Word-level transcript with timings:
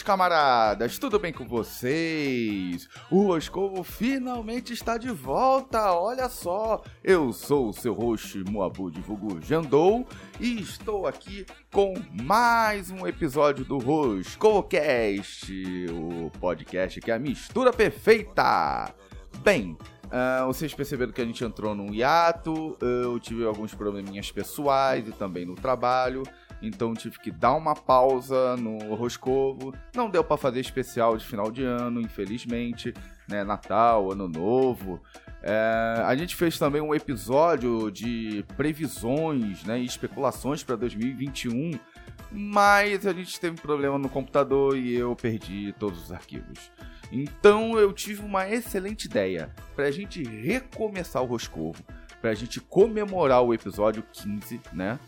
meus 0.00 0.02
camaradas, 0.02 0.98
tudo 0.98 1.18
bem 1.18 1.32
com 1.32 1.46
vocês? 1.46 2.88
O 3.10 3.24
Roscovo 3.24 3.82
finalmente 3.82 4.72
está 4.72 4.96
de 4.96 5.10
volta, 5.10 5.92
olha 5.92 6.28
só! 6.28 6.82
Eu 7.04 7.32
sou 7.32 7.68
o 7.68 7.72
seu 7.72 7.92
host 7.92 8.42
de 8.42 9.00
Vulgo 9.00 9.40
Jandou 9.42 10.06
e 10.38 10.60
estou 10.60 11.06
aqui 11.06 11.44
com 11.72 11.94
mais 12.22 12.90
um 12.90 13.06
episódio 13.06 13.64
do 13.64 13.78
RoscovoCast, 13.78 15.52
o 15.90 16.30
podcast 16.38 17.00
que 17.00 17.10
é 17.10 17.14
a 17.14 17.18
mistura 17.18 17.72
perfeita! 17.72 18.94
Bem, 19.42 19.76
Uh, 20.10 20.44
vocês 20.44 20.74
perceberam 20.74 21.12
que 21.12 21.20
a 21.20 21.24
gente 21.24 21.44
entrou 21.44 21.72
num 21.72 21.94
hiato, 21.94 22.76
eu 22.80 23.16
tive 23.20 23.44
alguns 23.44 23.72
probleminhas 23.72 24.28
pessoais 24.28 25.06
e 25.06 25.12
também 25.12 25.46
no 25.46 25.54
trabalho, 25.54 26.24
então 26.62 26.94
tive 26.94 27.18
que 27.18 27.30
dar 27.30 27.54
uma 27.54 27.74
pausa 27.74 28.56
no 28.56 28.94
Roscovo. 28.94 29.74
Não 29.94 30.10
deu 30.10 30.22
para 30.22 30.36
fazer 30.36 30.60
especial 30.60 31.16
de 31.16 31.24
final 31.24 31.50
de 31.50 31.62
ano, 31.62 32.00
infelizmente, 32.00 32.92
né? 33.28 33.44
Natal, 33.44 34.12
Ano 34.12 34.28
Novo. 34.28 35.00
É, 35.42 36.02
a 36.04 36.14
gente 36.14 36.36
fez 36.36 36.58
também 36.58 36.82
um 36.82 36.94
episódio 36.94 37.90
de 37.90 38.44
previsões 38.56 39.64
né, 39.64 39.80
e 39.80 39.86
especulações 39.86 40.62
para 40.62 40.76
2021, 40.76 41.78
mas 42.30 43.06
a 43.06 43.12
gente 43.12 43.40
teve 43.40 43.58
problema 43.58 43.98
no 43.98 44.08
computador 44.08 44.76
e 44.76 44.94
eu 44.94 45.16
perdi 45.16 45.74
todos 45.78 46.04
os 46.04 46.12
arquivos. 46.12 46.70
Então 47.10 47.78
eu 47.78 47.92
tive 47.92 48.22
uma 48.22 48.48
excelente 48.48 49.06
ideia 49.06 49.50
para 49.74 49.86
a 49.86 49.90
gente 49.90 50.22
recomeçar 50.22 51.22
o 51.22 51.26
Roscovo, 51.26 51.82
para 52.20 52.30
a 52.30 52.34
gente 52.34 52.60
comemorar 52.60 53.42
o 53.42 53.54
episódio 53.54 54.04
15, 54.12 54.60
né? 54.72 54.98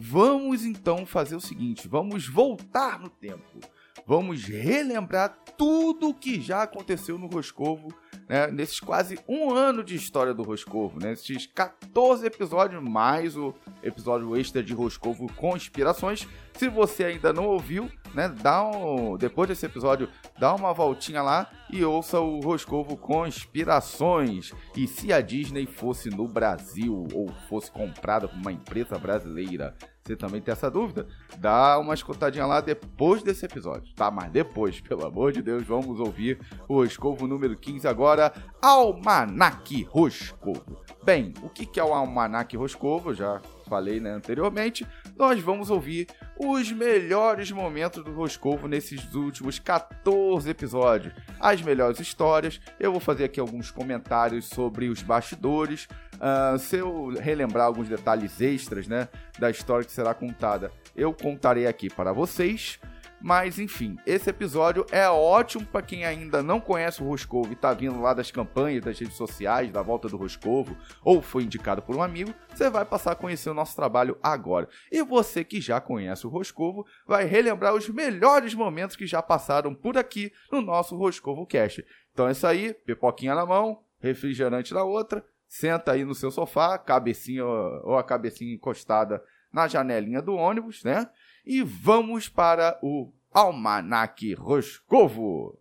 Vamos 0.00 0.64
então 0.64 1.04
fazer 1.04 1.36
o 1.36 1.40
seguinte: 1.40 1.88
vamos 1.88 2.28
voltar 2.28 2.98
no 2.98 3.08
tempo. 3.08 3.60
Vamos 4.06 4.44
relembrar 4.44 5.36
tudo 5.56 6.08
o 6.08 6.14
que 6.14 6.40
já 6.40 6.62
aconteceu 6.62 7.18
no 7.18 7.26
Roscovo 7.26 7.92
né, 8.28 8.46
nesses 8.48 8.78
quase 8.78 9.18
um 9.26 9.50
ano 9.50 9.82
de 9.82 9.96
história 9.96 10.34
do 10.34 10.42
Roscovo, 10.42 11.00
né, 11.00 11.12
esses 11.12 11.46
14 11.46 12.26
episódios, 12.26 12.82
mais 12.82 13.36
o 13.36 13.54
episódio 13.82 14.36
extra 14.36 14.62
de 14.62 14.74
Roscovo 14.74 15.32
com 15.34 15.56
inspirações. 15.56 16.28
Se 16.54 16.68
você 16.68 17.04
ainda 17.04 17.32
não 17.32 17.46
ouviu, 17.46 17.90
né, 18.14 18.28
dá 18.28 18.64
um, 18.64 19.16
depois 19.16 19.48
desse 19.48 19.66
episódio, 19.66 20.08
dá 20.38 20.54
uma 20.54 20.72
voltinha 20.72 21.22
lá 21.22 21.50
e 21.70 21.84
ouça 21.84 22.20
o 22.20 22.40
Roscovo 22.40 22.96
com 22.96 23.26
inspirações. 23.26 24.52
E 24.76 24.86
se 24.86 25.12
a 25.12 25.20
Disney 25.20 25.66
fosse 25.66 26.10
no 26.10 26.26
Brasil 26.26 27.06
ou 27.14 27.28
fosse 27.48 27.70
comprada 27.70 28.28
por 28.28 28.36
uma 28.36 28.52
empresa 28.52 28.98
brasileira, 28.98 29.76
você 30.08 30.16
também 30.16 30.40
tem 30.40 30.52
essa 30.52 30.70
dúvida? 30.70 31.06
Dá 31.36 31.78
uma 31.78 31.92
escutadinha 31.92 32.46
lá 32.46 32.62
depois 32.62 33.22
desse 33.22 33.44
episódio, 33.44 33.94
tá? 33.94 34.10
Mas 34.10 34.30
depois, 34.30 34.80
pelo 34.82 35.06
amor 35.06 35.32
de 35.32 35.42
Deus, 35.42 35.64
vamos 35.64 36.00
ouvir 36.00 36.40
o 36.66 36.76
Roscovo 36.76 37.26
número 37.26 37.54
15 37.54 37.86
agora, 37.86 38.32
Almanac 38.62 39.82
Roscovo. 39.84 40.82
Bem, 41.04 41.34
o 41.42 41.50
que 41.50 41.78
é 41.78 41.84
o 41.84 41.92
Almanac 41.92 42.56
Roscovo? 42.56 43.12
Já 43.12 43.40
falei 43.68 44.00
né, 44.00 44.10
anteriormente, 44.10 44.86
nós 45.16 45.40
vamos 45.40 45.70
ouvir 45.70 46.06
os 46.38 46.72
melhores 46.72 47.50
momentos 47.50 48.02
do 48.02 48.12
Roscovo 48.12 48.66
nesses 48.66 49.14
últimos 49.14 49.58
14 49.58 50.48
episódios, 50.48 51.12
as 51.38 51.60
melhores 51.60 52.00
histórias. 52.00 52.60
Eu 52.80 52.92
vou 52.92 53.00
fazer 53.00 53.24
aqui 53.24 53.38
alguns 53.38 53.70
comentários 53.70 54.46
sobre 54.46 54.88
os 54.88 55.02
bastidores. 55.02 55.88
Uh, 56.14 56.58
se 56.58 56.76
eu 56.76 57.14
relembrar 57.20 57.66
alguns 57.66 57.88
detalhes 57.88 58.40
extras 58.40 58.88
né, 58.88 59.08
da 59.38 59.50
história 59.50 59.84
que 59.84 59.92
será 59.92 60.14
contada, 60.14 60.70
eu 60.96 61.12
contarei 61.12 61.66
aqui 61.66 61.88
para 61.88 62.12
vocês. 62.12 62.80
Mas 63.20 63.58
enfim, 63.58 63.96
esse 64.06 64.30
episódio 64.30 64.86
é 64.92 65.08
ótimo 65.08 65.66
para 65.66 65.82
quem 65.82 66.04
ainda 66.04 66.42
não 66.42 66.60
conhece 66.60 67.02
o 67.02 67.06
Roscovo 67.06 67.52
e 67.52 67.56
tá 67.56 67.72
vindo 67.74 68.00
lá 68.00 68.14
das 68.14 68.30
campanhas 68.30 68.84
das 68.84 68.98
redes 68.98 69.16
sociais, 69.16 69.72
da 69.72 69.82
volta 69.82 70.08
do 70.08 70.16
Roscovo, 70.16 70.76
ou 71.02 71.20
foi 71.20 71.42
indicado 71.42 71.82
por 71.82 71.96
um 71.96 72.02
amigo, 72.02 72.32
você 72.54 72.70
vai 72.70 72.84
passar 72.84 73.12
a 73.12 73.16
conhecer 73.16 73.50
o 73.50 73.54
nosso 73.54 73.74
trabalho 73.74 74.16
agora. 74.22 74.68
E 74.90 75.02
você 75.02 75.42
que 75.42 75.60
já 75.60 75.80
conhece 75.80 76.26
o 76.26 76.30
Roscovo 76.30 76.86
vai 77.06 77.24
relembrar 77.24 77.74
os 77.74 77.88
melhores 77.88 78.54
momentos 78.54 78.94
que 78.94 79.06
já 79.06 79.20
passaram 79.20 79.74
por 79.74 79.98
aqui 79.98 80.32
no 80.52 80.60
nosso 80.60 80.96
Roscovo 80.96 81.44
Cast. 81.44 81.84
Então 82.12 82.28
é 82.28 82.32
isso 82.32 82.46
aí, 82.46 82.72
pipoquinha 82.72 83.34
na 83.34 83.44
mão, 83.44 83.82
refrigerante 84.00 84.72
na 84.72 84.84
outra, 84.84 85.24
senta 85.46 85.92
aí 85.92 86.04
no 86.04 86.14
seu 86.14 86.30
sofá, 86.30 86.78
cabecinha 86.78 87.44
ou 87.44 87.96
a 87.96 88.04
cabecinha 88.04 88.54
encostada 88.54 89.22
na 89.52 89.66
janelinha 89.66 90.22
do 90.22 90.34
ônibus, 90.34 90.84
né? 90.84 91.08
E 91.44 91.62
vamos 91.62 92.28
para 92.28 92.78
o 92.82 93.12
Almanac 93.32 94.34
Roscovo. 94.34 95.58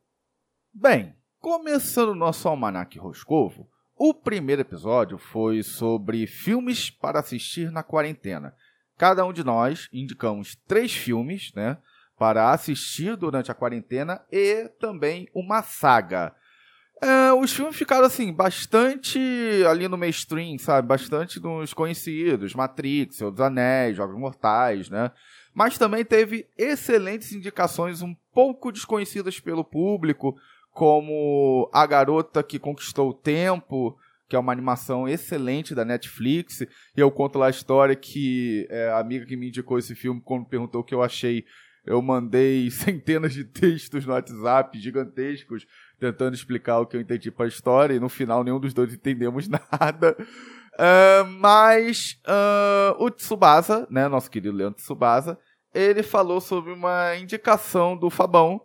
Bem, 0.74 1.16
começando 1.40 2.10
o 2.10 2.16
nosso 2.16 2.48
Almanac 2.48 2.98
Roscovo, 3.00 3.70
o 3.96 4.14
primeiro 4.14 4.62
episódio 4.62 5.18
foi 5.18 5.64
sobre 5.64 6.28
filmes 6.28 6.90
para 6.90 7.20
assistir 7.20 7.72
na 7.72 7.84
quarentena. 7.84 8.54
Cada 8.98 9.26
um 9.26 9.34
de 9.34 9.44
nós 9.44 9.90
indicamos 9.92 10.56
três 10.68 10.94
filmes, 10.94 11.52
né, 11.56 11.78
para 12.18 12.52
assistir 12.52 13.16
durante 13.16 13.52
a 13.52 13.56
quarentena 13.56 14.22
e 14.32 14.70
também 14.80 15.28
uma 15.34 15.62
saga. 15.62 16.36
É, 17.02 17.32
os 17.34 17.54
filmes 17.54 17.76
ficaram 17.76 18.06
assim, 18.06 18.34
bastante 18.34 19.20
ali 19.70 19.88
no 19.88 19.98
mainstream, 19.98 20.58
sabe? 20.58 20.88
Bastante 20.88 21.40
nos 21.40 21.74
conhecidos, 21.74 22.56
Matrix, 22.56 23.18
Senhor 23.18 23.30
dos 23.30 23.42
Anéis, 23.42 23.96
Jogos 23.96 24.20
Mortais, 24.20 24.90
né? 24.90 25.12
Mas 25.58 25.76
também 25.76 26.06
teve 26.06 26.48
excelentes 26.56 27.34
indicações 27.34 28.04
um 28.04 28.16
pouco 28.32 28.72
desconhecidas 28.72 29.40
pelo 29.40 29.64
público, 29.64 30.38
como 30.70 31.68
A 31.74 31.84
Garota 31.88 32.44
que 32.44 32.60
Conquistou 32.60 33.10
o 33.10 33.14
Tempo, 33.14 33.98
que 34.30 34.36
é 34.36 34.40
uma 34.40 34.52
animação 34.52 35.10
excelente 35.10 35.74
da 35.74 35.84
Netflix. 35.84 36.62
E 36.62 36.68
eu 36.96 37.10
conto 37.10 37.40
lá 37.40 37.48
a 37.48 37.50
história 37.50 37.96
que 37.96 38.68
é, 38.70 38.90
a 38.90 39.00
amiga 39.00 39.26
que 39.26 39.36
me 39.36 39.48
indicou 39.48 39.80
esse 39.80 39.96
filme, 39.96 40.22
quando 40.24 40.46
perguntou 40.46 40.82
o 40.82 40.84
que 40.84 40.94
eu 40.94 41.02
achei, 41.02 41.44
eu 41.84 42.04
mandei 42.04 42.70
centenas 42.70 43.34
de 43.34 43.44
textos 43.44 44.06
no 44.06 44.14
WhatsApp 44.14 44.80
gigantescos, 44.80 45.66
tentando 46.00 46.36
explicar 46.36 46.82
o 46.82 46.86
que 46.86 46.96
eu 46.96 47.02
entendi 47.02 47.32
para 47.32 47.46
a 47.46 47.50
história, 47.50 47.96
e 47.96 48.00
no 48.00 48.10
final 48.10 48.44
nenhum 48.44 48.60
dos 48.60 48.76
dois 48.76 48.94
entendemos 48.94 49.48
nada. 49.50 50.16
Uh, 50.76 51.26
mas 51.40 52.22
uh, 52.28 53.04
o 53.04 53.10
Tsubasa, 53.10 53.88
né, 53.90 54.08
nosso 54.08 54.30
querido 54.30 54.56
Leandro 54.56 54.78
Tsubasa, 54.80 55.40
ele 55.78 56.04
falou 56.04 56.42
sobre 56.42 56.72
uma 56.72 57.16
indicação 57.16 57.96
do 57.96 58.10
Fabão. 58.10 58.62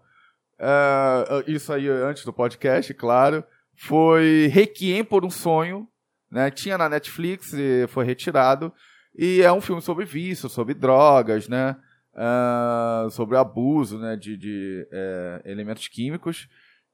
Uh, 0.58 1.50
isso 1.50 1.72
aí 1.72 1.88
antes 1.88 2.24
do 2.24 2.32
podcast, 2.32 2.92
claro. 2.94 3.44
Foi 3.76 4.48
Requiem 4.52 5.04
por 5.04 5.24
um 5.24 5.30
Sonho. 5.30 5.88
Né? 6.30 6.50
Tinha 6.50 6.78
na 6.78 6.88
Netflix 6.88 7.52
e 7.52 7.86
foi 7.88 8.04
retirado. 8.04 8.72
E 9.16 9.42
é 9.42 9.52
um 9.52 9.60
filme 9.60 9.82
sobre 9.82 10.04
vício, 10.04 10.48
sobre 10.48 10.72
drogas, 10.72 11.48
né? 11.48 11.76
Uh, 12.14 13.10
sobre 13.10 13.36
abuso 13.36 13.98
né? 13.98 14.16
de, 14.16 14.36
de 14.36 14.88
é, 14.90 15.42
elementos 15.44 15.88
químicos. 15.88 16.48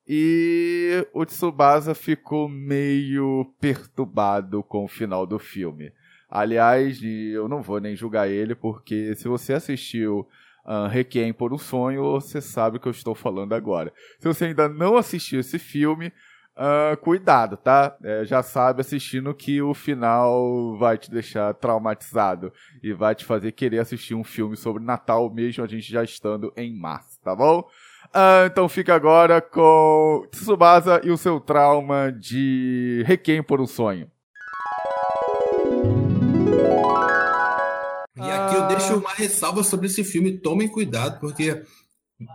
E 0.06 1.06
o 1.12 1.24
Tsubasa 1.26 1.94
ficou 1.94 2.48
meio 2.48 3.54
perturbado 3.60 4.62
com 4.62 4.84
o 4.84 4.88
final 4.88 5.26
do 5.26 5.38
filme. 5.38 5.92
Aliás, 6.28 7.00
eu 7.02 7.48
não 7.48 7.62
vou 7.62 7.80
nem 7.80 7.96
julgar 7.96 8.28
ele, 8.28 8.54
porque 8.54 9.14
se 9.14 9.26
você 9.26 9.54
assistiu 9.54 10.28
uh, 10.66 10.86
Requiem 10.86 11.32
por 11.32 11.54
um 11.54 11.58
Sonho, 11.58 12.02
você 12.12 12.40
sabe 12.40 12.76
o 12.76 12.80
que 12.80 12.86
eu 12.86 12.92
estou 12.92 13.14
falando 13.14 13.54
agora. 13.54 13.92
Se 14.18 14.28
você 14.28 14.46
ainda 14.46 14.68
não 14.68 14.96
assistiu 14.96 15.40
esse 15.40 15.58
filme, 15.58 16.12
uh, 16.58 16.96
cuidado, 16.98 17.56
tá? 17.56 17.96
É, 18.02 18.24
já 18.24 18.42
sabe 18.42 18.80
assistindo 18.80 19.32
que 19.32 19.62
o 19.62 19.72
final 19.72 20.76
vai 20.76 20.98
te 20.98 21.10
deixar 21.10 21.54
traumatizado 21.54 22.52
e 22.82 22.92
vai 22.92 23.14
te 23.14 23.24
fazer 23.24 23.52
querer 23.52 23.78
assistir 23.78 24.14
um 24.14 24.24
filme 24.24 24.56
sobre 24.56 24.84
Natal, 24.84 25.32
mesmo 25.32 25.64
a 25.64 25.68
gente 25.68 25.90
já 25.90 26.02
estando 26.02 26.52
em 26.56 26.78
março, 26.78 27.18
tá 27.22 27.34
bom? 27.34 27.60
Uh, 28.08 28.46
então 28.46 28.68
fica 28.68 28.94
agora 28.94 29.40
com 29.40 30.26
Tsubasa 30.30 31.00
e 31.04 31.10
o 31.10 31.16
seu 31.16 31.40
trauma 31.40 32.10
de 32.10 33.02
Requiem 33.06 33.42
por 33.42 33.60
um 33.60 33.66
Sonho. 33.66 34.10
E 38.18 38.30
aqui 38.30 38.56
eu 38.56 38.66
deixo 38.68 38.96
uma 38.96 39.12
ressalva 39.14 39.62
sobre 39.62 39.86
esse 39.86 40.02
filme. 40.02 40.38
Tomem 40.38 40.68
cuidado, 40.68 41.20
porque 41.20 41.62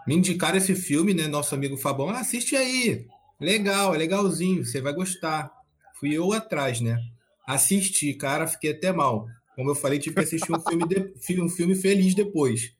me 0.07 0.15
indicaram 0.15 0.57
esse 0.57 0.75
filme, 0.75 1.13
né? 1.13 1.27
Nosso 1.27 1.53
amigo 1.53 1.77
Fabão, 1.77 2.09
ah, 2.09 2.19
assiste 2.19 2.55
aí. 2.55 3.05
Legal, 3.39 3.93
é 3.93 3.97
legalzinho, 3.97 4.65
você 4.65 4.79
vai 4.79 4.93
gostar. 4.93 5.51
Fui 5.99 6.13
eu 6.13 6.31
atrás, 6.31 6.79
né? 6.79 6.97
Assisti, 7.45 8.13
cara, 8.13 8.47
fiquei 8.47 8.71
até 8.71 8.91
mal. 8.91 9.27
Como 9.55 9.69
eu 9.69 9.75
falei, 9.75 9.99
tive 9.99 10.15
que 10.15 10.21
assistir 10.21 10.51
um 10.51 10.59
filme, 10.59 10.87
de, 10.87 11.11
um 11.41 11.49
filme 11.49 11.75
feliz 11.75 12.15
depois. 12.15 12.73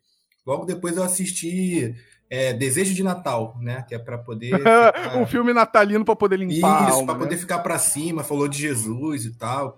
Logo 0.46 0.66
depois 0.66 0.98
eu 0.98 1.04
assisti 1.04 1.96
é, 2.30 2.54
Desejo 2.54 2.94
de 2.94 3.04
Natal, 3.04 3.58
né? 3.62 3.84
Que 3.88 3.96
é 3.96 4.00
para 4.00 4.18
poder. 4.18 4.56
Ficar... 4.58 5.18
um 5.18 5.26
filme 5.26 5.54
natalino 5.54 6.06
para 6.06 6.16
poder 6.16 6.40
limpar. 6.40 6.90
Isso, 6.90 7.06
para 7.06 7.14
né? 7.14 7.20
poder 7.20 7.38
ficar 7.38 7.60
para 7.60 7.78
cima. 7.78 8.24
Falou 8.24 8.48
de 8.48 8.58
Jesus 8.58 9.26
e 9.26 9.38
tal. 9.38 9.78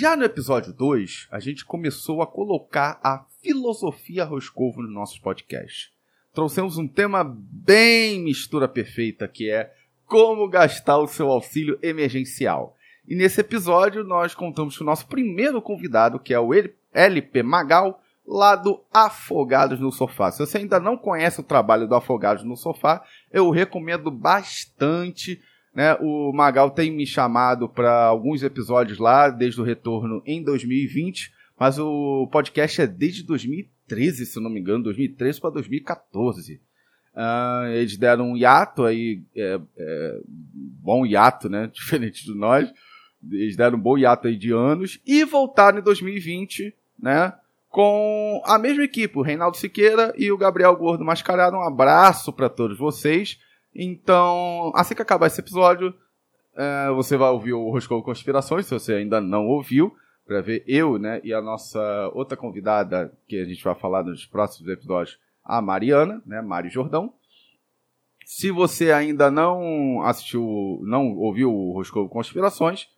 Já 0.00 0.14
no 0.14 0.22
episódio 0.22 0.72
2, 0.72 1.26
a 1.28 1.40
gente 1.40 1.64
começou 1.64 2.22
a 2.22 2.26
colocar 2.26 3.00
a 3.02 3.24
filosofia 3.42 4.24
Roscovo 4.24 4.80
no 4.80 4.88
nosso 4.88 5.20
podcast. 5.20 5.92
Trouxemos 6.32 6.78
um 6.78 6.86
tema 6.86 7.24
bem 7.24 8.22
mistura 8.22 8.68
perfeita, 8.68 9.26
que 9.26 9.50
é 9.50 9.74
como 10.06 10.48
gastar 10.48 10.98
o 10.98 11.08
seu 11.08 11.28
auxílio 11.28 11.76
emergencial. 11.82 12.76
E 13.08 13.16
nesse 13.16 13.40
episódio 13.40 14.04
nós 14.04 14.36
contamos 14.36 14.78
com 14.78 14.84
o 14.84 14.86
nosso 14.86 15.04
primeiro 15.08 15.60
convidado, 15.60 16.20
que 16.20 16.32
é 16.32 16.38
o 16.38 16.50
LP 16.94 17.42
Magal, 17.42 18.00
lá 18.24 18.54
do 18.54 18.80
Afogados 18.94 19.80
no 19.80 19.90
Sofá. 19.90 20.30
Se 20.30 20.38
você 20.38 20.58
ainda 20.58 20.78
não 20.78 20.96
conhece 20.96 21.40
o 21.40 21.44
trabalho 21.44 21.88
do 21.88 21.96
Afogados 21.96 22.44
no 22.44 22.56
Sofá, 22.56 23.02
eu 23.32 23.50
recomendo 23.50 24.12
bastante. 24.12 25.42
Né? 25.74 25.94
O 26.00 26.32
Magal 26.32 26.70
tem 26.70 26.90
me 26.90 27.06
chamado 27.06 27.68
para 27.68 28.04
alguns 28.04 28.42
episódios 28.42 28.98
lá, 28.98 29.28
desde 29.28 29.60
o 29.60 29.64
retorno 29.64 30.22
em 30.26 30.42
2020, 30.42 31.32
mas 31.58 31.78
o 31.78 32.28
podcast 32.30 32.82
é 32.82 32.86
desde 32.86 33.22
2013, 33.24 34.26
se 34.26 34.40
não 34.40 34.50
me 34.50 34.60
engano, 34.60 34.84
2013 34.84 35.40
para 35.40 35.50
2014. 35.50 36.60
Uh, 37.14 37.66
eles 37.72 37.96
deram 37.96 38.30
um 38.30 38.36
hiato 38.36 38.84
aí, 38.84 39.22
é, 39.34 39.60
é, 39.76 40.20
bom 40.24 41.04
hiato, 41.04 41.48
né? 41.48 41.68
Diferente 41.72 42.24
de 42.24 42.34
nós. 42.34 42.72
Eles 43.30 43.56
deram 43.56 43.76
um 43.76 43.80
bom 43.80 43.98
hiato 43.98 44.28
aí 44.28 44.36
de 44.36 44.52
anos 44.52 45.00
e 45.04 45.24
voltaram 45.24 45.80
em 45.80 45.82
2020, 45.82 46.72
né? 46.98 47.32
com 47.68 48.42
a 48.44 48.58
mesma 48.58 48.82
equipe, 48.82 49.18
o 49.18 49.22
Reinaldo 49.22 49.56
Siqueira 49.56 50.12
e 50.16 50.32
o 50.32 50.38
Gabriel 50.38 50.74
Gordo 50.76 51.04
Mascarado. 51.04 51.56
Um 51.56 51.62
abraço 51.62 52.32
para 52.32 52.48
todos 52.48 52.78
vocês. 52.78 53.38
Então, 53.74 54.72
assim 54.74 54.94
que 54.94 55.02
acabar 55.02 55.26
esse 55.26 55.40
episódio, 55.40 55.94
é, 56.56 56.90
você 56.90 57.16
vai 57.16 57.30
ouvir 57.30 57.52
o 57.52 57.70
Roscoe 57.70 58.02
Conspirações, 58.02 58.66
se 58.66 58.74
você 58.74 58.94
ainda 58.94 59.20
não 59.20 59.46
ouviu, 59.46 59.94
para 60.26 60.40
ver 60.40 60.62
eu 60.66 60.98
né, 60.98 61.20
e 61.24 61.32
a 61.32 61.40
nossa 61.40 61.80
outra 62.12 62.36
convidada, 62.36 63.12
que 63.26 63.40
a 63.40 63.44
gente 63.44 63.62
vai 63.62 63.74
falar 63.74 64.02
nos 64.02 64.26
próximos 64.26 64.68
episódios, 64.68 65.18
a 65.44 65.62
Mariana, 65.62 66.22
né, 66.26 66.42
Mari 66.42 66.68
Jordão. 66.68 67.14
Se 68.26 68.50
você 68.50 68.92
ainda 68.92 69.30
não 69.30 70.02
assistiu, 70.02 70.80
não 70.82 71.16
ouviu 71.16 71.50
o 71.50 71.72
Roscoe 71.72 72.08
Conspirações, 72.08 72.88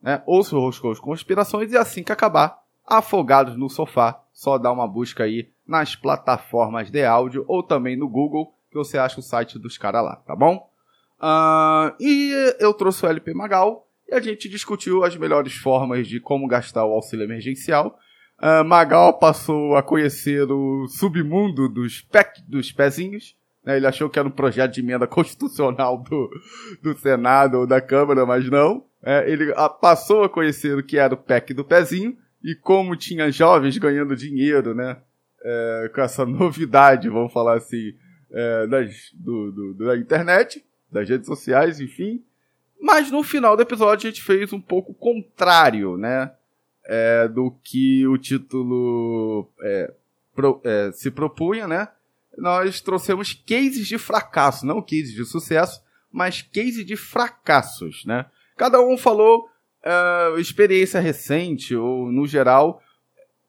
né, 0.00 0.22
ouça 0.24 0.56
o 0.56 0.60
Roscoe 0.60 0.96
Conspirações 0.96 1.70
e 1.72 1.76
assim 1.76 2.02
que 2.02 2.12
acabar, 2.12 2.60
Afogados 2.90 3.56
no 3.56 3.70
Sofá. 3.70 4.20
Só 4.32 4.58
dá 4.58 4.72
uma 4.72 4.88
busca 4.88 5.22
aí 5.22 5.48
nas 5.64 5.94
plataformas 5.94 6.90
de 6.90 7.04
áudio 7.04 7.44
ou 7.46 7.62
também 7.62 7.96
no 7.96 8.08
Google, 8.08 8.52
que 8.70 8.76
você 8.76 8.96
acha 8.96 9.18
o 9.18 9.22
site 9.22 9.58
dos 9.58 9.76
caras 9.76 10.04
lá, 10.04 10.16
tá 10.16 10.34
bom? 10.36 10.70
Uh, 11.20 11.92
e 12.00 12.54
eu 12.58 12.72
trouxe 12.72 13.04
o 13.04 13.08
LP 13.08 13.34
Magal 13.34 13.86
e 14.08 14.14
a 14.14 14.20
gente 14.20 14.48
discutiu 14.48 15.04
as 15.04 15.16
melhores 15.16 15.54
formas 15.54 16.08
de 16.08 16.18
como 16.20 16.46
gastar 16.46 16.84
o 16.86 16.92
auxílio 16.92 17.24
emergencial. 17.24 17.98
Uh, 18.40 18.64
Magal 18.64 19.18
passou 19.18 19.76
a 19.76 19.82
conhecer 19.82 20.50
o 20.50 20.86
submundo 20.88 21.68
dos, 21.68 22.00
PEC, 22.00 22.42
dos 22.48 22.72
pezinhos. 22.72 23.36
Né? 23.62 23.76
Ele 23.76 23.86
achou 23.86 24.08
que 24.08 24.18
era 24.18 24.26
um 24.26 24.32
projeto 24.32 24.72
de 24.72 24.80
emenda 24.80 25.06
constitucional 25.08 25.98
do, 25.98 26.30
do 26.82 26.96
Senado 26.96 27.58
ou 27.58 27.66
da 27.66 27.80
Câmara, 27.80 28.24
mas 28.24 28.48
não. 28.48 28.84
É, 29.02 29.30
ele 29.30 29.52
a, 29.56 29.68
passou 29.68 30.24
a 30.24 30.28
conhecer 30.28 30.76
o 30.78 30.82
que 30.82 30.96
era 30.96 31.12
o 31.12 31.18
PEC 31.18 31.52
do 31.52 31.64
pezinho 31.64 32.16
e 32.42 32.54
como 32.54 32.96
tinha 32.96 33.30
jovens 33.30 33.76
ganhando 33.76 34.16
dinheiro, 34.16 34.74
né? 34.74 34.96
É, 35.42 35.90
com 35.94 36.00
essa 36.00 36.24
novidade, 36.26 37.08
vamos 37.08 37.32
falar 37.32 37.56
assim, 37.56 37.92
é, 38.32 38.66
das, 38.66 39.10
do, 39.14 39.52
do, 39.52 39.74
da 39.74 39.96
internet, 39.96 40.64
das 40.90 41.08
redes 41.08 41.26
sociais, 41.26 41.80
enfim. 41.80 42.22
Mas 42.80 43.10
no 43.10 43.22
final 43.22 43.56
do 43.56 43.62
episódio 43.62 44.08
a 44.08 44.10
gente 44.10 44.22
fez 44.22 44.52
um 44.52 44.60
pouco 44.60 44.94
contrário, 44.94 45.96
né? 45.96 46.32
É, 46.86 47.28
do 47.28 47.54
que 47.62 48.06
o 48.06 48.16
título 48.16 49.48
é, 49.62 49.92
pro, 50.34 50.60
é, 50.64 50.90
se 50.92 51.10
propunha, 51.10 51.68
né? 51.68 51.88
Nós 52.36 52.80
trouxemos 52.80 53.34
cases 53.34 53.86
de 53.86 53.98
fracasso, 53.98 54.64
não 54.64 54.80
cases 54.80 55.12
de 55.12 55.24
sucesso, 55.24 55.82
mas 56.10 56.42
cases 56.42 56.84
de 56.84 56.96
fracassos, 56.96 58.04
né? 58.04 58.26
Cada 58.56 58.80
um 58.80 58.96
falou 58.96 59.48
uh, 59.84 60.38
experiência 60.38 61.00
recente, 61.00 61.74
ou 61.74 62.10
no 62.10 62.26
geral, 62.26 62.82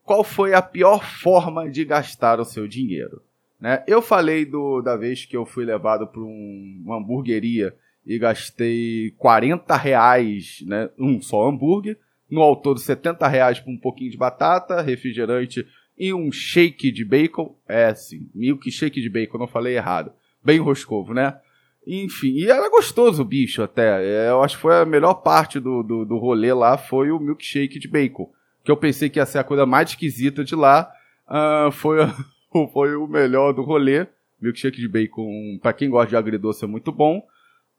qual 0.04 0.24
foi 0.24 0.54
a 0.54 0.62
pior 0.62 1.04
forma 1.04 1.69
de 1.69 1.86
gastar 1.86 2.39
o 2.39 2.45
seu 2.45 2.68
dinheiro? 2.68 3.22
Né? 3.62 3.84
Eu 3.88 4.02
falei 4.02 4.44
do, 4.44 4.81
da 4.81 4.98
vez 4.98 5.24
que 5.24 5.38
eu 5.38 5.46
fui 5.46 5.63
levado 5.63 6.08
para 6.08 6.22
um, 6.22 6.81
uma 6.84 6.98
hamburgueria 6.98 7.75
e 8.04 8.18
gastei 8.18 9.12
40 9.19 9.78
reais, 9.78 10.63
né, 10.66 10.90
um 10.98 11.22
só 11.22 11.48
hambúrguer, 11.48 12.00
no 12.30 12.42
ao 12.42 12.56
todo 12.56 12.80
70 12.80 13.28
reais 13.28 13.60
por 13.60 13.69
um 13.69 13.78
pouquinho 13.78 14.10
de 14.10 14.18
batata, 14.18 14.81
refrigerante 14.81 15.68
e 15.98 16.12
um 16.13 16.31
shake 16.31 16.92
de 16.92 17.06
bacon. 17.06 17.56
É, 17.68 17.94
sim, 17.94 18.30
milkshake 18.34 19.00
de 19.00 19.10
bacon, 19.10 19.38
não 19.38 19.48
falei 19.48 19.75
errado. 19.75 20.12
Bem 20.44 20.57
roscovo, 20.57 21.14
né? 21.14 21.38
Enfim, 21.86 22.31
e 22.31 22.50
era 22.50 22.69
gostoso 22.69 23.22
o 23.22 23.25
bicho 23.25 23.62
até. 23.62 24.04
É, 24.04 24.30
eu 24.30 24.42
acho 24.42 24.56
que 24.56 24.62
foi 24.62 24.75
a 24.75 24.86
melhor 24.86 25.16
parte 25.16 25.60
do, 25.60 25.84
do, 25.84 26.06
do 26.06 26.18
rolê 26.18 26.54
lá, 26.54 26.78
foi 26.78 27.12
o 27.12 27.19
milkshake 27.19 27.78
de 27.78 27.88
bacon. 27.88 28.31
Que 28.64 28.72
eu 28.72 28.78
pensei 28.78 29.10
que 29.10 29.19
ia 29.19 29.25
ser 29.25 29.40
a 29.40 29.44
coisa 29.44 29.66
mais 29.66 29.90
esquisita 29.90 30.44
de 30.44 30.56
lá. 30.56 30.92
Uh, 31.28 31.72
foi, 31.72 32.00
foi 32.74 32.95
o 32.95 33.07
melhor 33.07 33.53
do 33.53 33.62
rolê. 33.62 34.07
Milkshake 34.42 34.80
de 34.80 34.88
bacon, 34.88 35.59
para 35.62 35.74
quem 35.74 35.89
gosta 35.89 36.09
de 36.09 36.15
agridoce, 36.15 36.63
é 36.63 36.68
muito 36.68 36.92
bom. 36.92 37.19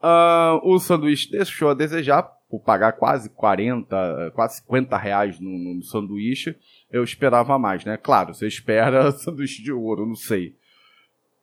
Uh, 0.00 0.60
o 0.62 0.78
sanduíche 0.78 1.30
deixou 1.30 1.70
a 1.70 1.74
desejar, 1.74 2.22
por 2.48 2.60
pagar 2.60 2.92
quase 2.92 3.30
40, 3.30 4.32
quase 4.34 4.58
50 4.58 4.96
reais 4.96 5.40
no, 5.40 5.50
no 5.50 5.82
sanduíche. 5.82 6.54
Eu 6.90 7.02
esperava 7.02 7.58
mais, 7.58 7.84
né? 7.84 7.96
Claro, 7.96 8.34
você 8.34 8.46
espera 8.46 9.10
sanduíche 9.12 9.62
de 9.62 9.72
ouro, 9.72 10.06
não 10.06 10.14
sei. 10.14 10.54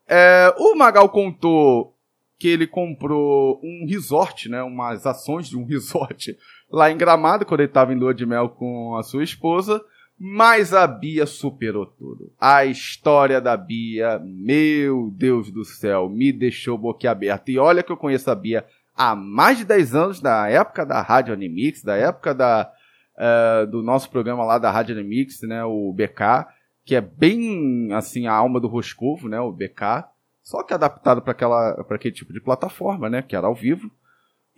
É, 0.07 0.53
o 0.57 0.75
Magal 0.75 1.09
contou 1.09 1.95
que 2.39 2.47
ele 2.47 2.65
comprou 2.65 3.59
um 3.61 3.85
resort, 3.87 4.47
né, 4.47 4.63
umas 4.63 5.05
ações 5.05 5.49
de 5.49 5.57
um 5.57 5.65
resort 5.67 6.37
lá 6.71 6.89
em 6.89 6.97
Gramado, 6.97 7.45
quando 7.45 7.59
ele 7.59 7.69
estava 7.69 7.93
em 7.93 7.97
lua 7.97 8.13
de 8.13 8.25
mel 8.25 8.49
com 8.49 8.95
a 8.95 9.03
sua 9.03 9.23
esposa, 9.23 9.83
mas 10.19 10.73
a 10.73 10.85
Bia 10.85 11.25
superou 11.25 11.85
tudo. 11.85 12.31
A 12.39 12.65
história 12.65 13.39
da 13.39 13.55
Bia, 13.55 14.19
meu 14.19 15.09
Deus 15.15 15.49
do 15.49 15.63
céu, 15.63 16.09
me 16.09 16.31
deixou 16.31 16.77
boquiaberto. 16.77 17.51
E 17.51 17.57
olha 17.57 17.81
que 17.81 17.91
eu 17.91 17.97
conheço 17.97 18.29
a 18.29 18.35
Bia 18.35 18.65
há 18.95 19.15
mais 19.15 19.57
de 19.57 19.65
10 19.65 19.95
anos, 19.95 20.19
da 20.19 20.49
época 20.49 20.85
da 20.85 21.01
Rádio 21.01 21.33
Animix, 21.33 21.81
da 21.83 21.95
época 21.95 22.33
da, 22.33 22.69
uh, 23.15 23.67
do 23.67 23.81
nosso 23.81 24.09
programa 24.09 24.43
lá 24.43 24.57
da 24.57 24.69
Rádio 24.69 24.97
Animix, 24.97 25.41
né, 25.43 25.63
o 25.63 25.93
BK, 25.93 26.47
que 26.83 26.95
é 26.95 27.01
bem, 27.01 27.93
assim, 27.93 28.27
a 28.27 28.33
alma 28.33 28.59
do 28.59 28.67
Roscovo, 28.67 29.29
né, 29.29 29.39
o 29.39 29.51
BK 29.51 30.09
só 30.49 30.63
que 30.63 30.73
adaptado 30.73 31.21
para 31.21 31.31
aquela 31.31 31.83
para 31.83 31.95
aquele 31.95 32.15
tipo 32.15 32.33
de 32.33 32.41
plataforma, 32.41 33.07
né, 33.07 33.21
que 33.21 33.35
era 33.35 33.45
ao 33.45 33.53
vivo. 33.53 33.91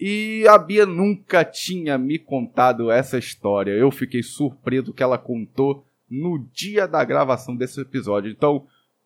E 0.02 0.48
a 0.48 0.58
Bia 0.58 0.84
nunca 0.84 1.46
tinha 1.46 1.96
me 1.96 2.18
contado 2.18 2.90
essa 2.90 3.20
história. 3.20 3.72
Eu 3.72 3.92
fiquei 3.92 4.24
surpreso 4.24 4.92
que 4.92 5.04
ela 5.04 5.16
contou 5.16 5.86
no 6.10 6.40
dia 6.52 6.88
da 6.88 7.06
gravação 7.06 7.56
desse 7.56 7.80
episódio. 7.80 8.32
Então, 8.32 8.66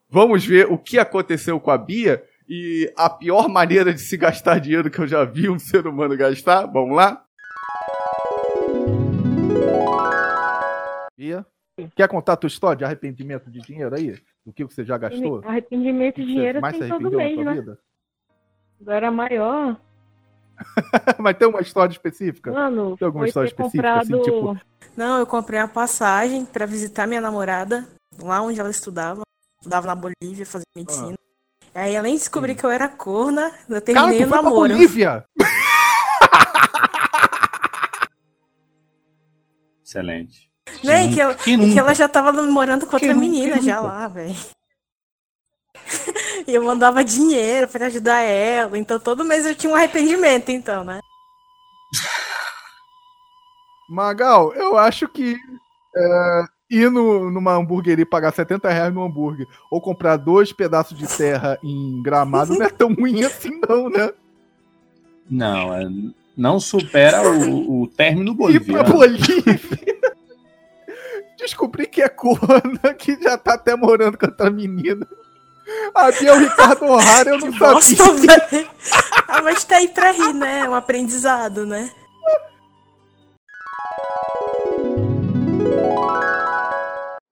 vamos 0.10 0.46
ver 0.46 0.72
o 0.72 0.78
que 0.78 0.98
aconteceu 0.98 1.60
com 1.60 1.70
a 1.70 1.78
Bia 1.78 2.24
e 2.48 2.90
a 2.96 3.10
pior 3.10 3.50
maneira 3.50 3.94
de 3.94 4.00
se 4.00 4.16
gastar 4.16 4.60
dinheiro 4.60 4.90
que 4.90 5.00
eu 5.00 5.08
já 5.08 5.26
vi 5.26 5.50
um 5.50 5.60
ser 5.60 5.86
humano 5.86 6.16
gastar. 6.16 6.66
Vamos 6.66 6.96
lá? 6.96 7.26
Bia, 11.18 11.46
quer 11.94 12.08
contar 12.08 12.34
a 12.34 12.38
tua 12.38 12.48
história 12.48 12.78
de 12.78 12.86
arrependimento 12.86 13.52
de 13.52 13.60
dinheiro 13.60 13.94
aí? 13.94 14.16
do 14.46 14.54
que 14.54 14.64
você 14.64 14.86
já 14.86 14.98
gastou? 14.98 15.42
Arrependimento 15.44 16.18
de 16.18 16.26
dinheiro 16.26 16.62
mais 16.62 16.78
tem 16.78 16.88
todo 16.88 17.12
mês, 17.12 17.38
né? 17.38 17.54
Vida? 17.56 17.80
Quando 18.78 18.92
era 18.92 19.12
maior. 19.12 19.82
Mas 21.20 21.38
tem 21.38 21.48
uma 21.48 21.62
história 21.62 21.92
específica? 21.92 22.52
Mano, 22.52 22.98
tem 22.98 23.06
alguma 23.06 23.28
história 23.28 23.48
específica? 23.48 24.00
Assim, 24.00 24.12
comprado... 24.12 24.22
Assim, 24.22 24.32
tipo... 24.32 24.76
Não, 24.96 25.20
eu 25.20 25.26
comprei 25.26 25.60
a 25.60 25.68
passagem 25.68 26.46
para 26.46 26.66
visitar 26.66 27.06
minha 27.06 27.22
namorada, 27.22 27.88
lá 28.22 28.42
onde 28.42 28.60
ela 28.60 28.70
estudava. 28.70 29.24
Estudava 29.60 29.88
na 29.88 29.96
Bolívia, 29.96 30.46
fazendo 30.46 30.68
medicina. 30.76 31.16
Ah. 31.74 31.82
Aí, 31.82 31.98
além 31.98 32.14
de 32.14 32.20
descobrir 32.20 32.54
Sim. 32.54 32.60
que 32.60 32.66
eu 32.66 32.72
era 32.72 32.88
corna, 32.88 33.52
eu 33.68 33.82
terminei 33.82 34.20
Cara, 34.20 34.30
o 34.30 34.44
namoro. 34.44 34.74
Bolívia? 34.74 35.26
Excelente. 39.84 40.50
Véi, 40.84 41.10
que, 41.10 41.58
que, 41.58 41.80
ela 41.80 41.94
já 41.94 42.08
tava 42.08 42.32
namorando 42.32 42.86
com 42.86 42.96
outra 42.96 43.14
menina 43.14 43.62
já 43.62 43.80
lá, 43.80 44.08
velho. 44.08 44.36
E 46.48 46.54
eu 46.54 46.64
mandava 46.64 47.04
dinheiro 47.04 47.68
para 47.68 47.88
ajudar 47.88 48.22
ela. 48.22 48.78
Então 48.78 49.00
todo 49.00 49.26
mês 49.26 49.46
eu 49.46 49.56
tinha 49.56 49.72
um 49.72 49.76
arrependimento, 49.76 50.50
então, 50.50 50.84
né? 50.84 51.00
Magal, 53.90 54.54
eu 54.54 54.78
acho 54.78 55.08
que 55.08 55.38
é, 55.96 56.44
ir 56.70 56.90
no, 56.90 57.30
numa 57.30 57.54
hamburgueria 57.54 58.04
e 58.04 58.06
pagar 58.06 58.34
70 58.34 58.70
reais 58.70 58.94
no 58.94 59.04
hambúrguer 59.04 59.48
ou 59.70 59.80
comprar 59.80 60.18
dois 60.18 60.52
pedaços 60.52 60.98
de 60.98 61.08
terra 61.08 61.60
em 61.64 62.02
gramado 62.02 62.56
não 62.56 62.66
é 62.66 62.70
tão 62.70 62.94
ruim 62.94 63.24
assim, 63.24 63.60
não, 63.68 63.90
né? 63.90 64.12
Não, 65.30 65.74
é, 65.74 65.88
não 66.36 66.60
supera 66.60 67.22
o, 67.28 67.84
o 67.84 67.88
término 67.88 68.34
boliviano. 68.34 68.80
Ir 68.80 68.84
pra 68.84 68.94
Bolívia 68.94 69.60
descobri 71.38 71.86
que 71.86 72.02
é 72.02 72.10
corna, 72.10 72.94
que 72.98 73.22
já 73.22 73.38
tá 73.38 73.54
até 73.54 73.76
morando 73.76 74.18
com 74.18 74.26
outra 74.26 74.50
menina. 74.50 75.08
A 75.96 76.12
Bia 76.12 76.30
é 76.30 76.34
o 76.34 76.40
Ricardo 76.40 76.86
O'Hara, 76.86 77.30
eu 77.32 77.40
não 77.40 77.52
Bosta, 77.52 77.96
sabia. 77.96 78.38
velho. 78.50 78.70
Ah, 79.28 79.42
mas 79.42 79.64
tá 79.64 79.78
aí 79.78 79.88
pra 79.88 80.12
rir, 80.12 80.34
né? 80.34 80.60
É 80.60 80.70
um 80.70 80.76
aprendizado, 80.76 81.66
né? 81.66 81.92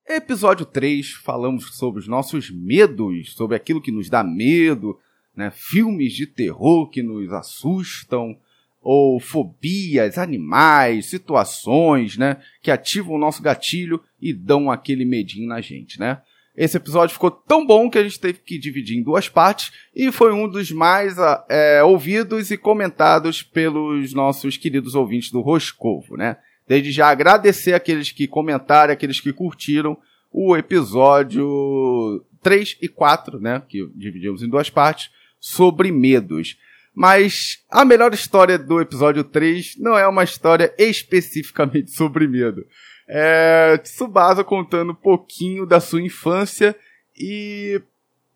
Episódio 0.08 0.66
3, 0.66 1.12
falamos 1.24 1.75
sobre 1.78 2.00
os 2.00 2.08
nossos 2.08 2.50
medos, 2.52 3.34
sobre 3.34 3.56
aquilo 3.56 3.82
que 3.82 3.92
nos 3.92 4.10
dá 4.10 4.24
medo, 4.24 5.00
né? 5.36 5.52
Filmes 5.52 6.13
de 6.13 6.28
terror 6.28 6.90
que 6.90 7.02
nos 7.02 7.32
assustam, 7.32 8.38
ou 8.82 9.20
fobias, 9.20 10.18
animais, 10.18 11.06
situações, 11.10 12.18
né? 12.18 12.38
Que 12.62 12.70
ativam 12.70 13.16
o 13.16 13.20
nosso 13.20 13.42
gatilho 13.42 14.02
e 14.22 14.34
dão 14.34 14.70
aquele 14.70 15.06
medinho 15.06 15.48
na 15.48 15.62
gente, 15.62 16.00
né? 16.00 16.22
Esse 16.55 16.77
episódio 16.77 17.13
ficou 17.13 17.31
tão 17.31 17.65
bom 17.65 17.89
que 17.89 17.98
a 17.98 18.03
gente 18.03 18.19
teve 18.19 18.39
que 18.39 18.60
dividir 18.60 18.98
em 18.98 19.03
duas 19.03 19.27
partes 19.27 19.72
e 19.95 20.12
foi 20.12 20.31
um 20.31 20.48
dos 20.48 20.72
mais 20.72 21.17
ah, 21.17 21.43
é, 21.50 21.83
ouvidos 21.83 22.51
e 22.51 22.57
comentados 22.57 23.41
pelos 23.41 24.13
nossos 24.13 24.55
queridos 24.55 24.93
ouvintes 24.93 25.31
do 25.31 25.41
Roscovo, 25.41 26.15
né? 26.15 26.38
Desde 26.67 26.91
já 26.91 27.07
agradecer 27.07 27.74
aqueles 27.74 28.12
que 28.12 28.27
comentaram, 28.27 28.93
aqueles 28.93 29.19
que 29.19 29.33
curtiram 29.33 29.98
o 30.31 30.55
episódio 30.55 32.24
3 32.43 32.77
e 32.81 32.88
4, 32.88 33.39
né? 33.39 33.62
Que 33.67 33.89
dividimos 33.95 34.43
em 34.43 34.50
duas 34.50 34.69
partes, 34.69 35.10
sobre 35.39 35.91
medos. 35.91 36.55
Mas 36.93 37.63
a 37.69 37.83
melhor 37.83 38.13
história 38.13 38.60
do 38.60 38.79
episódio 38.79 39.24
3 39.24 39.77
não 39.79 39.98
é 39.98 40.07
uma 40.07 40.24
história 40.24 40.72
especificamente 40.77 41.89
sobre 41.89 42.27
medo. 42.27 42.63
É 43.07 43.77
Tsubasa 43.79 44.43
contando 44.43 44.91
um 44.91 44.95
pouquinho 44.95 45.65
da 45.65 45.79
sua 45.79 46.01
infância 46.01 46.75
e, 47.15 47.81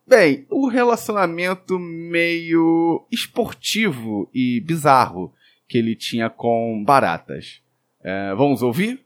bem, 0.05 0.45
o 0.49 0.67
relacionamento 0.67 1.79
meio 1.79 3.05
esportivo 3.11 4.29
e 4.33 4.61
bizarro 4.61 5.33
que 5.67 5.77
ele 5.77 5.95
tinha 5.95 6.29
com 6.29 6.83
baratas. 6.85 7.61
É, 8.03 8.33
vamos 8.35 8.61
ouvir? 8.61 9.03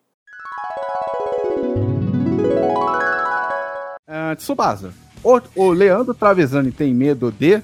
É, 4.07 4.35
Tsubasa, 4.35 4.93
o, 5.23 5.39
o 5.55 5.71
Leandro 5.71 6.13
Travesani 6.13 6.71
tem 6.71 6.93
medo 6.93 7.31
de 7.31 7.61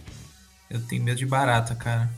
Eu 0.70 0.82
tenho 0.88 1.04
medo 1.04 1.18
de 1.18 1.26
barata, 1.26 1.76
cara. 1.76 2.10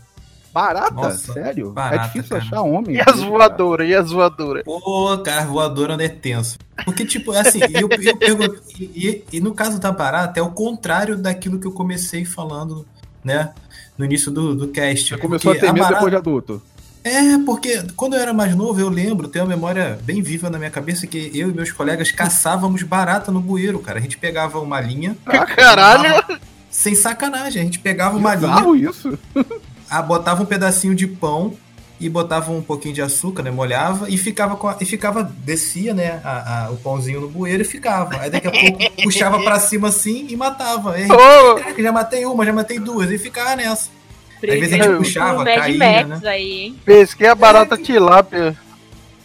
Barata? 0.53 0.93
Nossa, 0.93 1.33
Sério? 1.33 1.71
barata, 1.71 1.95
é 1.95 2.07
difícil 2.07 2.29
cara. 2.29 2.41
achar 2.43 2.61
homem. 2.61 2.95
E 2.95 3.01
as 3.01 3.19
voadoras, 3.21 3.89
e 3.89 3.93
as 3.95 4.11
voadoras? 4.11 4.63
Pô, 4.63 5.17
cara, 5.19 5.45
voadora 5.45 5.95
não 5.97 6.03
é 6.03 6.09
tenso. 6.09 6.57
Porque, 6.85 7.05
tipo, 7.05 7.31
assim, 7.31 7.59
eu, 7.73 7.87
eu 8.01 8.17
pergunto. 8.17 8.61
E, 8.79 8.83
e- 8.83 9.23
e 9.37 9.39
no 9.41 9.53
caso 9.53 9.79
da 9.79 9.91
barata, 9.91 10.39
é 10.39 10.43
o 10.43 10.51
contrário 10.51 11.17
daquilo 11.17 11.59
que 11.59 11.67
eu 11.67 11.71
comecei 11.71 12.25
falando, 12.25 12.85
né? 13.23 13.49
No 13.97 14.05
início 14.05 14.31
do, 14.31 14.55
do 14.55 14.67
cast. 14.69 15.09
Você 15.15 15.17
começou 15.21 15.51
a 15.51 15.55
ter 15.55 15.67
medo 15.73 15.75
barata- 15.79 15.93
depois 15.95 16.11
de 16.11 16.17
adulto. 16.17 16.61
É, 17.01 17.37
porque 17.45 17.81
quando 17.95 18.15
eu 18.15 18.19
era 18.21 18.33
mais 18.33 18.53
novo, 18.55 18.79
eu 18.79 18.89
lembro, 18.89 19.29
tenho 19.29 19.45
uma 19.45 19.49
memória 19.55 19.97
bem 20.03 20.21
viva 20.21 20.49
na 20.49 20.57
minha 20.57 20.69
cabeça 20.69 21.07
que 21.07 21.31
eu 21.33 21.49
e 21.49 21.53
meus 21.53 21.71
colegas 21.71 22.11
caçávamos 22.11 22.83
barata 22.83 23.31
no 23.31 23.39
bueiro, 23.39 23.79
cara. 23.79 23.99
A 23.99 24.01
gente 24.01 24.17
pegava 24.17 24.59
uma 24.59 24.81
linha. 24.81 25.15
Caralho! 25.55 26.23
Sem 26.69 26.93
sacanagem, 26.95 27.61
a 27.61 27.65
gente 27.65 27.79
pegava 27.79 28.17
uma 28.17 28.35
linha, 28.35 28.47
Bizarro 28.49 28.75
isso. 28.75 29.17
Ah, 29.89 30.01
botava 30.01 30.43
um 30.43 30.45
pedacinho 30.45 30.95
de 30.95 31.07
pão 31.07 31.53
e 31.99 32.07
botava 32.07 32.51
um 32.51 32.61
pouquinho 32.61 32.93
de 32.93 33.01
açúcar, 33.01 33.43
né? 33.43 33.51
Molhava 33.51 34.09
e 34.09 34.17
ficava 34.17 34.55
com 34.55 34.67
a- 34.69 34.77
e 34.79 34.85
ficava, 34.85 35.21
descia, 35.23 35.93
né? 35.93 36.21
a- 36.23 36.65
a- 36.67 36.71
o 36.71 36.77
pãozinho 36.77 37.19
no 37.21 37.27
bueiro 37.27 37.61
e 37.61 37.65
ficava. 37.65 38.21
Aí 38.21 38.29
daqui 38.29 38.47
a 38.47 38.51
pouco 38.51 38.77
puxava 39.03 39.39
pra 39.43 39.59
cima 39.59 39.89
assim 39.89 40.27
e 40.29 40.35
matava. 40.37 40.93
Aí, 40.93 41.07
caraca, 41.07 41.83
já 41.83 41.91
matei 41.91 42.25
uma, 42.25 42.45
já 42.45 42.53
matei 42.53 42.79
duas, 42.79 43.11
e 43.11 43.17
ficava 43.17 43.55
nessa. 43.57 43.89
Às 44.41 44.49
vezes 44.49 44.73
a 44.73 44.77
gente 44.77 44.95
puxava, 44.97 45.43
Mad 45.43 45.47
caía, 45.57 45.77
Max 46.07 46.21
né? 46.21 46.29
aí, 46.29 46.51
hein? 46.61 46.79
pesquei 46.85 47.27
a 47.27 47.35
barata 47.35 47.75
tilápia. 47.75 48.55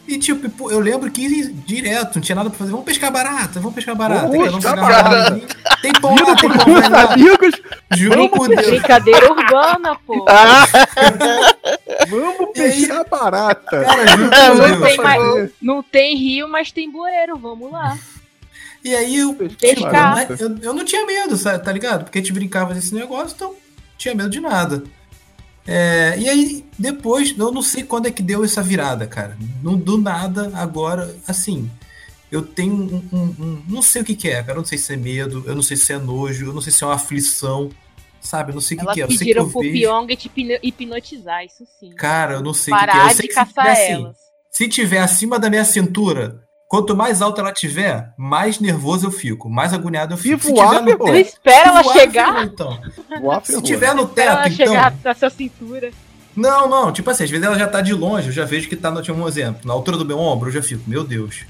E 0.07 0.19
tipo, 0.19 0.71
eu 0.71 0.81
lembro 0.81 1.11
que 1.11 1.23
ia 1.27 1.51
direto, 1.67 2.17
não 2.17 2.23
tinha 2.23 2.37
nada 2.37 2.51
pra 2.51 2.59
fazer. 2.59 2.71
Vamos 2.71 2.85
pescar 2.85 3.11
barata, 3.11 3.59
vamos 3.59 3.75
pescar 3.75 3.97
barata. 3.97 4.29
Pescar 4.29 4.75
pegava 4.75 4.81
barata. 5.11 5.41
Tem 5.81 5.93
pão 5.95 6.15
lá, 6.15 6.37
tem 6.37 6.51
pão 6.51 6.91
lá. 6.91 7.13
amigos, 7.13 7.55
Juro 7.97 8.29
por 8.29 8.49
Deus. 8.49 8.67
Brincadeira 8.67 9.33
urbana, 9.33 9.97
pô. 10.07 10.25
Ah, 10.29 10.67
vamos 12.09 12.51
E 12.57 12.61
aí? 12.61 12.71
pescar 12.87 13.09
barata. 13.09 13.85
Cara, 13.85 14.07
juro 14.09 14.31
por 14.31 14.39
não 14.59 14.79
Deus. 14.79 14.83
tem 14.89 14.97
mais- 14.99 15.51
Não 15.63 15.83
tem 15.83 16.17
rio, 16.17 16.49
mas 16.49 16.71
tem 16.73 16.91
bueiro, 16.91 17.39
vamos 17.39 17.71
lá. 17.73 17.97
E 18.85 18.95
aí 18.95 19.17
eu, 19.17 19.33
pescar 19.35 20.27
tipo, 20.27 20.43
eu, 20.43 20.59
eu 20.61 20.75
não 20.75 20.85
tinha 20.85 21.07
medo, 21.07 21.37
sabe, 21.39 21.65
tá 21.65 21.73
ligado? 21.73 22.05
Porque 22.05 22.19
a 22.19 22.21
gente 22.21 22.33
brincava 22.35 22.75
desse 22.75 22.95
negócio, 22.95 23.35
então 23.35 23.49
não 23.49 23.57
tinha 23.97 24.15
medo 24.15 24.29
de 24.29 24.41
nada. 24.41 24.83
É, 25.67 26.15
e 26.19 26.29
aí, 26.29 26.65
depois, 26.79 27.35
eu 27.39 27.51
não 27.51 27.63
sei 27.63 27.83
quando 27.83 28.07
é 28.07 28.11
que 28.11 28.23
deu 28.23 28.45
essa 28.45 28.63
virada, 28.63 29.07
cara. 29.07 29.37
Não, 29.63 29.77
do 29.77 29.97
nada, 29.99 30.51
agora, 30.55 31.15
assim, 31.27 31.71
eu 32.31 32.43
tenho 32.43 32.75
um, 32.75 33.17
um- 33.17 33.35
um- 33.45 33.63
Não 33.69 33.81
sei 33.81 34.03
o 34.03 34.05
que, 34.05 34.15
que 34.15 34.29
é, 34.29 34.43
cara. 34.43 34.53
Eu 34.53 34.57
não 34.57 34.65
sei 34.65 34.77
se 34.77 34.93
é 34.93 34.97
medo, 34.97 35.43
eu 35.47 35.55
não 35.55 35.63
sei 35.63 35.77
se 35.77 35.93
é 35.93 35.99
nojo, 35.99 36.47
eu 36.47 36.53
não 36.53 36.61
sei 36.61 36.71
se 36.73 36.85
é 36.85 36.87
uma 36.87 36.95
aflição, 36.95 37.71
sabe? 38.21 38.51
Eu 38.51 38.55
não 38.55 38.61
sei 38.61 38.77
o 38.77 38.81
que, 38.81 38.93
que 38.93 39.01
é. 39.01 39.05
Eu 39.05 39.11
sei 39.11 39.33
que 39.33 39.39
eu 39.39 39.49
pro 39.51 39.61
vejo. 39.61 39.73
Pyong 39.73 40.17
te 40.17 40.27
hipno- 40.27 40.59
hipnotizar, 40.63 41.45
isso 41.45 41.65
sim. 41.81 41.91
Cara, 41.95 42.35
eu 42.35 42.43
não 42.43 42.53
sei 42.53 42.75
o 42.75 42.77
que, 42.77 42.83
que 42.85 42.91
é. 42.91 42.93
Parar 42.93 43.11
Eu 43.11 43.15
sei 43.17 43.29
de 43.29 43.29
que 43.29 43.35
se 43.35 43.47
tiver, 43.47 43.71
assim, 43.73 44.13
se 44.51 44.69
tiver 44.69 44.99
acima 44.99 45.39
da 45.39 45.49
minha 45.49 45.65
cintura, 45.65 46.44
quanto 46.69 46.97
mais 46.97 47.23
alta 47.23 47.41
ela 47.41 47.53
tiver, 47.53 48.13
mais 48.17 48.59
nervoso 48.61 49.07
eu 49.07 49.11
fico, 49.11 49.49
mais 49.49 49.73
agoniado 49.73 50.15
eu 50.15 50.19
fico. 50.19 50.49
E 50.49 50.53
voar, 50.53 50.85
ferrou. 50.85 51.07
Você 51.09 51.21
espera 51.21 51.69
ela 51.69 51.83
voar, 51.83 51.93
chegar? 51.93 52.27
ferrou, 52.27 52.43
então. 52.45 52.81
Voar 53.21 53.45
Se 53.45 53.63
tiver 53.63 53.95
no 53.95 54.05
Espera 54.05 54.31
ela 54.31 54.43
teto, 54.45 54.55
então. 54.55 54.67
chegar 54.67 54.95
na 55.05 55.15
sua 55.15 55.31
cintura. 55.31 55.91
Não, 56.37 56.69
não, 56.69 56.93
tipo 56.93 57.09
assim, 57.11 57.25
às 57.25 57.31
vezes 57.31 57.47
ela 57.47 57.59
já 57.59 57.69
tá 57.69 57.81
de 57.81 57.95
longe, 57.95 58.27
eu 58.29 58.33
já 58.33 58.45
vejo 58.45 58.69
que 58.69 58.75
tá, 58.75 58.91
no, 58.91 59.01
tinha 59.01 59.15
um 59.15 59.29
exemplo, 59.29 59.61
na 59.65 59.73
altura 59.73 59.97
do 59.97 60.05
meu 60.05 60.19
ombro, 60.19 60.49
eu 60.49 60.53
já 60.53 60.63
fico, 60.63 60.83
meu 60.89 61.05
Deus. 61.05 61.45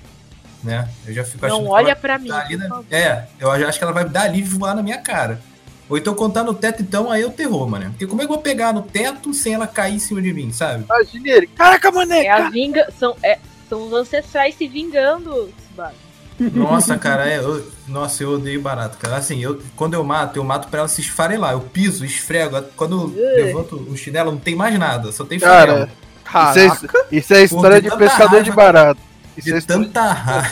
Né? 0.63 0.89
Eu 1.07 1.13
já 1.15 1.25
fico 1.25 1.47
Não 1.47 1.57
achando 1.57 1.71
olha 1.71 1.95
que 1.95 2.01
pra 2.01 2.15
ela 2.15 2.23
mim. 2.23 2.57
né? 2.57 2.69
favor. 2.69 2.85
É, 2.91 3.27
eu 3.39 3.61
já 3.61 3.69
acho 3.69 3.79
que 3.79 3.85
ela 3.85 3.93
vai 3.93 4.09
dar 4.09 4.23
ali 4.23 4.41
e 4.41 4.43
voar 4.43 4.75
na 4.75 4.83
minha 4.83 4.99
cara. 4.99 5.41
Ou 5.89 5.99
então 5.99 6.15
quando 6.15 6.33
tá 6.33 6.43
no 6.43 6.55
teto, 6.55 6.81
então, 6.83 7.11
aí 7.11 7.23
é 7.23 7.27
o 7.27 7.31
terror, 7.31 7.69
mano. 7.69 7.91
Porque 7.91 8.07
como 8.07 8.23
é 8.23 8.25
que 8.25 8.31
eu 8.31 8.35
vou 8.35 8.43
pegar 8.43 8.73
no 8.73 8.81
teto 8.83 9.35
sem 9.35 9.53
ela 9.55 9.67
cair 9.67 9.95
em 9.95 9.99
cima 9.99 10.23
de 10.23 10.33
mim, 10.33 10.51
sabe? 10.53 10.85
imagine 10.85 11.29
ele. 11.31 11.47
Caraca, 11.49 11.91
mané! 11.93 12.25
É 12.25 12.31
a 12.31 12.49
vinga... 12.49 12.89
são, 12.99 13.15
é, 13.23 13.39
são 13.69 13.87
os 13.87 13.93
ancestrais 13.93 14.55
se 14.57 14.67
vingando, 14.69 15.49
Tsubasa. 15.59 15.95
Nossa, 16.53 16.99
cara, 16.99 17.29
é, 17.31 17.39
eu- 17.39 17.65
nossa, 17.87 18.23
eu 18.25 18.33
odeio 18.33 18.61
barato, 18.61 18.99
cara. 18.99 19.17
Assim, 19.17 19.41
eu, 19.41 19.61
quando 19.77 19.95
eu 19.95 20.03
mato, 20.03 20.37
eu 20.37 20.43
mato 20.45 20.67
pra 20.69 20.81
ela 20.81 20.89
se 20.89 21.01
esfarelar. 21.01 21.53
Eu 21.53 21.61
piso, 21.61 22.05
esfrego. 22.05 22.61
Quando 22.77 23.15
eu 23.17 23.37
levanto 23.45 23.77
o 23.77 23.97
chinelo, 23.97 24.33
não 24.33 24.39
tem 24.39 24.57
mais 24.57 24.77
nada, 24.79 25.13
só 25.13 25.25
tem 25.25 25.39
Cara, 25.39 25.89
farelo. 26.27 26.51
Isso 26.51 26.59
é, 26.89 27.17
isso 27.17 27.35
é 27.35 27.45
história 27.45 27.81
de 27.81 27.89
tanta 27.89 27.99
pescador 27.99 28.31
raiva, 28.31 28.45
de 28.45 28.51
barato. 28.53 29.01
Isso 29.37 29.49
é 29.49 29.53
De 29.53 29.59
história 29.59 29.85
tanta 29.85 30.13
raiva. 30.13 30.49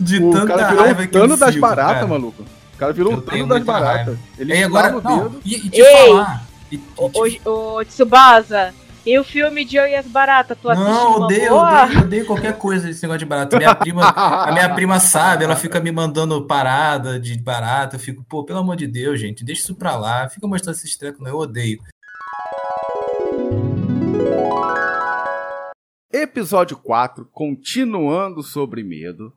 De 0.00 0.18
o 0.18 0.30
tanta 0.32 0.46
cara 0.48 0.68
virou 0.68 0.84
raiva 0.84 1.02
o 1.02 1.08
que 1.08 1.16
eu 1.18 1.36
das 1.36 1.56
baratas, 1.56 2.08
maluco. 2.08 2.42
O 2.42 2.76
cara 2.76 2.92
virou 2.92 3.12
Eu 3.12 3.18
o 3.18 3.22
Tano 3.22 3.46
das 3.46 3.62
baratas. 3.62 4.18
Ele 4.36 4.52
E 4.54 4.62
agora, 4.64 4.88
estala 4.96 5.00
o 5.00 5.16
não, 5.16 5.28
dedo. 5.28 5.40
e, 5.44 5.54
e 5.54 5.70
te 5.70 5.80
Ei! 5.80 6.08
falar. 6.08 6.44
E, 6.72 6.74
e 6.74 6.78
te- 6.78 7.48
Ô, 7.48 7.76
ô, 7.78 7.84
Tsubasa, 7.84 8.74
e 9.06 9.18
o 9.18 9.24
filme 9.24 9.64
de 9.64 9.76
Eu 9.76 9.86
e 9.86 9.94
as 9.94 10.06
Baratas? 10.06 10.56
Tu 10.60 10.68
assistiu 10.68 10.92
não, 10.92 11.20
odeio, 11.22 11.50
boa? 11.50 11.84
odeio, 11.84 12.00
odeio 12.00 12.26
qualquer 12.26 12.56
coisa 12.56 12.86
desse 12.86 13.02
negócio 13.02 13.18
de 13.18 13.26
barata. 13.26 13.58
Minha 13.58 13.74
prima, 13.74 14.08
a 14.08 14.50
minha 14.52 14.68
prima 14.74 14.98
sabe, 14.98 15.44
ela 15.44 15.56
fica 15.56 15.78
me 15.80 15.92
mandando 15.92 16.46
parada 16.46 17.20
de 17.20 17.36
barata. 17.38 17.96
Eu 17.96 18.00
fico, 18.00 18.24
pô, 18.24 18.44
pelo 18.44 18.60
amor 18.60 18.76
de 18.76 18.86
Deus, 18.86 19.20
gente, 19.20 19.44
deixa 19.44 19.62
isso 19.62 19.74
pra 19.74 19.96
lá. 19.96 20.28
Fica 20.28 20.46
mostrando 20.46 20.76
esses 20.76 20.96
trecos, 20.96 21.20
não, 21.20 21.28
eu 21.28 21.36
odeio. 21.36 21.82
Episódio 26.10 26.76
4, 26.76 27.28
continuando 27.32 28.42
sobre 28.42 28.82
medo. 28.82 29.32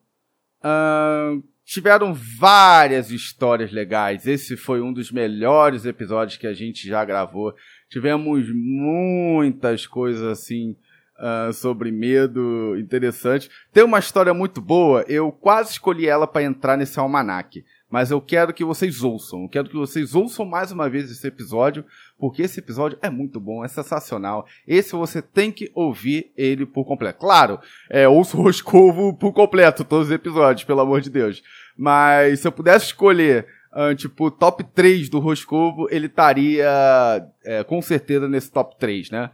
Ahn, 0.64 1.42
tiveram 1.66 2.14
várias 2.14 3.12
histórias 3.12 3.72
legais. 3.74 4.26
Esse 4.26 4.56
foi 4.56 4.80
um 4.80 4.94
dos 4.94 5.12
melhores 5.12 5.86
episódios 5.86 6.38
que 6.38 6.48
a 6.48 6.54
gente 6.54 6.88
já 6.88 7.04
gravou. 7.04 7.54
Tivemos 7.90 8.50
muitas 8.54 9.86
coisas 9.88 10.24
assim 10.24 10.76
ah, 11.20 11.50
sobre 11.52 11.92
medo 11.92 12.78
interessantes. 12.78 13.50
Tem 13.74 13.84
uma 13.84 13.98
história 13.98 14.34
muito 14.36 14.62
boa. 14.62 15.04
Eu 15.08 15.32
quase 15.32 15.72
escolhi 15.72 16.08
ela 16.08 16.28
para 16.28 16.44
entrar 16.44 16.78
nesse 16.78 17.00
almanaque. 17.00 17.66
Mas 17.90 18.12
eu 18.12 18.22
quero 18.22 18.54
que 18.54 18.64
vocês 18.64 19.02
ouçam. 19.02 19.44
Eu 19.44 19.50
quero 19.50 19.70
que 19.70 19.76
vocês 19.76 20.14
ouçam 20.14 20.46
mais 20.46 20.72
uma 20.72 20.90
vez 20.90 21.10
esse 21.10 21.26
episódio, 21.26 21.86
porque 22.20 22.44
esse 22.44 22.60
episódio 22.60 23.00
é 23.02 23.10
muito 23.10 23.40
bom, 23.40 23.64
é 23.64 23.68
sensacional. 23.68 24.46
Esse 24.68 24.92
você 24.92 25.22
tem 25.22 25.52
que 25.52 25.72
ouvir 25.74 26.32
ele 26.38 26.66
por 26.66 26.86
completo. 26.86 27.20
Claro, 27.20 27.60
é, 27.90 28.08
ouça 28.08 28.38
o 28.38 28.42
Roscovo 28.42 29.14
por 29.18 29.32
completo, 29.32 29.86
todos 29.86 30.08
os 30.08 30.14
episódios, 30.14 30.66
pelo 30.66 30.82
amor 30.82 31.02
de 31.02 31.10
Deus. 31.10 31.42
Mas 31.78 32.42
se 32.42 32.48
eu 32.48 32.52
pudesse 32.52 32.88
escolher, 32.88 33.48
ah, 33.72 33.94
tipo, 33.96 34.32
top 34.32 34.64
3 34.64 35.10
do 35.10 35.20
Roscovo, 35.20 35.88
ele 35.92 36.08
estaria 36.08 36.68
é, 37.44 37.64
com 37.64 37.82
certeza 37.82 38.28
nesse 38.28 38.52
top 38.52 38.76
3, 38.78 39.12
né? 39.12 39.32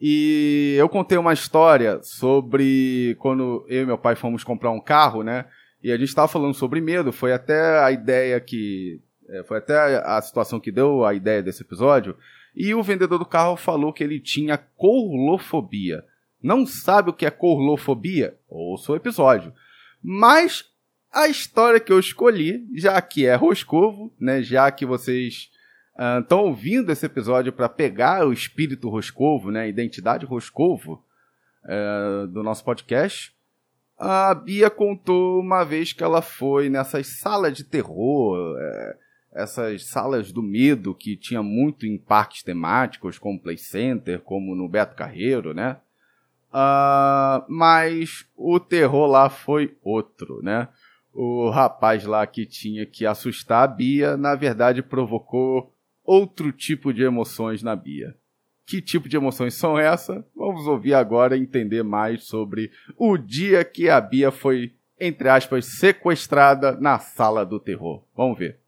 E 0.00 0.74
eu 0.78 0.88
contei 0.88 1.16
uma 1.16 1.32
história 1.32 2.00
sobre 2.02 3.16
quando 3.20 3.64
eu 3.68 3.84
e 3.84 3.86
meu 3.86 3.96
pai 3.96 4.16
fomos 4.16 4.42
comprar 4.44 4.70
um 4.70 4.80
carro, 4.80 5.22
né? 5.22 5.46
E 5.82 5.92
a 5.92 5.96
gente 5.96 6.08
estava 6.08 6.28
falando 6.28 6.54
sobre 6.54 6.80
medo. 6.80 7.12
Foi 7.12 7.32
até 7.32 7.78
a 7.78 7.92
ideia 7.92 8.40
que. 8.40 9.00
é, 9.28 9.42
Foi 9.44 9.58
até 9.58 10.02
a 10.04 10.20
situação 10.20 10.58
que 10.58 10.72
deu 10.72 11.04
a 11.04 11.14
ideia 11.14 11.42
desse 11.42 11.62
episódio. 11.62 12.16
E 12.56 12.74
o 12.74 12.82
vendedor 12.82 13.18
do 13.18 13.26
carro 13.26 13.56
falou 13.56 13.92
que 13.92 14.02
ele 14.02 14.20
tinha 14.20 14.56
corlofobia. 14.56 16.04
Não 16.42 16.66
sabe 16.66 17.10
o 17.10 17.12
que 17.12 17.26
é 17.26 17.30
corlofobia? 17.30 18.36
Ouça 18.48 18.92
o 18.92 18.96
episódio. 18.96 19.52
Mas 20.02 20.64
a 21.14 21.28
história 21.28 21.78
que 21.78 21.92
eu 21.92 21.98
escolhi, 21.98 22.66
já 22.74 23.00
que 23.00 23.24
é 23.26 23.34
Roscovo, 23.34 24.12
né? 24.18 24.42
Já 24.42 24.70
que 24.70 24.84
vocês 24.84 25.50
estão 26.20 26.40
ouvindo 26.40 26.90
esse 26.90 27.06
episódio 27.06 27.52
para 27.52 27.68
pegar 27.68 28.26
o 28.26 28.32
espírito 28.32 28.88
Roscovo, 28.88 29.50
né? 29.50 29.62
A 29.62 29.68
identidade 29.68 30.26
Roscovo 30.26 31.04
é, 31.64 32.26
do 32.26 32.42
nosso 32.42 32.64
podcast. 32.64 33.32
A 33.96 34.34
Bia 34.34 34.68
contou 34.68 35.40
uma 35.40 35.62
vez 35.62 35.92
que 35.92 36.02
ela 36.02 36.20
foi 36.20 36.68
nessas 36.68 37.06
salas 37.20 37.56
de 37.56 37.62
terror, 37.62 38.56
é, 38.58 38.96
essas 39.34 39.86
salas 39.86 40.32
do 40.32 40.42
medo 40.42 40.94
que 40.94 41.16
tinha 41.16 41.42
muito 41.42 41.86
em 41.86 41.96
parques 41.96 42.42
temáticos, 42.42 43.18
como 43.18 43.40
Play 43.40 43.58
Center, 43.58 44.20
como 44.20 44.54
no 44.54 44.68
Beto 44.68 44.96
Carreiro, 44.96 45.54
né? 45.54 45.76
Ah, 46.52 47.44
mas 47.48 48.26
o 48.36 48.60
terror 48.60 49.06
lá 49.06 49.28
foi 49.28 49.76
outro, 49.82 50.40
né? 50.42 50.68
O 51.16 51.48
rapaz 51.50 52.04
lá 52.04 52.26
que 52.26 52.44
tinha 52.44 52.84
que 52.84 53.06
assustar 53.06 53.62
a 53.62 53.68
Bia, 53.68 54.16
na 54.16 54.34
verdade, 54.34 54.82
provocou 54.82 55.72
outro 56.04 56.50
tipo 56.50 56.92
de 56.92 57.04
emoções 57.04 57.62
na 57.62 57.76
Bia. 57.76 58.16
Que 58.66 58.82
tipo 58.82 59.08
de 59.08 59.16
emoções 59.16 59.54
são 59.54 59.78
essas? 59.78 60.24
Vamos 60.34 60.66
ouvir 60.66 60.94
agora 60.94 61.36
e 61.36 61.40
entender 61.40 61.84
mais 61.84 62.24
sobre 62.24 62.70
o 62.96 63.16
dia 63.16 63.64
que 63.64 63.88
a 63.88 64.00
Bia 64.00 64.32
foi, 64.32 64.74
entre 64.98 65.28
aspas, 65.28 65.66
sequestrada 65.78 66.72
na 66.80 66.98
sala 66.98 67.46
do 67.46 67.60
terror. 67.60 68.02
Vamos 68.16 68.36
ver. 68.38 68.58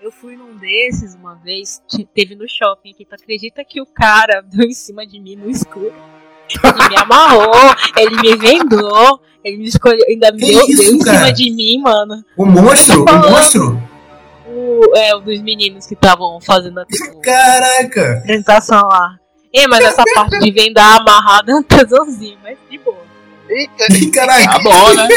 Eu 0.00 0.10
fui 0.10 0.36
num 0.36 0.56
desses 0.56 1.14
uma 1.14 1.34
vez, 1.34 1.82
te- 1.88 2.04
teve 2.04 2.34
no 2.34 2.48
shopping 2.48 2.90
aqui. 2.92 3.04
Tu 3.04 3.14
acredita 3.14 3.64
que 3.64 3.80
o 3.80 3.86
cara 3.86 4.40
deu 4.48 4.66
em 4.66 4.72
cima 4.72 5.06
de 5.06 5.20
mim 5.20 5.36
no 5.36 5.48
escuro? 5.50 5.92
Ele 6.48 6.88
me 6.88 6.96
amarrou, 6.96 7.74
ele 7.96 8.16
me 8.20 8.36
vendou, 8.36 9.20
ele 9.44 9.58
me 9.58 9.68
escolheu, 9.68 10.04
ainda 10.08 10.32
me 10.32 10.40
Que 10.40 10.52
deu, 10.52 10.66
isso, 10.66 10.82
deu 10.82 10.94
em 10.94 11.00
cima 11.00 11.32
de 11.32 11.50
mim, 11.50 11.78
mano. 11.80 12.24
O 12.36 12.44
monstro? 12.44 13.04
O 13.04 13.30
monstro? 13.30 13.82
O, 14.48 14.96
é, 14.96 15.16
um 15.16 15.20
dos 15.20 15.40
meninos 15.42 15.86
que 15.86 15.94
estavam 15.94 16.40
fazendo 16.40 16.80
a 16.80 16.84
tipo, 16.90 17.20
Caraca! 17.20 18.18
apresentação 18.18 18.88
lá. 18.88 19.16
É, 19.52 19.66
mas 19.66 19.84
essa 19.84 20.02
parte 20.14 20.38
de 20.38 20.50
vendar 20.50 21.00
amarrado 21.00 21.50
é 21.50 21.54
um 21.54 21.62
tesãozinho, 21.62 22.38
mas 22.42 22.56
de 22.70 22.78
boa. 22.78 22.96
Eita, 23.48 23.86
Caraca! 24.12 24.52
Tá 24.52 24.58
bom, 24.58 24.94
né? 24.94 25.08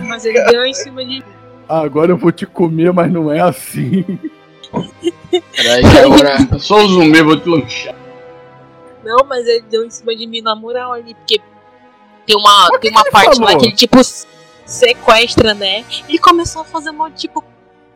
Mas 0.06 0.24
ele 0.26 0.38
deu 0.44 0.66
em 0.66 0.74
cima 0.74 1.02
de 1.02 1.12
mim. 1.12 1.22
Agora 1.66 2.12
eu 2.12 2.16
vou 2.16 2.30
te 2.30 2.44
comer, 2.46 2.92
mas 2.92 3.10
não 3.10 3.32
é 3.32 3.40
assim. 3.40 4.04
Peraí, 5.56 5.84
agora. 6.04 6.58
Só 6.58 6.84
o 6.84 6.88
zumbi, 6.88 7.22
vou 7.22 7.40
te 7.40 7.48
lanchar. 7.48 7.95
Não, 9.06 9.24
mas 9.24 9.46
ele 9.46 9.62
deu 9.62 9.84
em 9.84 9.90
cima 9.90 10.14
de 10.16 10.26
mim 10.26 10.40
na 10.42 10.54
moral 10.56 10.92
ali, 10.92 11.14
porque 11.14 11.40
tem 12.26 12.36
uma, 12.36 12.68
tem 12.80 12.90
uma 12.90 13.04
parte 13.04 13.36
falou? 13.36 13.44
lá 13.52 13.56
que 13.58 13.66
ele, 13.66 13.74
tipo, 13.76 13.98
sequestra, 14.66 15.54
né? 15.54 15.84
Ele 16.08 16.18
começou 16.18 16.62
a 16.62 16.64
fazer 16.64 16.90
um 16.90 17.10
tipo. 17.10 17.44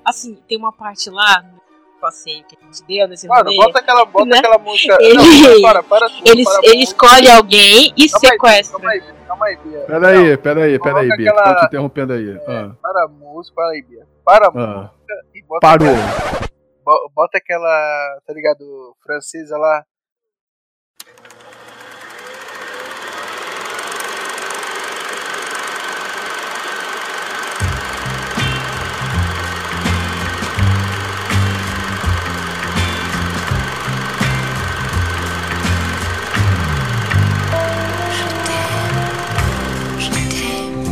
Assim, 0.05 0.37
tem 0.49 0.57
uma 0.57 0.73
parte 0.73 1.11
lá 1.11 1.43
no 1.43 1.61
passeio 2.01 2.45
que 2.45 2.57
a 2.61 2.65
gente 2.65 2.83
deu 2.85 3.07
nesse 3.09 3.29
Mano, 3.29 3.45
rolê. 3.45 3.57
bota 3.57 3.79
aquela, 3.81 4.05
bota 4.07 4.25
Né? 4.25 4.39
aquela 4.39 4.59
música. 4.59 4.97
Ele- 5.01 5.17
Não, 5.17 5.63
para, 5.63 5.83
para 5.83 6.09
tudo. 6.11 6.23
Ele, 6.27 6.45
para 6.45 6.61
ele 6.63 6.83
escolhe 6.83 7.31
alguém 7.31 7.93
e 7.97 8.09
Calma 8.09 8.29
aí, 8.29 8.31
sequestra. 8.31 8.79
Calma 8.79 8.91
aí, 8.93 9.01
Bia, 9.01 9.15
calma 9.27 9.47
aí, 9.47 9.57
Bia. 9.57 9.81
Peraí, 9.81 10.37
peraí, 10.39 10.79
peraí, 10.79 11.09
Bia. 11.17 11.31
aquela- 11.31 11.55
Tô 11.55 11.61
te 11.61 11.67
interrompendo 11.67 12.13
aí. 12.15 12.41
Ah, 12.49 12.71
Para 12.81 13.05
a 13.05 13.09
música, 13.09 13.55
para 13.55 13.71
aí, 13.73 13.83
Bia. 13.83 14.07
Para 14.25 14.47
a 14.47 14.49
ah. 14.49 14.51
música 14.53 15.15
e 15.35 15.43
bota. 15.43 15.61
Parou. 15.61 15.89
aquela- 15.89 16.49
bo- 16.85 17.11
Bota 17.15 17.37
aquela, 17.39 18.19
tá 18.27 18.33
ligado, 18.33 18.97
francesa 19.05 19.59
lá. 19.59 19.85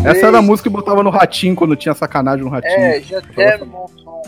Essa 0.04 0.26
era 0.26 0.38
a 0.38 0.42
música 0.42 0.68
que 0.68 0.74
botava 0.74 1.02
no 1.02 1.10
ratinho 1.10 1.54
quando 1.54 1.76
tinha 1.76 1.94
sacanagem 1.94 2.44
no 2.44 2.50
ratinho. 2.50 2.72
É, 2.72 3.00
já 3.00 3.20
tem 3.20 3.66
montou. 3.66 4.22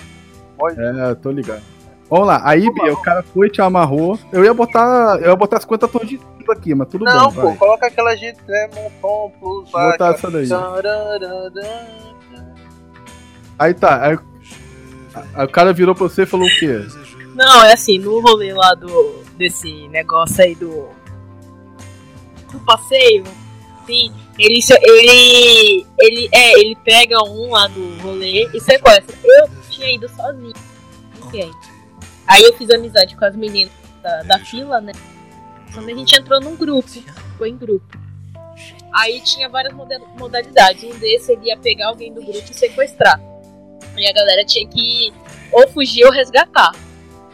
É, 0.76 1.14
tô 1.14 1.30
ligado. 1.30 1.62
Vamos 2.10 2.26
lá, 2.26 2.42
aí, 2.44 2.68
Bia, 2.72 2.92
o 2.92 3.00
cara 3.00 3.22
foi, 3.22 3.48
te 3.48 3.62
amarrou. 3.62 4.18
Eu 4.32 4.44
ia 4.44 4.52
botar. 4.52 5.16
Eu 5.20 5.30
ia 5.30 5.36
botar 5.36 5.60
50 5.60 5.86
tons 5.86 6.08
de 6.08 6.18
cinza 6.18 6.52
aqui, 6.52 6.74
mas 6.74 6.88
tudo 6.88 7.04
Não, 7.04 7.30
bem. 7.30 7.40
pô, 7.40 7.48
vai. 7.48 7.56
coloca 7.56 7.86
aquela 7.86 8.16
gente, 8.16 8.40
né, 8.48 8.68
Monton 8.74 9.32
Plus 9.38 9.70
Vou 9.70 9.80
botar 9.80 10.08
essa 10.08 10.28
daí. 10.28 10.48
Aí 13.56 13.74
tá. 13.74 14.06
Aí, 14.06 14.18
aí 15.34 15.44
o 15.44 15.48
cara 15.48 15.72
virou 15.72 15.94
pra 15.94 16.08
você 16.08 16.22
e 16.22 16.26
falou 16.26 16.46
o 16.46 16.50
quê? 16.50 16.84
Não, 17.36 17.64
é 17.64 17.74
assim, 17.74 17.96
no 17.98 18.20
rolê 18.20 18.52
lá 18.52 18.74
do. 18.74 19.22
desse 19.36 19.86
negócio 19.88 20.42
aí 20.42 20.56
do. 20.56 20.88
do 22.50 22.58
passeio, 22.66 23.22
sim, 23.86 24.12
ele, 24.44 24.60
ele. 24.82 25.86
ele. 25.98 26.28
É, 26.32 26.52
ele 26.60 26.76
pega 26.84 27.22
um 27.24 27.50
lá 27.50 27.66
do 27.66 27.98
rolê 28.02 28.48
e 28.54 28.60
sequestra. 28.60 29.16
Eu 29.22 29.48
tinha 29.70 29.94
ido 29.94 30.08
sozinho. 30.08 30.52
Ninguém. 31.22 31.50
Aí 32.26 32.42
eu 32.42 32.56
fiz 32.56 32.70
amizade 32.70 33.16
com 33.16 33.24
as 33.24 33.36
meninas 33.36 33.72
da, 34.02 34.22
da 34.22 34.38
fila, 34.38 34.80
né? 34.80 34.92
Quando 35.74 35.88
a 35.88 35.94
gente 35.94 36.16
entrou 36.18 36.40
num 36.40 36.56
grupo, 36.56 36.88
foi 37.38 37.50
em 37.50 37.56
grupo. 37.56 37.98
Aí 38.92 39.20
tinha 39.20 39.48
várias 39.48 39.72
moda- 39.72 40.00
modalidades. 40.18 40.82
Um 40.84 40.98
desses 40.98 41.28
ele 41.28 41.46
ia 41.46 41.56
pegar 41.56 41.88
alguém 41.88 42.12
do 42.12 42.20
grupo 42.22 42.50
e 42.50 42.54
sequestrar. 42.54 43.20
E 43.96 44.06
a 44.06 44.12
galera 44.12 44.44
tinha 44.44 44.66
que 44.66 45.12
ou 45.52 45.68
fugir 45.68 46.04
ou 46.04 46.12
resgatar. 46.12 46.72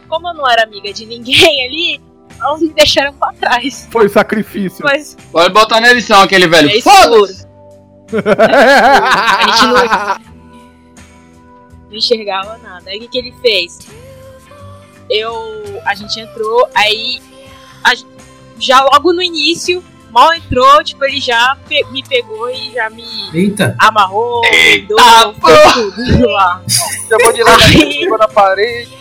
Como 0.07 0.27
eu 0.27 0.33
não 0.33 0.49
era 0.49 0.63
amiga 0.63 0.91
de 0.93 1.05
ninguém 1.05 1.61
ali, 1.65 2.01
elas 2.41 2.61
me 2.61 2.69
deixaram 2.73 3.13
pra 3.13 3.33
trás. 3.33 3.87
Foi 3.91 4.07
sacrifício. 4.09 4.83
Mas 4.83 5.15
Pode 5.31 5.53
botar 5.53 5.79
na 5.81 5.91
edição 5.91 6.21
aquele 6.21 6.47
velho. 6.47 6.69
é 6.69 6.81
Foda-se! 6.81 7.45
A 8.13 9.45
gente 9.47 9.63
não, 9.65 10.17
não 11.89 11.97
enxergava 11.97 12.57
nada. 12.59 12.89
Aí 12.89 12.97
o 12.97 13.01
que, 13.01 13.07
que 13.07 13.17
ele 13.17 13.33
fez? 13.41 13.79
Eu. 15.09 15.81
A 15.85 15.95
gente 15.95 16.19
entrou, 16.19 16.67
aí. 16.75 17.21
a 17.83 17.93
já 18.59 18.81
logo 18.81 19.13
no 19.13 19.21
início, 19.21 19.83
mal 20.09 20.33
entrou, 20.33 20.83
tipo, 20.83 21.05
ele 21.05 21.21
já 21.21 21.55
pe- 21.69 21.85
me 21.91 22.01
pegou 22.03 22.49
e 22.49 22.71
já 22.73 22.89
me 22.89 23.03
Eita! 23.31 23.75
amarrou, 23.77 24.41
Eita, 24.45 24.87
deu, 24.87 24.97
tudo 25.93 26.27
lá. 26.27 26.63
Chamou 27.07 27.33
de 27.33 27.43
lá 27.43 28.17
na 28.17 28.27
parede. 28.27 28.97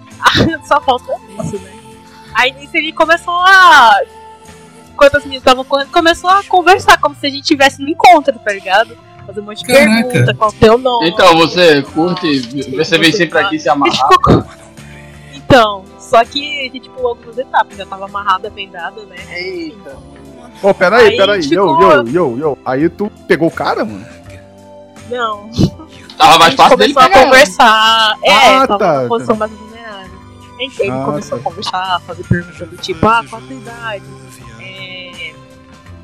Só 0.66 0.80
falta 0.80 1.14
isso, 1.40 1.56
né? 1.60 1.72
Aí 2.34 2.52
nisso 2.52 2.76
ele 2.76 2.92
começou 2.92 3.34
a. 3.34 4.00
Enquanto 4.92 5.16
as 5.16 5.22
meninas 5.24 5.42
estavam 5.42 5.64
correndo, 5.64 5.90
começou 5.90 6.28
a 6.30 6.42
conversar, 6.44 6.98
como 7.00 7.14
se 7.14 7.26
a 7.26 7.30
gente 7.30 7.42
tivesse 7.44 7.80
no 7.82 7.88
encontro, 7.88 8.38
tá 8.38 8.52
ligado? 8.52 8.96
Fazer 9.26 9.40
um 9.40 9.44
monte 9.44 9.58
de 9.64 9.72
Caraca. 9.72 10.08
pergunta, 10.08 10.34
qual 10.34 10.50
o 10.50 10.52
teu 10.52 10.76
nome. 10.78 11.08
Então, 11.08 11.36
você 11.36 11.82
curte, 11.82 12.40
você 12.76 12.98
vem 12.98 13.12
sempre 13.12 13.38
aqui 13.38 13.58
se 13.58 13.68
amarrar. 13.68 13.94
ficou 13.96 14.44
Então, 15.34 15.84
só 15.98 16.24
que 16.24 16.68
a 16.68 16.72
gente 16.72 16.88
pulou 16.90 17.10
algumas 17.10 17.36
etapas, 17.38 17.76
já 17.76 17.86
tava 17.86 18.04
amarrada, 18.04 18.50
vendada, 18.50 19.02
né? 19.04 19.16
Eita. 19.30 19.96
Pô, 20.60 20.74
peraí, 20.74 21.08
Aí 21.08 21.16
peraí. 21.16 21.42
ficou- 21.42 21.80
Yo, 21.80 21.90
yo, 21.90 22.06
yo, 22.08 22.38
yo. 22.38 22.58
Aí 22.64 22.88
tu 22.88 23.10
pegou 23.26 23.48
o 23.48 23.50
cara, 23.50 23.84
mano? 23.84 24.04
Não. 25.08 25.50
Tava 26.16 26.38
mais 26.38 26.54
fácil 26.54 26.76
dele 26.76 26.92
começou 26.94 27.10
a 27.10 27.12
pegar. 27.14 27.24
conversar. 27.30 28.14
É, 28.22 28.32
Ah, 28.58 28.66
tava 28.66 28.78
tá. 28.78 29.08
posição 29.08 29.36
mais 29.36 29.50
vulnerável. 30.68 30.96
Ele, 31.02 31.04
começou 31.04 31.30
tá. 31.30 31.36
a 31.36 31.44
conversar, 31.50 32.00
fazer 32.06 32.24
perguntas 32.24 32.68
do 32.68 32.76
tipo, 32.76 33.06
ah, 33.06 33.24
qual 33.28 33.42
a 33.42 33.44
tua 33.46 33.54
idade? 33.56 34.04
É... 34.60 35.34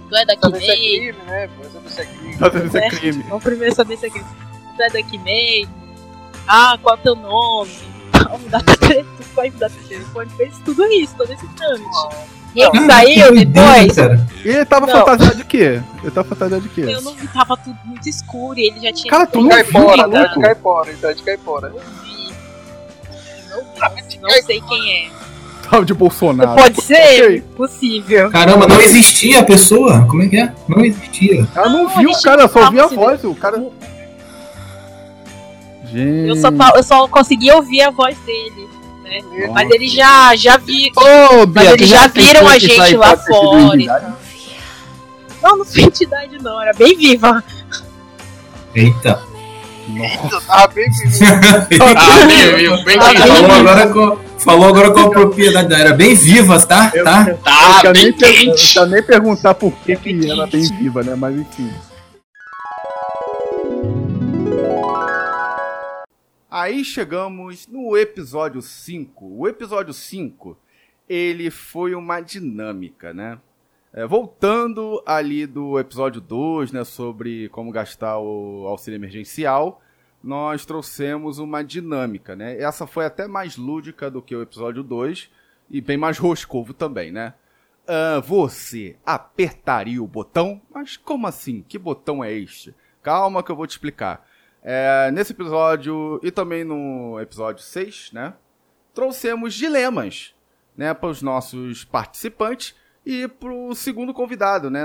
Tu 0.08 0.16
é 0.16 0.24
daqui 0.24 0.40
Saber 0.42 0.60
se 0.60 0.70
é 0.70 0.76
mesmo? 0.76 1.14
crime, 1.14 1.18
né? 1.26 1.48
Pra 1.48 1.70
saber 1.70 1.90
se 1.90 2.00
é 2.00 2.04
crime. 2.06 2.66
Isso 2.66 2.76
É. 2.78 2.86
é 2.86 2.90
crime. 2.90 3.22
Vamos 3.28 3.44
primeiro 3.44 3.74
saber 3.74 3.96
se 3.96 4.06
é 4.06 4.10
crime. 4.10 4.26
Tu 4.76 4.82
é 4.82 4.90
daqui 4.90 5.18
mesmo? 5.18 5.74
Ah, 6.46 6.78
qual 6.80 6.94
é 6.94 6.98
o 6.98 7.02
teu 7.02 7.16
nome? 7.16 7.70
Tal, 8.12 8.38
me 8.38 8.48
dá 8.48 8.60
teu 8.60 8.76
telefone, 8.76 9.50
me 9.50 9.58
dá 9.58 9.68
teu 9.68 9.82
telefone. 9.88 10.30
Fez 10.36 10.54
tudo 10.64 10.84
isso, 10.86 11.14
todo 11.16 11.32
esse 11.32 11.46
trâmite. 11.54 11.90
E 12.54 12.60
ele 12.62 12.70
Caraca, 12.70 12.92
saiu 12.92 13.34
depois. 13.34 13.96
cara. 13.96 14.26
E 14.44 14.48
ele 14.48 14.64
tava 14.64 14.86
Não. 14.86 14.94
fantasiado 15.00 15.36
de 15.36 15.44
quê? 15.44 15.82
Ele 16.02 16.10
tava 16.10 16.28
fantasiado 16.28 16.62
de 16.62 16.68
quê? 16.70 16.80
Eu 16.88 17.02
não 17.02 17.14
vi, 17.14 17.28
tava 17.28 17.56
tudo 17.56 17.76
muito 17.84 18.08
escuro 18.08 18.58
e 18.58 18.68
ele 18.68 18.80
já 18.80 18.92
tinha. 18.92 19.10
Cara, 19.10 19.26
tu 19.26 19.40
não 19.42 19.48
viu, 19.48 19.50
Caipora, 19.50 19.90
vi, 20.06 20.10
né? 20.12 20.18
maluco? 20.20 20.34
De 20.36 20.40
caipora, 20.40 20.92
então 20.92 21.10
é 21.10 21.14
de 21.14 21.22
caipora. 21.22 21.74
Eu 23.56 23.64
vi. 24.08 24.18
Não 24.20 24.30
sei 24.42 24.60
quem 24.60 24.92
é. 24.92 25.08
Tal 25.70 25.84
de 25.84 25.92
Bolsonaro. 25.94 26.54
Pode 26.54 26.80
ser 26.82 27.42
possível. 27.56 28.30
Caramba, 28.30 28.68
não 28.68 28.80
existia 28.80 29.40
a 29.40 29.42
pessoa? 29.42 30.06
Como 30.06 30.22
é 30.22 30.28
que 30.28 30.36
é? 30.36 30.52
Não 30.68 30.84
existia. 30.84 31.46
Ela 31.54 31.68
não 31.68 31.84
Não, 31.84 31.96
viu 31.96 32.10
o 32.10 32.22
cara, 32.22 32.46
só 32.48 32.64
ouviu 32.64 32.84
a 32.84 32.86
voz. 32.86 33.24
O 33.24 33.34
cara. 33.34 33.64
Gente. 35.84 36.28
Eu 36.28 36.36
só, 36.36 36.48
eu 36.76 36.82
só 36.82 37.08
consegui 37.08 37.50
ouvir 37.50 37.82
a 37.82 37.90
voz 37.90 38.16
dele. 38.18 38.68
Né? 39.02 39.20
Mas 39.52 39.70
ele 39.70 39.88
já, 39.88 40.34
já 40.36 40.56
vi. 40.56 40.92
Ô, 40.96 41.46
Mas 41.52 41.72
eles 41.72 41.88
já 41.88 42.06
viram 42.08 42.46
a 42.48 42.58
gente 42.58 42.96
lá 42.96 43.16
fora. 43.16 43.80
então. 43.80 44.16
Não, 45.42 45.58
não 45.58 45.64
foi 45.64 45.82
entidade, 45.82 46.38
não, 46.42 46.60
era 46.60 46.72
bem 46.72 46.96
viva. 46.96 47.42
Eita. 48.74 49.22
Eu 49.88 50.40
tava 50.40 50.66
bem 50.75 50.90
vivo. 50.90 51.25
Ah, 51.96 52.27
bem, 52.27 52.57
viu, 52.57 52.85
bem, 52.85 52.99
bem, 52.99 52.99
Falou 52.99 53.51
agora 53.53 53.87
com, 53.92 54.16
falou 54.40 54.68
agora 54.68 54.90
com 54.90 55.01
a 55.01 55.11
propriedade. 55.11 55.72
Era 55.72 55.92
bem 55.92 56.14
vivas, 56.14 56.66
tá? 56.66 56.90
Eu- 56.92 57.05
tá? 57.05 57.25
Tá, 57.37 57.83
eu 57.85 57.92
bem 57.92 58.14
nem, 58.20 58.55
eu 58.77 58.87
nem 58.87 59.03
perguntar 59.03 59.55
por 59.55 59.72
que, 59.72 59.94
que 59.96 60.29
ela 60.29 60.46
bem 60.46 60.62
viva, 60.77 61.03
né? 61.05 61.14
Mas 61.14 61.37
enfim. 61.37 61.72
Aí 66.51 66.85
chegamos 66.85 67.68
no 67.68 67.96
episódio 67.96 68.61
5. 68.62 69.25
O 69.38 69.46
episódio 69.46 69.92
5, 69.92 70.57
ele 71.09 71.51
foi 71.51 71.94
uma 71.94 72.20
dinâmica, 72.20 73.12
né? 73.12 73.38
É, 73.96 74.06
voltando 74.06 75.02
ali 75.06 75.46
do 75.46 75.80
episódio 75.80 76.20
2, 76.20 76.70
né, 76.70 76.85
sobre 76.85 77.48
como 77.48 77.72
gastar 77.72 78.18
o 78.18 78.66
auxílio 78.66 78.98
emergencial, 78.98 79.80
nós 80.22 80.66
trouxemos 80.66 81.38
uma 81.38 81.64
dinâmica, 81.64 82.37
né? 82.37 82.61
Essa 82.61 82.87
foi 82.87 83.06
até 83.06 83.26
mais 83.26 83.56
lúdica 83.56 84.11
do 84.11 84.20
que 84.20 84.37
o 84.37 84.42
episódio 84.42 84.82
2 84.82 85.30
e 85.70 85.80
bem 85.80 85.96
mais 85.96 86.18
roscovo 86.18 86.74
também, 86.74 87.11
né? 87.11 87.32
Ah, 87.88 88.20
você 88.20 88.96
apertaria 89.06 90.02
o 90.02 90.06
botão? 90.06 90.61
Mas 90.70 90.98
como 90.98 91.26
assim? 91.26 91.64
Que 91.66 91.78
botão 91.78 92.22
é 92.22 92.30
este? 92.30 92.74
Calma 93.02 93.42
que 93.42 93.50
eu 93.50 93.56
vou 93.56 93.66
te 93.66 93.70
explicar. 93.70 94.28
É, 94.62 95.11
nesse 95.11 95.32
episódio 95.32 96.20
e 96.22 96.30
também 96.30 96.64
no 96.64 97.18
episódio 97.18 97.64
6, 97.64 98.11
né? 98.12 98.35
Trouxemos 98.92 99.54
dilemas, 99.54 100.35
né, 100.76 100.92
para 100.92 101.09
os 101.09 101.22
nossos 101.22 101.82
participantes 101.82 102.74
e 103.06 103.28
para 103.28 103.52
o 103.52 103.72
segundo 103.74 104.12
convidado, 104.12 104.68
né? 104.68 104.84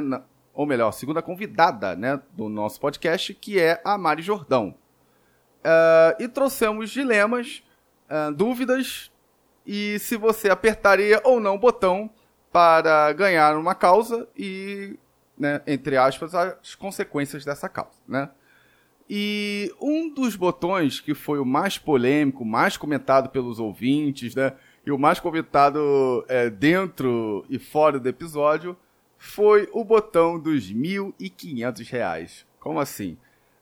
ou 0.53 0.65
melhor, 0.65 0.91
segunda 0.91 1.21
convidada, 1.21 1.95
né, 1.95 2.21
do 2.33 2.49
nosso 2.49 2.79
podcast, 2.79 3.33
que 3.33 3.59
é 3.59 3.81
a 3.83 3.97
Mari 3.97 4.21
Jordão. 4.21 4.75
Ah, 5.63 6.15
e 6.19 6.27
trouxemos 6.27 6.89
dilemas, 6.89 7.63
ah, 8.09 8.29
dúvidas 8.29 9.11
e 9.65 9.97
se 9.99 10.17
você 10.17 10.49
apertaria 10.49 11.21
ou 11.23 11.39
não 11.39 11.55
o 11.55 11.59
botão 11.59 12.09
para 12.51 13.13
ganhar 13.13 13.55
uma 13.55 13.73
causa 13.73 14.27
e, 14.35 14.97
né, 15.37 15.61
entre 15.65 15.97
aspas, 15.97 16.35
as 16.35 16.75
consequências 16.75 17.45
dessa 17.45 17.69
causa, 17.69 17.97
né? 18.07 18.29
E 19.09 19.73
um 19.81 20.13
dos 20.13 20.35
botões 20.35 20.99
que 20.99 21.13
foi 21.13 21.37
o 21.39 21.45
mais 21.45 21.77
polêmico, 21.77 22.45
mais 22.45 22.77
comentado 22.77 23.29
pelos 23.29 23.59
ouvintes, 23.59 24.35
né? 24.35 24.53
E 24.85 24.91
o 24.91 24.97
mais 24.97 25.19
comentado 25.19 26.25
é, 26.27 26.49
dentro 26.49 27.45
e 27.49 27.59
fora 27.59 27.99
do 27.99 28.09
episódio 28.09 28.75
foi 29.17 29.69
o 29.71 29.83
botão 29.83 30.39
dos 30.39 30.71
1.500 30.71 31.89
reais. 31.89 32.45
Como 32.59 32.79
assim? 32.79 33.17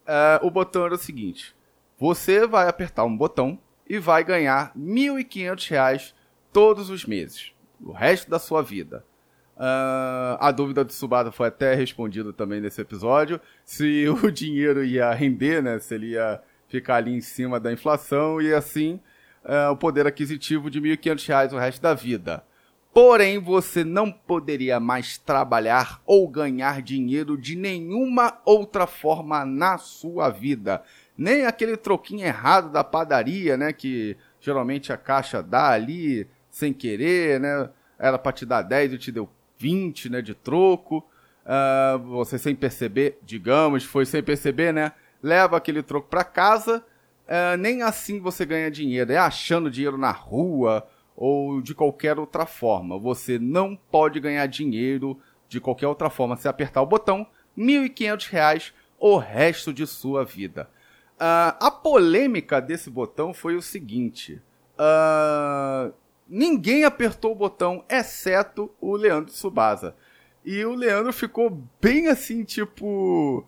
É, 0.06 0.40
o 0.42 0.50
botão 0.50 0.84
era 0.84 0.94
o 0.94 0.98
seguinte: 0.98 1.54
você 1.98 2.46
vai 2.46 2.68
apertar 2.68 3.04
um 3.04 3.16
botão 3.16 3.58
e 3.88 3.98
vai 3.98 4.24
ganhar 4.24 4.72
1.500 4.76 5.68
reais 5.68 6.14
todos 6.52 6.90
os 6.90 7.04
meses, 7.04 7.52
o 7.82 7.92
resto 7.92 8.30
da 8.30 8.38
sua 8.38 8.62
vida. 8.62 9.04
Ah, 9.62 10.38
a 10.40 10.50
dúvida 10.50 10.82
do 10.82 10.90
Subada 10.90 11.30
foi 11.30 11.48
até 11.48 11.74
respondida 11.74 12.32
também 12.32 12.62
nesse 12.62 12.80
episódio. 12.80 13.38
Se 13.62 14.08
o 14.24 14.30
dinheiro 14.30 14.82
ia 14.82 15.12
render, 15.12 15.62
né? 15.62 15.78
Se 15.78 15.94
ele 15.94 16.12
ia 16.12 16.40
ficar 16.66 16.96
ali 16.96 17.12
em 17.12 17.20
cima 17.20 17.60
da 17.60 17.70
inflação 17.70 18.40
e 18.40 18.54
assim 18.54 18.98
ah, 19.44 19.70
o 19.70 19.76
poder 19.76 20.06
aquisitivo 20.06 20.70
de 20.70 20.80
1.500 20.80 21.26
reais 21.26 21.52
o 21.52 21.58
resto 21.58 21.80
da 21.80 21.94
vida. 21.94 22.44
Porém, 22.92 23.38
você 23.38 23.84
não 23.84 24.10
poderia 24.10 24.80
mais 24.80 25.16
trabalhar 25.16 26.02
ou 26.04 26.26
ganhar 26.26 26.82
dinheiro 26.82 27.38
de 27.38 27.54
nenhuma 27.54 28.40
outra 28.44 28.86
forma 28.86 29.44
na 29.44 29.78
sua 29.78 30.28
vida. 30.28 30.82
Nem 31.16 31.46
aquele 31.46 31.76
troquinho 31.76 32.26
errado 32.26 32.72
da 32.72 32.82
padaria, 32.82 33.56
né? 33.56 33.72
Que 33.72 34.16
geralmente 34.40 34.92
a 34.92 34.96
caixa 34.96 35.40
dá 35.40 35.70
ali 35.70 36.26
sem 36.50 36.72
querer, 36.72 37.38
né? 37.38 37.70
Era 37.96 38.18
para 38.18 38.32
te 38.32 38.44
dar 38.44 38.62
10 38.62 38.94
e 38.94 38.98
te 38.98 39.12
deu 39.12 39.28
20, 39.56 40.10
né? 40.10 40.20
De 40.20 40.34
troco. 40.34 41.06
Ah, 41.46 41.96
você 42.02 42.38
sem 42.38 42.56
perceber, 42.56 43.18
digamos, 43.22 43.84
foi 43.84 44.04
sem 44.04 44.22
perceber, 44.22 44.72
né? 44.72 44.92
Leva 45.22 45.56
aquele 45.56 45.82
troco 45.82 46.08
para 46.08 46.24
casa. 46.24 46.84
Ah, 47.30 47.56
nem 47.56 47.82
assim 47.82 48.20
você 48.20 48.44
ganha 48.44 48.68
dinheiro. 48.70 49.12
É 49.12 49.16
achando 49.16 49.70
dinheiro 49.70 49.96
na 49.96 50.10
rua 50.10 50.84
ou 51.16 51.62
de 51.62 51.74
qualquer 51.74 52.18
outra 52.18 52.44
forma. 52.44 52.98
Você 52.98 53.38
não 53.38 53.76
pode 53.76 54.18
ganhar 54.18 54.46
dinheiro 54.46 55.16
de 55.48 55.60
qualquer 55.60 55.86
outra 55.86 56.10
forma. 56.10 56.36
Se 56.36 56.48
apertar 56.48 56.82
o 56.82 56.86
botão, 56.86 57.24
1.500 57.56 58.28
reais 58.28 58.74
o 58.98 59.16
resto 59.16 59.72
de 59.72 59.86
sua 59.86 60.24
vida. 60.24 60.68
Ah, 61.18 61.56
a 61.60 61.70
polêmica 61.70 62.60
desse 62.60 62.90
botão 62.90 63.32
foi 63.32 63.54
o 63.54 63.62
seguinte: 63.62 64.42
ah, 64.76 65.92
ninguém 66.28 66.84
apertou 66.84 67.30
o 67.30 67.36
botão, 67.36 67.84
exceto 67.88 68.70
o 68.80 68.96
Leandro 68.96 69.32
Subasa. 69.32 69.94
E 70.44 70.64
o 70.64 70.74
Leandro 70.74 71.12
ficou 71.12 71.62
bem 71.80 72.08
assim, 72.08 72.42
tipo. 72.42 73.46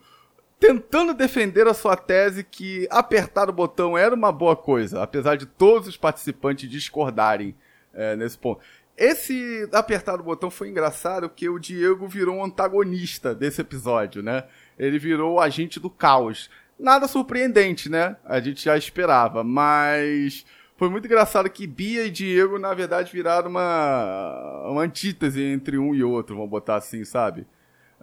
Tentando 0.62 1.12
defender 1.12 1.66
a 1.66 1.74
sua 1.74 1.96
tese 1.96 2.44
que 2.44 2.86
apertar 2.88 3.50
o 3.50 3.52
botão 3.52 3.98
era 3.98 4.14
uma 4.14 4.30
boa 4.30 4.54
coisa, 4.54 5.02
apesar 5.02 5.34
de 5.34 5.44
todos 5.44 5.88
os 5.88 5.96
participantes 5.96 6.70
discordarem 6.70 7.56
é, 7.92 8.14
nesse 8.14 8.38
ponto. 8.38 8.60
Esse 8.96 9.68
apertar 9.72 10.20
o 10.20 10.22
botão 10.22 10.52
foi 10.52 10.68
engraçado 10.68 11.28
porque 11.28 11.48
o 11.48 11.58
Diego 11.58 12.06
virou 12.06 12.36
um 12.36 12.44
antagonista 12.44 13.34
desse 13.34 13.60
episódio, 13.60 14.22
né? 14.22 14.44
Ele 14.78 15.00
virou 15.00 15.34
o 15.34 15.40
agente 15.40 15.80
do 15.80 15.90
caos. 15.90 16.48
Nada 16.78 17.08
surpreendente, 17.08 17.88
né? 17.88 18.16
A 18.24 18.38
gente 18.38 18.64
já 18.64 18.76
esperava, 18.76 19.42
mas 19.42 20.46
foi 20.76 20.88
muito 20.88 21.06
engraçado 21.06 21.50
que 21.50 21.66
Bia 21.66 22.04
e 22.06 22.10
Diego, 22.10 22.56
na 22.56 22.72
verdade, 22.72 23.12
viraram 23.12 23.50
uma, 23.50 24.68
uma 24.68 24.82
antítese 24.82 25.42
entre 25.42 25.76
um 25.76 25.92
e 25.92 26.04
outro, 26.04 26.36
vamos 26.36 26.50
botar 26.50 26.76
assim, 26.76 27.04
sabe? 27.04 27.48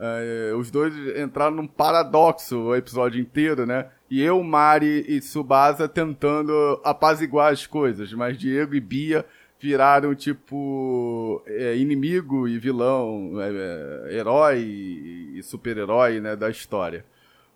É, 0.01 0.53
os 0.55 0.71
dois 0.71 0.93
entraram 1.17 1.55
num 1.57 1.67
paradoxo 1.67 2.57
o 2.57 2.75
episódio 2.75 3.19
inteiro, 3.19 3.65
né? 3.65 3.87
E 4.09 4.21
eu, 4.21 4.41
Mari 4.41 5.05
e 5.07 5.21
Subasa 5.21 5.89
tentando 5.89 6.79
apaziguar 6.83 7.51
as 7.51 7.67
coisas, 7.67 8.13
mas 8.13 8.37
Diego 8.37 8.73
e 8.73 8.79
Bia 8.79 9.25
viraram 9.59 10.15
tipo 10.15 11.43
é, 11.45 11.75
inimigo 11.75 12.47
e 12.47 12.57
vilão, 12.57 13.33
é, 13.41 13.49
é, 14.09 14.17
herói 14.17 14.59
e 14.59 15.43
super-herói 15.43 16.21
né, 16.21 16.35
da 16.35 16.49
história. 16.49 17.05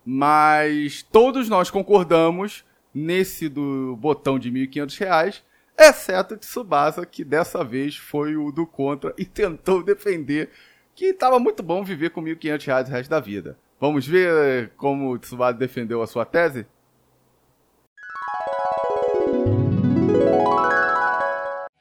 Mas 0.04 1.02
todos 1.02 1.48
nós 1.48 1.70
concordamos 1.70 2.62
nesse 2.94 3.48
do 3.48 3.96
botão 3.96 4.38
de 4.38 4.52
1.500 4.52 4.98
reais, 4.98 5.44
exceto 5.76 6.36
Tsubasa, 6.36 7.06
que 7.06 7.24
dessa 7.24 7.64
vez 7.64 7.96
foi 7.96 8.36
o 8.36 8.52
do 8.52 8.66
contra 8.66 9.14
e 9.16 9.24
tentou 9.24 9.82
defender 9.82 10.50
que 10.94 11.06
estava 11.06 11.38
muito 11.38 11.62
bom 11.62 11.82
viver 11.82 12.10
com 12.10 12.22
1.500 12.22 12.66
reais 12.66 12.88
o 12.88 12.92
resto 12.92 13.10
da 13.10 13.20
vida. 13.20 13.56
Vamos 13.80 14.06
ver 14.06 14.70
como 14.76 15.10
o 15.10 15.18
Tsubasa 15.18 15.58
defendeu 15.58 16.00
a 16.00 16.06
sua 16.06 16.24
tese? 16.24 16.66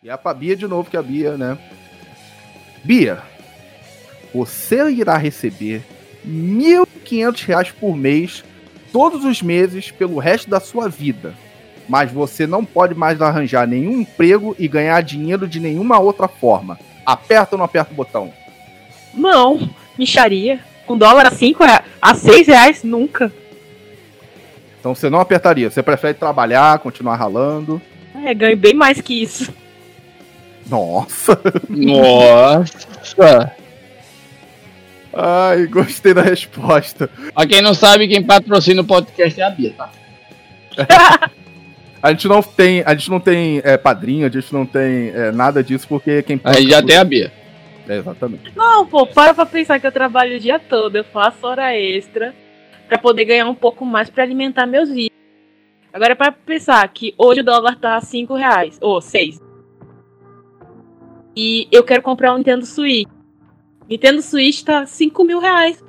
E 0.01 0.09
é 0.09 0.17
pra 0.17 0.33
Bia 0.33 0.55
de 0.55 0.67
novo, 0.67 0.89
que 0.89 0.97
a 0.97 1.01
Bia, 1.01 1.37
né? 1.37 1.57
Bia, 2.83 3.21
você 4.33 4.89
irá 4.89 5.15
receber 5.15 5.83
1.500 6.27 7.45
reais 7.45 7.71
por 7.71 7.95
mês, 7.95 8.43
todos 8.91 9.23
os 9.23 9.41
meses, 9.41 9.91
pelo 9.91 10.19
resto 10.19 10.49
da 10.49 10.59
sua 10.59 10.89
vida. 10.89 11.33
Mas 11.87 12.11
você 12.11 12.47
não 12.47 12.65
pode 12.65 12.95
mais 12.95 13.21
arranjar 13.21 13.67
nenhum 13.67 14.01
emprego 14.01 14.55
e 14.57 14.67
ganhar 14.67 15.01
dinheiro 15.01 15.47
de 15.47 15.59
nenhuma 15.59 15.99
outra 15.99 16.27
forma. 16.27 16.79
Aperta 17.05 17.55
ou 17.55 17.59
não 17.59 17.65
aperta 17.65 17.91
o 17.91 17.95
botão? 17.95 18.33
Não, 19.13 19.69
micharia. 19.97 20.59
Com 20.85 20.97
dólar 20.97 21.27
a 21.27 21.31
5 21.31 21.63
a 22.01 22.13
6 22.13 22.47
reais, 22.47 22.83
nunca. 22.83 23.31
Então 24.79 24.93
você 24.93 25.09
não 25.09 25.19
apertaria. 25.19 25.69
Você 25.69 25.81
prefere 25.81 26.13
trabalhar, 26.13 26.79
continuar 26.79 27.15
ralando. 27.15 27.81
É, 28.25 28.33
ganho 28.33 28.57
bem 28.57 28.73
mais 28.73 28.99
que 28.99 29.21
isso. 29.21 29.53
Nossa! 30.69 31.39
Nossa! 31.69 33.55
Ai, 35.13 35.67
gostei 35.67 36.13
da 36.13 36.21
resposta. 36.21 37.09
Pra 37.33 37.45
quem 37.45 37.61
não 37.61 37.73
sabe, 37.73 38.07
quem 38.07 38.23
patrocina 38.23 38.81
o 38.81 38.85
podcast 38.85 39.39
é 39.39 39.43
a 39.43 39.49
Bia, 39.49 39.73
tá? 39.77 39.89
A 42.01 42.09
gente 42.09 42.27
não 42.27 42.43
tem, 42.43 42.83
a 42.85 42.93
gente 42.93 43.09
não 43.09 43.17
tem 43.17 43.61
é, 43.63 43.77
padrinho, 43.77 44.27
a 44.27 44.29
gente 44.29 44.51
não 44.51 44.65
tem 44.65 45.13
é, 45.15 45.31
nada 45.31 45.63
disso, 45.63 45.87
porque 45.87 46.21
quem 46.21 46.37
Aí 46.43 46.69
já 46.69 46.83
tem 46.83 46.97
a 46.97 47.03
Bia. 47.05 47.31
É, 47.87 47.97
exatamente. 47.97 48.55
Não, 48.55 48.85
pô, 48.85 49.05
para 49.05 49.33
pra 49.33 49.45
pensar 49.45 49.79
que 49.79 49.87
eu 49.87 49.91
trabalho 49.91 50.37
o 50.37 50.39
dia 50.39 50.59
todo, 50.59 50.95
eu 50.95 51.03
faço 51.03 51.45
hora 51.45 51.75
extra 51.77 52.33
pra 52.87 52.97
poder 52.97 53.25
ganhar 53.25 53.47
um 53.47 53.55
pouco 53.55 53.85
mais 53.85 54.09
pra 54.09 54.23
alimentar 54.23 54.65
meus 54.65 54.89
vídeos. 54.89 55.11
Agora 55.91 56.15
para 56.15 56.31
pensar 56.31 56.87
que 56.87 57.13
hoje 57.17 57.41
o 57.41 57.43
dólar 57.43 57.75
tá 57.75 57.99
5 57.99 58.33
reais, 58.33 58.79
ou 58.81 58.99
6. 58.99 59.39
E 61.35 61.67
eu 61.71 61.83
quero 61.83 62.01
comprar 62.01 62.33
um 62.33 62.37
Nintendo 62.37 62.65
Switch. 62.65 63.07
Nintendo 63.87 64.21
Switch 64.21 64.63
tá 64.63 64.85
5 64.85 65.23
mil 65.23 65.39
reais. 65.39 65.83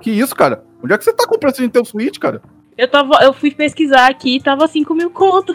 Que 0.00 0.10
isso, 0.10 0.34
cara? 0.34 0.64
Onde 0.82 0.92
é 0.92 0.98
que 0.98 1.04
você 1.04 1.12
tá 1.12 1.26
comprando 1.26 1.52
esse 1.52 1.62
Nintendo 1.62 1.86
Switch, 1.86 2.18
cara? 2.18 2.42
Eu, 2.76 2.88
tava, 2.88 3.22
eu 3.22 3.32
fui 3.32 3.50
pesquisar 3.50 4.10
aqui 4.10 4.36
e 4.36 4.42
tava 4.42 4.66
5 4.66 4.94
mil 4.94 5.10
conto. 5.10 5.54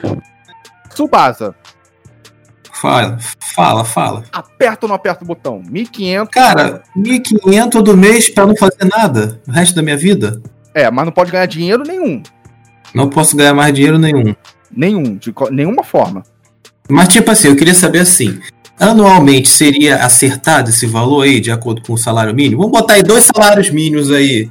Subasa, 0.95 1.55
Fala, 2.81 3.17
fala, 3.55 3.83
fala. 3.83 4.23
aperta 4.31 4.85
ou 4.85 4.89
não 4.89 4.95
aperta 4.95 5.23
o 5.23 5.27
botão? 5.27 5.63
1500. 5.67 6.31
Cara, 6.31 6.83
1.500 6.95 7.81
do 7.81 7.97
mês 7.97 8.29
pra 8.29 8.45
não 8.45 8.55
fazer 8.55 8.85
nada 8.85 9.41
o 9.47 9.51
resto 9.51 9.75
da 9.75 9.81
minha 9.81 9.97
vida? 9.97 10.41
É, 10.73 10.91
mas 10.91 11.05
não 11.05 11.11
pode 11.11 11.31
ganhar 11.31 11.47
dinheiro 11.47 11.83
nenhum. 11.83 12.21
Não 12.93 13.09
posso 13.09 13.35
ganhar 13.35 13.53
mais 13.53 13.73
dinheiro 13.73 13.97
nenhum. 13.97 14.35
Nenhum, 14.71 15.15
de 15.15 15.33
nenhuma 15.51 15.83
forma. 15.83 16.23
Mas, 16.87 17.07
tipo 17.07 17.31
assim, 17.31 17.47
eu 17.47 17.55
queria 17.55 17.73
saber 17.73 17.99
assim: 17.99 18.39
anualmente 18.79 19.49
seria 19.49 20.05
acertado 20.05 20.69
esse 20.69 20.85
valor 20.85 21.23
aí, 21.23 21.39
de 21.39 21.51
acordo 21.51 21.81
com 21.81 21.93
o 21.93 21.97
salário 21.97 22.33
mínimo? 22.33 22.61
Vamos 22.61 22.79
botar 22.79 22.93
aí 22.93 23.03
dois 23.03 23.23
salários 23.23 23.69
mínimos 23.69 24.11
aí. 24.11 24.49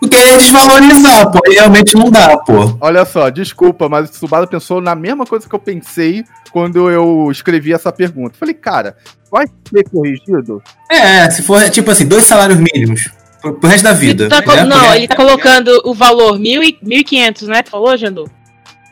Porque 0.00 0.16
é 0.16 0.36
desvalorizar, 0.36 1.30
pô. 1.30 1.40
Realmente 1.48 1.94
não 1.94 2.10
dá, 2.10 2.36
pô. 2.38 2.76
Olha 2.80 3.04
só, 3.04 3.28
desculpa, 3.30 3.88
mas 3.88 4.08
o 4.08 4.12
Tsubasa 4.12 4.46
pensou 4.46 4.80
na 4.80 4.94
mesma 4.94 5.26
coisa 5.26 5.48
que 5.48 5.54
eu 5.54 5.58
pensei 5.58 6.24
quando 6.52 6.88
eu 6.90 7.28
escrevi 7.30 7.72
essa 7.72 7.90
pergunta. 7.90 8.36
Falei, 8.38 8.54
cara, 8.54 8.96
vai 9.30 9.46
ser 9.68 9.84
corrigido? 9.90 10.62
É, 10.90 11.28
se 11.30 11.42
for, 11.42 11.68
tipo 11.70 11.90
assim, 11.90 12.06
dois 12.06 12.24
salários 12.24 12.58
mínimos 12.58 13.10
pro, 13.40 13.54
pro 13.54 13.68
resto 13.68 13.84
da 13.84 13.92
vida. 13.92 14.24
Ele 14.24 14.42
tá 14.42 14.56
né? 14.56 14.64
não, 14.64 14.94
ele 14.94 15.08
tá 15.08 15.16
colocando 15.16 15.82
o 15.84 15.92
valor 15.92 16.38
1.000 16.38 16.62
e- 16.62 16.78
1.500, 16.84 17.46
né? 17.48 17.62
Tu 17.62 17.70
falou, 17.70 17.96
Jandu? 17.96 18.30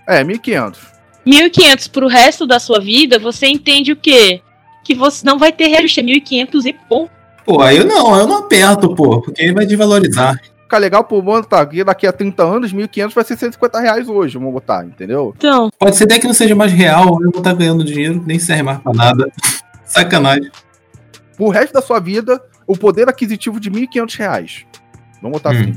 É, 0.09 0.25
1500. 0.25 0.81
1.500 1.27 1.91
pro 1.91 2.07
resto 2.07 2.47
da 2.47 2.59
sua 2.59 2.81
vida, 2.81 3.19
você 3.19 3.47
entende 3.47 3.93
o 3.93 3.97
quê? 3.97 4.41
Que 4.85 4.95
você 4.95 5.27
não 5.27 5.39
vai 5.39 5.53
ter 5.53 5.67
reajuste, 5.67 6.01
é 6.01 6.03
1.500 6.03 6.65
e 6.67 6.73
pô. 6.73 7.09
Pô, 7.45 7.61
aí 7.61 7.77
eu 7.77 7.85
não, 7.85 8.17
eu 8.17 8.27
não 8.27 8.39
aperto, 8.39 8.95
pô, 8.95 9.21
porque 9.21 9.53
vai 9.53 9.67
desvalorizar. 9.67 10.37
Fica 10.67 10.79
legal 10.79 11.05
pro 11.05 11.23
mundo, 11.23 11.45
tá? 11.47 11.61
Aqui 11.61 11.85
daqui 11.85 12.09
a 12.09 12.13
30 12.13 12.43
anos, 12.43 12.73
1500 12.73 13.15
vai 13.15 13.23
ser 13.23 13.37
150 13.39 13.79
reais 13.79 14.09
hoje, 14.09 14.37
vamos 14.37 14.53
botar, 14.53 14.85
entendeu? 14.85 15.33
Então, 15.37 15.71
Pode 15.79 15.95
ser 15.97 16.05
até 16.05 16.19
que 16.19 16.27
não 16.27 16.35
seja 16.35 16.57
mais 16.57 16.73
real, 16.73 17.05
eu 17.23 17.31
vou 17.31 17.39
estar 17.39 17.55
ganhando 17.55 17.85
dinheiro, 17.85 18.21
nem 18.27 18.37
serve 18.37 18.65
mais 18.65 18.79
pra 18.81 18.93
nada. 18.93 19.31
Sacanagem. 19.85 20.51
Pro 21.37 21.51
resto 21.51 21.73
da 21.73 21.81
sua 21.81 22.01
vida, 22.01 22.43
o 22.67 22.77
poder 22.77 23.09
aquisitivo 23.09 23.61
de 23.61 23.71
1.500 23.71 24.17
reais. 24.19 24.67
Vamos 25.23 25.39
botar 25.41 25.55
Hum. 25.55 25.61
assim. 25.61 25.75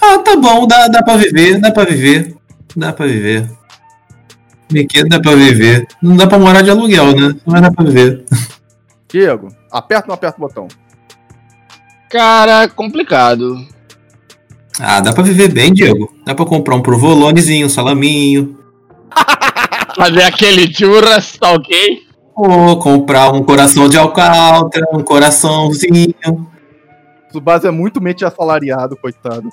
Ah, 0.00 0.18
tá 0.18 0.36
bom, 0.36 0.68
dá, 0.68 0.86
dá 0.86 1.02
pra 1.02 1.16
viver, 1.16 1.58
dá 1.60 1.72
pra 1.72 1.84
viver. 1.84 2.36
Dá 2.76 2.92
pra 2.92 3.06
viver. 3.06 3.50
Brinquedo 4.70 5.08
dá 5.08 5.20
pra 5.20 5.34
viver. 5.34 5.86
Não 6.00 6.16
dá 6.16 6.28
pra 6.28 6.38
morar 6.38 6.62
de 6.62 6.70
aluguel, 6.70 7.06
né? 7.14 7.34
Mas 7.44 7.60
dá 7.60 7.72
pra 7.72 7.84
viver. 7.84 8.24
Diego, 9.08 9.48
aperta 9.70 10.04
ou 10.04 10.08
não 10.08 10.14
aperta 10.14 10.38
o 10.38 10.40
botão? 10.40 10.68
Cara, 12.08 12.68
complicado. 12.68 13.66
Ah, 14.84 14.98
dá 14.98 15.12
pra 15.12 15.22
viver 15.22 15.48
bem, 15.52 15.72
Diego. 15.72 16.12
Dá 16.26 16.34
pra 16.34 16.44
comprar 16.44 16.74
um 16.74 16.82
provolonezinho, 16.82 17.66
um 17.66 17.70
salaminho. 17.70 18.58
Fazer 19.94 20.24
aquele 20.24 20.74
churras, 20.74 21.36
tá 21.38 21.52
ok? 21.52 22.00
Ou 22.34 22.76
comprar 22.78 23.30
um 23.32 23.44
coração 23.44 23.88
de 23.88 23.96
alcatra, 23.96 24.84
um 24.92 25.02
coraçãozinho. 25.02 26.48
Tsubasa 27.28 27.68
é 27.68 27.70
muito 27.70 28.00
mente 28.00 28.24
assalariado, 28.24 28.96
coitado. 28.96 29.48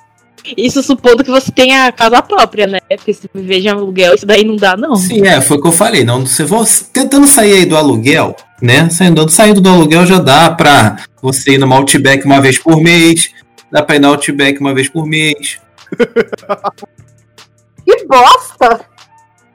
isso 0.57 0.81
supondo 0.81 1.23
que 1.23 1.29
você 1.29 1.51
tenha 1.51 1.91
casa 1.91 2.23
própria, 2.23 2.65
né? 2.65 2.79
Porque 2.89 3.13
se 3.13 3.29
viver 3.31 3.61
de 3.61 3.69
aluguel, 3.69 4.15
isso 4.15 4.25
daí 4.25 4.43
não 4.43 4.55
dá, 4.55 4.75
não. 4.75 4.95
Sim, 4.95 5.27
é, 5.27 5.39
foi 5.41 5.57
o 5.57 5.61
que 5.61 5.67
eu 5.67 5.71
falei. 5.71 6.03
Não, 6.03 6.25
você 6.25 6.43
vai 6.43 6.63
tentando 6.91 7.27
sair 7.27 7.53
aí 7.53 7.65
do 7.65 7.77
aluguel, 7.77 8.35
né? 8.59 8.89
Saindo, 8.89 9.29
saindo 9.29 9.61
do 9.61 9.69
aluguel 9.69 10.07
já 10.07 10.17
dá 10.17 10.49
pra 10.49 10.95
você 11.21 11.51
ir 11.51 11.59
no 11.59 11.71
Outback 11.71 12.25
uma 12.25 12.41
vez 12.41 12.57
por 12.57 12.81
mês. 12.81 13.29
Dá 13.71 13.83
pra 13.83 13.95
ir 13.95 13.99
no 13.99 14.09
Outback 14.09 14.59
uma 14.59 14.73
vez 14.73 14.89
por 14.89 15.05
mês. 15.05 15.61
Que 17.85 18.05
bosta! 18.05 18.85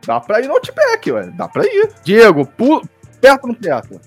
Dá 0.05 0.18
pra 0.18 0.40
ir 0.40 0.48
no 0.48 0.55
Outback, 0.55 1.12
ué. 1.12 1.31
Dá 1.37 1.46
pra 1.46 1.64
ir. 1.64 1.92
Diego, 2.03 2.44
pu... 2.44 2.83
aperta 3.16 3.46
ou 3.46 3.53
não 3.53 3.55
aperta? 3.55 4.00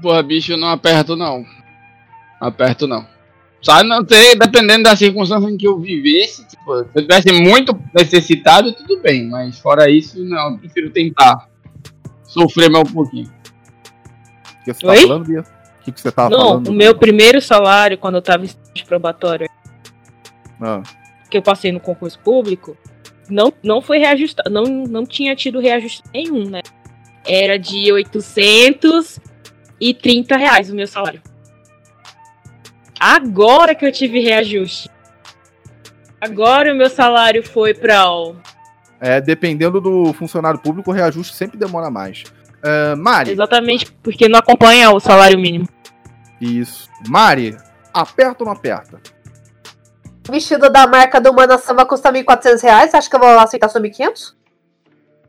Porra, 0.00 0.22
bicho, 0.22 0.52
eu 0.52 0.56
não 0.56 0.68
aperto 0.68 1.14
não. 1.16 1.44
Aperto 2.40 2.86
não. 2.86 3.06
Só 3.60 3.82
não 3.82 4.06
sei, 4.06 4.36
dependendo 4.36 4.84
da 4.84 4.96
circunstância 4.96 5.48
em 5.48 5.56
que 5.56 5.66
eu 5.66 5.78
vivesse, 5.78 6.46
tipo, 6.46 6.78
se 6.78 6.90
eu 6.94 7.02
tivesse 7.02 7.32
muito 7.32 7.78
necessitado, 7.94 8.72
tudo 8.72 9.00
bem, 9.00 9.28
mas 9.28 9.58
fora 9.58 9.90
isso, 9.90 10.24
não, 10.24 10.52
eu 10.52 10.58
prefiro 10.58 10.90
tentar 10.90 11.48
sofrer 12.24 12.70
mais 12.70 12.88
um 12.88 12.92
pouquinho. 12.92 13.30
O 14.60 14.64
que 14.64 14.72
você 14.72 14.86
Oi? 14.86 14.96
tá 14.96 15.02
falando, 15.02 15.26
Bia? 15.26 15.44
O 15.86 15.90
que, 15.90 15.92
que 15.92 16.00
você 16.00 16.10
tava 16.10 16.30
não, 16.30 16.38
falando? 16.38 16.68
o 16.68 16.72
meu 16.72 16.96
primeiro 16.96 17.40
salário, 17.40 17.96
quando 17.96 18.16
eu 18.16 18.22
tava 18.22 18.42
em 18.42 18.46
estágio 18.46 18.86
probatório, 18.86 19.48
Ah, 20.60 20.82
que 21.30 21.38
eu 21.38 21.42
passei 21.42 21.70
no 21.70 21.78
concurso 21.78 22.18
público, 22.18 22.76
não, 23.28 23.52
não 23.62 23.80
foi 23.80 23.98
reajustado, 23.98 24.50
não, 24.50 24.64
não 24.64 25.06
tinha 25.06 25.36
tido 25.36 25.60
reajuste 25.60 26.02
nenhum, 26.12 26.48
né? 26.48 26.62
Era 27.24 27.56
de 27.58 27.92
830 27.92 30.36
reais 30.36 30.70
o 30.70 30.74
meu 30.74 30.88
salário. 30.88 31.22
Agora 32.98 33.74
que 33.74 33.84
eu 33.84 33.92
tive 33.92 34.20
reajuste. 34.20 34.88
Agora 36.20 36.72
o 36.72 36.76
meu 36.76 36.88
salário 36.88 37.46
foi 37.46 37.74
pra. 37.74 38.10
ó, 38.10 38.32
é, 39.00 39.20
dependendo 39.20 39.80
do 39.80 40.12
funcionário 40.14 40.58
público, 40.58 40.90
o 40.90 40.94
reajuste 40.94 41.34
sempre 41.34 41.58
demora 41.58 41.90
mais. 41.90 42.24
É, 42.62 42.94
Mari, 42.94 43.32
Exatamente 43.32 43.92
porque 44.02 44.28
não 44.28 44.38
acompanha 44.38 44.90
o 44.90 44.98
salário 44.98 45.38
mínimo. 45.38 45.68
Isso. 46.40 46.88
Mari, 47.08 47.56
aperta 47.92 48.42
ou 48.42 48.46
não 48.46 48.52
aperta? 48.52 49.00
O 50.28 50.32
vestido 50.32 50.68
da 50.70 50.86
marca 50.86 51.20
do 51.20 51.32
Mana 51.32 51.56
Samba 51.56 51.86
custa 51.86 52.12
1.400 52.12 52.62
reais. 52.62 52.90
Você 52.90 52.96
acha 52.96 53.08
que 53.08 53.16
eu 53.16 53.20
vou 53.20 53.38
aceitar 53.38 53.68
só 53.68 53.78
1.500? 53.78 54.34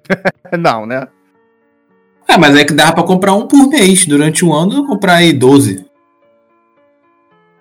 Não, 0.57 0.85
né? 0.85 1.07
É, 2.27 2.37
mas 2.37 2.55
é 2.55 2.65
que 2.65 2.73
dá 2.73 2.91
pra 2.91 3.03
comprar 3.03 3.33
um 3.33 3.47
por 3.47 3.69
mês. 3.69 4.05
Durante 4.05 4.43
um 4.43 4.53
ano, 4.53 4.73
eu 4.73 4.85
comprar 4.85 5.15
aí 5.15 5.31
12. 5.31 5.85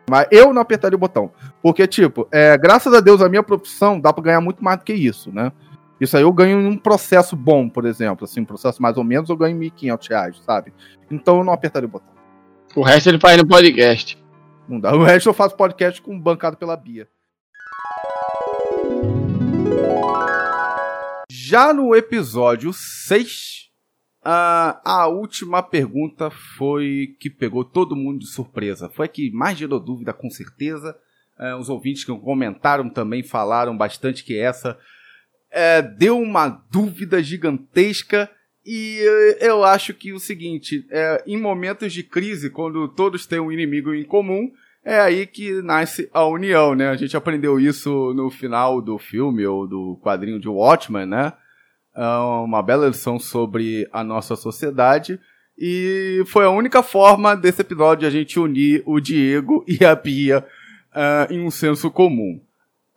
Mas 0.09 0.27
eu 0.31 0.53
não 0.53 0.63
apertaria 0.63 0.97
o 0.97 1.01
botão. 1.01 1.31
Porque, 1.63 1.87
tipo, 1.87 2.29
é, 2.31 2.57
graças 2.57 2.93
a 2.93 3.01
Deus, 3.01 3.21
a 3.21 3.29
minha 3.29 3.43
profissão 3.43 4.01
dá 4.01 4.13
pra 4.13 4.23
ganhar 4.23 4.41
muito 4.41 4.63
mais 4.63 4.79
do 4.79 4.85
que 4.85 4.93
isso, 4.93 5.33
né? 5.33 5.53
Isso 6.01 6.17
aí 6.17 6.23
eu 6.23 6.33
ganho 6.33 6.61
em 6.61 6.67
um 6.67 6.77
processo 6.77 7.35
bom, 7.35 7.69
por 7.69 7.85
exemplo. 7.85 8.25
Assim, 8.25 8.41
um 8.41 8.45
processo 8.45 8.81
mais 8.81 8.97
ou 8.97 9.05
menos, 9.05 9.31
eu 9.31 9.37
ganho 9.37 9.59
1.500 9.59 10.09
reais, 10.09 10.43
sabe? 10.45 10.73
Então 11.11 11.39
eu 11.39 11.45
não 11.45 11.53
apertaria 11.53 11.89
o 11.89 11.91
botão. 11.91 12.16
O 12.77 12.83
resto 12.83 13.09
ele 13.09 13.19
faz 13.19 13.39
no 13.39 13.49
podcast. 13.49 14.19
Não 14.69 14.79
dá. 14.79 14.95
O 14.95 15.03
resto 15.03 15.31
eu 15.31 15.33
faço 15.33 15.57
podcast 15.57 16.03
com 16.03 16.21
bancado 16.21 16.59
pela 16.59 16.77
Bia. 16.77 17.09
Já 21.31 21.73
no 21.73 21.97
episódio 21.97 22.75
6, 22.75 23.71
a, 24.23 24.79
a 24.85 25.09
última 25.09 25.63
pergunta 25.63 26.29
foi 26.29 27.17
que 27.19 27.31
pegou 27.31 27.65
todo 27.65 27.97
mundo 27.97 28.19
de 28.19 28.27
surpresa. 28.27 28.91
Foi 28.91 29.07
a 29.07 29.09
que 29.09 29.31
mais 29.31 29.57
gerou 29.57 29.81
dúvida, 29.81 30.13
com 30.13 30.29
certeza. 30.29 30.95
É, 31.39 31.55
os 31.55 31.71
ouvintes 31.71 32.05
que 32.05 32.15
comentaram 32.15 32.91
também 32.91 33.23
falaram 33.23 33.75
bastante 33.75 34.23
que 34.23 34.39
essa 34.39 34.79
é, 35.51 35.81
deu 35.81 36.21
uma 36.21 36.49
dúvida 36.71 37.23
gigantesca. 37.23 38.31
E 38.67 38.99
é, 39.01 39.49
eu 39.49 39.63
acho 39.63 39.95
que 39.95 40.13
o 40.13 40.19
seguinte, 40.19 40.85
é, 40.91 41.23
em 41.25 41.41
momentos 41.41 41.93
de 41.93 42.03
crise, 42.03 42.51
quando 42.51 42.89
todos 42.89 43.25
têm 43.25 43.39
um 43.39 43.53
inimigo 43.53 43.95
em 43.95 44.03
comum, 44.03 44.51
é 44.85 44.99
aí 44.99 45.25
que 45.25 45.63
nasce 45.63 46.11
a 46.13 46.25
união, 46.27 46.75
né? 46.75 46.89
A 46.89 46.97
gente 46.97 47.17
aprendeu 47.17 47.61
isso 47.61 48.13
no 48.15 48.29
final 48.29 48.83
do 48.83 48.99
filme 48.99 49.47
ou 49.47 49.67
do 49.69 49.97
quadrinho 50.03 50.41
de 50.41 50.49
Watchmen, 50.49 51.07
né? 51.07 51.33
É 51.95 52.07
uma 52.07 52.61
bela 52.61 52.89
lição 52.89 53.19
sobre 53.19 53.89
a 53.93 54.03
nossa 54.03 54.35
sociedade. 54.35 55.21
E 55.57 56.23
foi 56.27 56.45
a 56.45 56.51
única 56.51 56.83
forma 56.83 57.35
desse 57.35 57.63
episódio 57.63 58.07
a 58.07 58.11
gente 58.11 58.39
unir 58.39 58.83
o 58.85 59.01
Diego 59.01 59.65
e 59.69 59.85
a 59.85 59.95
Bia 59.95 60.45
ah, 60.93 61.27
em 61.31 61.41
um 61.41 61.51
senso 61.51 61.91
comum. 61.91 62.41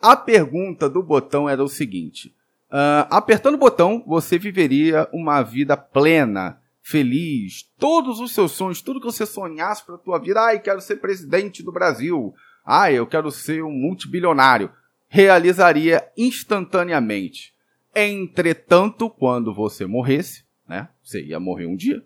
A 0.02 0.16
pergunta 0.16 0.90
do 0.90 1.04
botão 1.04 1.48
era 1.48 1.64
o 1.64 1.68
seguinte: 1.68 2.34
ah, 2.72 3.08
apertando 3.10 3.56
o 3.56 3.60
botão, 3.60 4.04
você 4.06 4.38
viveria 4.38 5.08
uma 5.12 5.42
vida 5.42 5.76
plena, 5.76 6.62
feliz, 6.82 7.64
todos 7.78 8.20
os 8.20 8.34
seus 8.34 8.52
sonhos, 8.52 8.82
tudo 8.82 9.00
que 9.00 9.06
você 9.06 9.26
sonhasse 9.26 9.86
para 9.86 9.98
tua 9.98 10.20
vida. 10.20 10.42
Ai, 10.42 10.60
quero 10.60 10.82
ser 10.82 10.98
presidente 10.98 11.64
do 11.64 11.72
Brasil. 11.72 12.34
Ai, 12.66 12.96
eu 12.96 13.08
quero 13.08 13.32
ser 13.32 13.64
um 13.64 13.72
multibilionário. 13.72 14.72
realizaria 15.12 16.08
instantaneamente. 16.16 17.52
Entretanto, 17.96 19.10
quando 19.10 19.52
você 19.52 19.88
morresse, 19.88 20.44
né? 20.68 20.88
Você 21.04 21.24
ia 21.24 21.40
morrer 21.40 21.66
um 21.66 21.76
dia. 21.76 22.04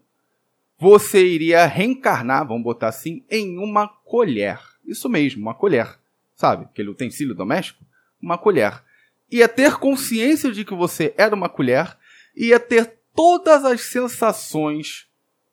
Você 0.80 1.26
iria 1.26 1.66
reencarnar, 1.66 2.48
vamos 2.48 2.64
botar 2.64 2.88
assim, 2.88 3.24
em 3.30 3.58
uma 3.58 3.88
colher. 3.88 4.60
Isso 4.86 5.10
mesmo, 5.10 5.42
uma 5.42 5.54
colher. 5.54 6.00
Sabe? 6.36 6.66
Aquele 6.66 6.90
utensílio 6.90 7.36
doméstico? 7.36 7.84
Uma 8.22 8.38
colher. 8.38 8.83
Ia 9.34 9.50
ter 9.50 9.78
consciência 9.78 10.52
de 10.52 10.64
que 10.64 10.76
você 10.76 11.12
era 11.18 11.34
uma 11.34 11.50
colher. 11.50 11.98
Ia 12.38 12.60
ter 12.60 13.00
todas 13.16 13.66
as 13.66 13.82
sensações 13.82 15.08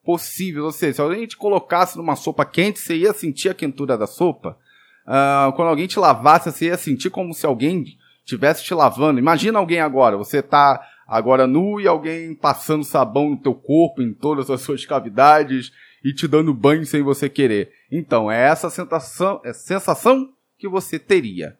possíveis. 0.04 0.62
Ou 0.62 0.70
seja, 0.70 0.92
se 0.92 1.00
alguém 1.00 1.26
te 1.26 1.34
colocasse 1.34 1.96
numa 1.96 2.14
sopa 2.14 2.44
quente, 2.44 2.78
você 2.78 2.94
ia 2.94 3.14
sentir 3.14 3.48
a 3.48 3.54
quentura 3.54 3.96
da 3.96 4.06
sopa. 4.06 4.58
Uh, 5.06 5.50
quando 5.54 5.68
alguém 5.68 5.86
te 5.86 5.98
lavasse, 5.98 6.52
você 6.52 6.66
ia 6.66 6.76
sentir 6.76 7.08
como 7.08 7.32
se 7.32 7.46
alguém 7.46 7.82
estivesse 8.22 8.62
te 8.62 8.74
lavando. 8.74 9.18
Imagina 9.18 9.58
alguém 9.58 9.80
agora, 9.80 10.14
você 10.14 10.42
tá 10.42 10.86
agora 11.08 11.46
nu 11.46 11.80
e 11.80 11.88
alguém 11.88 12.34
passando 12.34 12.84
sabão 12.84 13.30
no 13.30 13.40
teu 13.40 13.54
corpo, 13.54 14.02
em 14.02 14.12
todas 14.12 14.50
as 14.50 14.60
suas 14.60 14.84
cavidades 14.84 15.72
e 16.04 16.12
te 16.12 16.28
dando 16.28 16.52
banho 16.52 16.84
sem 16.84 17.02
você 17.02 17.30
querer. 17.30 17.72
Então, 17.90 18.30
é 18.30 18.46
essa 18.46 18.68
sensação, 18.68 19.40
é 19.42 19.54
sensação 19.54 20.34
que 20.58 20.68
você 20.68 20.98
teria. 20.98 21.58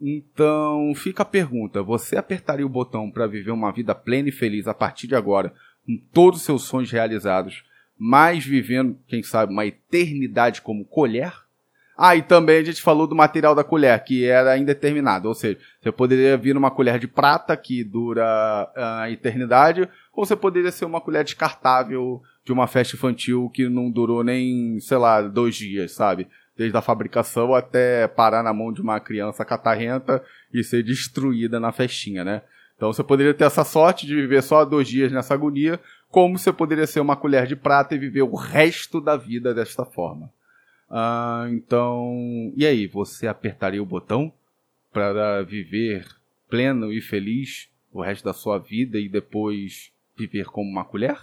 Então, 0.00 0.92
fica 0.94 1.22
a 1.22 1.26
pergunta: 1.26 1.82
você 1.82 2.16
apertaria 2.16 2.66
o 2.66 2.70
botão 2.70 3.10
para 3.10 3.26
viver 3.26 3.50
uma 3.50 3.72
vida 3.72 3.94
plena 3.94 4.28
e 4.28 4.32
feliz 4.32 4.66
a 4.66 4.74
partir 4.74 5.06
de 5.06 5.14
agora, 5.14 5.54
com 5.84 5.96
todos 6.12 6.40
os 6.40 6.44
seus 6.44 6.62
sonhos 6.62 6.90
realizados, 6.90 7.64
mas 7.98 8.44
vivendo, 8.44 8.98
quem 9.06 9.22
sabe, 9.22 9.52
uma 9.52 9.66
eternidade 9.66 10.60
como 10.60 10.84
colher? 10.84 11.32
Ah, 11.98 12.14
e 12.14 12.20
também 12.20 12.58
a 12.58 12.62
gente 12.62 12.82
falou 12.82 13.06
do 13.06 13.14
material 13.14 13.54
da 13.54 13.64
colher, 13.64 13.98
que 14.04 14.26
era 14.26 14.58
indeterminado. 14.58 15.28
Ou 15.28 15.34
seja, 15.34 15.58
você 15.80 15.90
poderia 15.90 16.36
vir 16.36 16.54
uma 16.54 16.70
colher 16.70 16.98
de 16.98 17.08
prata, 17.08 17.56
que 17.56 17.82
dura 17.82 18.22
ah, 18.76 19.02
a 19.02 19.10
eternidade, 19.10 19.88
ou 20.12 20.26
você 20.26 20.36
poderia 20.36 20.70
ser 20.70 20.84
uma 20.84 21.00
colher 21.00 21.24
descartável 21.24 22.20
de 22.44 22.52
uma 22.52 22.66
festa 22.66 22.96
infantil 22.96 23.48
que 23.48 23.66
não 23.66 23.90
durou 23.90 24.22
nem, 24.22 24.78
sei 24.78 24.98
lá, 24.98 25.22
dois 25.22 25.56
dias, 25.56 25.92
sabe? 25.92 26.28
Desde 26.56 26.76
a 26.76 26.82
fabricação 26.82 27.54
até 27.54 28.08
parar 28.08 28.42
na 28.42 28.52
mão 28.52 28.72
de 28.72 28.80
uma 28.80 28.98
criança 28.98 29.44
catarrenta 29.44 30.22
e 30.52 30.64
ser 30.64 30.82
destruída 30.82 31.60
na 31.60 31.70
festinha, 31.70 32.24
né? 32.24 32.42
Então 32.76 32.92
você 32.92 33.02
poderia 33.02 33.34
ter 33.34 33.44
essa 33.44 33.64
sorte 33.64 34.06
de 34.06 34.14
viver 34.14 34.42
só 34.42 34.64
dois 34.64 34.88
dias 34.88 35.10
nessa 35.10 35.34
agonia, 35.34 35.80
como 36.08 36.38
você 36.38 36.52
poderia 36.52 36.86
ser 36.86 37.00
uma 37.00 37.16
colher 37.16 37.46
de 37.46 37.56
prata 37.56 37.94
e 37.94 37.98
viver 37.98 38.22
o 38.22 38.34
resto 38.34 39.00
da 39.00 39.16
vida 39.16 39.54
desta 39.54 39.84
forma. 39.84 40.30
Ah, 40.88 41.46
então, 41.50 42.52
e 42.56 42.64
aí, 42.64 42.86
você 42.86 43.26
apertaria 43.26 43.82
o 43.82 43.86
botão 43.86 44.32
para 44.92 45.42
viver 45.42 46.06
pleno 46.48 46.92
e 46.92 47.00
feliz 47.00 47.68
o 47.92 48.00
resto 48.00 48.24
da 48.24 48.32
sua 48.32 48.58
vida 48.58 48.98
e 48.98 49.08
depois 49.08 49.90
viver 50.16 50.46
como 50.46 50.70
uma 50.70 50.84
colher? 50.84 51.18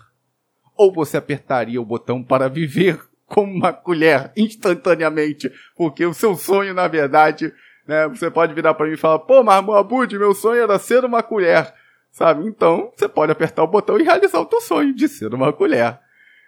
Ou 0.75 0.91
você 0.91 1.17
apertaria 1.17 1.81
o 1.81 1.85
botão 1.85 2.23
para 2.23 2.49
viver 2.49 2.99
como 3.25 3.53
uma 3.53 3.73
colher 3.73 4.31
instantaneamente? 4.35 5.51
Porque 5.75 6.05
o 6.05 6.13
seu 6.13 6.35
sonho, 6.35 6.73
na 6.73 6.87
verdade, 6.87 7.53
né, 7.87 8.07
você 8.07 8.29
pode 8.29 8.53
virar 8.53 8.73
para 8.73 8.87
mim 8.87 8.93
e 8.93 8.97
falar: 8.97 9.19
pô, 9.19 9.43
mas 9.43 9.63
Moabud, 9.63 10.17
meu 10.17 10.33
sonho 10.33 10.61
era 10.61 10.79
ser 10.79 11.03
uma 11.05 11.23
colher. 11.23 11.73
Sabe? 12.11 12.47
Então, 12.47 12.91
você 12.95 13.07
pode 13.07 13.31
apertar 13.31 13.63
o 13.63 13.67
botão 13.67 13.99
e 13.99 14.03
realizar 14.03 14.39
o 14.39 14.45
teu 14.45 14.61
sonho 14.61 14.93
de 14.93 15.07
ser 15.07 15.33
uma 15.33 15.51
colher. 15.51 15.99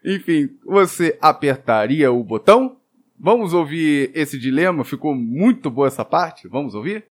Enfim, 0.03 0.49
você 0.63 1.17
apertaria 1.19 2.11
o 2.11 2.23
botão 2.23 2.77
Vamos 3.17 3.53
ouvir 3.53 4.11
esse 4.13 4.37
dilema? 4.37 4.83
Ficou 4.83 5.15
muito 5.15 5.69
boa 5.69 5.87
essa 5.87 6.03
parte. 6.03 6.47
Vamos 6.47 6.75
ouvir? 6.75 7.05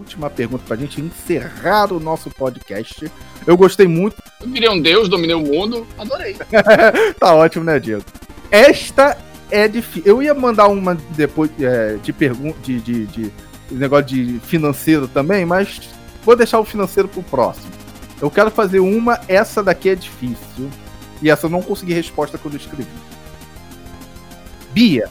Última 0.00 0.30
pergunta 0.30 0.64
pra 0.66 0.76
gente 0.76 0.98
encerrar 0.98 1.92
o 1.92 2.00
nosso 2.00 2.30
podcast. 2.30 3.10
Eu 3.46 3.54
gostei 3.54 3.86
muito. 3.86 4.16
Eu 4.40 4.48
virei 4.48 4.68
um 4.68 4.80
deus, 4.80 5.10
dominei 5.10 5.36
o 5.36 5.40
mundo. 5.40 5.86
Adorei. 5.98 6.36
tá 7.20 7.34
ótimo, 7.34 7.64
né, 7.64 7.78
Diego? 7.78 8.02
Esta 8.50 9.18
é 9.50 9.68
difícil. 9.68 10.02
Eu 10.06 10.22
ia 10.22 10.32
mandar 10.32 10.68
uma 10.68 10.94
depois 11.10 11.50
é, 11.60 11.96
de 12.02 12.14
pergunta 12.14 12.58
de, 12.62 12.80
de, 12.80 13.06
de 13.06 13.32
negócio 13.70 14.06
de 14.06 14.40
financeiro 14.40 15.06
também, 15.06 15.44
mas 15.44 15.90
vou 16.24 16.34
deixar 16.34 16.58
o 16.58 16.64
financeiro 16.64 17.06
pro 17.06 17.22
próximo. 17.22 17.70
Eu 18.22 18.30
quero 18.30 18.50
fazer 18.50 18.80
uma, 18.80 19.20
essa 19.28 19.62
daqui 19.62 19.90
é 19.90 19.94
difícil. 19.94 20.70
E 21.20 21.28
essa 21.28 21.44
eu 21.44 21.50
não 21.50 21.60
consegui 21.60 21.92
resposta 21.92 22.38
quando 22.38 22.54
eu 22.54 22.60
escrevi. 22.60 22.88
Bia, 24.72 25.10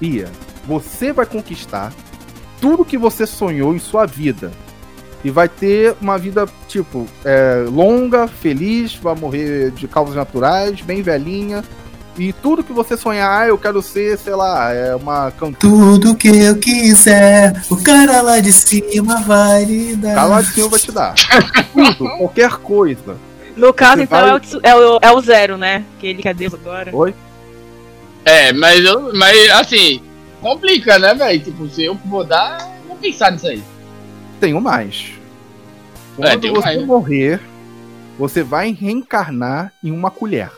Bia, 0.00 0.30
você 0.66 1.12
vai 1.12 1.26
conquistar 1.26 1.92
tudo 2.60 2.84
que 2.84 2.98
você 2.98 3.26
sonhou 3.26 3.74
em 3.74 3.78
sua 3.78 4.06
vida. 4.06 4.50
E 5.24 5.30
vai 5.30 5.48
ter 5.48 5.96
uma 6.00 6.16
vida, 6.16 6.46
tipo, 6.68 7.06
é, 7.24 7.64
longa, 7.68 8.28
feliz, 8.28 8.94
vai 8.94 9.16
morrer 9.16 9.72
de 9.72 9.88
causas 9.88 10.14
naturais, 10.14 10.80
bem 10.80 11.02
velhinha. 11.02 11.64
E 12.16 12.32
tudo 12.32 12.64
que 12.64 12.72
você 12.72 12.96
sonhar, 12.96 13.42
ah, 13.42 13.46
eu 13.46 13.56
quero 13.56 13.80
ser, 13.80 14.18
sei 14.18 14.34
lá, 14.34 14.72
é 14.72 14.94
uma 14.94 15.30
cantora. 15.30 15.58
Tudo 15.60 16.16
que 16.16 16.28
eu 16.28 16.56
quiser, 16.56 17.62
o 17.70 17.76
cara 17.76 18.20
lá 18.20 18.40
de 18.40 18.52
cima 18.52 19.20
vai 19.20 19.64
lhe 19.64 19.96
dar. 19.96 20.12
O 20.12 20.14
cara 20.14 20.26
lá 20.26 20.40
de 20.40 20.48
cima 20.48 20.68
vai 20.68 20.80
te 20.80 20.92
dar. 20.92 21.14
tudo, 21.72 22.10
qualquer 22.18 22.50
coisa. 22.56 23.16
No 23.56 23.72
caso, 23.72 24.02
então, 24.02 24.20
vai... 24.20 24.30
é, 24.30 24.34
o, 24.34 24.40
é, 24.62 24.74
o, 24.74 24.98
é 25.02 25.12
o 25.12 25.20
zero, 25.20 25.56
né? 25.56 25.84
Que 25.98 26.08
ele 26.08 26.22
quer 26.22 26.34
Deus 26.34 26.54
agora. 26.54 26.94
Oi? 26.94 27.14
É, 28.24 28.52
mas, 28.52 28.84
eu, 28.84 29.12
mas 29.14 29.50
assim, 29.50 30.00
complica, 30.40 30.98
né, 30.98 31.14
velho? 31.14 31.40
Tipo, 31.40 31.68
se 31.68 31.84
eu 31.84 31.94
vou 31.94 32.24
dar, 32.24 32.58
vou 32.86 32.96
pensar 32.96 33.32
nisso 33.32 33.46
aí. 33.46 33.62
Tenho 34.40 34.60
mais. 34.60 35.12
É, 36.18 36.22
Quando 36.22 36.46
é, 36.46 36.50
você 36.50 36.60
mais. 36.60 36.86
morrer, 36.86 37.40
você 38.18 38.42
vai 38.42 38.72
reencarnar 38.72 39.72
em 39.82 39.90
uma 39.90 40.10
colher. 40.10 40.50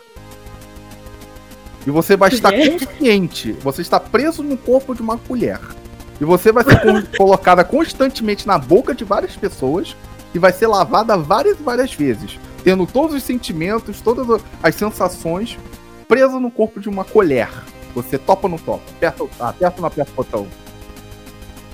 E 1.87 1.91
você 1.91 2.17
vai 2.17 2.29
estar 2.31 2.53
consciente. 2.53 3.53
Você 3.53 3.83
está 3.83 3.99
preso 3.99 4.43
no 4.43 4.57
corpo 4.57 4.95
de 4.95 5.01
uma 5.01 5.17
colher. 5.17 5.59
E 6.21 6.25
você 6.25 6.53
vai 6.53 6.65
ser 6.65 6.81
colocada 7.17 7.65
constantemente 7.65 8.47
na 8.47 8.59
boca 8.59 8.95
de 8.95 9.05
várias 9.05 9.37
pessoas 9.37 9.97
e 10.35 10.39
vai 10.39 10.53
ser 10.53 10.67
lavada 10.67 11.17
várias 11.17 11.59
e 11.59 11.63
várias 11.63 11.95
vezes 11.95 12.39
tendo 12.63 12.87
todos 12.87 13.17
os 13.17 13.23
sentimentos, 13.23 14.01
todas 14.01 14.43
as 14.63 14.75
sensações 14.75 15.59
presa 16.07 16.39
no 16.39 16.51
corpo 16.51 16.81
de 16.81 16.89
uma 16.89 17.05
colher. 17.05 17.49
Você 17.95 18.19
topa 18.19 18.47
ou 18.47 18.51
não 18.51 18.59
topa? 18.59 18.83
Aperta, 18.97 19.25
aperta 19.41 19.77
ou 19.77 19.81
não 19.83 19.89
aperta 19.89 20.13
o 20.13 20.15
botão? 20.15 20.47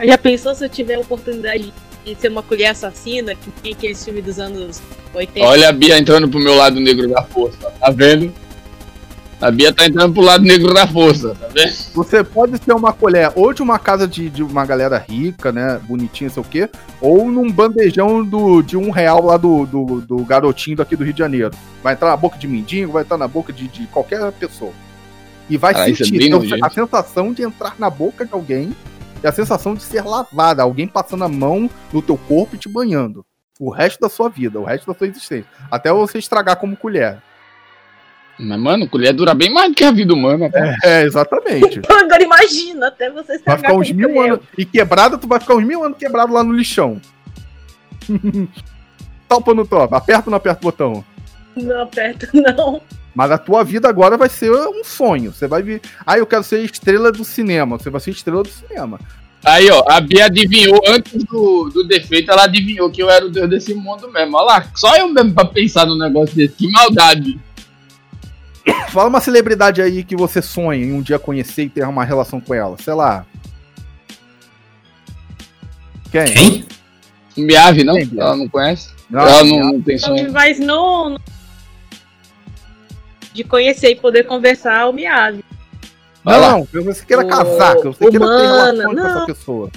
Já 0.04 0.18
pensou 0.18 0.54
se 0.54 0.64
eu 0.64 0.68
tiver 0.68 0.96
a 0.96 1.00
oportunidade 1.00 1.72
de 2.04 2.14
ser 2.14 2.28
uma 2.28 2.42
colher 2.42 2.68
assassina, 2.68 3.34
que 3.34 3.50
tem 3.50 3.72
aquele 3.72 3.94
filme 3.94 4.22
dos 4.22 4.38
anos 4.38 4.80
80? 5.14 5.46
Olha 5.46 5.68
a 5.68 5.72
Bia 5.72 5.98
entrando 5.98 6.28
pro 6.28 6.38
meu 6.38 6.54
lado 6.54 6.78
negro 6.78 7.08
da 7.08 7.22
força, 7.22 7.70
tá 7.80 7.90
vendo? 7.90 8.32
A 9.40 9.50
Bia 9.50 9.70
tá 9.70 9.84
entrando 9.84 10.14
pro 10.14 10.22
lado 10.22 10.44
negro 10.44 10.72
da 10.72 10.86
força, 10.86 11.34
tá 11.34 11.48
vendo? 11.52 11.72
Você 11.94 12.24
pode 12.24 12.56
ser 12.62 12.72
uma 12.72 12.92
colher 12.92 13.30
ou 13.34 13.52
de 13.52 13.62
uma 13.62 13.78
casa 13.78 14.06
de, 14.06 14.30
de 14.30 14.42
uma 14.42 14.64
galera 14.64 14.96
rica, 14.96 15.52
né? 15.52 15.78
Bonitinha, 15.82 16.30
sei 16.30 16.42
o 16.42 16.46
quê, 16.46 16.70
ou 17.00 17.30
num 17.30 17.50
bandejão 17.50 18.24
do, 18.24 18.62
de 18.62 18.76
um 18.76 18.90
real 18.90 19.24
lá 19.24 19.36
do, 19.36 19.66
do, 19.66 20.00
do 20.00 20.16
garotinho 20.24 20.76
daqui 20.76 20.96
do 20.96 21.04
Rio 21.04 21.12
de 21.12 21.18
Janeiro. 21.18 21.50
Vai 21.82 21.94
entrar 21.94 22.10
na 22.10 22.16
boca 22.16 22.38
de 22.38 22.46
mendigo, 22.46 22.92
vai 22.92 23.02
entrar 23.02 23.18
na 23.18 23.28
boca 23.28 23.52
de, 23.52 23.68
de 23.68 23.86
qualquer 23.88 24.30
pessoa. 24.32 24.72
E 25.48 25.56
vai 25.56 25.72
ah, 25.74 25.84
sentir 25.84 26.22
é 26.22 26.26
então, 26.26 26.42
a 26.62 26.70
sensação 26.70 27.32
de 27.32 27.42
entrar 27.42 27.76
na 27.78 27.88
boca 27.88 28.24
de 28.24 28.32
alguém 28.32 28.74
e 29.22 29.26
a 29.26 29.32
sensação 29.32 29.74
de 29.74 29.82
ser 29.82 30.04
lavada, 30.04 30.62
alguém 30.62 30.86
passando 30.86 31.24
a 31.24 31.28
mão 31.28 31.70
no 31.92 32.02
teu 32.02 32.16
corpo 32.16 32.56
e 32.56 32.58
te 32.58 32.68
banhando. 32.68 33.24
O 33.58 33.70
resto 33.70 34.00
da 34.00 34.08
sua 34.08 34.28
vida, 34.28 34.60
o 34.60 34.64
resto 34.64 34.86
da 34.86 34.98
sua 34.98 35.06
existência. 35.06 35.46
Até 35.70 35.92
você 35.92 36.18
estragar 36.18 36.56
como 36.56 36.76
colher. 36.76 37.22
Mas, 38.38 38.60
mano, 38.60 38.86
colher 38.88 39.14
dura 39.14 39.34
bem 39.34 39.50
mais 39.50 39.70
do 39.70 39.74
que 39.74 39.84
a 39.84 39.90
vida 39.90 40.12
humana. 40.12 40.50
É, 40.52 40.76
é, 40.84 41.02
exatamente. 41.04 41.80
Agora 41.88 42.22
imagina, 42.22 42.88
até 42.88 43.10
você 43.10 43.38
Vai 43.38 43.56
ficar 43.56 43.72
uns 43.72 43.90
mil 43.90 44.20
anos. 44.20 44.40
E 44.58 44.64
quebrado, 44.64 45.16
tu 45.16 45.26
vai 45.26 45.40
ficar 45.40 45.54
uns 45.54 45.64
mil 45.64 45.82
anos 45.82 45.96
quebrado 45.96 46.32
lá 46.32 46.44
no 46.44 46.52
lixão. 46.52 47.00
Topa 49.28 49.50
ou 49.50 49.56
não 49.56 49.66
topa? 49.66 49.96
Aperta 49.96 50.28
ou 50.28 50.30
não 50.30 50.36
aperta 50.36 50.60
o 50.60 50.62
botão? 50.62 51.04
Não 51.56 51.82
aperto, 51.82 52.28
não. 52.32 52.80
Mas 53.16 53.30
a 53.30 53.38
tua 53.38 53.64
vida 53.64 53.88
agora 53.88 54.18
vai 54.18 54.28
ser 54.28 54.50
um 54.50 54.84
sonho. 54.84 55.32
Você 55.32 55.48
vai 55.48 55.62
vir. 55.62 55.80
Ah, 56.04 56.18
eu 56.18 56.26
quero 56.26 56.44
ser 56.44 56.62
estrela 56.62 57.10
do 57.10 57.24
cinema. 57.24 57.78
Você 57.78 57.88
vai 57.88 57.98
ser 57.98 58.10
estrela 58.10 58.42
do 58.42 58.48
cinema. 58.50 59.00
Aí, 59.42 59.70
ó, 59.70 59.82
a 59.88 59.98
Bia 60.02 60.26
adivinhou, 60.26 60.82
antes 60.86 61.24
do, 61.24 61.70
do 61.70 61.82
defeito, 61.84 62.30
ela 62.30 62.44
adivinhou 62.44 62.90
que 62.90 63.02
eu 63.02 63.08
era 63.08 63.24
o 63.24 63.30
deus 63.30 63.48
desse 63.48 63.72
mundo 63.72 64.12
mesmo. 64.12 64.36
Olha 64.36 64.44
lá, 64.44 64.70
só 64.74 64.94
eu 64.96 65.08
mesmo 65.08 65.32
pra 65.32 65.46
pensar 65.46 65.86
no 65.86 65.96
negócio 65.96 66.36
desse. 66.36 66.56
Que 66.56 66.70
maldade. 66.70 67.40
Fala 68.92 69.08
uma 69.08 69.20
celebridade 69.20 69.80
aí 69.80 70.04
que 70.04 70.14
você 70.14 70.42
sonha 70.42 70.84
em 70.84 70.92
um 70.92 71.00
dia 71.00 71.18
conhecer 71.18 71.62
e 71.62 71.70
ter 71.70 71.88
uma 71.88 72.04
relação 72.04 72.38
com 72.38 72.52
ela. 72.52 72.76
Sei 72.76 72.92
lá. 72.92 73.24
Quem? 76.12 76.26
Quem? 76.26 76.66
Miave, 77.38 77.82
não? 77.82 77.94
Quem? 77.94 78.10
Ela 78.14 78.36
não 78.36 78.46
conhece? 78.46 78.90
Não, 79.08 79.20
ela 79.20 79.42
não, 79.42 79.58
não 79.72 79.80
tem 79.80 79.96
sonho. 79.96 80.30
Mas 80.30 80.58
não. 80.58 81.18
De 83.36 83.44
conhecer 83.44 83.90
e 83.90 83.96
poder 83.96 84.24
conversar, 84.24 84.88
o. 84.88 84.92
Vai 86.24 86.40
lá. 86.40 86.52
Não, 86.52 86.64
que 86.64 86.80
você 86.80 87.04
queira 87.04 87.22
O- 87.24 87.28
casar, 87.28 87.76
que 87.76 87.82
você 87.84 88.08
queira 88.08 88.26
ter 88.26 88.36
relações 88.46 88.84
com 88.84 88.98
essa 89.00 89.18
não. 89.18 89.26
pessoa. 89.26 89.70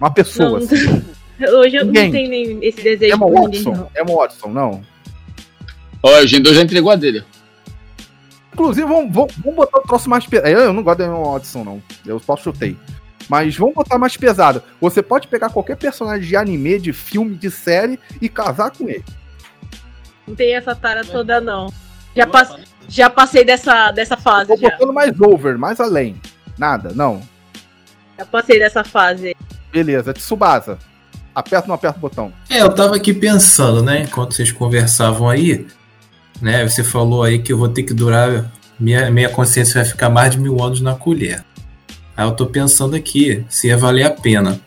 Uma 0.00 0.10
pessoa, 0.10 0.48
Não, 0.48 0.56
assim. 0.56 1.04
Hoje 1.54 1.76
eu 1.76 1.84
Ninguém. 1.84 2.04
não 2.04 2.10
tenho 2.12 2.28
nem 2.30 2.58
esse 2.62 2.80
desejo 2.82 3.14
Emma 3.14 3.26
Watson. 3.30 3.70
não. 3.72 3.90
Emma 3.96 4.14
Watson, 4.16 4.48
não. 4.48 4.82
Ó, 6.02 6.18
o 6.20 6.26
Gendou 6.26 6.54
já 6.54 6.62
entregou 6.62 6.90
a 6.90 6.96
dele. 6.96 7.22
Inclusive, 8.52 8.86
vamos, 8.88 9.12
vamos, 9.14 9.34
vamos 9.36 9.54
botar 9.56 9.78
o 9.78 9.82
troço 9.82 10.08
mais 10.08 10.26
pesado. 10.26 10.48
Eu 10.48 10.72
não 10.72 10.82
gosto 10.82 10.98
da 10.98 11.04
Emma 11.04 11.22
Watson, 11.32 11.62
não. 11.64 11.82
Eu 12.06 12.18
só 12.18 12.34
chutei. 12.36 12.76
Mas 13.28 13.54
vamos 13.56 13.74
botar 13.74 13.98
mais 13.98 14.16
pesado. 14.16 14.62
Você 14.80 15.02
pode 15.02 15.28
pegar 15.28 15.50
qualquer 15.50 15.76
personagem 15.76 16.26
de 16.26 16.34
anime, 16.34 16.78
de 16.80 16.92
filme, 16.94 17.36
de 17.36 17.50
série 17.50 18.00
e 18.22 18.28
casar 18.28 18.70
com 18.70 18.88
ele. 18.88 19.04
Não 20.26 20.34
tem 20.34 20.54
essa 20.56 20.74
tara 20.74 21.04
toda, 21.04 21.40
não. 21.40 21.72
Já, 22.16 22.26
pass- 22.26 22.56
já 22.88 23.10
passei 23.10 23.44
dessa, 23.44 23.90
dessa 23.92 24.16
fase, 24.16 24.48
Tô 24.48 24.56
já. 24.56 24.70
botando 24.70 24.92
mais 24.92 25.20
over, 25.20 25.58
mais 25.58 25.80
além. 25.80 26.20
Nada, 26.58 26.90
não. 26.94 27.20
Já 28.18 28.24
passei 28.26 28.58
dessa 28.58 28.82
fase. 28.84 29.36
Beleza, 29.72 30.12
Tsubasa. 30.12 30.78
Aperta 31.34 31.66
ou 31.66 31.68
não 31.68 31.74
aperta 31.76 31.98
o 31.98 32.00
botão? 32.00 32.32
É, 32.50 32.62
eu 32.62 32.74
tava 32.74 32.96
aqui 32.96 33.14
pensando, 33.14 33.82
né? 33.82 34.02
Enquanto 34.02 34.34
vocês 34.34 34.50
conversavam 34.50 35.28
aí, 35.28 35.66
né? 36.42 36.66
Você 36.66 36.82
falou 36.82 37.22
aí 37.22 37.38
que 37.38 37.52
eu 37.52 37.58
vou 37.58 37.68
ter 37.68 37.84
que 37.84 37.94
durar. 37.94 38.50
Minha, 38.80 39.10
minha 39.10 39.28
consciência 39.28 39.74
vai 39.82 39.84
ficar 39.84 40.08
mais 40.08 40.32
de 40.32 40.38
mil 40.40 40.60
anos 40.62 40.80
na 40.80 40.94
colher. 40.94 41.44
Aí 42.16 42.24
eu 42.26 42.32
tô 42.32 42.46
pensando 42.46 42.96
aqui 42.96 43.44
se 43.48 43.68
ia 43.68 43.76
valer 43.76 44.04
a 44.04 44.10
pena. 44.10 44.58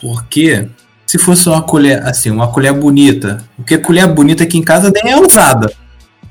Porque 0.00 0.68
se 1.06 1.18
fosse 1.18 1.48
uma 1.48 1.62
colher, 1.62 2.02
assim, 2.06 2.30
uma 2.30 2.50
colher 2.52 2.72
bonita, 2.74 3.42
porque 3.56 3.78
colher 3.78 4.06
bonita 4.06 4.44
aqui 4.44 4.58
em 4.58 4.62
casa 4.62 4.90
nem 4.94 5.12
é 5.12 5.16
usada. 5.20 5.72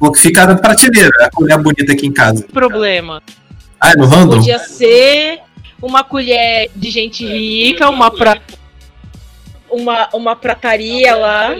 Vou 0.04 0.12
que 0.12 0.20
ficar 0.20 0.46
na 0.48 0.56
prateleira, 0.58 1.10
a 1.22 1.30
colher 1.30 1.58
bonita 1.58 1.94
aqui 1.94 2.06
em 2.06 2.12
casa. 2.12 2.44
Problema. 2.52 3.24
Ah, 3.80 3.92
é 3.92 3.96
no 3.96 4.06
random? 4.06 4.36
Podia 4.36 4.60
ser 4.60 5.40
uma 5.82 6.04
colher 6.04 6.70
de 6.76 6.92
gente 6.92 7.26
rica, 7.26 7.90
uma 7.90 8.12
pra... 8.12 8.38
uma, 9.72 10.10
uma 10.14 10.36
prataria 10.36 11.16
lá. 11.16 11.56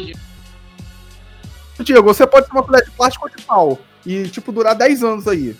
Diego, 1.80 2.14
você 2.14 2.28
pode 2.28 2.48
ter 2.48 2.52
uma 2.52 2.64
colher 2.64 2.84
de 2.84 2.92
plástico 2.92 3.30
ou 3.30 3.34
de 3.34 3.42
pau. 3.44 3.80
E, 4.06 4.28
tipo, 4.28 4.52
durar 4.52 4.76
10 4.76 5.04
anos 5.06 5.26
aí. 5.26 5.56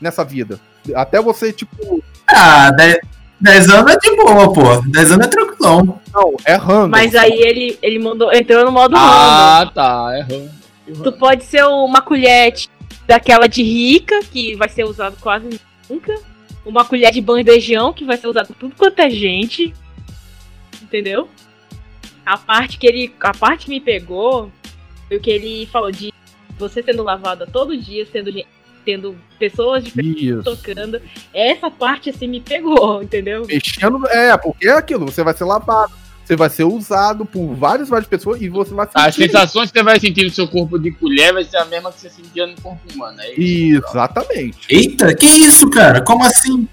Nessa 0.00 0.24
vida. 0.24 0.58
Até 0.94 1.20
você, 1.20 1.52
tipo. 1.52 2.02
Ah, 2.26 2.70
10, 2.70 2.96
10 3.42 3.68
anos 3.68 3.92
é 3.92 3.98
de 3.98 4.16
boa, 4.16 4.50
pô. 4.50 4.80
10 4.90 5.12
anos 5.12 5.26
é 5.26 5.28
tranquilão. 5.28 6.00
Não, 6.14 6.34
é 6.46 6.54
random. 6.54 6.88
Mas 6.88 7.14
aí 7.14 7.38
ele, 7.42 7.78
ele 7.82 7.98
mandou, 7.98 8.32
entrou 8.32 8.64
no 8.64 8.72
modo 8.72 8.96
random. 8.96 9.06
Ah, 9.06 9.70
tá. 9.74 10.08
Tu 11.02 11.12
pode 11.12 11.44
ser 11.44 11.64
uma 11.64 12.00
colher 12.00 12.54
daquela 13.06 13.46
de 13.46 13.62
rica, 13.62 14.20
que 14.24 14.54
vai 14.56 14.68
ser 14.68 14.84
usado 14.84 15.16
quase 15.20 15.60
nunca. 15.88 16.14
Uma 16.64 16.84
colher 16.84 17.12
de 17.12 17.20
bandejão, 17.20 17.92
que 17.92 18.04
vai 18.04 18.16
ser 18.16 18.28
usado 18.28 18.48
por 18.48 18.56
tudo 18.56 18.74
quanto 18.76 19.00
é 19.00 19.10
gente. 19.10 19.74
Entendeu? 20.80 21.28
A 22.24 22.36
parte 22.36 22.78
que 22.78 22.86
ele. 22.86 23.12
A 23.20 23.34
parte 23.34 23.64
que 23.64 23.70
me 23.70 23.80
pegou 23.80 24.50
foi 25.08 25.16
o 25.16 25.20
que 25.20 25.30
ele 25.30 25.66
falou 25.66 25.90
de 25.90 26.12
você 26.58 26.82
sendo 26.82 27.02
lavada 27.02 27.46
todo 27.46 27.76
dia, 27.76 28.06
sendo 28.06 28.30
tendo 28.84 29.16
pessoas 29.38 29.84
diferentes 29.84 30.22
Isso. 30.22 30.42
tocando. 30.42 31.00
Essa 31.32 31.70
parte 31.70 32.10
assim 32.10 32.28
me 32.28 32.40
pegou, 32.40 33.02
entendeu? 33.02 33.44
Mexendo. 33.46 34.06
É, 34.08 34.36
porque 34.36 34.68
é 34.68 34.72
aquilo. 34.72 35.06
Você 35.06 35.22
vai 35.22 35.34
ser 35.34 35.44
lavado. 35.44 35.92
Você 36.24 36.36
vai 36.36 36.48
ser 36.48 36.64
usado 36.64 37.26
por 37.26 37.54
várias, 37.54 37.88
várias 37.88 38.08
pessoas 38.08 38.40
e 38.40 38.48
você 38.48 38.72
vai 38.72 38.88
As 38.94 39.14
sentir. 39.14 39.30
sensações 39.30 39.70
que 39.70 39.78
você 39.78 39.84
vai 39.84 39.98
sentir 39.98 40.24
no 40.24 40.30
seu 40.30 40.46
corpo 40.46 40.78
de 40.78 40.92
colher 40.92 41.32
vai 41.32 41.44
ser 41.44 41.56
a 41.56 41.64
mesma 41.64 41.90
que 41.92 42.00
você 42.00 42.10
sentia 42.10 42.46
no 42.46 42.54
corpo 42.60 42.80
humano. 42.94 43.20
É, 43.20 43.32
isso. 43.34 43.82
Exatamente. 43.90 44.58
Eita, 44.70 45.14
que 45.14 45.26
isso, 45.26 45.68
cara? 45.68 46.00
Como 46.00 46.24
assim? 46.24 46.68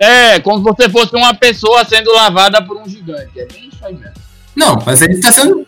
é 0.00 0.40
como 0.40 0.58
se 0.58 0.64
você 0.64 0.88
fosse 0.88 1.14
uma 1.14 1.34
pessoa 1.34 1.84
sendo 1.84 2.10
lavada 2.12 2.62
por 2.64 2.78
um 2.78 2.88
gigante. 2.88 3.38
É 3.38 3.44
bem 3.44 3.68
isso 3.70 3.84
aí 3.84 3.94
mesmo. 3.94 4.14
Não, 4.56 4.82
mas 4.84 5.02
ele 5.02 5.20
tá 5.20 5.30
sendo. 5.30 5.66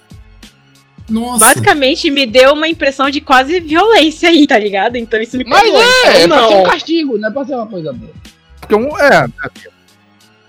Nossa. 1.09 1.45
Basicamente 1.45 2.11
me 2.11 2.25
deu 2.25 2.55
uma 2.55 2.67
impressão 2.67 3.11
de 3.11 3.21
quase 3.21 3.61
violência 3.61 4.31
aí, 4.31 4.47
tá 4.47 4.59
ligado? 4.59 4.97
Então 4.97 5.21
isso 5.21 5.37
me 5.37 5.45
Mas 5.45 5.63
é, 5.63 6.23
é 6.23 6.25
então 6.25 6.39
pra 6.39 6.49
ser 6.49 6.55
um 6.55 6.59
não. 6.59 6.65
castigo, 6.65 7.19
não 7.19 7.29
é 7.29 7.33
pra 7.33 7.45
ser 7.45 7.55
uma 7.55 7.67
coisa 7.67 7.93
boa. 7.93 8.13
Porque 8.59 8.75
um, 8.75 8.99
é, 8.99 9.27
é. 9.27 9.71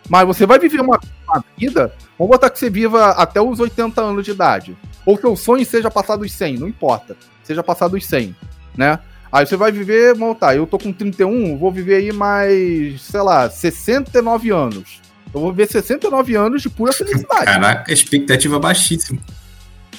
Mas 0.08 0.28
você 0.28 0.46
vai 0.46 0.60
viver 0.60 0.80
uma, 0.80 1.00
uma 1.28 1.44
vida. 1.58 1.94
Vamos 2.18 2.32
botar 2.32 2.50
que 2.50 2.60
você 2.60 2.70
viva 2.70 3.10
até 3.12 3.42
os 3.42 3.60
80 3.60 4.02
anos 4.02 4.26
de 4.26 4.32
idade. 4.32 4.78
Ou 5.06 5.18
que 5.18 5.28
o 5.28 5.36
sonho 5.36 5.66
seja 5.66 5.92
passar 5.92 6.16
dos 6.16 6.32
100, 6.32 6.58
não 6.58 6.68
importa. 6.68 7.18
Seja 7.44 7.64
passar 7.64 7.88
dos 7.88 8.06
100, 8.06 8.36
né? 8.78 9.00
Aí 9.32 9.46
você 9.46 9.58
vai 9.58 9.72
viver, 9.72 10.14
vamos 10.14 10.38
tá, 10.38 10.56
eu 10.56 10.68
tô 10.68 10.78
com 10.78 10.94
31, 10.94 11.58
vou 11.58 11.72
viver 11.72 11.96
aí 11.96 12.12
mais, 12.12 13.02
sei 13.02 13.22
lá, 13.22 13.50
69 13.50 14.52
anos. 14.52 15.02
Eu 15.34 15.42
vou 15.42 15.52
viver 15.52 15.68
69 15.68 16.36
anos 16.36 16.62
de 16.62 16.70
pura 16.70 16.94
felicidade. 16.94 17.46
Caraca, 17.46 17.92
expectativa 17.92 18.60
baixíssima. 18.60 19.20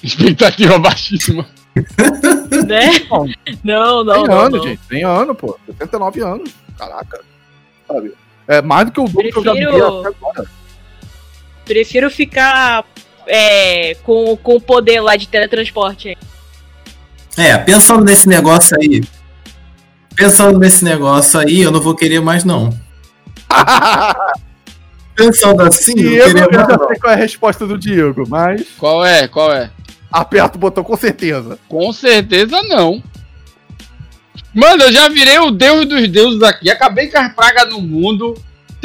Expectativa 0.03 0.79
baixíssima. 0.79 1.47
Né? 2.69 2.89
Não, 3.65 4.05
não, 4.05 4.15
tem 4.15 4.29
não. 4.29 4.41
ano, 4.41 4.57
não. 4.59 4.65
gente, 4.65 4.81
tem 4.89 5.03
ano, 5.03 5.35
pô. 5.35 5.59
69 5.67 6.21
anos, 6.21 6.55
caraca. 6.79 7.21
Sabe? 7.87 8.15
É 8.47 8.63
mais 8.63 8.87
do 8.87 8.93
que 8.93 9.01
o 9.01 9.09
dobro 9.09 9.29
que 9.29 9.39
eu 9.39 9.45
já 9.45 9.53
vivi 9.53 9.67
até 9.67 10.09
agora. 10.09 10.47
Prefiro 11.65 12.11
ficar 12.11 12.85
é, 13.27 13.95
com, 14.03 14.37
com 14.37 14.57
o 14.57 14.61
poder 14.61 15.01
lá 15.01 15.17
de 15.17 15.29
teletransporte. 15.29 16.09
aí. 16.09 16.17
É, 17.37 17.59
pensando 17.59 18.05
nesse 18.05 18.29
negócio 18.29 18.77
aí. 18.81 19.03
Pensando 20.15 20.59
nesse 20.59 20.85
negócio 20.85 21.41
aí, 21.41 21.63
eu 21.63 21.71
não 21.71 21.81
vou 21.81 21.95
querer 21.95 22.21
mais, 22.21 22.45
não. 22.45 22.71
Pensando 25.17 25.63
assim, 25.63 25.93
eu 26.01 26.29
não 26.29 26.35
Diego, 26.35 26.39
eu 26.39 26.51
mais, 26.51 26.69
já 26.69 26.77
não. 26.77 26.89
sei 26.89 26.99
qual 26.99 27.13
é 27.13 27.15
a 27.15 27.19
resposta 27.19 27.67
do 27.67 27.79
Diego, 27.79 28.25
mas 28.29 28.65
Qual 28.77 29.05
é? 29.05 29.29
Qual 29.29 29.53
é? 29.53 29.71
aperta 30.11 30.57
o 30.57 30.61
botão 30.61 30.85
com 30.85 30.97
certeza. 30.97 31.59
Com 31.69 31.93
certeza 31.93 32.63
não. 32.63 33.03
Mano, 34.53 34.85
eu 34.85 34.93
já 34.93 35.09
virei 35.09 35.39
o 35.41 35.51
deus 35.51 35.87
dos 35.87 36.09
deuses 36.09 36.43
aqui. 36.43 36.71
Acabei 36.71 37.09
com 37.09 37.19
as 37.19 37.33
pragas 37.35 37.69
no 37.69 37.81
mundo. 37.81 38.35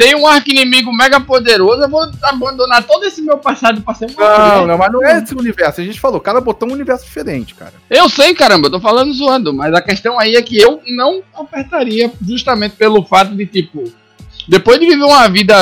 Tem 0.00 0.14
um 0.14 0.26
arco 0.26 0.48
inimigo 0.48 0.90
mega 0.90 1.20
poderoso. 1.20 1.82
Eu 1.82 1.88
vou 1.90 2.10
abandonar 2.22 2.82
todo 2.84 3.04
esse 3.04 3.20
meu 3.20 3.36
passado 3.36 3.82
pra 3.82 3.92
ser 3.92 4.10
uma 4.10 4.56
Não, 4.56 4.66
não, 4.66 4.78
mas 4.78 4.90
não 4.90 5.06
é 5.06 5.18
esse 5.18 5.34
universo. 5.34 5.82
A 5.82 5.84
gente 5.84 6.00
falou, 6.00 6.18
cada 6.18 6.40
botão 6.40 6.66
é 6.66 6.70
um 6.70 6.74
universo 6.74 7.04
diferente, 7.04 7.54
cara. 7.54 7.74
Eu 7.90 8.08
sei, 8.08 8.34
caramba, 8.34 8.68
eu 8.68 8.70
tô 8.70 8.80
falando 8.80 9.12
zoando. 9.12 9.52
Mas 9.52 9.74
a 9.74 9.82
questão 9.82 10.18
aí 10.18 10.36
é 10.36 10.40
que 10.40 10.58
eu 10.58 10.80
não 10.88 11.22
apertaria 11.34 12.10
justamente 12.26 12.76
pelo 12.76 13.04
fato 13.04 13.36
de, 13.36 13.44
tipo, 13.44 13.92
depois 14.48 14.80
de 14.80 14.86
viver 14.86 15.04
uma 15.04 15.28
vida 15.28 15.54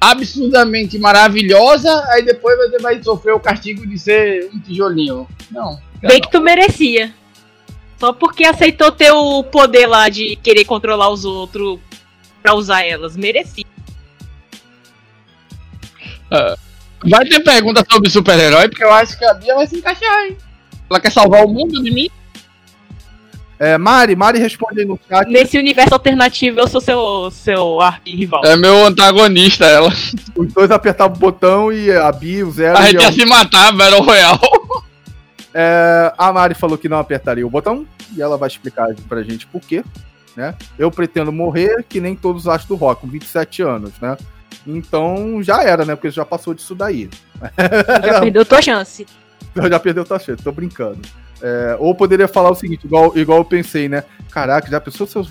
absurdamente 0.00 0.98
maravilhosa, 0.98 2.04
aí 2.08 2.24
depois 2.24 2.58
você 2.58 2.78
vai 2.80 3.00
sofrer 3.00 3.34
o 3.34 3.40
castigo 3.40 3.86
de 3.86 3.96
ser 4.00 4.50
um 4.52 4.58
tijolinho. 4.58 5.28
Não. 5.52 5.78
Bem 6.00 6.20
que 6.20 6.28
tu 6.32 6.40
merecia. 6.40 7.14
Só 8.00 8.12
porque 8.12 8.44
aceitou 8.44 8.90
ter 8.90 9.12
o 9.12 9.44
poder 9.44 9.86
lá 9.86 10.08
de 10.08 10.34
querer 10.42 10.64
controlar 10.64 11.08
os 11.10 11.24
outros 11.24 11.78
pra 12.46 12.54
usar 12.54 12.86
elas. 12.86 13.16
Merecia. 13.16 13.64
Vai 17.04 17.24
ter 17.24 17.40
pergunta 17.40 17.84
sobre 17.90 18.08
super-herói, 18.08 18.68
porque 18.68 18.84
eu 18.84 18.92
acho 18.92 19.18
que 19.18 19.24
a 19.24 19.34
Bia 19.34 19.54
vai 19.54 19.66
se 19.66 19.76
encaixar, 19.76 20.26
hein? 20.26 20.36
Ela 20.88 21.00
quer 21.00 21.10
salvar 21.10 21.44
o 21.44 21.48
mundo 21.48 21.82
de 21.82 21.90
mim? 21.90 22.08
É, 23.58 23.76
Mari, 23.78 24.14
Mari 24.14 24.38
responde 24.38 24.80
aí 24.80 24.86
no 24.86 24.98
chat. 25.08 25.28
Nesse 25.28 25.58
universo 25.58 25.94
alternativo, 25.94 26.60
eu 26.60 26.68
sou 26.68 26.80
seu, 26.80 27.30
seu 27.32 27.80
arqui-rival. 27.80 28.44
É 28.44 28.54
meu 28.54 28.86
antagonista, 28.86 29.64
ela. 29.64 29.90
Os 30.36 30.52
dois 30.52 30.70
apertavam 30.70 31.16
o 31.16 31.18
botão 31.18 31.72
e 31.72 31.90
a 31.90 32.12
Bi, 32.12 32.44
o 32.44 32.50
Zero 32.52 32.78
A 32.78 32.82
gente 32.82 33.02
ia 33.02 33.12
se 33.12 33.24
matar, 33.24 33.72
Battle 33.72 34.02
Royale. 34.02 34.38
é, 35.54 36.12
a 36.16 36.32
Mari 36.32 36.54
falou 36.54 36.78
que 36.78 36.88
não 36.88 36.98
apertaria 36.98 37.46
o 37.46 37.50
botão 37.50 37.86
e 38.14 38.22
ela 38.22 38.36
vai 38.36 38.48
explicar 38.48 38.94
pra 39.08 39.22
gente 39.22 39.46
por 39.46 39.60
quê, 39.60 39.82
né? 40.36 40.54
Eu 40.78 40.90
pretendo 40.90 41.32
morrer 41.32 41.84
que 41.88 42.00
nem 42.00 42.14
todos 42.14 42.42
os 42.42 42.48
astros 42.48 42.68
do 42.68 42.76
rock, 42.76 43.00
com 43.00 43.08
27 43.08 43.62
anos, 43.62 43.92
né? 44.00 44.16
Então 44.66 45.42
já 45.42 45.62
era, 45.62 45.84
né? 45.84 45.94
Porque 45.94 46.10
já 46.10 46.24
passou 46.24 46.52
disso 46.52 46.74
daí. 46.74 47.08
Já 48.04 48.20
perdeu 48.20 48.44
tua 48.44 48.60
chance. 48.60 49.06
Eu 49.54 49.68
já 49.70 49.80
perdeu 49.80 50.04
tua 50.04 50.18
chance, 50.18 50.42
tô 50.42 50.52
brincando. 50.52 51.00
É, 51.40 51.76
ou 51.78 51.94
poderia 51.94 52.26
falar 52.26 52.50
o 52.50 52.54
seguinte, 52.54 52.84
igual, 52.84 53.16
igual 53.16 53.38
eu 53.38 53.44
pensei, 53.44 53.88
né? 53.88 54.04
Caraca, 54.30 54.70
já 54.70 54.80
pensou 54.80 55.06
se 55.06 55.16
eu 55.16 55.26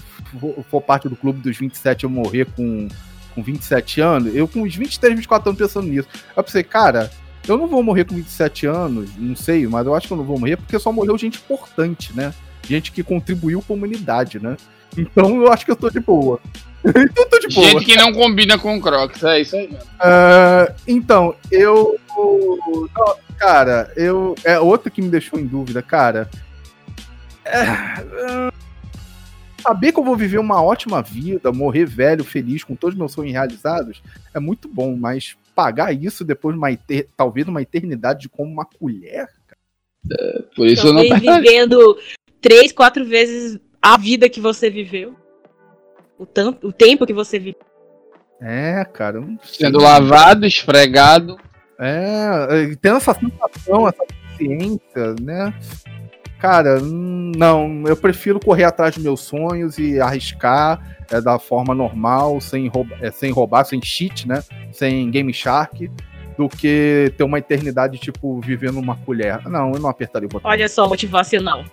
for, 0.69 0.81
parte 0.81 1.09
do 1.09 1.15
clube 1.15 1.41
dos 1.41 1.57
27 1.57 2.03
eu 2.03 2.09
morrer 2.09 2.45
com, 2.55 2.87
com 3.33 3.43
27 3.43 4.01
anos? 4.01 4.35
Eu 4.35 4.47
com 4.47 4.61
uns 4.61 4.75
23, 4.75 5.15
24 5.15 5.49
anos 5.49 5.59
pensando 5.59 5.87
nisso. 5.87 6.07
Eu 6.35 6.43
pensei, 6.43 6.63
cara, 6.63 7.11
eu 7.47 7.57
não 7.57 7.67
vou 7.67 7.81
morrer 7.83 8.05
com 8.05 8.15
27 8.15 8.67
anos, 8.67 9.09
não 9.17 9.35
sei, 9.35 9.67
mas 9.67 9.85
eu 9.85 9.95
acho 9.95 10.07
que 10.07 10.13
eu 10.13 10.17
não 10.17 10.23
vou 10.23 10.39
morrer 10.39 10.57
porque 10.57 10.77
só 10.79 10.91
morreu 10.91 11.17
gente 11.17 11.37
importante, 11.37 12.15
né? 12.15 12.33
Gente 12.67 12.91
que 12.91 13.03
contribuiu 13.03 13.61
com 13.61 13.73
a 13.73 13.77
humanidade, 13.77 14.39
né? 14.39 14.57
Então 14.97 15.41
eu 15.41 15.51
acho 15.51 15.65
que 15.65 15.71
eu 15.71 15.75
tô 15.75 15.89
de 15.89 15.99
boa. 15.99 16.39
então 16.85 17.23
eu 17.23 17.29
tô 17.29 17.39
de 17.39 17.53
boa. 17.53 17.67
Gente 17.67 17.85
que 17.85 17.95
não 17.95 18.13
combina 18.13 18.57
com 18.57 18.79
Crocs, 18.79 19.23
é 19.23 19.41
isso 19.41 19.55
aí 19.55 19.67
mesmo. 19.67 19.85
Ah, 19.99 20.73
então, 20.87 21.35
eu. 21.51 21.99
não, 22.15 23.17
cara, 23.37 23.91
eu. 23.95 24.35
É 24.43 24.59
outra 24.59 24.89
que 24.89 25.01
me 25.01 25.09
deixou 25.09 25.39
em 25.39 25.45
dúvida, 25.45 25.81
cara. 25.81 26.29
É, 27.43 27.61
ah, 27.61 28.51
saber 29.65 29.91
que 29.91 29.99
eu 29.99 30.03
vou 30.03 30.15
viver 30.15 30.37
uma 30.37 30.61
ótima 30.61 31.01
vida, 31.01 31.51
morrer 31.51 31.85
velho, 31.85 32.23
feliz, 32.23 32.63
com 32.63 32.75
todos 32.75 32.93
os 32.93 32.99
meus 32.99 33.11
sonhos 33.13 33.33
realizados, 33.33 34.01
é 34.33 34.39
muito 34.39 34.67
bom, 34.67 34.95
mas 34.95 35.35
pagar 35.55 35.91
isso 35.91 36.23
depois 36.23 36.53
de 36.53 36.59
uma 36.59 36.71
eter... 36.71 37.07
talvez 37.17 37.47
uma 37.47 37.61
eternidade 37.61 38.21
de 38.21 38.29
como 38.29 38.51
uma 38.51 38.65
colher. 38.65 39.27
Por 40.55 40.67
isso 40.67 40.87
eu 40.87 40.93
não 40.93 41.01
apertaria. 41.01 41.41
vivendo 41.41 41.97
três, 42.39 42.71
quatro 42.71 43.03
vezes 43.05 43.59
a 43.85 43.97
vida 43.97 44.27
que 44.27 44.41
você 44.41 44.67
viveu. 44.67 45.15
O, 46.17 46.25
tanto, 46.25 46.67
o 46.67 46.73
tempo 46.73 47.05
que 47.05 47.13
você 47.13 47.37
viveu. 47.37 47.61
É, 48.41 48.83
cara. 48.85 49.17
eu 49.17 49.21
não 49.21 49.37
sei. 49.43 49.67
Sendo 49.67 49.77
lavado, 49.77 50.45
esfregado. 50.45 51.37
É, 51.79 52.75
tendo 52.81 52.97
essa 52.97 53.13
sensação, 53.13 53.87
essa 53.87 54.03
consciência, 54.07 55.15
né? 55.21 55.53
Cara, 56.39 56.79
não, 56.79 57.83
eu 57.85 57.95
prefiro 57.95 58.39
correr 58.39 58.63
atrás 58.63 58.95
dos 58.95 59.03
meus 59.03 59.21
sonhos 59.21 59.77
e 59.77 59.99
arriscar 59.99 60.97
é, 61.11 61.21
da 61.21 61.37
forma 61.37 61.75
normal, 61.75 62.41
sem, 62.41 62.67
rouba, 62.67 62.95
é, 63.01 63.11
sem 63.11 63.31
roubar, 63.31 63.65
sem 63.65 63.79
cheat, 63.81 64.27
né? 64.27 64.43
Sem 64.71 65.11
Game 65.11 65.33
Shark, 65.33 65.91
do 66.37 66.49
que 66.49 67.13
ter 67.17 67.23
uma 67.23 67.37
eternidade, 67.37 67.99
tipo, 67.99 68.39
vivendo 68.41 68.79
uma 68.79 68.95
colher. 68.95 69.47
Não, 69.47 69.73
eu 69.73 69.79
não 69.79 69.89
apertaria 69.89 70.27
o 70.27 70.31
botão. 70.31 70.49
Olha 70.49 70.67
só, 70.67 70.87
motivacional. 70.87 71.63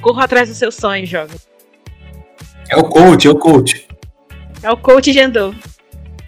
Corra 0.00 0.24
atrás 0.24 0.48
dos 0.48 0.58
seus 0.58 0.74
sonhos, 0.74 1.08
jovem. 1.08 1.36
É 2.70 2.76
o 2.76 2.84
coach, 2.88 3.26
é 3.26 3.30
o 3.30 3.38
coach. 3.38 3.88
É 4.62 4.70
o 4.70 4.76
coach 4.76 5.12
Gendou. 5.12 5.54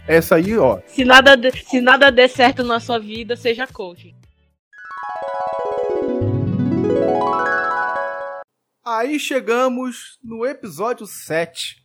Essa 0.06 0.36
aí, 0.36 0.56
ó. 0.56 0.80
Se 0.86 1.04
nada, 1.04 1.36
de- 1.36 1.52
se 1.64 1.80
nada 1.80 2.10
der 2.10 2.28
certo 2.28 2.64
na 2.64 2.80
sua 2.80 2.98
vida, 2.98 3.36
seja 3.36 3.66
coach. 3.66 4.14
Aí 8.84 9.20
chegamos 9.20 10.18
no 10.22 10.44
episódio 10.44 11.06
7 11.06 11.84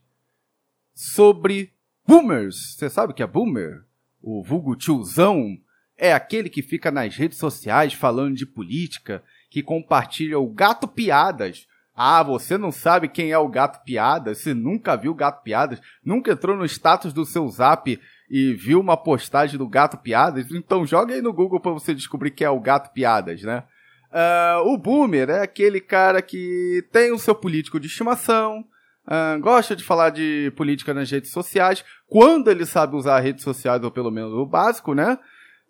sobre 0.94 1.72
boomers. 2.08 2.76
Você 2.76 2.90
sabe 2.90 3.12
o 3.12 3.16
que 3.16 3.22
é 3.22 3.28
boomer? 3.28 3.84
O 4.22 4.42
vulgo 4.44 4.76
tiozão 4.76 5.56
é 5.98 6.12
aquele 6.14 6.50
que 6.50 6.64
fica 6.64 6.90
nas 6.90 7.16
redes 7.16 7.38
sociais 7.38 7.94
falando 7.94 8.36
de 8.36 8.46
política, 8.46 9.24
que 9.52 9.62
compartilha 9.62 10.40
o 10.40 10.48
gato 10.50 10.88
piadas. 10.88 11.68
Ah, 11.96 12.22
você 12.22 12.58
não 12.58 12.72
sabe 12.72 13.08
quem 13.08 13.32
é 13.32 13.38
o 13.38 13.48
gato 13.48 13.84
piadas? 13.86 14.40
Você 14.40 14.54
nunca 14.54 14.98
viu 14.98 15.12
o 15.12 15.16
gato 15.16 15.44
piadas? 15.44 15.80
Nunca 16.04 16.32
entrou 16.32 16.56
no 16.56 16.66
status 16.66 17.14
do 17.14 17.26
seu 17.26 17.48
zap 17.48 18.00
e 18.30 18.54
viu 18.54 18.80
uma 18.80 18.98
postagem 18.98 19.58
do 19.58 19.68
gato 19.68 19.98
piadas? 19.98 20.52
Então 20.52 20.86
joga 20.86 21.14
aí 21.14 21.22
no 21.22 21.32
Google 21.32 21.60
para 21.60 21.72
você 21.72 21.94
descobrir 21.94 22.32
quem 22.32 22.46
é 22.46 22.50
o 22.50 22.60
gato 22.60 22.92
piadas, 22.92 23.42
né? 23.44 23.64
Ah, 24.12 24.62
o 24.66 24.78
boomer 24.78 25.30
é 25.30 25.42
aquele 25.42 25.80
cara 25.80 26.22
que 26.22 26.86
tem 26.92 27.12
o 27.12 27.20
seu 27.20 27.34
político 27.34 27.80
de 27.80 27.88
estimação, 27.88 28.66
ah, 29.08 29.38
gosta 29.40 29.76
de 29.76 29.84
falar 29.84 30.10
de 30.10 30.52
política 30.56 30.94
nas 30.94 31.10
redes 31.10 31.32
sociais, 31.32 31.84
quando 32.08 32.50
ele 32.50 32.66
sabe 32.66 32.96
usar 32.96 33.20
redes 33.20 33.44
sociais, 33.44 33.84
ou 33.84 33.92
pelo 33.92 34.12
menos 34.12 34.34
o 34.34 34.46
básico, 34.46 34.94
né? 34.94 35.18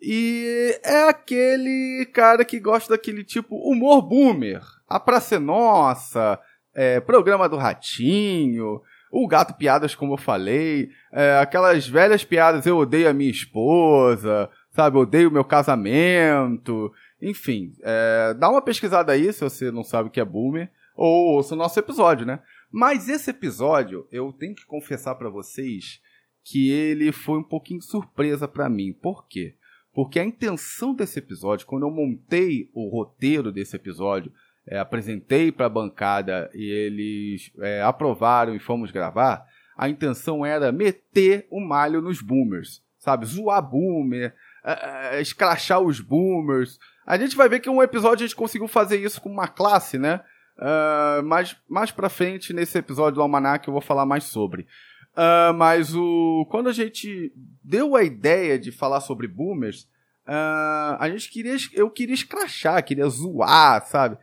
E 0.00 0.78
é 0.84 1.08
aquele 1.08 2.06
cara 2.12 2.44
que 2.44 2.60
gosta 2.60 2.94
daquele 2.94 3.24
tipo 3.24 3.56
humor 3.56 4.02
boomer. 4.02 4.60
A 4.88 5.00
Praça 5.00 5.34
é 5.34 5.38
Nossa, 5.38 6.38
é, 6.74 7.00
programa 7.00 7.48
do 7.48 7.56
Ratinho, 7.56 8.80
o 9.10 9.26
Gato 9.26 9.54
Piadas, 9.54 9.94
como 9.94 10.14
eu 10.14 10.18
falei, 10.18 10.90
é, 11.12 11.38
aquelas 11.38 11.88
velhas 11.88 12.24
piadas, 12.24 12.66
eu 12.66 12.76
odeio 12.76 13.08
a 13.08 13.12
minha 13.12 13.30
esposa, 13.30 14.48
sabe, 14.70 14.96
odeio 14.96 15.28
o 15.28 15.32
meu 15.32 15.44
casamento, 15.44 16.92
enfim, 17.20 17.72
é, 17.82 18.34
dá 18.34 18.48
uma 18.48 18.62
pesquisada 18.62 19.12
aí 19.12 19.32
se 19.32 19.40
você 19.40 19.70
não 19.72 19.82
sabe 19.82 20.08
o 20.08 20.12
que 20.12 20.20
é 20.20 20.24
boomer, 20.24 20.70
ou 20.94 21.34
ouça 21.34 21.54
o 21.54 21.58
nosso 21.58 21.78
episódio, 21.78 22.24
né? 22.24 22.40
Mas 22.70 23.08
esse 23.08 23.30
episódio, 23.30 24.06
eu 24.12 24.32
tenho 24.32 24.54
que 24.54 24.66
confessar 24.66 25.14
pra 25.16 25.28
vocês 25.28 26.00
que 26.44 26.70
ele 26.70 27.10
foi 27.10 27.38
um 27.38 27.42
pouquinho 27.42 27.82
surpresa 27.82 28.46
pra 28.46 28.68
mim. 28.68 28.92
Por 28.92 29.26
quê? 29.26 29.56
Porque 29.92 30.20
a 30.20 30.24
intenção 30.24 30.94
desse 30.94 31.18
episódio, 31.18 31.66
quando 31.66 31.86
eu 31.86 31.90
montei 31.90 32.70
o 32.72 32.88
roteiro 32.88 33.50
desse 33.50 33.76
episódio, 33.76 34.32
é, 34.68 34.78
apresentei 34.78 35.52
para 35.52 35.66
a 35.66 35.70
bancada 35.70 36.50
e 36.54 36.64
eles 36.70 37.52
é, 37.60 37.82
aprovaram 37.82 38.54
e 38.54 38.58
fomos 38.58 38.90
gravar, 38.90 39.46
a 39.76 39.88
intenção 39.88 40.44
era 40.44 40.72
meter 40.72 41.46
o 41.50 41.60
malho 41.60 42.00
nos 42.00 42.20
boomers, 42.20 42.82
sabe? 42.98 43.26
Zoar 43.26 43.62
boomer, 43.62 44.34
é, 44.64 45.18
é, 45.18 45.20
escrachar 45.20 45.80
os 45.80 46.00
boomers. 46.00 46.78
A 47.06 47.16
gente 47.16 47.36
vai 47.36 47.48
ver 47.48 47.60
que 47.60 47.70
um 47.70 47.82
episódio 47.82 48.24
a 48.24 48.26
gente 48.26 48.36
conseguiu 48.36 48.66
fazer 48.66 48.96
isso 48.96 49.20
com 49.20 49.30
uma 49.30 49.46
classe, 49.46 49.98
né? 49.98 50.20
Uh, 50.58 51.22
mas 51.24 51.54
mais 51.68 51.90
pra 51.90 52.08
frente, 52.08 52.54
nesse 52.54 52.78
episódio 52.78 53.16
do 53.16 53.22
Almanac, 53.22 53.68
eu 53.68 53.72
vou 53.72 53.82
falar 53.82 54.06
mais 54.06 54.24
sobre. 54.24 54.66
Uh, 55.12 55.52
mas 55.54 55.94
o 55.94 56.46
quando 56.50 56.68
a 56.68 56.72
gente 56.72 57.32
deu 57.62 57.94
a 57.94 58.02
ideia 58.02 58.58
de 58.58 58.72
falar 58.72 59.00
sobre 59.00 59.28
boomers, 59.28 59.82
uh, 60.26 60.96
a 60.98 61.08
gente 61.10 61.30
queria, 61.30 61.56
eu 61.74 61.90
queria 61.90 62.14
escrachar, 62.14 62.82
queria 62.82 63.08
zoar, 63.08 63.84
sabe? 63.86 64.16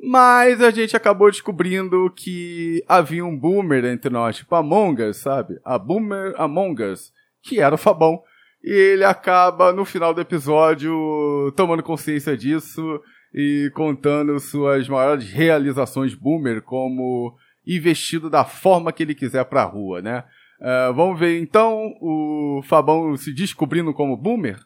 Mas 0.00 0.60
a 0.60 0.70
gente 0.70 0.96
acabou 0.96 1.30
descobrindo 1.30 2.12
que 2.14 2.84
havia 2.88 3.24
um 3.24 3.38
boomer 3.38 3.84
entre 3.84 4.10
nós, 4.10 4.36
tipo 4.36 4.54
Among 4.54 5.02
Us, 5.02 5.18
sabe? 5.18 5.58
A 5.64 5.78
boomer 5.78 6.34
Among 6.36 6.82
Us, 6.82 7.12
que 7.42 7.60
era 7.60 7.74
o 7.74 7.78
Fabão. 7.78 8.20
E 8.62 8.72
ele 8.72 9.04
acaba, 9.04 9.72
no 9.72 9.84
final 9.84 10.12
do 10.14 10.20
episódio, 10.20 11.52
tomando 11.56 11.82
consciência 11.82 12.36
disso 12.36 13.00
e 13.34 13.70
contando 13.74 14.38
suas 14.40 14.88
maiores 14.88 15.30
realizações 15.30 16.14
boomer, 16.14 16.62
como 16.62 17.36
ir 17.66 17.80
vestido 17.80 18.30
da 18.30 18.44
forma 18.44 18.92
que 18.92 19.02
ele 19.02 19.14
quiser 19.14 19.44
pra 19.44 19.64
rua, 19.64 20.00
né? 20.00 20.24
Uh, 20.60 20.94
vamos 20.94 21.18
ver 21.18 21.40
então 21.40 21.92
o 22.00 22.62
Fabão 22.64 23.16
se 23.16 23.32
descobrindo 23.32 23.92
como 23.92 24.16
boomer? 24.16 24.58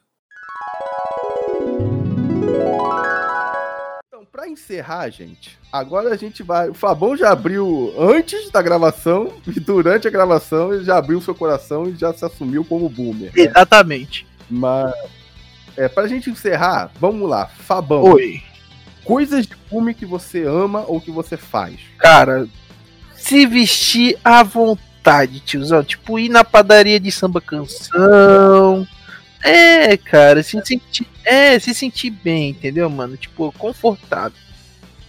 Encerrar, 4.49 5.09
gente, 5.09 5.57
agora 5.71 6.09
a 6.09 6.17
gente 6.17 6.43
vai. 6.43 6.69
O 6.69 6.73
Fabão 6.73 7.15
já 7.15 7.31
abriu 7.31 7.93
antes 7.97 8.49
da 8.51 8.61
gravação 8.61 9.31
e 9.47 9.59
durante 9.59 10.07
a 10.07 10.11
gravação 10.11 10.73
ele 10.73 10.83
já 10.83 10.97
abriu 10.97 11.21
seu 11.21 11.33
coração 11.35 11.87
e 11.87 11.95
já 11.95 12.13
se 12.13 12.25
assumiu 12.25 12.65
como 12.65 12.89
boomer. 12.89 13.31
né? 13.35 13.43
Exatamente. 13.43 14.27
Mas. 14.49 14.93
É, 15.77 15.87
pra 15.87 16.07
gente 16.07 16.29
encerrar, 16.29 16.91
vamos 16.99 17.29
lá, 17.29 17.45
Fabão. 17.45 18.03
Oi. 18.03 18.41
Coisas 19.03 19.45
de 19.47 19.55
boomer 19.71 19.95
que 19.95 20.05
você 20.05 20.43
ama 20.43 20.83
ou 20.87 20.99
que 20.99 21.09
você 21.11 21.37
faz. 21.37 21.79
Cara, 21.97 22.47
se 23.15 23.45
vestir 23.45 24.17
à 24.23 24.43
vontade, 24.43 25.39
tiozão. 25.39 25.83
Tipo, 25.83 26.19
ir 26.19 26.29
na 26.29 26.43
padaria 26.43 26.99
de 26.99 27.11
samba 27.11 27.39
canção. 27.39 28.85
É, 29.43 29.95
cara, 29.97 30.43
se 30.43 30.59
sentir. 30.63 31.07
É, 31.23 31.57
se 31.59 31.73
sentir 31.73 32.09
bem, 32.09 32.49
entendeu, 32.49 32.89
mano? 32.89 33.15
Tipo, 33.15 33.53
confortável. 33.57 34.37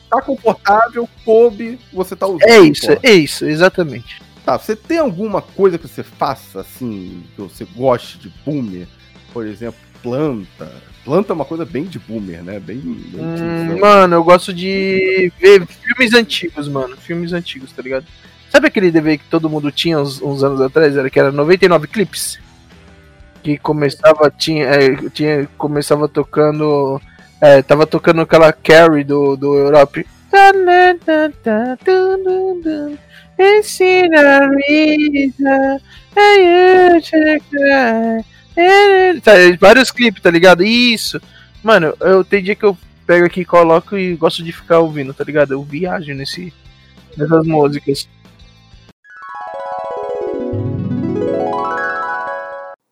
Tá 0.09 0.21
confortável, 0.21 1.09
coube, 1.25 1.79
você 1.93 2.17
tá 2.17 2.27
usando. 2.27 2.43
É 2.43 2.59
isso, 2.61 2.87
é 3.03 3.13
isso, 3.13 3.45
exatamente. 3.45 4.21
Tá, 4.45 4.59
você 4.59 4.75
tem 4.75 4.99
alguma 4.99 5.41
coisa 5.41 5.79
que 5.79 5.87
você 5.87 6.03
faça, 6.03 6.61
assim, 6.61 7.23
que 7.35 7.43
você 7.43 7.65
goste 7.65 8.19
de 8.19 8.33
boomer? 8.45 8.89
Por 9.33 9.47
exemplo, 9.47 9.79
planta. 10.03 10.73
Planta 11.05 11.33
é 11.33 11.35
uma 11.35 11.45
coisa 11.45 11.65
bem 11.65 11.85
de 11.85 11.99
boomer, 11.99 12.43
né? 12.43 12.59
Bem. 12.59 12.79
bem 12.79 13.21
Hum, 13.21 13.79
mano, 13.79 14.17
eu 14.17 14.25
gosto 14.25 14.53
de 14.53 15.33
ver 15.39 15.67
filmes 15.67 16.13
antigos, 16.13 16.69
mano. 16.69 16.97
Filmes 16.97 17.33
antigos, 17.33 17.73
tá 17.73 17.83
ligado? 17.83 18.07
Sabe 18.51 18.67
aquele 18.67 18.91
DVD 18.91 19.19
que 19.19 19.31
todo 19.31 19.49
mundo 19.49 19.71
tinha 19.71 19.99
uns, 20.01 20.21
uns 20.21 20.43
anos 20.43 20.61
atrás? 20.61 20.97
Era 20.97 21.09
que 21.09 21.21
era 21.21 21.31
99 21.31 21.87
clips? 21.87 22.39
Que 23.43 23.57
começava, 23.59 24.31
tinha, 24.31 24.67
é, 24.67 24.97
tinha, 25.11 25.49
começava 25.57 26.09
tocando. 26.09 27.01
É, 27.41 27.63
tava 27.63 27.87
tocando 27.87 28.21
aquela 28.21 28.53
Carrie 28.53 29.05
do, 29.05 29.37
do 29.37 29.57
Europe. 29.57 30.07
Tá, 39.23 39.33
Vários 39.59 39.91
clipes, 39.91 40.23
tá 40.23 40.31
ligado? 40.31 40.63
Isso. 40.63 41.21
Mano, 41.63 41.95
eu 42.01 42.23
tem 42.23 42.43
dia 42.43 42.55
que 42.55 42.65
eu 42.65 42.77
pego 43.07 43.27
aqui, 43.27 43.45
coloco 43.45 43.97
e 43.97 44.15
gosto 44.15 44.43
de 44.43 44.53
ficar 44.53 44.79
ouvindo, 44.81 45.15
tá 45.15 45.25
ligado? 45.25 45.53
Eu 45.53 45.63
viajo 45.63 46.13
nesse, 46.15 46.53
nessas 47.17 47.47
músicas. 47.47 48.09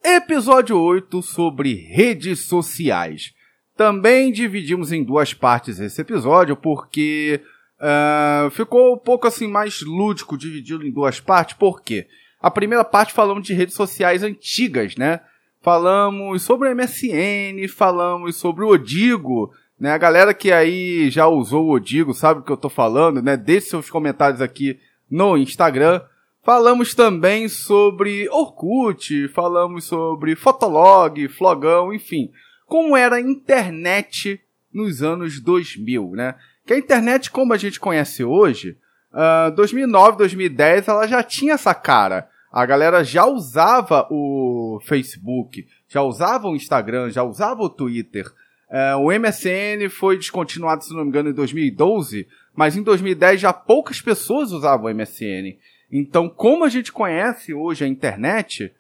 Episódio 0.05 0.80
8 0.80 1.20
sobre 1.22 1.74
redes 1.74 2.46
sociais. 2.46 3.32
Também 3.76 4.32
dividimos 4.32 4.92
em 4.92 5.03
duas 5.03 5.34
partes 5.34 5.80
esse 5.80 6.01
episódio, 6.01 6.57
porque 6.57 7.40
ah, 7.80 8.49
ficou 8.53 8.94
um 8.94 8.99
pouco 8.99 9.26
assim 9.26 9.46
mais 9.46 9.82
lúdico 9.82 10.36
dividido 10.36 10.86
em 10.86 10.90
duas 10.90 11.20
partes. 11.20 11.57
Por 11.57 11.82
quê? 11.82 12.07
A 12.40 12.51
primeira 12.51 12.84
parte 12.84 13.12
falamos 13.12 13.46
de 13.46 13.55
redes 13.55 13.74
sociais 13.74 14.22
antigas, 14.22 14.96
né? 14.96 15.20
Falamos 15.61 16.42
sobre 16.42 16.68
o 16.68 16.76
MSN, 16.76 17.66
falamos 17.68 18.36
sobre 18.36 18.64
o 18.64 18.68
Odigo, 18.68 19.53
né? 19.78 19.92
A 19.92 19.99
galera 19.99 20.32
que 20.32 20.53
aí 20.53 21.11
já 21.11 21.26
usou 21.26 21.66
o 21.66 21.72
Odigo 21.72 22.14
sabe 22.14 22.40
o 22.40 22.42
que 22.44 22.53
eu 22.53 22.57
tô 22.57 22.68
falando, 22.68 23.20
né? 23.20 23.36
Deixe 23.36 23.70
seus 23.70 23.90
comentários 23.90 24.40
aqui 24.40 24.78
no 25.11 25.36
Instagram. 25.36 26.01
Falamos 26.43 26.95
também 26.95 27.49
sobre 27.49 28.28
Orkut, 28.30 29.28
falamos 29.28 29.84
sobre 29.84 30.34
Fotolog, 30.34 31.28
Flogão, 31.28 31.93
enfim, 31.93 32.30
como 32.66 32.97
era 32.97 33.16
a 33.16 33.20
internet 33.20 34.41
nos 34.72 35.03
anos 35.03 35.41
2000, 35.41 36.12
né? 36.12 36.34
Que 36.66 36.74
a 36.74 36.78
internet, 36.78 37.30
como 37.30 37.53
a 37.53 37.57
gente 37.57 37.80
conhece 37.80 38.22
hoje, 38.22 38.76
uh, 39.12 39.51
2009, 39.55 40.18
2010, 40.18 40.89
ela 40.89 41.07
já 41.07 41.22
tinha 41.22 41.55
essa 41.55 41.74
cara. 41.74 42.28
A 42.53 42.64
galera 42.64 43.05
já 43.05 43.26
usava 43.26 44.07
o 44.11 44.80
Facebook, 44.84 45.66
já 45.89 46.03
usava 46.03 46.49
o 46.49 46.57
Instagram, 46.57 47.11
já 47.11 47.22
usava 47.22 47.62
o 47.62 47.70
Twitter. 47.70 48.26
Uh, 48.70 48.99
o 48.99 49.12
MSN 49.12 49.89
foi 49.91 50.16
descontinuado, 50.16 50.84
se 50.84 50.93
não 50.93 51.03
me 51.03 51.09
engano, 51.09 51.30
em 51.30 51.34
2012, 51.34 52.26
mas 52.55 52.76
em 52.76 52.82
2010 52.82 53.41
já 53.41 53.53
poucas 53.53 54.01
pessoas 54.01 54.53
usavam 54.53 54.91
o 54.91 54.95
MSN. 54.95 55.57
Então, 55.91 56.28
como 56.28 56.64
a 56.64 56.68
gente 56.68 56.93
conhece 56.93 57.55
hoje 57.55 57.84
a 57.84 57.89
internet, 57.89 58.72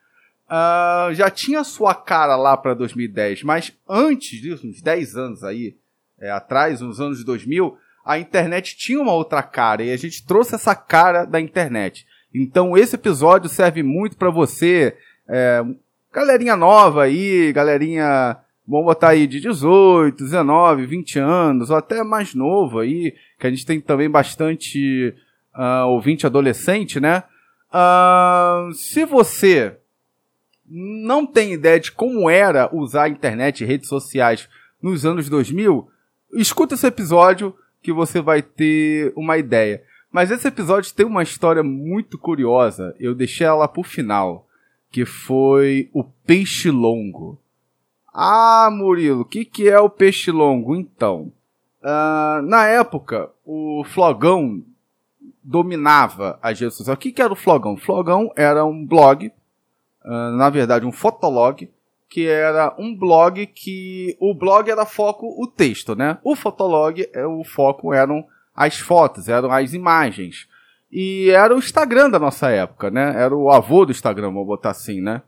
uh, 0.46 1.12
já 1.14 1.30
tinha 1.30 1.64
sua 1.64 1.94
cara 1.94 2.36
lá 2.36 2.56
para 2.56 2.74
2010, 2.74 3.42
mas 3.42 3.72
antes 3.88 4.40
disso, 4.40 4.66
uns 4.66 4.82
10 4.82 5.16
anos 5.16 5.44
aí 5.44 5.76
é, 6.20 6.30
atrás, 6.30 6.80
nos 6.80 7.00
anos 7.00 7.24
2000, 7.24 7.76
a 8.04 8.18
internet 8.18 8.76
tinha 8.76 9.00
uma 9.00 9.12
outra 9.12 9.42
cara 9.42 9.82
e 9.82 9.92
a 9.92 9.96
gente 9.96 10.26
trouxe 10.26 10.54
essa 10.54 10.74
cara 10.74 11.24
da 11.24 11.40
internet. 11.40 12.06
Então, 12.34 12.76
esse 12.76 12.94
episódio 12.94 13.48
serve 13.48 13.82
muito 13.82 14.16
para 14.16 14.30
você, 14.30 14.96
é, 15.28 15.64
galerinha 16.12 16.56
nova 16.56 17.04
aí, 17.04 17.52
galerinha, 17.52 18.36
vamos 18.66 18.86
botar 18.86 19.10
aí 19.10 19.26
de 19.26 19.40
18, 19.40 20.24
19, 20.24 20.86
20 20.86 21.18
anos, 21.18 21.70
ou 21.70 21.76
até 21.76 22.02
mais 22.02 22.34
novo 22.34 22.80
aí, 22.80 23.14
que 23.38 23.46
a 23.46 23.50
gente 23.50 23.64
tem 23.64 23.80
também 23.80 24.10
bastante 24.10 25.14
uh, 25.58 25.88
ouvinte 25.88 26.24
adolescente, 26.24 27.00
né? 27.00 27.24
Uh, 27.68 28.72
se 28.72 29.04
você 29.04 29.76
não 30.64 31.26
tem 31.26 31.52
ideia 31.52 31.80
de 31.80 31.90
como 31.90 32.30
era 32.30 32.74
usar 32.74 33.04
a 33.04 33.08
internet 33.08 33.62
e 33.62 33.66
redes 33.66 33.88
sociais 33.88 34.48
nos 34.80 35.04
anos 35.04 35.28
2000, 35.28 35.88
escuta 36.34 36.74
esse 36.74 36.86
episódio 36.86 37.54
que 37.82 37.92
você 37.92 38.20
vai 38.20 38.40
ter 38.40 39.12
uma 39.16 39.36
ideia. 39.36 39.82
Mas 40.10 40.30
esse 40.30 40.46
episódio 40.46 40.94
tem 40.94 41.04
uma 41.04 41.22
história 41.22 41.62
muito 41.62 42.16
curiosa. 42.16 42.94
Eu 42.98 43.14
deixei 43.14 43.46
ela 43.46 43.68
pro 43.68 43.82
final, 43.82 44.46
que 44.90 45.04
foi 45.04 45.90
o 45.92 46.04
peixe 46.04 46.70
longo. 46.70 47.38
Ah, 48.12 48.68
Murilo, 48.72 49.20
o 49.20 49.24
que, 49.24 49.44
que 49.44 49.68
é 49.68 49.78
o 49.78 49.90
peixe 49.90 50.30
longo? 50.30 50.74
Então, 50.74 51.32
uh, 51.82 52.42
na 52.42 52.66
época, 52.66 53.30
o 53.44 53.84
Flogão 53.84 54.62
dominava 55.48 56.38
as 56.42 56.58
redes 56.60 56.76
sociais. 56.76 56.96
O 56.96 57.00
que, 57.00 57.12
que 57.12 57.22
era 57.22 57.32
o 57.32 57.36
Flogão? 57.36 57.74
O 57.74 57.78
Flogão 57.78 58.30
era 58.36 58.64
um 58.64 58.86
blog 58.86 59.32
ah, 60.08 60.30
na 60.30 60.48
verdade, 60.48 60.86
um 60.86 60.92
fotolog, 60.92 61.68
que 62.08 62.26
era 62.26 62.74
um 62.78 62.96
blog 62.96 63.46
que 63.48 64.16
o 64.18 64.34
blog 64.34 64.70
era 64.70 64.86
foco 64.86 65.26
o 65.38 65.46
texto, 65.46 65.94
né? 65.94 66.18
O 66.24 66.34
fotolog, 66.34 67.06
é, 67.12 67.26
o 67.26 67.44
foco 67.44 67.92
eram 67.92 68.24
as 68.54 68.78
fotos, 68.78 69.28
eram 69.28 69.52
as 69.52 69.74
imagens. 69.74 70.48
E 70.90 71.28
era 71.28 71.54
o 71.54 71.58
Instagram 71.58 72.08
da 72.08 72.18
nossa 72.18 72.48
época, 72.48 72.90
né? 72.90 73.12
Era 73.20 73.36
o 73.36 73.50
avô 73.50 73.84
do 73.84 73.92
Instagram, 73.92 74.32
vou 74.32 74.46
botar 74.46 74.70
assim, 74.70 75.02
né? 75.02 75.20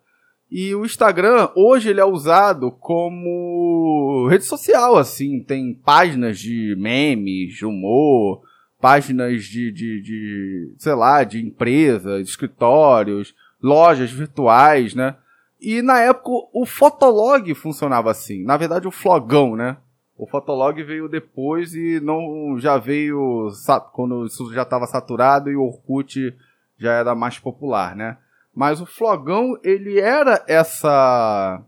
E 0.50 0.74
o 0.74 0.86
Instagram, 0.86 1.50
hoje 1.54 1.90
ele 1.90 2.00
é 2.00 2.04
usado 2.04 2.72
como 2.72 4.26
rede 4.30 4.44
social, 4.44 4.96
assim. 4.96 5.44
Tem 5.44 5.74
páginas 5.74 6.38
de 6.38 6.74
memes, 6.78 7.54
de 7.54 7.66
humor, 7.66 8.40
páginas 8.80 9.44
de, 9.44 9.70
de, 9.70 10.02
de 10.02 10.74
sei 10.78 10.94
lá, 10.94 11.22
de 11.22 11.44
empresas, 11.44 12.28
escritórios, 12.28 13.34
lojas 13.62 14.10
virtuais, 14.10 14.94
né? 14.94 15.16
E 15.60 15.82
na 15.82 16.00
época 16.00 16.48
o 16.52 16.64
Fotolog 16.64 17.54
funcionava 17.54 18.10
assim. 18.10 18.42
Na 18.44 18.56
verdade, 18.56 18.88
o 18.88 18.90
Flogão, 18.90 19.54
né? 19.54 19.76
O 20.16 20.26
Fotolog 20.26 20.82
veio 20.82 21.08
depois 21.08 21.74
e 21.74 22.00
não 22.00 22.58
já 22.58 22.78
veio 22.78 23.48
quando 23.92 24.26
isso 24.26 24.52
já 24.52 24.62
estava 24.62 24.86
saturado 24.86 25.50
e 25.50 25.56
o 25.56 25.62
Orkut 25.62 26.34
já 26.78 26.92
era 26.92 27.14
mais 27.14 27.38
popular, 27.38 27.94
né? 27.94 28.16
Mas 28.54 28.80
o 28.80 28.86
Flogão, 28.86 29.58
ele 29.62 30.00
era 30.00 30.42
essa 30.48 31.62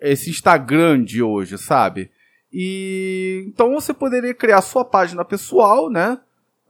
esse 0.00 0.30
Instagram 0.30 1.02
de 1.02 1.22
hoje, 1.22 1.58
sabe? 1.58 2.10
E 2.52 3.44
então 3.48 3.72
você 3.72 3.92
poderia 3.92 4.32
criar 4.32 4.62
sua 4.62 4.84
página 4.84 5.24
pessoal, 5.24 5.90
né? 5.90 6.18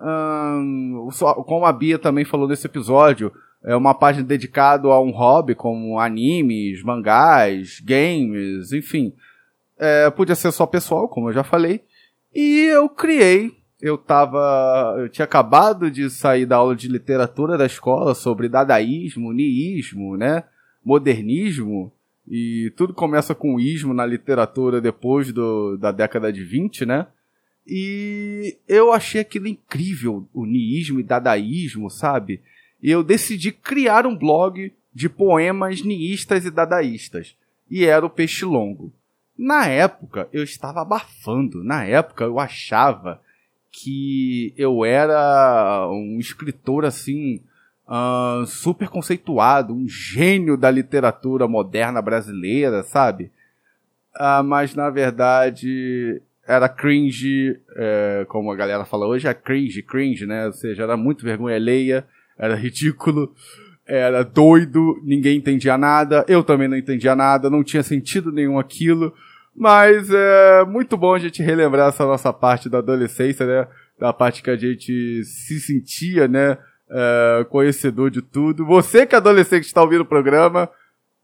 Hum, 0.01 1.09
como 1.47 1.65
a 1.65 1.73
Bia 1.73 1.99
também 1.99 2.25
falou 2.25 2.47
nesse 2.49 2.67
episódio, 2.67 3.33
é 3.63 3.75
uma 3.75 3.95
página 3.95 4.25
dedicada 4.25 4.89
a 4.89 5.01
um 5.01 5.11
hobby 5.11 5.55
como 5.55 5.99
animes, 5.99 6.83
mangás, 6.83 7.81
games, 7.81 8.73
enfim. 8.73 9.13
É, 9.77 10.11
podia 10.11 10.35
ser 10.35 10.53
só 10.53 10.67
pessoal, 10.67 11.09
como 11.09 11.29
eu 11.29 11.33
já 11.33 11.43
falei. 11.43 11.83
E 12.35 12.67
eu 12.67 12.89
criei. 12.89 13.57
Eu 13.81 13.97
tava. 13.97 14.97
Eu 14.99 15.09
tinha 15.09 15.25
acabado 15.25 15.91
de 15.91 16.11
sair 16.11 16.45
da 16.45 16.57
aula 16.57 16.75
de 16.75 16.89
literatura 16.89 17.57
da 17.57 17.67
escola 17.67 18.15
sobre 18.15 18.49
dadaísmo, 18.49 19.33
niísmo, 19.33 20.17
né? 20.17 20.45
Modernismo. 20.85 21.93
E 22.27 22.73
tudo 22.77 22.93
começa 22.93 23.35
com 23.35 23.59
ismo 23.59 23.95
na 23.95 24.05
literatura 24.05 24.81
depois 24.81 25.33
do, 25.33 25.77
da 25.77 25.93
década 25.93 26.33
de 26.33 26.45
20, 26.45 26.85
né? 26.85 27.07
E 27.69 28.57
eu 28.67 28.93
achei 28.93 29.21
aquilo 29.21 29.47
incrível, 29.47 30.27
o 30.33 30.47
niísmo 30.47 31.01
e 31.01 31.03
dadaísmo, 31.03 31.91
sabe? 31.91 32.41
e 32.83 32.91
eu 32.91 33.03
decidi 33.03 33.53
criar 33.53 34.07
um 34.07 34.17
blog 34.17 34.73
de 34.95 35.09
poemas 35.09 35.83
niístas 35.83 36.45
e 36.45 36.51
dadaístas. 36.51 37.37
E 37.71 37.85
era 37.85 38.05
o 38.05 38.11
Peixe 38.11 38.45
Longo. 38.45 38.93
Na 39.37 39.67
época, 39.67 40.29
eu 40.33 40.43
estava 40.43 40.81
abafando. 40.83 41.63
Na 41.63 41.85
época, 41.85 42.25
eu 42.25 42.39
achava 42.39 43.21
que 43.71 44.53
eu 44.57 44.85
era 44.85 45.89
um 45.91 46.19
escritor 46.19 46.85
assim, 46.85 47.41
uh, 47.87 48.47
super 48.47 48.89
conceituado, 48.89 49.75
um 49.75 49.89
gênio 49.89 50.57
da 50.57 50.71
literatura 50.71 51.47
moderna 51.47 52.01
brasileira, 52.01 52.83
sabe? 52.83 53.31
Uh, 54.17 54.43
mas 54.43 54.75
na 54.75 54.91
verdade 54.91 56.21
era 56.49 56.69
cringe, 56.69 57.61
é, 57.77 58.27
como 58.29 58.51
a 58.51 58.57
galera 58.57 58.85
fala 58.85 59.07
hoje, 59.07 59.29
é 59.29 59.35
cringe, 59.35 59.83
cringe, 59.83 60.27
né? 60.27 60.47
Ou 60.47 60.53
seja, 60.53 60.83
era 60.83 60.97
muito 60.97 61.25
vergonha 61.25 61.55
alheia 61.55 62.05
era 62.39 62.55
ridículo, 62.55 63.35
era 63.85 64.23
doido, 64.23 65.01
ninguém 65.03 65.39
entendia 65.39 65.77
nada, 65.77 66.25
eu 66.29 66.45
também 66.45 66.69
não 66.69 66.77
entendia 66.77 67.17
nada, 67.17 67.51
não 67.51 67.65
tinha 67.65 67.83
sentido 67.83 68.31
nenhum 68.31 68.59
aquilo. 68.59 69.13
Mas 69.57 70.09
é 70.13 70.65
muito 70.65 70.97
bom 70.97 71.15
a 71.15 71.19
gente 71.19 71.43
relembrar 71.43 71.89
essa 71.89 72.07
nossa 72.07 72.33
parte 72.33 72.69
da 72.69 72.79
adolescência, 72.79 73.45
né? 73.45 73.67
Da 73.99 74.13
parte 74.13 74.41
que 74.41 74.51
a 74.51 74.57
gente 74.57 75.25
se 75.25 75.59
sentia, 75.59 76.29
né? 76.29 76.57
É, 76.89 77.45
conhecedor 77.51 78.11
de 78.11 78.23
tudo. 78.23 78.65
Você 78.65 79.05
que 79.05 79.17
é 79.17 79.19
adolescente 79.19 79.65
está 79.65 79.83
ouvindo 79.83 80.03
o 80.03 80.07
programa, 80.07 80.71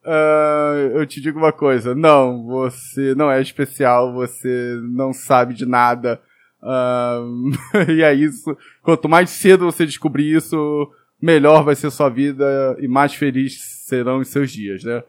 uh, 0.04 0.98
eu 0.98 1.06
te 1.06 1.20
digo 1.20 1.38
uma 1.38 1.52
coisa. 1.52 1.94
Não, 1.94 2.44
você 2.44 3.14
não 3.14 3.30
é 3.30 3.40
especial, 3.40 4.12
você 4.12 4.78
não 4.82 5.12
sabe 5.12 5.54
de 5.54 5.66
nada. 5.66 6.20
Uh, 6.62 7.50
e 7.90 8.02
é 8.02 8.12
isso. 8.14 8.56
Quanto 8.82 9.08
mais 9.08 9.30
cedo 9.30 9.64
você 9.64 9.84
descobrir 9.84 10.34
isso, 10.34 10.90
melhor 11.20 11.64
vai 11.64 11.74
ser 11.74 11.90
sua 11.90 12.08
vida 12.08 12.76
e 12.80 12.88
mais 12.88 13.14
feliz 13.14 13.60
serão 13.86 14.18
os 14.18 14.28
seus 14.28 14.50
dias, 14.50 14.84
né? 14.84 15.02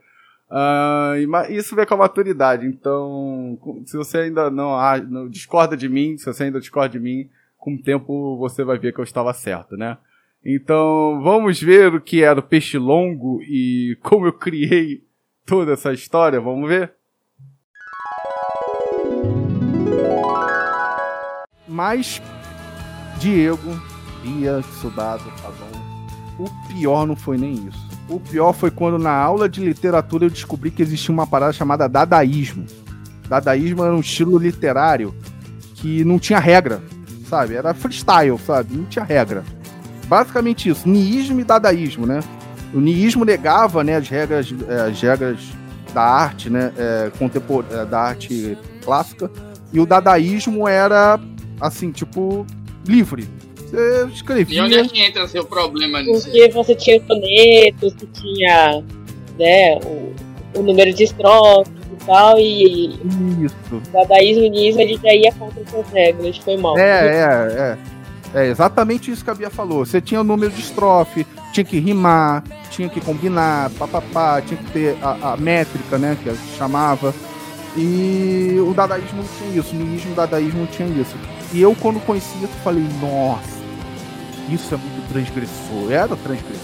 Uh, 0.49 1.51
isso 1.51 1.75
vem 1.75 1.85
com 1.85 1.95
a 1.95 1.97
maturidade. 1.97 2.65
Então, 2.65 3.57
se 3.85 3.97
você 3.97 4.19
ainda 4.19 4.49
não, 4.49 4.77
não, 5.09 5.29
discorda 5.29 5.75
de 5.75 5.89
mim, 5.89 6.17
se 6.17 6.25
você 6.25 6.43
ainda 6.43 6.59
discorda 6.59 6.89
de 6.89 6.99
mim, 6.99 7.29
com 7.57 7.73
o 7.73 7.81
tempo 7.81 8.37
você 8.37 8.63
vai 8.63 8.77
ver 8.77 8.93
que 8.93 8.99
eu 8.99 9.03
estava 9.03 9.33
certo, 9.33 9.75
né? 9.75 9.97
Então, 10.45 11.21
vamos 11.23 11.59
ver 11.59 11.95
o 11.95 11.99
que 11.99 12.21
era 12.21 12.39
o 12.39 12.43
peixe 12.43 12.77
longo 12.77 13.41
e 13.41 13.97
como 14.03 14.27
eu 14.27 14.33
criei 14.33 15.01
toda 15.43 15.73
essa 15.73 15.91
história. 15.91 16.39
Vamos 16.39 16.69
ver? 16.69 16.93
Mas 21.67 22.21
Diego, 23.17 23.71
Bia, 24.21 24.61
tá 24.93 25.17
bom? 25.17 26.43
O 26.43 26.67
pior 26.67 27.07
não 27.07 27.15
foi 27.15 27.37
nem 27.37 27.53
isso. 27.53 27.89
O 28.07 28.19
pior 28.19 28.53
foi 28.53 28.69
quando 28.69 28.99
na 28.99 29.11
aula 29.11 29.49
de 29.49 29.65
literatura 29.65 30.25
eu 30.25 30.29
descobri 30.29 30.69
que 30.69 30.83
existia 30.83 31.11
uma 31.11 31.25
parada 31.25 31.53
chamada 31.53 31.89
dadaísmo. 31.89 32.67
Dadaísmo 33.27 33.83
era 33.83 33.95
um 33.95 33.99
estilo 33.99 34.37
literário 34.37 35.15
que 35.73 36.03
não 36.03 36.19
tinha 36.19 36.37
regra, 36.37 36.83
sabe? 37.27 37.55
Era 37.55 37.73
freestyle, 37.73 38.37
sabe? 38.37 38.75
Não 38.75 38.85
tinha 38.85 39.03
regra. 39.03 39.43
Basicamente 40.07 40.69
isso, 40.69 40.87
niísmo 40.87 41.39
e 41.39 41.43
dadaísmo, 41.43 42.05
né? 42.05 42.19
O 42.73 42.79
niísmo 42.79 43.23
negava, 43.25 43.83
né, 43.83 43.95
as 43.95 44.07
regras, 44.09 44.53
eh, 44.67 44.89
as 44.89 45.01
regras 45.01 45.39
da 45.93 46.01
arte, 46.01 46.49
né, 46.49 46.73
é, 46.77 47.09
contemporânea, 47.17 47.85
da 47.85 47.99
arte 48.01 48.57
clássica, 48.83 49.31
e 49.71 49.79
o 49.79 49.85
dadaísmo 49.85 50.67
era 50.67 51.17
assim, 51.61 51.91
tipo 51.91 52.45
livre, 52.85 53.27
Você 53.57 54.05
E 54.09 54.13
escrevia. 54.13 54.63
onde 54.63 54.75
é 54.75 54.83
que 54.83 55.01
entra 55.01 55.27
seu 55.27 55.43
problema 55.45 56.01
nisso? 56.01 56.25
Porque 56.25 56.49
você 56.49 56.75
tinha 56.75 57.01
sonetos, 57.07 57.93
você 57.93 58.05
tinha 58.13 58.83
né, 59.39 59.79
o, 59.85 60.13
o 60.59 60.61
número 60.61 60.93
de 60.93 61.03
estrofes 61.05 61.73
e 61.91 62.05
tal, 62.05 62.37
e 62.37 62.87
Isso. 63.43 63.55
o 63.71 63.79
dadaísmo 63.91 64.43
e 64.43 64.47
o 64.47 64.51
niismo 64.51 64.81
ele 64.81 64.99
já 65.01 65.13
ia 65.13 65.31
contra 65.33 65.61
essas 65.61 65.89
regras, 65.91 66.37
foi 66.37 66.57
mal. 66.57 66.77
É, 66.77 67.07
é, 67.07 67.53
é. 67.59 67.77
É 68.36 68.47
exatamente 68.47 69.09
isso 69.09 69.23
que 69.23 69.29
a 69.29 69.33
Bia 69.33 69.49
falou. 69.49 69.86
Você 69.86 70.01
tinha 70.01 70.19
o 70.19 70.23
número 70.23 70.51
de 70.51 70.59
estrofe, 70.61 71.25
tinha 71.53 71.63
que 71.63 71.79
rimar, 71.79 72.43
tinha 72.69 72.89
que 72.89 72.99
combinar, 72.99 73.69
papapá, 73.71 74.41
tinha 74.41 74.57
que 74.57 74.71
ter 74.71 74.97
a, 75.01 75.33
a 75.33 75.38
métrica, 75.38 75.97
né? 75.97 76.17
Que 76.21 76.29
a 76.29 76.33
gente 76.33 76.57
chamava. 76.57 77.13
E 77.77 78.57
o 78.59 78.73
dadaísmo 78.73 79.17
não 79.23 79.29
tinha 79.38 79.59
isso, 79.61 79.73
o 79.75 79.79
niilismo 79.79 80.13
dadaísmo 80.15 80.59
não 80.59 80.67
tinha 80.67 80.88
isso. 80.89 81.15
E 81.53 81.61
eu, 81.61 81.75
quando 81.75 81.99
conheci 82.05 82.36
isso, 82.43 82.51
falei, 82.63 82.83
nossa, 83.01 83.55
isso 84.49 84.73
é 84.73 84.77
muito 84.77 85.07
transgressor. 85.11 85.91
Era 85.91 86.15
transgressor. 86.15 86.61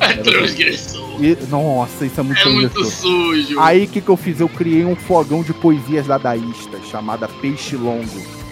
É 0.00 0.04
Era- 0.04 0.22
transgressor. 0.24 1.22
E- 1.24 1.38
nossa, 1.50 2.06
isso 2.06 2.20
é 2.20 2.22
muito 2.22 2.40
É 2.40 2.50
muito 2.50 2.72
transgressor. 2.72 3.00
sujo. 3.10 3.60
Aí 3.60 3.84
o 3.84 3.88
que, 3.88 4.00
que 4.00 4.08
eu 4.08 4.16
fiz? 4.16 4.40
Eu 4.40 4.48
criei 4.48 4.84
um 4.84 4.96
fogão 4.96 5.42
de 5.42 5.52
poesias 5.52 6.06
dadaístas 6.06 6.86
chamada 6.90 7.28
Peixe 7.28 7.76
Longo. 7.76 8.43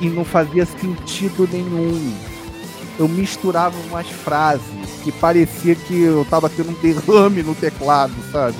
E 0.00 0.08
não 0.08 0.24
fazia 0.24 0.64
sentido 0.64 1.48
nenhum. 1.50 2.14
Eu 2.98 3.08
misturava 3.08 3.76
umas 3.88 4.08
frases 4.08 4.62
que 5.04 5.12
parecia 5.12 5.74
que 5.74 6.02
eu 6.02 6.26
tava 6.28 6.48
tendo 6.48 6.70
um 6.70 6.74
derrame 6.74 7.42
no 7.42 7.54
teclado, 7.54 8.12
sabe? 8.32 8.56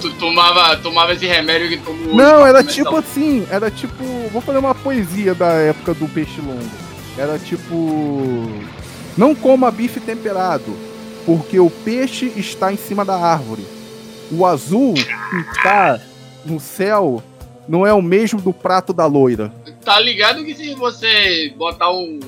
Tu 0.00 0.12
tomava, 0.14 0.76
tomava 0.76 1.12
esse 1.12 1.26
remédio 1.26 1.68
que 1.68 1.78
tomou 1.78 2.14
Não, 2.14 2.46
era 2.46 2.62
tipo 2.64 2.96
assim, 2.96 3.46
era 3.50 3.70
tipo. 3.70 4.04
Vou 4.32 4.40
fazer 4.40 4.58
uma 4.58 4.74
poesia 4.74 5.34
da 5.34 5.48
época 5.52 5.94
do 5.94 6.08
Peixe 6.08 6.40
Longo. 6.40 6.70
Era 7.18 7.38
tipo. 7.38 8.48
Não 9.16 9.34
coma 9.34 9.70
bife 9.70 10.00
temperado, 10.00 10.74
porque 11.26 11.58
o 11.58 11.68
peixe 11.68 12.32
está 12.36 12.72
em 12.72 12.76
cima 12.76 13.04
da 13.04 13.16
árvore. 13.16 13.66
O 14.30 14.46
azul 14.46 14.94
que 14.94 15.36
está 15.56 15.98
no 16.44 16.60
céu 16.60 17.22
não 17.68 17.86
é 17.86 17.92
o 17.92 18.00
mesmo 18.00 18.40
do 18.40 18.52
prato 18.52 18.92
da 18.92 19.06
loira. 19.06 19.52
Tá 19.90 19.98
ligado 19.98 20.44
que 20.44 20.54
se 20.54 20.72
você 20.76 21.52
botar 21.56 21.90
um, 21.90 22.20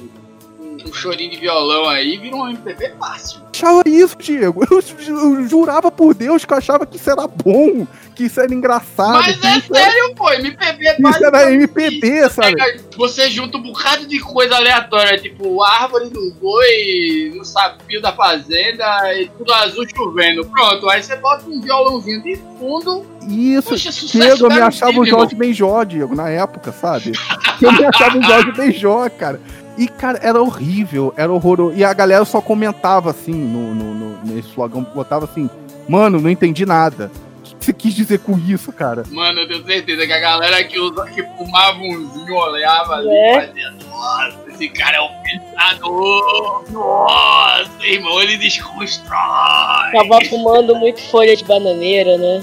um, 0.59 0.79
um 0.85 0.93
chorinho 0.93 1.31
de 1.31 1.37
violão 1.37 1.89
aí, 1.89 2.19
vira 2.19 2.35
um 2.35 2.49
MPB 2.49 2.97
fácil. 2.99 3.41
Achava 3.55 3.83
isso, 3.87 4.17
Diego. 4.17 4.65
Eu, 4.71 4.81
eu 5.09 5.49
jurava 5.49 5.91
por 5.91 6.15
Deus 6.15 6.45
que 6.45 6.53
eu 6.53 6.57
achava 6.57 6.87
que 6.87 6.97
isso 6.97 7.11
era 7.11 7.27
bom, 7.27 7.87
que 8.15 8.25
isso 8.25 8.41
era 8.41 8.53
engraçado. 8.53 9.13
Mas 9.13 9.45
é 9.45 9.59
isso 9.59 9.77
era, 9.77 9.91
sério, 9.91 10.15
pô, 10.15 10.33
MPB 10.33 10.87
é 10.87 10.97
isso 10.99 11.25
era 11.25 11.53
MPB, 11.53 12.07
isso. 12.07 12.31
sabe? 12.31 12.81
Você 12.97 13.31
junta 13.31 13.59
um 13.59 13.63
bocado 13.63 14.07
de 14.07 14.19
coisa 14.21 14.57
aleatória, 14.57 15.19
tipo 15.19 15.63
árvore 15.63 16.09
do 16.09 16.33
boi, 16.41 17.33
no 17.35 17.45
sapio 17.45 18.01
da 18.01 18.13
fazenda, 18.13 18.85
e 19.21 19.29
tudo 19.29 19.53
azul 19.53 19.85
chovendo. 19.95 20.47
Pronto, 20.47 20.89
aí 20.89 21.03
você 21.03 21.17
bota 21.17 21.45
um 21.47 21.61
violãozinho 21.61 22.23
de 22.23 22.37
fundo. 22.59 23.05
Isso. 23.29 23.77
Sucesso 23.77 24.07
Diego, 24.07 24.47
eu 24.47 24.51
me 24.51 24.61
achava 24.61 24.99
o. 24.99 25.05
Jorge 25.05 25.35
Benjó, 25.35 25.85
Diego, 25.85 26.15
na 26.15 26.31
época, 26.31 26.73
sabe? 26.73 27.13
Eu 27.61 27.71
me 27.73 27.85
achava 27.85 28.19
o 28.19 28.23
Jorge 28.23 28.53
Benjó, 28.53 29.09
cara. 29.11 29.39
E, 29.83 29.89
cara, 29.89 30.19
era 30.23 30.41
horrível, 30.41 31.13
era 31.17 31.33
horroroso. 31.33 31.77
E 31.77 31.85
a 31.85 31.93
galera 31.93 32.25
só 32.25 32.41
comentava 32.41 33.11
assim, 33.11 33.33
no, 33.33 33.75
no, 33.75 33.95
no- 33.95 34.19
nesse 34.25 34.53
flogão, 34.53 34.83
botava 34.95 35.25
assim, 35.25 35.49
mano, 35.89 36.21
não 36.21 36.31
entendi 36.31 36.65
nada. 36.65 37.11
O 37.41 37.57
que 37.57 37.67
você 37.67 37.73
quis 37.73 37.95
dizer 37.95 38.19
com 38.21 38.39
isso, 38.39 38.73
cara? 38.73 39.03
Mano, 39.11 39.41
eu 39.41 39.49
tenho 39.49 39.65
certeza 39.65 40.07
que 40.07 40.13
a 40.13 40.19
galera 40.21 40.63
que, 40.65 40.79
usa, 40.79 41.05
que 41.07 41.23
fumava 41.37 41.79
umzinho 41.79 42.35
olhava 42.35 42.95
ali 42.95 43.09
É. 43.09 43.37
e 43.45 43.47
fazia, 43.47 43.71
nossa, 43.89 44.39
esse 44.51 44.69
cara 44.69 44.97
é 44.97 45.01
um 45.01 45.11
pensador. 45.23 46.65
Nossa, 46.71 47.87
irmão, 47.87 48.21
ele 48.21 48.37
desconstrói. 48.37 49.93
Tava 49.93 50.25
fumando 50.29 50.75
muito 50.77 51.01
folha 51.11 51.37
de 51.37 51.45
bananeira, 51.45 52.17
né? 52.19 52.43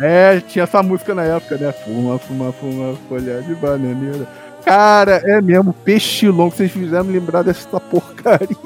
É, 0.00 0.40
tinha 0.40 0.62
essa 0.62 0.82
música 0.82 1.14
na 1.14 1.24
época, 1.24 1.56
né? 1.56 1.72
Fuma, 1.72 2.18
fuma, 2.18 2.52
fuma, 2.52 2.96
folha 3.08 3.42
de 3.42 3.54
bananeira. 3.56 4.26
Cara, 4.68 5.22
é 5.24 5.40
mesmo, 5.40 5.72
peixe 5.72 6.28
longo, 6.28 6.54
vocês 6.54 6.70
fizeram 6.70 7.04
me 7.04 7.12
lembrar 7.18 7.42
dessa 7.42 7.80
porcaria. 7.80 8.56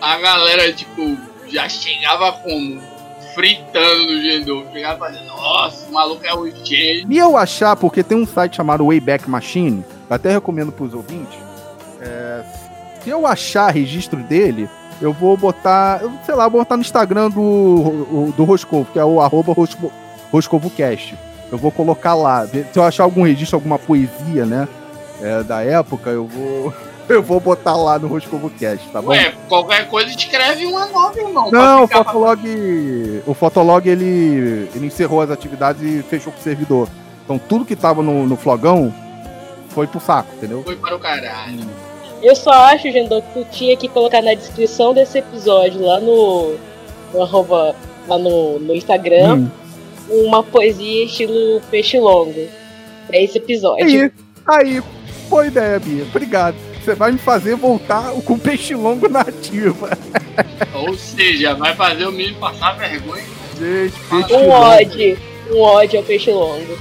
A 0.00 0.18
galera, 0.18 0.72
tipo, 0.72 1.16
já 1.48 1.68
chegava 1.68 2.32
como? 2.32 2.80
Fritando 3.34 4.06
no 4.06 4.22
Gendou. 4.22 4.66
Chegava 4.72 4.98
fazendo, 4.98 5.26
nossa, 5.26 5.86
o 5.88 5.92
maluco 5.92 6.24
é 6.24 6.34
um 6.34 6.46
gênio. 6.64 7.06
E 7.10 7.18
eu 7.18 7.36
achar, 7.36 7.76
porque 7.76 8.02
tem 8.02 8.16
um 8.16 8.26
site 8.26 8.56
chamado 8.56 8.86
Wayback 8.86 9.28
Machine, 9.28 9.84
até 10.08 10.30
recomendo 10.32 10.72
pros 10.72 10.94
ouvintes. 10.94 11.36
é, 12.00 12.42
se 13.02 13.10
eu 13.10 13.26
achar 13.26 13.70
registro 13.72 14.22
dele, 14.24 14.68
eu 15.00 15.12
vou 15.12 15.36
botar, 15.36 16.00
eu, 16.02 16.12
sei 16.24 16.34
lá, 16.34 16.48
vou 16.48 16.60
botar 16.60 16.76
no 16.76 16.82
Instagram 16.82 17.30
do, 17.30 17.40
o- 17.40 18.34
do 18.36 18.44
Roscovo, 18.44 18.86
que 18.92 18.98
é 18.98 19.04
o 19.04 19.20
arroba 19.20 19.52
Rosco- 19.52 19.92
RoscovoCast. 20.32 21.14
Eu 21.50 21.58
vou 21.58 21.70
colocar 21.70 22.14
lá. 22.14 22.46
Se 22.46 22.66
eu 22.74 22.82
achar 22.82 23.04
algum 23.04 23.22
registro, 23.22 23.56
alguma 23.56 23.78
poesia, 23.78 24.44
né? 24.44 24.68
é, 25.22 25.42
da 25.42 25.62
época, 25.62 26.10
eu 26.10 26.26
vou. 26.26 26.72
Eu 27.08 27.22
vou 27.22 27.38
botar 27.38 27.76
lá 27.76 28.00
no 28.00 28.08
RoscovoCast, 28.08 28.88
tá 28.88 29.00
bom? 29.00 29.10
Ué, 29.10 29.32
qualquer 29.48 29.88
coisa 29.88 30.10
escreve 30.10 30.66
uma 30.66 30.86
nova, 30.86 31.16
irmão. 31.16 31.52
Não, 31.52 31.84
o 31.84 31.86
ficar 31.86 32.02
pra- 32.02 32.12
Fotolog. 32.12 33.22
O 33.24 33.32
Fotolog 33.32 33.88
ele, 33.88 34.68
ele 34.74 34.86
encerrou 34.86 35.20
as 35.20 35.30
atividades 35.30 35.80
e 35.82 36.02
fechou 36.02 36.32
com 36.32 36.40
o 36.40 36.42
servidor. 36.42 36.88
Então 37.24 37.38
tudo 37.38 37.64
que 37.64 37.76
tava 37.76 38.02
no, 38.02 38.26
no 38.26 38.36
flogão 38.36 38.92
foi 39.68 39.86
pro 39.86 40.00
saco, 40.00 40.30
entendeu? 40.36 40.64
Foi 40.64 40.74
para 40.74 40.96
o 40.96 40.98
caralho. 40.98 41.60
Eu 42.20 42.34
só 42.34 42.50
acho, 42.50 42.90
Gendon, 42.90 43.22
que 43.22 43.32
tu 43.34 43.46
tinha 43.52 43.76
que 43.76 43.86
colocar 43.86 44.20
na 44.20 44.34
descrição 44.34 44.92
desse 44.92 45.18
episódio, 45.18 45.80
lá 45.86 46.00
no, 46.00 46.56
no 47.14 47.22
arroba, 47.22 47.76
lá 48.08 48.18
no, 48.18 48.58
no 48.58 48.74
Instagram, 48.74 49.36
Hum. 49.36 49.48
Uma 50.08 50.42
poesia 50.42 51.04
estilo 51.04 51.60
peixe 51.70 51.98
longo. 51.98 52.46
Pra 53.06 53.18
esse 53.18 53.38
episódio. 53.38 53.84
Aí, 53.86 54.10
aí, 54.46 54.82
boa 55.28 55.46
ideia, 55.46 55.78
Bia. 55.78 56.04
Obrigado. 56.04 56.56
Você 56.84 56.94
vai 56.94 57.12
me 57.12 57.18
fazer 57.18 57.54
voltar 57.56 58.12
com 58.24 58.38
peixe 58.38 58.74
longo 58.74 59.08
na 59.08 59.20
ativa. 59.20 59.90
Ou 60.74 60.94
seja, 60.96 61.54
vai 61.54 61.74
fazer 61.74 62.06
o 62.06 62.12
menino 62.12 62.36
passar 62.38 62.76
vergonha. 62.76 63.22
Gente, 63.58 63.94
peixe 64.10 64.32
Um 64.34 64.40
longo. 64.48 64.50
ódio. 64.52 65.18
Um 65.50 65.60
ódio 65.60 65.98
ao 66.00 66.04
peixe 66.04 66.30
longo. 66.30 66.78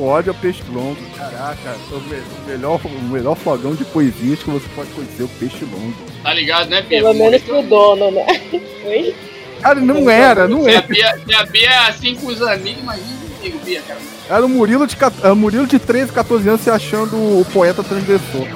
Ódio 0.00 0.32
ao 0.32 0.38
peixe 0.38 0.62
longo. 0.72 0.96
Caraca, 1.16 1.76
o, 1.90 2.00
me- 2.08 2.16
o 2.16 2.48
melhor, 2.48 2.80
o 2.84 3.02
melhor 3.12 3.34
flogão 3.36 3.74
de 3.74 3.84
poesias 3.84 4.40
que 4.42 4.50
você 4.50 4.66
pode 4.76 4.90
conhecer, 4.90 5.24
o 5.24 5.28
peixe 5.40 5.64
longo. 5.64 5.94
Tá 6.22 6.32
ligado, 6.34 6.68
né, 6.70 6.82
Bia? 6.82 7.00
Pelo 7.02 7.14
menos 7.14 7.42
pro 7.42 7.62
dono, 7.62 8.10
né? 8.12 8.26
Oi? 8.86 9.14
Cara, 9.60 9.80
não 9.80 10.08
era, 10.08 10.46
não 10.46 10.62
Se 10.62 10.68
a 10.68 10.72
era. 10.72 10.86
Bia, 10.86 11.18
se 11.18 11.34
a 11.34 11.44
Bia 11.44 11.68
é 11.68 11.88
assim 11.88 12.14
com 12.14 12.26
os 12.28 12.40
amigos, 12.40 12.80
imagina 12.80 13.18
comigo, 13.36 13.58
Bia, 13.64 13.82
cara. 13.82 14.00
Era 14.28 14.46
o 14.46 14.48
Murilo 14.48 14.86
de, 14.86 14.96
era 15.22 15.32
o 15.32 15.36
Murilo 15.36 15.66
de 15.66 15.78
13, 15.78 16.12
14 16.12 16.48
anos 16.48 16.60
se 16.60 16.70
achando 16.70 17.16
o 17.16 17.44
poeta 17.52 17.82
transgressor. 17.82 18.46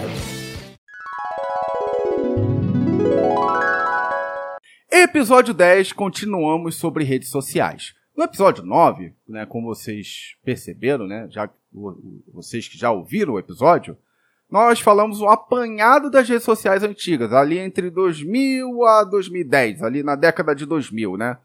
Episódio 4.91 5.53
10, 5.53 5.93
continuamos 5.93 6.77
sobre 6.77 7.05
redes 7.05 7.31
sociais. 7.31 7.95
No 8.17 8.25
episódio 8.25 8.65
9, 8.65 9.13
né, 9.27 9.47
como 9.47 9.75
vocês 9.75 10.37
perceberam, 10.45 11.07
né, 11.07 11.27
já, 11.31 11.49
vocês 12.33 12.69
que 12.69 12.79
já 12.79 12.91
ouviram 12.91 13.35
o 13.35 13.39
episódio, 13.39 13.97
nós 14.53 14.81
falamos 14.81 15.23
um 15.23 15.31
apanhado 15.31 16.11
das 16.11 16.29
redes 16.29 16.45
sociais 16.45 16.83
antigas, 16.83 17.33
ali 17.33 17.59
entre 17.59 17.89
2000 17.89 18.85
a 18.85 19.03
2010, 19.03 19.83
ali 19.83 20.03
na 20.03 20.15
década 20.15 20.55
de 20.55 20.67
2000, 20.67 21.17
né? 21.17 21.39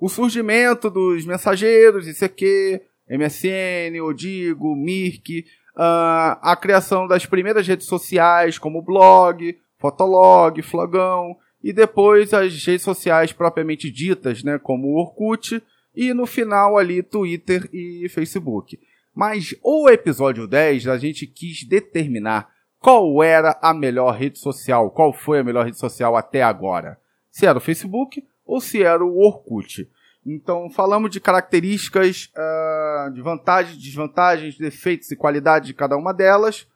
O 0.00 0.08
surgimento 0.08 0.88
dos 0.88 1.26
mensageiros, 1.26 2.08
ICQ, 2.08 2.80
MSN, 3.10 4.00
Odigo, 4.02 4.74
Mirk, 4.74 5.44
ah, 5.76 6.38
a 6.40 6.56
criação 6.56 7.06
das 7.06 7.26
primeiras 7.26 7.68
redes 7.68 7.86
sociais 7.86 8.56
como 8.56 8.80
blog, 8.80 9.58
Fotolog, 9.78 10.62
Flogão, 10.62 11.36
e 11.62 11.70
depois 11.70 12.32
as 12.32 12.64
redes 12.64 12.82
sociais 12.82 13.30
propriamente 13.30 13.90
ditas, 13.90 14.42
né, 14.42 14.58
como 14.58 14.88
o 14.88 14.96
Orkut, 14.96 15.62
e 15.94 16.14
no 16.14 16.24
final 16.24 16.78
ali 16.78 17.02
Twitter 17.02 17.68
e 17.74 18.08
Facebook. 18.08 18.80
Mas 19.14 19.54
o 19.62 19.86
episódio 19.90 20.46
10 20.46 20.88
a 20.88 20.96
gente 20.96 21.26
quis 21.26 21.62
determinar 21.62 22.53
qual 22.84 23.22
era 23.22 23.58
a 23.62 23.72
melhor 23.72 24.14
rede 24.14 24.38
social, 24.38 24.90
qual 24.90 25.10
foi 25.10 25.38
a 25.38 25.42
melhor 25.42 25.64
rede 25.64 25.78
social 25.78 26.14
até 26.14 26.42
agora. 26.42 26.98
Se 27.30 27.46
era 27.46 27.56
o 27.56 27.60
Facebook 27.60 28.22
ou 28.44 28.60
se 28.60 28.82
era 28.82 29.02
o 29.02 29.20
Orkut. 29.20 29.88
Então 30.26 30.68
falamos 30.68 31.10
de 31.10 31.18
características, 31.18 32.30
ah, 32.36 33.10
de 33.14 33.22
vantagens, 33.22 33.78
desvantagens, 33.78 34.58
defeitos 34.58 35.10
e 35.10 35.16
qualidades 35.16 35.66
de 35.66 35.72
cada 35.72 35.96
uma 35.96 36.12
delas. 36.12 36.68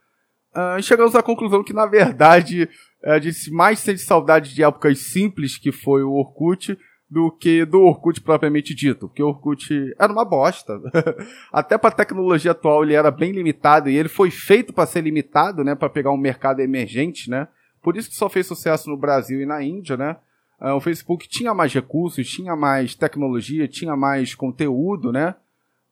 E 0.78 0.82
chegamos 0.82 1.14
à 1.14 1.22
conclusão 1.22 1.62
que, 1.62 1.74
na 1.74 1.84
verdade, 1.84 2.70
a 3.04 3.18
gente 3.18 3.50
mais 3.50 3.78
sente 3.78 4.00
saudade 4.00 4.54
de 4.54 4.64
épocas 4.64 4.98
simples, 4.98 5.58
que 5.58 5.70
foi 5.70 6.02
o 6.02 6.12
Orkut, 6.12 6.76
do 7.10 7.30
que 7.30 7.64
do 7.64 7.82
Orkut 7.82 8.20
propriamente 8.20 8.74
dito, 8.74 9.08
porque 9.08 9.22
o 9.22 9.28
Orkut 9.28 9.94
era 9.98 10.12
uma 10.12 10.24
bosta. 10.24 10.78
Até 11.50 11.78
para 11.78 11.88
a 11.88 11.96
tecnologia 11.96 12.50
atual 12.50 12.84
ele 12.84 12.94
era 12.94 13.10
bem 13.10 13.32
limitado 13.32 13.88
e 13.88 13.96
ele 13.96 14.08
foi 14.08 14.30
feito 14.30 14.72
para 14.72 14.86
ser 14.86 15.00
limitado, 15.00 15.64
né, 15.64 15.74
para 15.74 15.88
pegar 15.88 16.10
um 16.10 16.18
mercado 16.18 16.60
emergente, 16.60 17.30
né? 17.30 17.48
Por 17.82 17.96
isso 17.96 18.10
que 18.10 18.16
só 18.16 18.28
fez 18.28 18.46
sucesso 18.46 18.90
no 18.90 18.96
Brasil 18.96 19.40
e 19.40 19.46
na 19.46 19.62
Índia, 19.62 19.96
né? 19.96 20.16
Uh, 20.60 20.74
o 20.74 20.80
Facebook 20.80 21.28
tinha 21.28 21.54
mais 21.54 21.72
recursos, 21.72 22.28
tinha 22.28 22.54
mais 22.56 22.94
tecnologia, 22.94 23.68
tinha 23.68 23.96
mais 23.96 24.34
conteúdo, 24.34 25.12
né? 25.12 25.34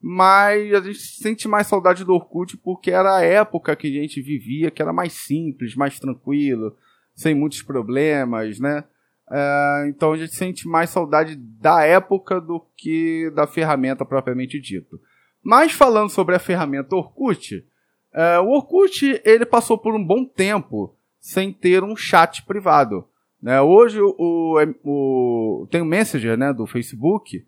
Mas 0.03 0.75
a 0.75 0.81
gente 0.81 0.99
sente 0.99 1.49
mais 1.49 1.67
saudade 1.67 2.05
do 2.05 2.12
Orkut 2.12 2.57
porque 2.59 2.91
era 2.91 3.17
a 3.17 3.23
época 3.23 3.75
que 3.75 3.87
a 3.87 4.03
gente 4.03 4.21
vivia, 4.21 4.71
que 4.71 4.83
era 4.83 4.93
mais 4.93 5.12
simples, 5.12 5.75
mais 5.75 5.99
tranquilo, 5.99 6.77
sem 7.14 7.35
muitos 7.35 7.62
problemas, 7.62 8.59
né? 8.61 8.85
Uh, 9.29 9.89
então 9.89 10.12
a 10.12 10.16
gente 10.16 10.35
sente 10.37 10.68
mais 10.68 10.91
saudade 10.91 11.35
da 11.35 11.83
época 11.83 12.41
do 12.41 12.64
que 12.77 13.31
da 13.35 13.47
ferramenta 13.47 14.05
propriamente 14.05 14.61
dito. 14.61 15.01
Mas 15.43 15.72
falando 15.72 16.11
sobre 16.11 16.35
a 16.35 16.41
ferramenta 16.41 16.95
Orkut, 16.95 17.64
uh, 18.14 18.43
o 18.43 18.51
Orkut 18.51 19.20
ele 19.24 19.45
passou 19.45 19.77
por 19.77 19.95
um 19.95 20.05
bom 20.05 20.24
tempo 20.24 20.97
sem 21.20 21.53
ter 21.53 21.83
um 21.83 21.97
chat 21.97 22.45
privado. 22.45 23.05
Né? 23.43 23.61
Hoje 23.61 24.01
o, 24.01 24.14
o, 24.16 24.57
o 24.85 25.66
tem 25.70 25.81
o 25.81 25.85
Messenger 25.85 26.37
né, 26.37 26.53
do 26.53 26.66
Facebook 26.66 27.45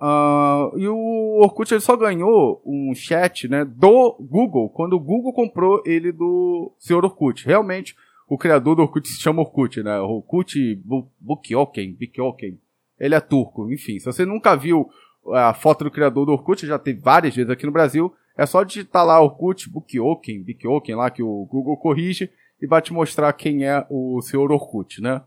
uh, 0.00 0.76
e 0.76 0.88
o 0.88 1.38
Orkut 1.42 1.72
ele 1.72 1.80
só 1.80 1.96
ganhou 1.96 2.60
um 2.66 2.92
chat 2.94 3.48
né, 3.48 3.64
do 3.64 4.16
Google 4.20 4.68
quando 4.68 4.94
o 4.94 5.00
Google 5.00 5.32
comprou 5.32 5.80
ele 5.86 6.10
do 6.10 6.72
senhor 6.78 7.04
Orkut. 7.04 7.46
Realmente 7.46 7.96
o 8.26 8.38
criador 8.38 8.76
do 8.76 8.82
Orkut 8.82 9.06
se 9.08 9.20
chama 9.20 9.42
Orkut, 9.42 9.82
né? 9.82 9.98
Orkut 10.00 10.82
Bukioken, 11.20 11.92
Bukioken. 11.92 12.58
Ele 12.98 13.14
é 13.14 13.20
turco, 13.20 13.70
enfim. 13.70 13.98
Se 13.98 14.06
você 14.06 14.24
nunca 14.24 14.56
viu 14.56 14.88
a 15.32 15.52
foto 15.52 15.84
do 15.84 15.90
criador 15.90 16.26
do 16.26 16.32
Orkut, 16.32 16.66
já 16.66 16.78
teve 16.78 17.00
várias 17.00 17.34
vezes 17.34 17.50
aqui 17.50 17.66
no 17.66 17.72
Brasil, 17.72 18.14
é 18.36 18.46
só 18.46 18.62
digitar 18.62 19.04
lá 19.04 19.20
Orkut 19.20 19.68
Bukioken, 19.68 20.42
Bukioken 20.42 20.94
lá 20.94 21.10
que 21.10 21.22
o 21.22 21.44
Google 21.46 21.76
corrige 21.76 22.30
e 22.60 22.66
vai 22.66 22.80
te 22.80 22.92
mostrar 22.92 23.32
quem 23.32 23.64
é 23.64 23.86
o 23.90 24.20
senhor 24.22 24.50
Orkut, 24.50 25.00
né? 25.00 25.22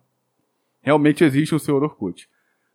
Realmente 0.81 1.23
existe 1.23 1.53
o 1.53 1.59
senhor 1.59 1.83
Orkut. 1.83 2.29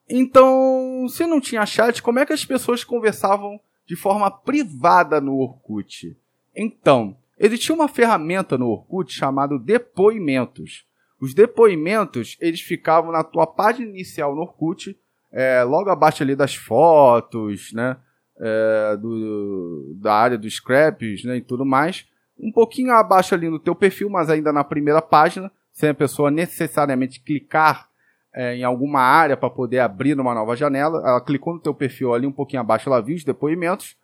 Então, 0.08 1.06
se 1.08 1.26
não 1.26 1.40
tinha 1.40 1.64
chat, 1.66 2.02
como 2.02 2.18
é 2.18 2.26
que 2.26 2.32
as 2.32 2.44
pessoas 2.44 2.84
conversavam 2.84 3.58
de 3.86 3.96
forma 3.96 4.30
privada 4.30 5.20
no 5.20 5.36
Orkut? 5.36 6.16
Então, 6.54 7.16
Existia 7.42 7.74
uma 7.74 7.88
ferramenta 7.88 8.56
no 8.56 8.68
Orkut 8.68 9.12
chamada 9.12 9.58
Depoimentos. 9.58 10.86
Os 11.20 11.34
depoimentos, 11.34 12.36
eles 12.40 12.60
ficavam 12.60 13.10
na 13.10 13.24
tua 13.24 13.48
página 13.48 13.90
inicial 13.90 14.32
no 14.32 14.42
Orkut, 14.42 14.96
é, 15.32 15.64
logo 15.64 15.90
abaixo 15.90 16.22
ali 16.22 16.36
das 16.36 16.54
fotos, 16.54 17.72
né? 17.72 17.96
É, 18.38 18.96
do, 18.96 19.92
da 19.96 20.14
área 20.14 20.38
dos 20.38 20.54
scraps 20.54 21.24
né, 21.24 21.36
e 21.36 21.40
tudo 21.40 21.64
mais. 21.64 22.06
Um 22.38 22.52
pouquinho 22.52 22.92
abaixo 22.92 23.34
ali 23.34 23.48
no 23.48 23.58
teu 23.58 23.74
perfil, 23.74 24.08
mas 24.08 24.30
ainda 24.30 24.52
na 24.52 24.62
primeira 24.62 25.02
página, 25.02 25.50
sem 25.72 25.90
a 25.90 25.94
pessoa 25.94 26.30
necessariamente 26.30 27.20
clicar 27.20 27.88
é, 28.32 28.54
em 28.54 28.62
alguma 28.62 29.00
área 29.00 29.36
para 29.36 29.50
poder 29.50 29.80
abrir 29.80 30.18
uma 30.18 30.34
nova 30.34 30.54
janela. 30.54 30.98
Ela 30.98 31.20
clicou 31.20 31.54
no 31.54 31.60
teu 31.60 31.74
perfil 31.74 32.14
ali 32.14 32.24
um 32.26 32.32
pouquinho 32.32 32.60
abaixo, 32.62 32.88
ela 32.88 33.02
viu 33.02 33.16
os 33.16 33.24
depoimentos. 33.24 33.96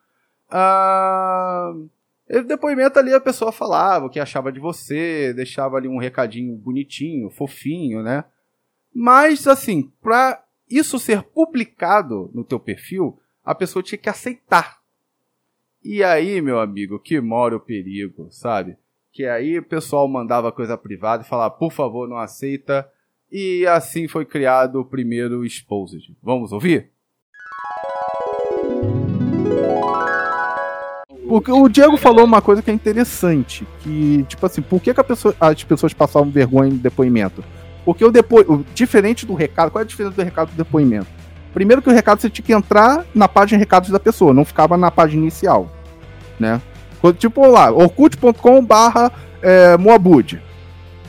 Ah, 0.50 1.72
depoimento 2.46 2.98
ali 2.98 3.12
a 3.14 3.20
pessoa 3.20 3.50
falava 3.50 4.06
o 4.06 4.10
que 4.10 4.20
achava 4.20 4.52
de 4.52 4.60
você, 4.60 5.32
deixava 5.32 5.76
ali 5.76 5.88
um 5.88 5.98
recadinho 5.98 6.54
bonitinho, 6.56 7.30
fofinho, 7.30 8.02
né? 8.02 8.24
Mas, 8.94 9.46
assim, 9.46 9.90
para 10.02 10.44
isso 10.68 10.98
ser 10.98 11.22
publicado 11.22 12.30
no 12.34 12.44
teu 12.44 12.60
perfil, 12.60 13.18
a 13.44 13.54
pessoa 13.54 13.82
tinha 13.82 13.98
que 13.98 14.08
aceitar. 14.08 14.78
E 15.82 16.02
aí, 16.02 16.42
meu 16.42 16.60
amigo, 16.60 16.98
que 16.98 17.20
mora 17.20 17.56
o 17.56 17.60
perigo, 17.60 18.28
sabe? 18.30 18.76
Que 19.12 19.24
aí 19.24 19.58
o 19.58 19.64
pessoal 19.64 20.06
mandava 20.06 20.52
coisa 20.52 20.76
privada 20.76 21.22
e 21.22 21.28
falava, 21.28 21.54
por 21.54 21.72
favor, 21.72 22.08
não 22.08 22.18
aceita. 22.18 22.86
E 23.30 23.66
assim 23.66 24.06
foi 24.06 24.24
criado 24.24 24.80
o 24.80 24.84
primeiro 24.84 25.44
Exposed. 25.44 26.14
Vamos 26.22 26.52
ouvir? 26.52 26.90
Porque 31.28 31.52
o 31.52 31.68
Diego 31.68 31.98
falou 31.98 32.24
uma 32.24 32.40
coisa 32.40 32.62
que 32.62 32.70
é 32.70 32.74
interessante, 32.74 33.66
que, 33.80 34.24
tipo 34.26 34.46
assim, 34.46 34.62
por 34.62 34.80
que, 34.80 34.94
que 34.94 35.04
pessoa, 35.04 35.34
as 35.38 35.62
pessoas 35.62 35.92
passavam 35.92 36.30
vergonha 36.30 36.70
no 36.70 36.78
depoimento? 36.78 37.44
Porque 37.84 38.02
o 38.02 38.10
depoimento, 38.10 38.64
diferente 38.74 39.26
do 39.26 39.34
recado, 39.34 39.70
qual 39.70 39.82
é 39.82 39.84
a 39.84 39.86
diferença 39.86 40.16
do 40.16 40.22
recado 40.22 40.50
do 40.50 40.56
depoimento? 40.56 41.06
Primeiro 41.52 41.82
que 41.82 41.90
o 41.90 41.92
recado 41.92 42.22
você 42.22 42.30
tinha 42.30 42.44
que 42.44 42.52
entrar 42.54 43.04
na 43.14 43.28
página 43.28 43.58
de 43.58 43.62
recados 43.62 43.90
da 43.90 44.00
pessoa, 44.00 44.32
não 44.32 44.42
ficava 44.42 44.78
na 44.78 44.90
página 44.90 45.20
inicial, 45.20 45.70
né? 46.40 46.62
Tipo 47.18 47.46
lá, 47.46 47.70
orkut.com 47.70 48.64
barra 48.64 49.12
é, 49.42 49.76
Moabud. 49.76 50.40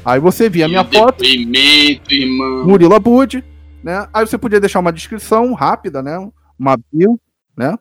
Aí 0.03 0.19
você 0.19 0.49
via 0.49 0.65
a 0.65 0.67
minha 0.67 0.83
foto, 0.83 1.23
irmão. 1.23 2.65
Murilo 2.65 2.93
Abud, 2.93 3.41
né? 3.81 4.05
Aí 4.13 4.27
você 4.27 4.37
podia 4.37 4.59
deixar 4.59 4.79
uma 4.79 4.91
descrição 4.91 5.53
rápida, 5.53 6.03
né? 6.03 6.17
Uma 6.57 6.77
bio, 6.91 7.17
né? 7.55 7.77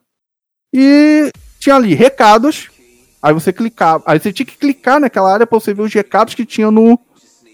E 0.73 1.33
tinha 1.59 1.77
ali 1.77 1.95
recados. 1.95 2.71
Aí 3.23 3.33
você 3.35 3.53
clicava. 3.53 4.03
Aí 4.07 4.19
você 4.19 4.33
tinha 4.33 4.47
que 4.47 4.57
clicar 4.57 5.01
naquela 5.01 5.33
área 5.33 5.47
para 5.47 5.59
você 5.59 5.75
ver 5.75 5.83
os 5.83 5.93
recados 5.93 6.35
que 6.35 6.47
tinha 6.47 6.71
no. 6.71 6.99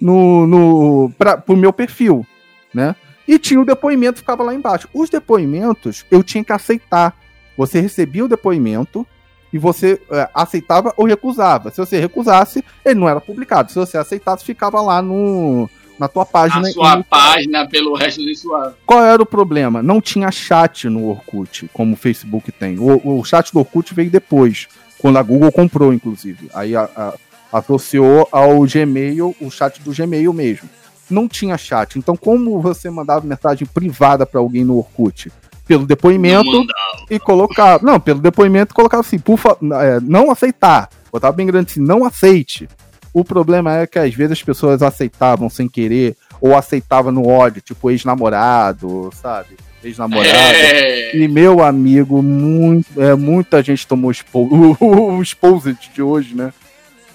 no, 0.01 0.47
no 0.47 1.11
pra, 1.17 1.37
pro 1.37 1.57
meu 1.57 1.73
perfil, 1.73 2.27
né? 2.73 2.95
E 3.27 3.39
tinha 3.39 3.61
o 3.61 3.65
depoimento 3.65 4.19
ficava 4.19 4.43
lá 4.43 4.55
embaixo. 4.55 4.89
Os 4.93 5.09
depoimentos 5.09 6.05
eu 6.11 6.23
tinha 6.23 6.45
que 6.45 6.53
aceitar. 6.53 7.17
Você 7.57 7.81
recebia 7.81 8.25
o 8.25 8.29
depoimento 8.29 9.07
e 9.53 9.59
você 9.59 10.01
é, 10.11 10.29
aceitava 10.35 10.93
ou 10.97 11.07
recusava. 11.07 11.71
Se 11.71 11.79
você 11.79 11.99
recusasse, 11.99 12.63
ele 12.85 13.01
não 13.01 13.09
era 13.09 13.21
publicado. 13.21 13.71
Se 13.71 13.79
você 13.79 13.97
aceitasse, 13.97 14.45
ficava 14.45 14.83
lá 14.83 15.01
no, 15.01 15.71
na 15.99 16.09
tua 16.09 16.27
página. 16.27 16.63
Na 16.63 16.71
sua 16.71 17.03
página 17.05 17.69
pelo 17.69 17.95
resto 17.95 18.23
do 18.23 18.35
sua. 18.35 18.77
Qual 18.87 19.03
era 19.03 19.23
o 19.23 19.27
problema? 19.27 19.83
Não 19.83 20.01
tinha 20.01 20.31
chat 20.31 20.89
no 20.89 21.09
Orkut, 21.09 21.69
como 21.73 21.95
o 21.95 21.97
Facebook 21.97 22.51
tem. 22.53 22.79
O, 22.79 23.19
o 23.21 23.25
chat 23.25 23.53
do 23.53 23.59
Orkut 23.59 23.95
veio 23.95 24.11
depois, 24.11 24.69
quando 24.99 25.19
a 25.19 25.23
Google 25.23 25.53
comprou, 25.53 25.93
inclusive. 25.93 26.51
Aí 26.55 26.75
a, 26.75 26.89
a, 26.97 27.15
associou 27.59 28.29
ao 28.33 28.61
Gmail, 28.63 29.35
o 29.41 29.51
chat 29.51 29.81
do 29.83 29.93
Gmail 29.93 30.33
mesmo. 30.33 30.69
Não 31.09 31.29
tinha 31.29 31.59
chat. 31.59 31.99
Então, 31.99 32.17
como 32.17 32.61
você 32.61 32.91
mandava 32.91 33.27
mensagem 33.27 33.67
privada 33.67 34.25
para 34.27 34.41
alguém 34.41 34.65
no 34.65 34.79
Orkut? 34.79 35.31
Pelo 35.67 35.87
depoimento 35.87 36.67
e 37.11 37.19
colocava. 37.19 37.85
Não, 37.85 37.99
pelo 37.99 38.21
depoimento 38.21 38.75
colocava 38.75 39.01
assim, 39.01 39.19
por 39.19 39.39
fa... 39.39 39.57
É, 39.81 40.01
não 40.01 40.31
aceitar. 40.31 40.91
Botava 41.11 41.35
bem 41.37 41.47
grande 41.47 41.71
assim, 41.71 41.81
não 41.81 42.05
aceite. 42.05 42.69
O 43.15 43.25
problema 43.25 43.79
é 43.79 43.87
que 43.87 43.97
às 43.97 44.13
vezes 44.13 44.33
as 44.33 44.43
pessoas 44.43 44.83
aceitavam 44.83 45.49
sem 45.49 45.69
querer, 45.69 46.17
ou 46.41 46.57
aceitavam 46.57 47.13
no 47.13 47.29
ódio, 47.29 47.63
tipo 47.63 47.89
ex-namorado, 47.89 49.09
sabe? 49.15 49.57
Ex-namorado. 49.85 50.35
É. 50.35 51.17
E 51.17 51.29
meu 51.29 51.63
amigo, 51.63 52.21
muito, 52.21 53.01
é, 53.01 53.15
muita 53.15 53.63
gente 53.63 53.87
tomou 53.87 54.11
expo 54.11 54.41
o, 54.81 55.17
o 55.17 55.23
Exposed 55.23 55.79
de 55.95 56.03
hoje, 56.03 56.35
né? 56.35 56.53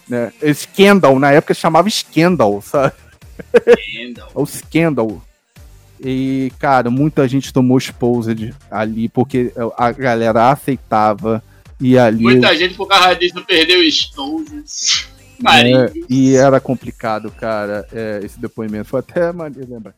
né? 0.07 0.31
Scandal, 0.53 1.19
na 1.19 1.33
época 1.33 1.53
chamava 1.53 1.89
Scandal, 1.89 2.61
sabe? 2.61 2.93
Scandal. 3.59 4.31
o 4.35 4.45
Scandal. 4.45 5.21
E, 6.01 6.49
cara, 6.57 6.89
muita 6.89 7.27
gente 7.27 7.51
tomou 7.51 7.77
Exposed 7.77 8.55
ali, 8.71 9.09
porque 9.09 9.51
a 9.77 9.91
galera 9.91 10.49
aceitava. 10.49 11.43
E 11.81 11.97
ali. 11.97 12.23
Muita 12.23 12.55
gente 12.57 12.75
por 12.75 12.87
causa 12.87 13.13
disso 13.15 13.43
perdeu 13.45 13.83
Exposed. 13.83 15.18
É, 15.47 15.93
e 16.09 16.35
era 16.35 16.59
complicado, 16.59 17.31
cara, 17.31 17.87
é, 17.91 18.19
esse 18.23 18.39
depoimento. 18.39 18.89
Foi 18.89 18.99
até 18.99 19.31
maneiro 19.31 19.71
lembrar. 19.71 19.95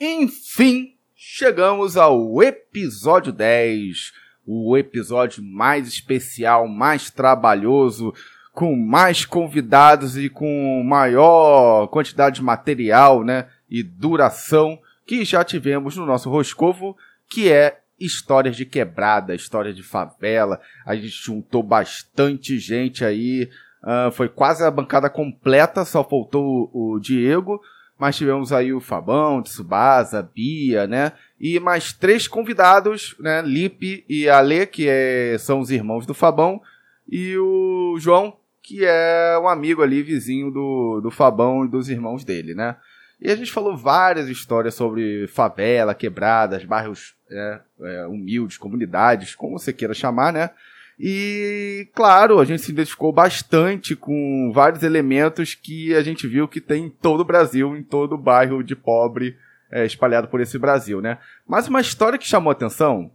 Enfim, 0.00 0.96
chegamos 1.14 1.96
ao 1.96 2.42
episódio 2.42 3.32
10. 3.32 4.12
O 4.44 4.76
episódio 4.76 5.42
mais 5.44 5.86
especial, 5.86 6.66
mais 6.66 7.08
trabalhoso, 7.08 8.12
com 8.52 8.74
mais 8.74 9.24
convidados 9.24 10.16
e 10.16 10.28
com 10.28 10.82
maior 10.84 11.86
quantidade 11.86 12.36
de 12.36 12.42
material, 12.42 13.22
né? 13.22 13.46
E 13.70 13.82
duração 13.84 14.78
que 15.06 15.24
já 15.24 15.44
tivemos 15.44 15.96
no 15.96 16.04
nosso 16.04 16.28
Roscovo, 16.28 16.96
que 17.28 17.50
é 17.50 17.81
histórias 18.04 18.56
de 18.56 18.64
quebrada, 18.64 19.34
histórias 19.34 19.74
de 19.74 19.82
favela. 19.82 20.60
A 20.84 20.94
gente 20.94 21.08
juntou 21.08 21.62
bastante 21.62 22.58
gente 22.58 23.04
aí. 23.04 23.48
Uh, 23.82 24.10
foi 24.12 24.28
quase 24.28 24.64
a 24.64 24.70
bancada 24.70 25.10
completa, 25.10 25.84
só 25.84 26.04
faltou 26.04 26.70
o, 26.72 26.94
o 26.94 27.00
Diego. 27.00 27.60
Mas 27.98 28.16
tivemos 28.16 28.52
aí 28.52 28.72
o 28.72 28.80
Fabão, 28.80 29.42
Tsubasa, 29.42 30.28
Bia, 30.34 30.86
né? 30.86 31.12
E 31.38 31.60
mais 31.60 31.92
três 31.92 32.26
convidados, 32.26 33.14
né? 33.20 33.42
Lipe 33.42 34.04
e 34.08 34.28
Ale, 34.28 34.66
que 34.66 34.88
é, 34.88 35.36
são 35.38 35.60
os 35.60 35.70
irmãos 35.70 36.04
do 36.04 36.14
Fabão. 36.14 36.60
E 37.08 37.36
o 37.36 37.96
João, 37.98 38.36
que 38.60 38.84
é 38.84 39.38
um 39.40 39.48
amigo 39.48 39.82
ali, 39.82 40.02
vizinho 40.02 40.50
do, 40.50 41.00
do 41.00 41.10
Fabão 41.10 41.64
e 41.64 41.68
dos 41.68 41.88
irmãos 41.88 42.24
dele, 42.24 42.54
né? 42.54 42.76
E 43.24 43.30
a 43.30 43.36
gente 43.36 43.52
falou 43.52 43.76
várias 43.76 44.28
histórias 44.28 44.74
sobre 44.74 45.28
favela, 45.28 45.94
quebradas, 45.94 46.64
bairros 46.64 47.14
é, 47.30 47.60
é, 47.82 48.06
humildes, 48.06 48.58
comunidades, 48.58 49.36
como 49.36 49.56
você 49.56 49.72
queira 49.72 49.94
chamar, 49.94 50.32
né? 50.32 50.50
E, 50.98 51.88
claro, 51.94 52.40
a 52.40 52.44
gente 52.44 52.62
se 52.62 52.72
identificou 52.72 53.12
bastante 53.12 53.94
com 53.94 54.50
vários 54.52 54.82
elementos 54.82 55.54
que 55.54 55.94
a 55.94 56.02
gente 56.02 56.26
viu 56.26 56.48
que 56.48 56.60
tem 56.60 56.86
em 56.86 56.90
todo 56.90 57.20
o 57.20 57.24
Brasil, 57.24 57.76
em 57.76 57.82
todo 57.84 58.16
o 58.16 58.18
bairro 58.18 58.60
de 58.60 58.74
pobre 58.74 59.36
é, 59.70 59.86
espalhado 59.86 60.26
por 60.26 60.40
esse 60.40 60.58
Brasil, 60.58 61.00
né? 61.00 61.18
Mas 61.46 61.68
uma 61.68 61.80
história 61.80 62.18
que 62.18 62.26
chamou 62.26 62.50
atenção 62.50 63.08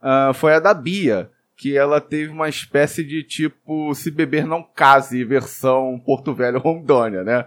uh, 0.00 0.32
foi 0.34 0.54
a 0.54 0.60
da 0.60 0.72
Bia, 0.72 1.30
que 1.56 1.76
ela 1.76 2.00
teve 2.00 2.30
uma 2.30 2.48
espécie 2.48 3.02
de 3.02 3.24
tipo 3.24 3.92
Se 3.92 4.08
Beber 4.08 4.46
Não 4.46 4.62
Case, 4.62 5.24
versão 5.24 6.00
Porto 6.06 6.32
Velho 6.32 6.60
Rondônia, 6.60 7.24
né? 7.24 7.44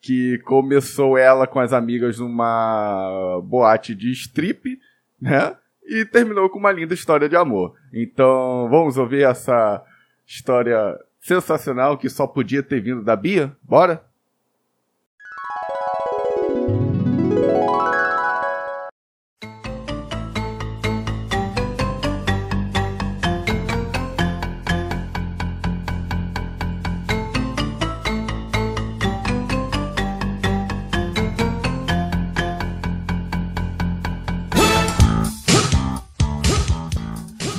Que 0.00 0.38
começou 0.44 1.18
ela 1.18 1.46
com 1.46 1.58
as 1.58 1.72
amigas 1.72 2.18
numa 2.18 3.40
boate 3.44 3.94
de 3.94 4.10
strip, 4.12 4.78
né? 5.20 5.56
E 5.84 6.04
terminou 6.04 6.48
com 6.50 6.58
uma 6.58 6.72
linda 6.72 6.94
história 6.94 7.28
de 7.28 7.36
amor. 7.36 7.74
Então, 7.92 8.68
vamos 8.70 8.96
ouvir 8.96 9.24
essa 9.24 9.82
história 10.26 10.96
sensacional 11.20 11.96
que 11.96 12.08
só 12.08 12.26
podia 12.26 12.62
ter 12.62 12.80
vindo 12.80 13.02
da 13.02 13.16
Bia? 13.16 13.56
Bora? 13.62 14.04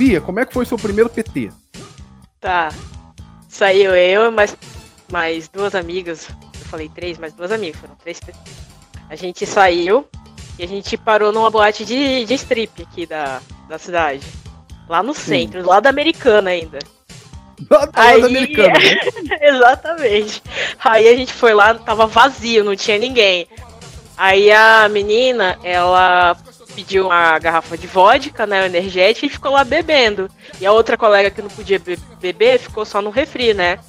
Bia, 0.08 0.22
como 0.22 0.40
é 0.40 0.46
que 0.46 0.54
foi 0.54 0.64
seu 0.64 0.78
primeiro 0.78 1.10
PT? 1.10 1.50
Tá. 2.40 2.70
Saiu 3.46 3.94
eu, 3.94 4.32
mais, 4.32 4.56
mais 5.12 5.48
duas 5.48 5.74
amigas. 5.74 6.30
Eu 6.30 6.64
falei 6.64 6.88
três, 6.88 7.18
mas 7.18 7.34
duas 7.34 7.52
amigas. 7.52 7.78
Foram 7.78 7.94
três 7.96 8.18
PT. 8.18 8.38
A 9.10 9.14
gente 9.14 9.44
saiu 9.44 10.08
e 10.58 10.64
a 10.64 10.66
gente 10.66 10.96
parou 10.96 11.30
numa 11.30 11.50
boate 11.50 11.84
de, 11.84 12.24
de 12.24 12.32
strip 12.34 12.84
aqui 12.84 13.04
da, 13.04 13.42
da 13.68 13.78
cidade. 13.78 14.26
Lá 14.88 15.02
no 15.02 15.12
centro, 15.12 15.66
lá 15.66 15.78
da 15.78 15.90
Americana 15.90 16.48
ainda. 16.48 16.78
Lá 17.70 17.84
da 17.84 18.00
Aí- 18.00 18.22
americana, 18.22 18.78
né? 18.78 18.96
Exatamente. 19.46 20.42
Aí 20.82 21.06
a 21.06 21.14
gente 21.14 21.34
foi 21.34 21.52
lá, 21.52 21.74
tava 21.74 22.06
vazio, 22.06 22.64
não 22.64 22.74
tinha 22.74 22.96
ninguém. 22.96 23.46
Aí 24.16 24.50
a 24.50 24.88
menina, 24.88 25.58
ela 25.62 26.34
pediu 26.78 27.06
uma 27.06 27.36
garrafa 27.40 27.76
de 27.76 27.88
vodka, 27.88 28.46
né, 28.46 28.64
energética, 28.66 29.26
e 29.26 29.28
ficou 29.28 29.50
lá 29.50 29.64
bebendo. 29.64 30.30
E 30.60 30.64
a 30.66 30.70
outra 30.70 30.96
colega 30.96 31.28
que 31.28 31.42
não 31.42 31.50
podia 31.50 31.76
be- 31.76 31.98
beber 32.20 32.60
ficou 32.60 32.84
só 32.84 33.02
no 33.02 33.10
refri, 33.10 33.52
né? 33.52 33.80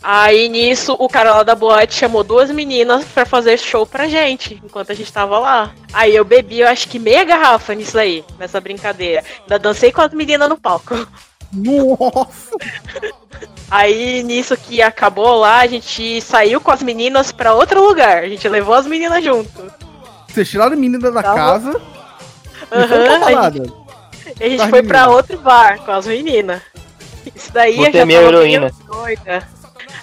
Aí 0.00 0.48
nisso, 0.48 0.94
o 0.96 1.08
cara 1.08 1.34
lá 1.34 1.42
da 1.42 1.56
boate 1.56 1.96
chamou 1.96 2.22
duas 2.22 2.48
meninas 2.52 3.04
pra 3.06 3.26
fazer 3.26 3.58
show 3.58 3.84
pra 3.84 4.06
gente, 4.06 4.62
enquanto 4.64 4.92
a 4.92 4.94
gente 4.94 5.12
tava 5.12 5.36
lá. 5.40 5.74
Aí 5.92 6.14
eu 6.14 6.24
bebi, 6.24 6.60
eu 6.60 6.68
acho 6.68 6.88
que 6.88 7.00
meia 7.00 7.24
garrafa 7.24 7.74
nisso 7.74 7.98
aí, 7.98 8.24
nessa 8.38 8.60
brincadeira. 8.60 9.24
Ainda 9.40 9.58
dancei 9.58 9.90
com 9.90 10.00
as 10.00 10.14
meninas 10.14 10.48
no 10.48 10.56
palco. 10.56 10.94
Nossa! 11.52 12.56
Aí 13.68 14.22
nisso 14.22 14.56
que 14.56 14.80
acabou 14.80 15.34
lá, 15.40 15.58
a 15.58 15.66
gente 15.66 16.20
saiu 16.20 16.60
com 16.60 16.70
as 16.70 16.84
meninas 16.84 17.32
pra 17.32 17.52
outro 17.54 17.84
lugar. 17.84 18.18
A 18.18 18.28
gente 18.28 18.48
levou 18.48 18.74
as 18.74 18.86
meninas 18.86 19.24
junto. 19.24 19.87
Vocês 20.38 20.50
tiraram 20.50 20.74
a 20.74 20.76
menina 20.76 21.10
da 21.10 21.20
Tá 21.20 21.34
casa 21.34 21.80
pra 22.68 22.84
a 22.84 23.18
balada. 23.18 23.62
A 24.40 24.44
gente 24.44 24.56
Das 24.56 24.70
foi 24.70 24.82
pra 24.84 25.00
meninas. 25.00 25.16
outro 25.16 25.38
bar 25.38 25.78
com 25.84 25.90
as 25.90 26.06
meninas. 26.06 26.62
Isso 27.34 27.52
daí 27.52 27.74
Você 27.74 27.88
eu 27.88 27.92
já 27.92 27.98
é 27.98 28.04
minha 28.04 28.20
heroína. 28.22 28.70
doida. 28.86 29.48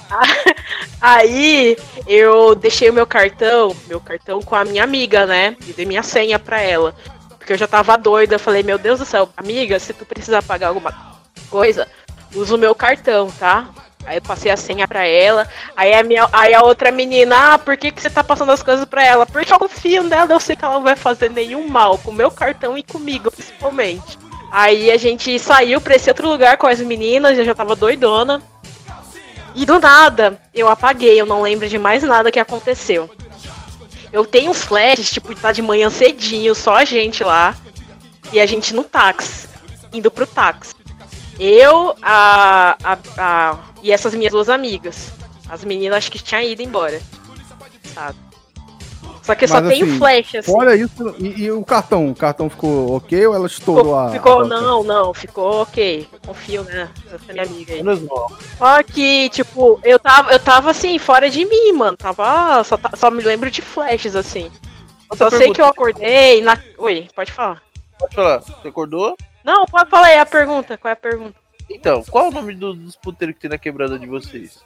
Aí 1.00 1.78
eu 2.06 2.54
deixei 2.54 2.90
o 2.90 2.94
meu 2.94 3.08
cartão, 3.08 3.74
meu 3.88 4.02
cartão 4.02 4.42
com 4.42 4.56
a 4.56 4.66
minha 4.66 4.84
amiga, 4.84 5.26
né? 5.26 5.56
E 5.68 5.72
dei 5.72 5.86
minha 5.86 6.04
senha 6.04 6.38
pra 6.38 6.60
ela. 6.60 6.94
Porque 7.38 7.54
eu 7.54 7.58
já 7.58 7.68
tava 7.68 7.98
doida. 7.98 8.36
Eu 8.36 8.40
falei, 8.40 8.62
meu 8.62 8.78
Deus 8.78 9.00
do 9.00 9.06
céu, 9.06 9.30
amiga, 9.38 9.80
se 9.80 9.94
tu 9.94 10.06
precisar 10.06 10.42
pagar 10.44 10.68
alguma 10.68 10.94
coisa, 11.50 11.88
usa 12.34 12.56
o 12.56 12.58
meu 12.58 12.76
cartão, 12.76 13.32
tá? 13.40 13.70
Aí 14.06 14.18
eu 14.18 14.22
passei 14.22 14.52
a 14.52 14.58
senha 14.58 14.88
pra 14.88 15.06
ela. 15.06 15.48
Aí 15.76 15.94
a, 15.94 16.04
minha, 16.04 16.28
aí 16.32 16.54
a 16.54 16.62
outra 16.62 16.92
menina, 16.92 17.54
ah, 17.54 17.58
por 17.58 17.76
que, 17.76 17.92
que 17.92 18.02
você 18.02 18.10
tá 18.10 18.24
passando 18.24 18.52
as 18.52 18.62
coisas 18.62 18.86
pra 18.86 19.04
ela? 19.04 19.26
Porque 19.26 19.52
eu 19.52 19.60
confio 19.60 20.04
nela, 20.04 20.32
eu 20.32 20.40
sei 20.40 20.56
que 20.56 20.64
ela 20.64 20.76
não 20.76 20.84
vai 20.84 20.96
fazer 20.96 21.30
nenhum 21.32 21.68
mal 21.68 21.98
com 21.98 22.12
o 22.12 22.14
meu 22.14 22.30
cartão 22.30 22.78
e 22.78 22.84
comigo, 22.84 23.32
principalmente. 23.32 24.18
Aí 24.52 24.92
a 24.92 24.98
gente 24.98 25.38
saiu 25.40 25.82
pra 25.82 25.96
esse 25.96 26.10
outro 26.10 26.30
lugar 26.30 26.58
com 26.58 26.68
as 26.68 26.80
meninas, 26.80 27.38
eu 27.38 27.46
já 27.46 27.56
tava 27.56 27.76
doidona. 27.76 28.42
E 29.56 29.66
do 29.66 29.80
nada, 29.80 30.40
eu 30.54 30.68
apaguei, 30.68 31.20
eu 31.20 31.26
não 31.26 31.42
lembro 31.42 31.68
de 31.68 31.78
mais 31.78 32.04
nada 32.04 32.32
que 32.32 32.40
aconteceu. 32.40 33.10
Eu 34.12 34.26
tenho 34.26 34.54
flashes, 34.54 35.10
tipo, 35.10 35.34
tá 35.36 35.52
de 35.52 35.62
manhã 35.62 35.90
cedinho, 35.90 36.54
só 36.54 36.76
a 36.76 36.86
gente 36.86 37.24
lá. 37.24 37.56
E 38.32 38.40
a 38.40 38.46
gente 38.46 38.74
no 38.74 38.84
táxi, 38.84 39.48
indo 39.92 40.12
pro 40.12 40.28
táxi. 40.28 40.76
Eu, 41.40 41.96
a, 42.02 42.78
a, 42.84 42.98
a- 43.18 43.58
e 43.84 43.92
essas 43.92 44.14
minhas 44.16 44.32
duas 44.32 44.50
amigas. 44.50 45.12
As 45.50 45.64
meninas 45.64 45.98
acho 45.98 46.12
que 46.12 46.20
tinham 46.20 46.42
ido 46.42 46.62
embora. 46.62 47.02
Sabe? 47.94 48.18
Só 49.22 49.34
que 49.34 49.46
eu 49.46 49.48
só 49.48 49.60
Mas, 49.60 49.70
tenho 49.74 49.88
assim, 49.88 49.98
flash, 49.98 50.36
assim. 50.36 50.52
Fora 50.52 50.76
isso, 50.76 51.16
e, 51.18 51.46
e 51.46 51.52
o 51.52 51.64
cartão? 51.66 52.10
O 52.12 52.16
cartão 52.16 52.48
ficou 52.48 52.96
ok 52.96 53.26
ou 53.26 53.34
ela 53.34 53.48
estourou 53.48 53.98
a. 53.98 54.12
Ficou, 54.12 54.42
a 54.42 54.44
ficou 54.44 54.48
não, 54.48 54.84
não, 54.84 55.14
ficou 55.16 55.62
ok. 55.64 56.08
Confio, 56.24 56.64
né? 56.64 56.88
Minha 57.30 57.44
amiga 57.44 57.74
aí. 57.74 57.82
Menos 57.82 58.02
mal. 58.04 58.32
Só 58.58 58.84
que, 58.84 59.30
tipo, 59.30 59.80
eu 59.84 59.98
tava, 59.98 60.32
eu 60.32 60.40
tava 60.40 60.70
assim, 60.70 61.00
fora 61.00 61.28
de 61.28 61.44
mim, 61.44 61.72
mano. 61.74 61.98
Tava. 61.98 62.64
Só, 62.64 62.78
só 62.96 63.10
me 63.10 63.24
lembro 63.24 63.50
de 63.50 63.64
flashes, 63.64 64.16
assim. 64.16 64.52
Só 65.16 65.30
sei 65.32 65.52
que 65.52 65.62
eu 65.62 65.66
acordei 65.66 66.42
na. 66.42 66.56
Oi, 66.78 67.08
pode 67.16 67.32
falar. 67.32 67.64
Pode 67.98 68.16
falar. 68.16 68.40
Você 68.42 68.68
acordou? 68.68 69.18
Não, 69.46 69.66
pode 69.66 69.90
falar 69.90 70.08
aí 70.08 70.18
a 70.18 70.26
pergunta. 70.26 70.78
Qual 70.78 70.90
é 70.90 70.94
a 70.94 70.96
pergunta? 70.98 71.36
Então, 71.70 72.04
qual 72.10 72.26
é 72.26 72.28
o 72.30 72.32
nome 72.32 72.56
do- 72.56 72.74
dos 72.74 72.96
puteiros 72.96 73.36
que 73.36 73.42
tem 73.42 73.50
na 73.50 73.58
quebrada 73.58 73.98
de 74.00 74.08
vocês? 74.08 74.60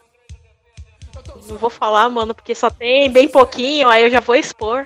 Não 1.47 1.57
vou 1.57 1.69
falar, 1.69 2.09
mano, 2.09 2.33
porque 2.33 2.55
só 2.55 2.69
tem 2.69 3.09
bem 3.11 3.27
pouquinho, 3.27 3.89
aí 3.89 4.03
eu 4.03 4.09
já 4.09 4.19
vou 4.19 4.35
expor. 4.35 4.83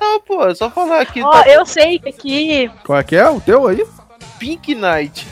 Não, 0.00 0.20
pô, 0.20 0.46
é 0.46 0.54
só 0.54 0.70
falar 0.70 1.00
aqui. 1.00 1.22
Ó, 1.22 1.30
tá 1.30 1.48
eu 1.48 1.64
sei 1.66 1.98
que 1.98 2.08
aqui. 2.08 2.70
Qual 2.84 2.98
é 2.98 3.02
que 3.04 3.16
é? 3.16 3.28
O 3.28 3.40
teu 3.40 3.66
aí? 3.66 3.84
Pink 4.38 4.74
Night. 4.74 5.26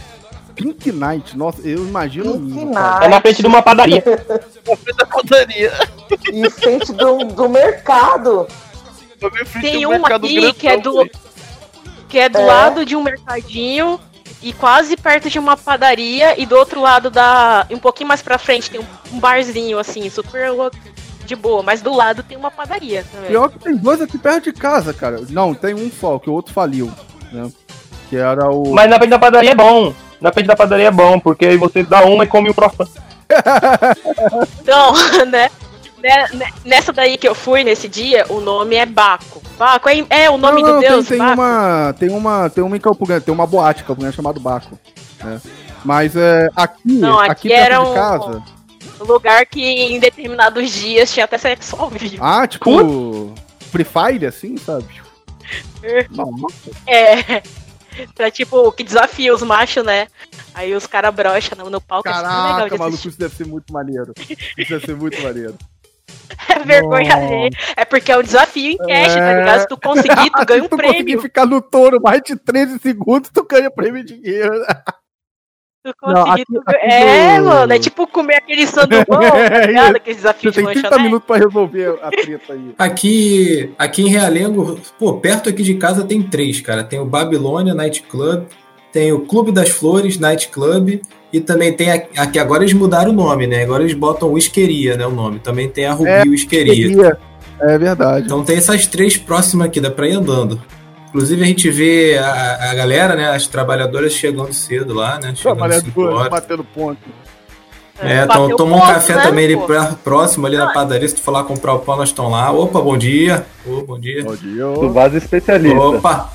Pink 0.55 0.93
Night. 0.93 1.37
Nossa, 1.37 1.61
eu 1.67 1.79
imagino. 1.87 2.33
Pink 2.35 2.53
lindo, 2.59 2.73
cara. 2.73 2.91
Night. 2.91 3.05
É 3.05 3.09
na 3.09 3.21
frente 3.21 3.41
de 3.43 3.47
uma 3.47 3.63
padaria. 3.63 4.03
Na 4.69 4.77
frente 4.77 4.97
da 4.97 5.07
padaria. 5.07 5.73
E 6.33 6.51
frente 6.51 6.93
do, 6.93 7.19
do 7.25 7.49
mercado. 7.49 8.47
Tem 9.61 9.85
um 9.87 9.91
mercado 9.91 10.27
aqui 10.27 10.53
que 10.53 10.69
é 10.69 10.77
do. 10.77 10.99
velho. 10.99 11.11
Que 12.13 12.19
é 12.19 12.29
do 12.29 12.37
É. 12.41 12.45
lado 12.45 12.85
de 12.85 12.95
um 12.95 13.03
mercadinho 13.03 13.99
e 14.43 14.53
quase 14.53 14.99
perto 14.99 15.31
de 15.31 15.39
uma 15.39 15.57
padaria. 15.57 16.39
E 16.39 16.45
do 16.45 16.55
outro 16.55 16.79
lado 16.79 17.09
da. 17.09 17.67
Um 17.71 17.79
pouquinho 17.79 18.07
mais 18.09 18.21
pra 18.21 18.37
frente 18.37 18.71
tem 18.71 18.83
um, 19.11 19.19
barzinho, 19.19 19.79
assim, 19.79 20.11
super 20.11 20.51
de 21.25 21.35
boa. 21.35 21.63
Mas 21.63 21.81
do 21.81 21.91
lado 21.91 22.23
tem 22.23 22.37
uma 22.37 22.51
padaria 22.51 23.03
também. 23.11 23.31
Pior 23.31 23.49
que 23.49 23.59
tem 23.59 23.75
dois 23.75 24.03
aqui 24.03 24.19
perto 24.19 24.45
de 24.45 24.53
casa, 24.53 24.93
cara. 24.93 25.23
Não, 25.31 25.55
tem 25.55 25.73
um 25.73 25.91
só, 25.91 26.19
que 26.19 26.29
o 26.29 26.35
outro 26.35 26.53
faliu, 26.53 26.93
né? 27.33 27.51
Que 28.11 28.19
era 28.19 28.51
o. 28.51 28.75
Mas 28.75 28.91
na 28.91 28.99
frente 28.99 29.11
da 29.11 29.19
padaria 29.19 29.53
é 29.53 29.55
bom. 29.55 29.95
Na 30.21 30.31
frente 30.31 30.47
da 30.49 30.55
padaria 30.55 30.89
é 30.89 30.91
bom, 30.91 31.19
porque 31.19 31.47
aí 31.47 31.57
você 31.57 31.83
dá 31.83 32.05
uma 32.05 32.25
e 32.25 32.27
come 32.27 32.51
o 32.51 32.55
próximo. 32.55 32.87
Então, 34.61 34.93
né? 35.27 35.49
Né, 36.03 36.29
né, 36.35 36.51
Nessa 36.65 36.93
daí 36.93 37.17
que 37.17 37.27
eu 37.27 37.35
fui 37.35 37.65
nesse 37.65 37.89
dia, 37.89 38.27
o 38.29 38.41
nome 38.41 38.77
é 38.77 38.85
Baco. 38.87 39.43
Baco 39.59 39.89
é, 39.89 40.05
é 40.11 40.31
o 40.31 40.37
nome 40.37 40.63
não, 40.63 40.69
não, 40.69 40.75
do 40.77 40.81
Deus, 40.81 41.09
tem, 41.09 41.21
uma. 41.21 41.95
Tem 41.99 42.11
uma. 42.11 42.51
Tem 42.51 42.65
uma 42.65 42.77
em 42.77 42.81
Campo 42.81 43.07
tem 43.21 43.35
uma 43.35 43.47
boate 43.47 43.85
em 43.89 44.13
chamada 44.13 44.41
Baco. 44.41 44.79
Né? 45.23 45.41
Mas 45.85 46.17
é, 46.17 46.49
aqui, 46.57 46.81
Não, 46.85 47.19
aqui, 47.19 47.31
aqui 47.31 47.53
era 47.53 47.81
um- 47.81 47.95
casa. 47.95 48.43
Um 49.01 49.05
lugar 49.05 49.45
que 49.47 49.63
em 49.65 49.99
determinados 49.99 50.71
dias 50.71 51.13
tinha 51.13 51.25
até 51.25 51.37
sexo 51.37 51.77
ao 51.77 51.91
vivo. 51.91 52.19
Ah, 52.21 52.47
tipo. 52.47 53.35
Free 53.71 53.85
Fire, 53.85 54.27
assim, 54.27 54.57
sabe? 54.57 54.87
Nossa. 56.11 56.55
É. 56.87 57.43
Pra 58.15 58.31
tipo, 58.31 58.73
que 58.73 58.83
desafia 58.83 59.35
os 59.35 59.43
machos, 59.43 59.85
né? 59.85 60.07
Aí 60.55 60.75
os 60.75 60.87
caras 60.87 61.15
brocham 61.15 61.59
no, 61.59 61.71
no 61.71 61.81
palco. 61.81 62.09
é 62.09 62.13
legal 62.13 62.25
Caraca, 62.25 62.71
de 62.71 62.79
maluco, 62.79 62.87
assistir. 62.89 63.09
isso 63.09 63.19
deve 63.19 63.35
ser 63.35 63.47
muito 63.47 63.73
maneiro. 63.73 64.13
Isso 64.57 64.71
deve 64.71 64.87
ser 64.87 64.97
muito 64.97 65.21
maneiro. 65.23 65.55
É 66.49 66.59
vergonha 66.65 67.15
alheia. 67.15 67.51
É 67.77 67.85
porque 67.85 68.11
é 68.13 68.19
um 68.19 68.23
desafio 68.23 68.73
em 68.73 68.77
cash, 68.79 69.15
tá 69.15 69.21
É. 69.33 69.39
ligado? 69.39 69.61
Se 69.61 69.69
tu 69.69 69.77
conseguir, 69.81 70.31
tu 70.31 70.45
ganha 70.47 70.61
um 70.61 70.65
Se 70.65 70.69
tu 70.71 70.77
conseguir 70.77 71.03
prêmio. 71.05 71.21
ficar 71.21 71.47
no 71.47 71.61
touro 71.61 72.01
mais 72.03 72.21
de 72.23 72.37
13 72.37 72.79
segundos, 72.79 73.31
tu 73.33 73.45
ganha 73.49 73.71
prêmio 73.71 74.01
em 74.01 74.05
dinheiro. 74.05 74.53
Tu 75.85 75.93
Não, 76.01 76.15
conseguir 76.25 76.31
aqui- 76.43 76.45
tu- 76.55 76.63
aqui 76.65 76.79
É, 76.81 77.39
no- 77.41 77.45
mano, 77.47 77.73
é 77.73 77.79
tipo 77.79 78.07
comer 78.07 78.37
aquele 78.37 78.67
sandubão, 78.69 79.05
tá 79.51 79.67
ligado? 79.67 79.97
Aqueles 79.97 80.19
Você 80.19 80.23
desafios 80.23 80.55
de 80.55 80.63
tem 80.63 80.65
30 80.73 80.81
lanchonete. 80.89 81.03
minutos 81.05 81.27
pra 81.27 81.37
resolver 81.39 81.99
a 82.03 82.11
treta 82.11 82.53
aí. 82.53 82.75
Aqui, 82.79 83.75
aqui 83.77 84.03
em 84.03 84.09
Realengo, 84.09 84.81
pô, 84.97 85.15
perto 85.19 85.49
aqui 85.49 85.63
de 85.65 85.75
casa 85.75 86.05
tem 86.05 86.23
três, 86.23 86.61
cara. 86.61 86.85
Tem 86.85 87.01
o 87.01 87.05
Babilônia 87.05 87.75
Night 87.75 88.03
Club, 88.05 88.47
tem 88.93 89.13
o 89.13 89.27
Clube 89.27 89.51
das 89.51 89.71
Flores 89.71 90.19
Night 90.21 90.51
Club 90.51 91.01
e 91.33 91.41
também 91.41 91.73
tem 91.73 91.91
a- 91.91 92.03
aqui 92.19 92.39
agora 92.39 92.63
eles 92.63 92.73
mudaram 92.75 93.11
o 93.11 93.15
nome, 93.15 93.47
né? 93.47 93.63
Agora 93.63 93.83
eles 93.83 93.95
botam 93.95 94.31
Whiskeria, 94.33 94.97
né, 94.97 95.07
o 95.07 95.11
nome. 95.11 95.39
Também 95.39 95.69
tem 95.69 95.87
a 95.87 95.93
Rubi 95.93 96.11
É, 96.11 96.23
Whiskeria. 96.23 96.75
Queria. 96.75 97.19
É 97.61 97.79
verdade. 97.79 98.27
Então 98.27 98.43
tem 98.45 98.57
essas 98.57 98.87
três 98.87 99.17
próximas 99.17 99.69
aqui, 99.69 99.81
dá 99.81 99.91
pra 99.91 100.07
ir 100.09 100.13
andando. 100.13 100.61
Inclusive 101.09 101.43
a 101.43 101.47
gente 101.47 101.71
vê 101.71 102.17
a, 102.19 102.71
a 102.71 102.75
galera, 102.75 103.15
né, 103.15 103.29
as 103.31 103.47
trabalhadoras 103.47 104.13
chegando 104.15 104.53
cedo 104.53 104.95
lá, 104.95 105.21
né? 105.21 105.33
Chegando 105.35 105.63
às 105.65 105.77
cinco 105.77 105.91
Trabalhador 105.93 106.17
horas. 106.19 106.31
batendo 106.31 106.65
ponto. 106.65 106.99
É, 108.01 108.27
tom, 108.27 108.57
toma 108.57 108.77
um 108.77 108.81
ponto, 108.81 108.93
café 108.93 109.15
né, 109.15 109.23
também 109.23 109.45
ali 109.45 109.57
pô? 109.57 109.67
pra- 109.67 109.95
próximo 110.03 110.47
ali 110.47 110.57
na 110.57 110.73
padaria, 110.73 111.07
se 111.07 111.15
tu 111.15 111.21
for 111.23 111.31
lá 111.31 111.45
comprar 111.45 111.75
o 111.75 111.79
pão, 111.81 111.97
nós 111.97 112.09
estão 112.09 112.29
lá. 112.31 112.51
Opa, 112.51 112.81
bom 112.81 112.97
dia. 112.97 113.45
Ô, 113.67 113.83
bom 113.83 114.01
dia. 114.01 114.25
Bom 114.25 114.35
dia. 114.35 114.65
Do 114.65 114.91
vaso 114.93 115.17
especialista. 115.19 115.79
Opa! 115.79 116.33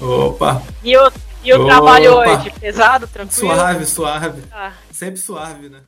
Opa! 0.00 0.62
E 0.82 0.96
o, 0.96 1.12
e 1.44 1.52
o 1.52 1.56
Opa. 1.56 1.66
trabalho 1.66 2.14
hoje? 2.14 2.50
Pesado, 2.58 3.06
tranquilo? 3.06 3.54
Suave, 3.54 3.84
suave. 3.86 4.42
Ah, 4.50 4.72
Sempre 4.90 5.20
suave, 5.20 5.68
né? 5.68 5.80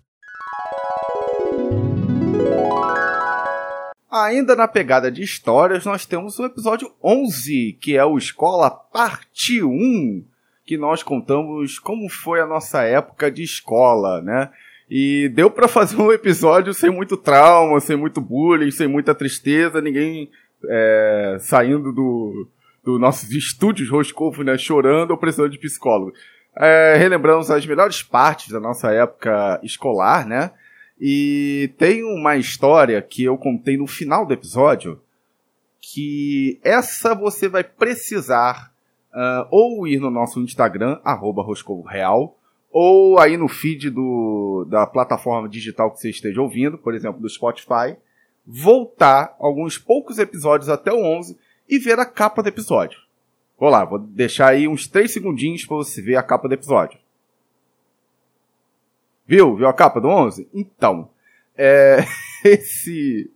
Ainda 4.10 4.54
na 4.54 4.68
pegada 4.68 5.10
de 5.10 5.22
histórias, 5.22 5.84
nós 5.84 6.06
temos 6.06 6.38
o 6.38 6.44
episódio 6.44 6.92
11, 7.02 7.76
que 7.80 7.96
é 7.96 8.04
o 8.04 8.16
Escola 8.16 8.70
Parte 8.70 9.62
1, 9.62 10.24
que 10.64 10.76
nós 10.76 11.02
contamos 11.02 11.78
como 11.78 12.08
foi 12.08 12.40
a 12.40 12.46
nossa 12.46 12.82
época 12.82 13.30
de 13.30 13.42
escola, 13.42 14.22
né? 14.22 14.50
E 14.88 15.28
deu 15.34 15.50
pra 15.50 15.66
fazer 15.68 15.96
um 15.96 16.12
episódio 16.12 16.72
sem 16.72 16.90
muito 16.90 17.16
trauma, 17.16 17.80
sem 17.80 17.96
muito 17.96 18.20
bullying, 18.20 18.70
sem 18.70 18.86
muita 18.86 19.14
tristeza, 19.14 19.80
ninguém 19.80 20.30
é, 20.68 21.36
saindo 21.40 21.92
do, 21.92 22.48
do 22.86 23.00
nossos 23.00 23.32
estúdios 23.34 23.90
Roscovo, 23.90 24.44
né, 24.44 24.56
chorando 24.56 25.10
ou 25.10 25.18
precisando 25.18 25.50
de 25.50 25.58
psicólogo. 25.58 26.12
É, 26.56 26.94
relembramos 26.96 27.50
as 27.50 27.66
melhores 27.66 28.02
partes 28.02 28.48
da 28.48 28.60
nossa 28.60 28.90
época 28.92 29.60
escolar, 29.62 30.26
né? 30.26 30.52
E 30.98 31.74
tem 31.76 32.02
uma 32.02 32.36
história 32.36 33.02
que 33.02 33.24
eu 33.24 33.36
contei 33.36 33.76
no 33.76 33.86
final 33.86 34.24
do 34.24 34.32
episódio, 34.32 34.98
que 35.78 36.58
essa 36.64 37.14
você 37.14 37.48
vai 37.48 37.62
precisar 37.62 38.72
ah, 39.12 39.46
ou 39.50 39.86
ir 39.86 40.00
no 40.00 40.10
nosso 40.10 40.40
Instagram, 40.40 40.98
arroba 41.04 41.44
Real, 41.86 42.38
ou 42.72 43.18
aí 43.18 43.36
no 43.36 43.48
feed 43.48 43.90
do, 43.90 44.66
da 44.70 44.86
plataforma 44.86 45.48
digital 45.48 45.90
que 45.90 46.00
você 46.00 46.08
esteja 46.08 46.40
ouvindo, 46.40 46.78
por 46.78 46.94
exemplo, 46.94 47.20
do 47.20 47.28
Spotify, 47.28 47.96
voltar 48.46 49.36
alguns 49.38 49.76
poucos 49.76 50.18
episódios 50.18 50.70
até 50.70 50.90
o 50.90 51.04
11 51.04 51.36
e 51.68 51.78
ver 51.78 51.98
a 51.98 52.06
capa 52.06 52.42
do 52.42 52.48
episódio. 52.48 52.98
Vou 53.58 53.70
lá, 53.70 53.84
vou 53.84 53.98
deixar 53.98 54.48
aí 54.48 54.68
uns 54.68 54.86
3 54.86 55.10
segundinhos 55.10 55.64
para 55.64 55.76
você 55.76 56.02
ver 56.02 56.16
a 56.16 56.22
capa 56.22 56.48
do 56.48 56.54
episódio. 56.54 56.98
Viu? 59.26 59.56
Viu 59.56 59.66
a 59.66 59.72
capa 59.72 60.00
do 60.00 60.08
11? 60.08 60.48
Então, 60.52 61.08
é, 61.56 62.04
esse, 62.44 63.30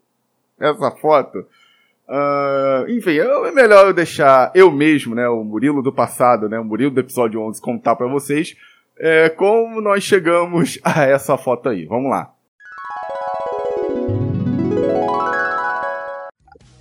essa 0.59 0.91
foto, 0.93 1.47
ah, 2.09 2.85
enfim, 2.89 3.19
é 3.19 3.53
melhor 3.53 3.87
eu 3.87 3.95
deixar 3.95 4.51
eu 4.55 4.71
mesmo, 4.71 5.15
né, 5.15 5.29
o 5.29 5.45
Murilo 5.45 5.83
do 5.83 5.93
passado, 5.93 6.49
né, 6.49 6.59
o 6.59 6.65
Murilo 6.65 6.91
do 6.91 7.01
episódio 7.01 7.41
11 7.41 7.61
contar 7.61 7.97
para 7.97 8.09
vocês 8.09 8.57
é, 9.01 9.31
como 9.31 9.81
nós 9.81 10.05
chegamos 10.05 10.79
a 10.85 11.05
essa 11.05 11.37
foto 11.39 11.69
aí. 11.71 11.87
Vamos 11.87 12.11
lá. 12.11 12.35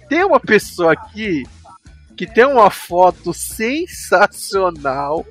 Tem 0.10 0.26
uma 0.26 0.40
pessoa 0.40 0.94
aqui 0.94 1.44
que 2.18 2.26
tem 2.28 2.46
uma 2.46 2.70
foto 2.70 3.34
sensacional. 3.34 5.26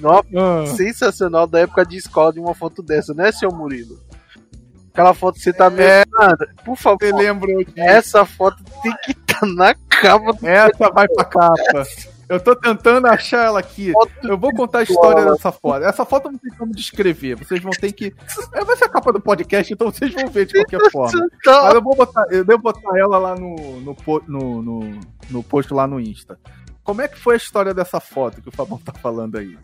Uma 0.00 0.20
Ah, 0.34 0.66
sensacional 0.66 1.46
da 1.46 1.60
época 1.60 1.84
de 1.84 1.96
escola 1.96 2.32
de 2.32 2.40
uma 2.40 2.54
foto 2.54 2.82
dessa, 2.82 3.12
né, 3.14 3.30
seu 3.30 3.50
Murilo? 3.50 4.00
Aquela 4.92 5.14
foto 5.14 5.36
que 5.36 5.42
você 5.42 5.52
tá 5.52 5.68
meio. 5.70 5.88
É. 5.88 6.04
Mano, 6.10 6.36
por 6.64 6.76
favor, 6.76 6.98
você 7.00 7.12
lembrou 7.12 7.58
disso? 7.64 7.72
essa 7.76 8.24
foto 8.24 8.62
tem 8.82 8.92
que 9.04 9.12
estar 9.12 9.46
na 9.46 9.74
capa 9.74 10.32
do 10.32 10.46
Essa 10.46 10.90
vai 10.90 11.06
pra 11.08 11.24
capa. 11.24 11.84
Eu 12.28 12.38
tô 12.38 12.54
tentando 12.54 13.06
achar 13.06 13.46
ela 13.46 13.60
aqui. 13.60 13.92
Eu 14.22 14.36
vou 14.36 14.52
contar 14.52 14.80
a 14.80 14.82
história 14.82 15.24
dessa 15.24 15.50
foto. 15.50 15.84
Essa 15.84 16.04
foto 16.04 16.30
não 16.30 16.38
tem 16.38 16.52
como 16.52 16.72
descrever. 16.72 17.36
Vocês 17.36 17.62
vão 17.62 17.70
ter 17.70 17.90
que. 17.92 18.14
É, 18.52 18.64
vai 18.64 18.76
ser 18.76 18.84
a 18.84 18.88
capa 18.88 19.12
do 19.12 19.20
podcast, 19.20 19.72
então 19.72 19.90
vocês 19.90 20.12
vão 20.12 20.28
ver 20.28 20.46
de 20.46 20.54
qualquer 20.54 20.90
forma. 20.90 21.28
Mas 21.46 21.74
eu 21.74 21.82
vou 21.82 21.96
botar. 21.96 22.26
Eu 22.30 22.44
devo 22.44 22.62
botar 22.62 22.98
ela 22.98 23.16
lá 23.16 23.34
no, 23.34 23.56
no, 23.80 23.96
no, 24.26 24.62
no, 24.62 25.00
no 25.30 25.42
post 25.42 25.72
lá 25.72 25.86
no 25.86 25.98
Insta. 25.98 26.38
Como 26.84 27.00
é 27.00 27.08
que 27.08 27.18
foi 27.18 27.34
a 27.34 27.38
história 27.38 27.72
dessa 27.72 28.00
foto 28.00 28.42
que 28.42 28.48
o 28.48 28.52
Fabão 28.52 28.78
tá 28.78 28.92
falando 28.92 29.38
aí? 29.38 29.58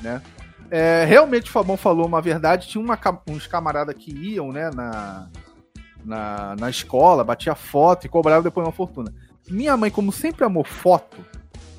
Né? 0.00 0.22
É, 0.70 1.04
realmente 1.04 1.48
o 1.48 1.52
Fabão 1.52 1.76
falou 1.76 2.06
uma 2.06 2.20
verdade. 2.20 2.68
Tinha 2.68 2.82
uma 2.82 2.98
uns 3.28 3.46
camaradas 3.46 3.94
que 3.96 4.12
iam, 4.12 4.52
né, 4.52 4.70
na, 4.72 5.28
na, 6.04 6.56
na 6.56 6.70
escola, 6.70 7.24
batia 7.24 7.54
foto 7.54 8.06
e 8.06 8.08
cobrava 8.08 8.42
depois 8.42 8.66
uma 8.66 8.72
fortuna. 8.72 9.12
Minha 9.48 9.76
mãe, 9.76 9.90
como 9.90 10.10
sempre 10.10 10.44
amou 10.44 10.64
foto, 10.64 11.16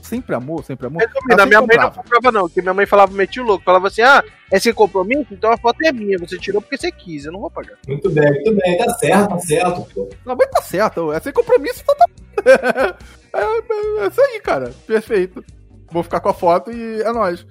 sempre 0.08 0.36
amou, 0.36 0.64
sempre 0.64 0.88
amou. 0.88 0.99
Resumindo, 0.99 1.41
a 1.41 1.45
minha 1.45 1.60
sempre 1.60 1.78
mãe 1.78 1.78
não 1.78 1.91
comprava. 1.91 2.03
comprava, 2.03 2.32
não, 2.32 2.47
porque 2.47 2.62
minha 2.62 2.74
mãe 2.74 2.86
falava, 2.86 3.14
metia 3.14 3.43
o 3.43 3.45
louco, 3.45 3.64
falava 3.64 3.88
assim: 3.88 4.01
ah, 4.01 4.24
é 4.51 4.60
sem 4.60 4.74
compromisso, 4.74 5.28
então 5.32 5.51
a 5.51 5.58
foto 5.58 5.78
é 5.84 5.91
minha, 5.91 6.18
você 6.18 6.38
tirou 6.38 6.62
porque 6.62 6.78
você 6.78 6.91
quis, 6.91 7.26
eu 7.26 7.32
não 7.32 7.41
vou 7.41 7.51
pagar. 7.51 7.78
Muito 7.88 8.10
bem, 8.10 8.32
muito 8.32 8.55
bem. 8.55 8.78
Tá 8.78 8.89
certo, 8.97 9.30
tá 9.30 9.39
certo, 9.39 9.88
pô. 9.93 10.10
Não, 10.26 10.36
mas 10.36 10.49
tá 10.49 10.62
certo, 10.62 11.12
é 11.12 11.20
sem 11.20 11.34
compromisso, 11.34 11.84
então 11.84 11.95
tá. 11.95 12.05
é, 13.34 13.39
é, 13.39 14.03
é 14.03 14.08
isso 14.08 14.22
aí, 14.22 14.39
cara. 14.41 14.74
Perfeito. 14.86 15.43
Vou 15.91 16.03
ficar 16.03 16.20
com 16.20 16.30
a 16.30 16.34
foto 16.34 16.72
e 16.72 17.01
é 17.01 17.12
nóis. 17.12 17.45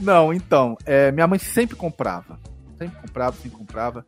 Não, 0.00 0.32
então, 0.32 0.76
é, 0.84 1.10
minha 1.10 1.26
mãe 1.26 1.38
sempre 1.38 1.76
comprava. 1.76 2.38
Sempre 2.78 3.00
comprava, 3.00 3.36
sempre 3.36 3.58
comprava. 3.58 4.06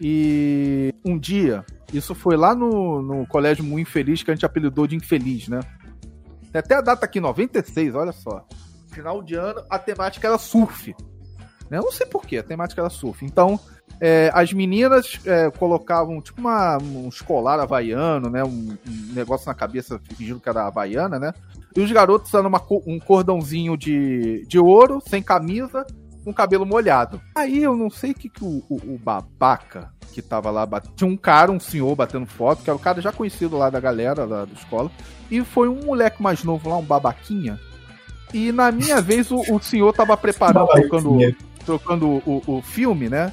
E 0.00 0.94
um 1.04 1.18
dia, 1.18 1.64
isso 1.92 2.14
foi 2.14 2.36
lá 2.36 2.54
no, 2.54 3.02
no 3.02 3.26
colégio 3.26 3.64
muito 3.64 3.88
infeliz, 3.88 4.22
que 4.22 4.30
a 4.30 4.34
gente 4.34 4.46
apelidou 4.46 4.86
de 4.86 4.96
infeliz, 4.96 5.48
né? 5.48 5.60
Tem 6.52 6.58
até 6.60 6.74
a 6.76 6.80
data 6.80 7.04
aqui, 7.04 7.20
96, 7.20 7.94
olha 7.94 8.12
só. 8.12 8.46
Final 8.90 9.22
de 9.22 9.34
ano, 9.34 9.62
a 9.68 9.78
temática 9.78 10.26
era 10.26 10.38
surf. 10.38 10.94
Né? 11.70 11.78
Eu 11.78 11.82
não 11.82 11.92
sei 11.92 12.06
porquê, 12.06 12.38
a 12.38 12.42
temática 12.42 12.80
era 12.80 12.90
surf. 12.90 13.24
Então, 13.24 13.60
é, 14.00 14.30
as 14.32 14.52
meninas 14.52 15.20
é, 15.24 15.50
colocavam 15.50 16.20
tipo 16.20 16.40
uma, 16.40 16.78
um 16.78 17.08
escolar 17.08 17.58
havaiano, 17.58 18.30
né? 18.30 18.44
Um, 18.44 18.76
um 18.86 19.12
negócio 19.12 19.46
na 19.48 19.54
cabeça 19.54 20.00
fingindo 20.16 20.40
que 20.40 20.48
era 20.48 20.66
havaiana, 20.66 21.18
né? 21.18 21.32
E 21.76 21.80
os 21.80 21.90
garotos 21.90 22.28
usaram 22.28 22.48
uma 22.48 22.62
um 22.86 22.98
cordãozinho 22.98 23.76
de, 23.76 24.44
de 24.46 24.58
ouro, 24.58 25.00
sem 25.06 25.22
camisa, 25.22 25.86
com 26.24 26.32
cabelo 26.32 26.66
molhado. 26.66 27.20
Aí 27.34 27.62
eu 27.62 27.76
não 27.76 27.90
sei 27.90 28.10
o 28.10 28.14
que, 28.14 28.28
que 28.28 28.44
o, 28.44 28.62
o- 28.68 28.94
o 28.94 28.98
babaca 28.98 29.90
que 30.12 30.22
tava 30.22 30.50
lá, 30.50 30.64
bat- 30.66 30.88
tinha 30.96 31.08
um 31.08 31.16
cara, 31.16 31.50
um 31.52 31.60
senhor 31.60 31.94
batendo 31.94 32.26
foto, 32.26 32.62
que 32.62 32.70
era 32.70 32.76
o 32.76 32.80
cara 32.80 33.00
já 33.00 33.12
conhecido 33.12 33.56
lá 33.56 33.70
da 33.70 33.78
galera 33.78 34.24
lá 34.24 34.44
da 34.44 34.52
escola, 34.52 34.90
e 35.30 35.44
foi 35.44 35.68
um 35.68 35.84
moleque 35.84 36.22
mais 36.22 36.42
novo 36.42 36.68
lá, 36.70 36.76
um 36.76 36.82
babaquinha. 36.84 37.58
E 38.32 38.50
na 38.52 38.70
minha 38.72 39.00
vez 39.02 39.30
o, 39.30 39.40
o 39.54 39.60
senhor 39.60 39.92
tava 39.92 40.16
preparando, 40.16 40.66
trocando, 40.88 41.18
trocando 41.64 42.06
o, 42.26 42.42
o 42.46 42.62
filme, 42.62 43.08
né? 43.08 43.32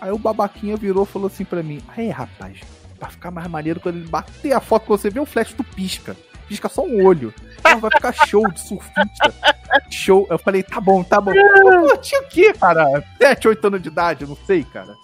Aí 0.00 0.10
o 0.10 0.18
babaquinha 0.18 0.76
virou 0.76 1.04
e 1.04 1.06
falou 1.06 1.26
assim 1.28 1.44
pra 1.44 1.62
mim: 1.62 1.80
Aí, 1.96 2.08
rapaz, 2.10 2.58
pra 2.98 3.08
ficar 3.08 3.30
mais 3.30 3.46
maneiro, 3.48 3.80
quando 3.80 3.96
ele 3.96 4.08
bater 4.08 4.52
a 4.52 4.60
foto, 4.60 4.86
quando 4.86 5.00
você 5.00 5.10
vê 5.10 5.20
o 5.20 5.26
flash, 5.26 5.52
tu 5.54 5.62
pisca. 5.64 6.16
Pisca 6.48 6.68
só 6.68 6.82
um 6.84 7.04
olho. 7.04 7.32
Então 7.58 7.78
vai 7.80 7.90
ficar 7.90 8.12
show 8.26 8.46
de 8.50 8.60
surfista. 8.60 9.34
Show. 9.90 10.26
Eu 10.30 10.38
falei: 10.38 10.62
Tá 10.62 10.80
bom, 10.80 11.02
tá 11.02 11.20
bom. 11.20 11.32
Pô, 11.32 11.96
tinha 11.98 12.22
o 12.22 12.28
quê, 12.28 12.52
cara? 12.52 13.04
7, 13.18 13.48
8 13.48 13.66
anos 13.66 13.82
de 13.82 13.88
idade, 13.88 14.22
eu 14.22 14.28
não 14.28 14.36
sei, 14.46 14.64
cara. 14.64 14.94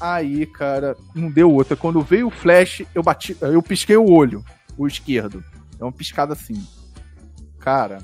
Aí, 0.00 0.46
cara, 0.46 0.96
não 1.14 1.30
deu 1.30 1.52
outra. 1.52 1.76
Quando 1.76 2.00
veio 2.00 2.28
o 2.28 2.30
flash, 2.30 2.82
eu 2.94 3.02
bati. 3.02 3.36
Eu 3.40 3.62
pisquei 3.62 3.96
o 3.96 4.10
olho, 4.10 4.44
o 4.76 4.86
esquerdo. 4.86 5.44
É 5.78 5.84
uma 5.84 5.92
piscada 5.92 6.32
assim. 6.32 6.66
Cara. 7.58 7.98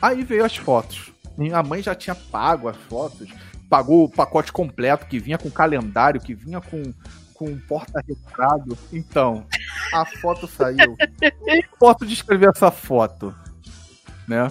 Aí 0.00 0.24
veio 0.24 0.44
as 0.44 0.56
fotos. 0.56 1.12
Minha 1.36 1.62
mãe 1.62 1.82
já 1.82 1.94
tinha 1.94 2.14
pago 2.14 2.68
as 2.68 2.76
fotos 2.76 3.28
pagou 3.68 4.04
o 4.04 4.08
pacote 4.08 4.52
completo, 4.52 5.06
que 5.06 5.18
vinha 5.18 5.38
com 5.38 5.50
calendário, 5.50 6.20
que 6.20 6.34
vinha 6.34 6.60
com, 6.60 6.82
com 7.34 7.58
porta-retrato. 7.58 8.76
Então, 8.92 9.46
a 9.92 10.04
foto 10.04 10.46
saiu. 10.46 10.96
Posso 11.78 12.06
descrever 12.06 12.50
essa 12.54 12.70
foto? 12.70 13.34
Né? 14.28 14.50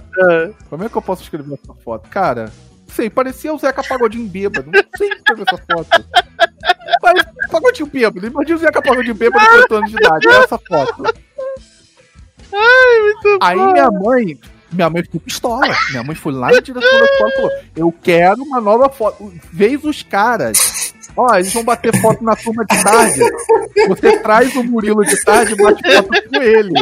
Como 0.70 0.84
é 0.84 0.90
que 0.90 0.96
eu 0.96 1.02
posso 1.02 1.24
escrever 1.24 1.60
essa 1.62 1.74
foto? 1.74 2.08
Cara, 2.10 2.46
não 2.46 2.96
sei, 2.96 3.10
parecia 3.10 3.54
o 3.54 3.58
Zeca 3.58 3.84
Pagodinho 3.84 4.28
bêbado. 4.28 4.72
Não 4.72 4.84
sei 4.98 5.10
escrever 5.10 5.46
essa 5.48 5.58
foto. 5.58 6.06
O 7.48 7.52
Pagodinho 7.52 7.88
bêbado. 7.88 8.26
Imagina 8.26 8.56
o 8.56 8.60
Zeca 8.60 8.82
Pagodinho 8.82 9.16
bêbado 9.16 9.46
com 9.46 9.56
8 9.58 9.76
anos 9.76 9.92
de 9.92 9.98
idade. 9.98 10.28
Olha 10.28 10.38
essa 10.44 10.58
foto. 10.58 11.04
Aí 13.42 13.58
minha 13.58 13.92
mãe 13.92 14.40
Minha 14.72 14.90
mãe 14.90 15.04
ficou 15.04 15.22
pistola. 15.22 15.76
Minha 15.92 16.04
mãe 16.04 16.16
foi 16.16 16.34
lá 16.34 16.52
na 16.52 16.60
direção 16.60 17.00
da 17.00 17.06
escola 17.06 17.30
e 17.30 17.36
falou: 17.36 17.52
Eu 17.76 17.92
quero 17.92 18.44
uma 18.44 18.62
nova 18.62 18.90
foto. 18.90 19.34
Vez 19.52 19.84
os 19.84 20.04
caras. 20.04 20.85
Ó, 21.18 21.34
eles 21.36 21.54
vão 21.54 21.64
bater 21.64 21.96
foto 22.02 22.24
na 22.24 22.36
turma 22.36 22.66
de 22.66 22.84
tarde. 22.84 23.20
Você 23.88 24.20
traz 24.20 24.56
o 24.56 24.64
Murilo 24.64 25.04
de 25.06 25.24
tarde 25.24 25.54
e 25.54 25.56
bate 25.56 25.82
foto 25.96 26.10
com 26.30 26.42
ele. 26.42 26.74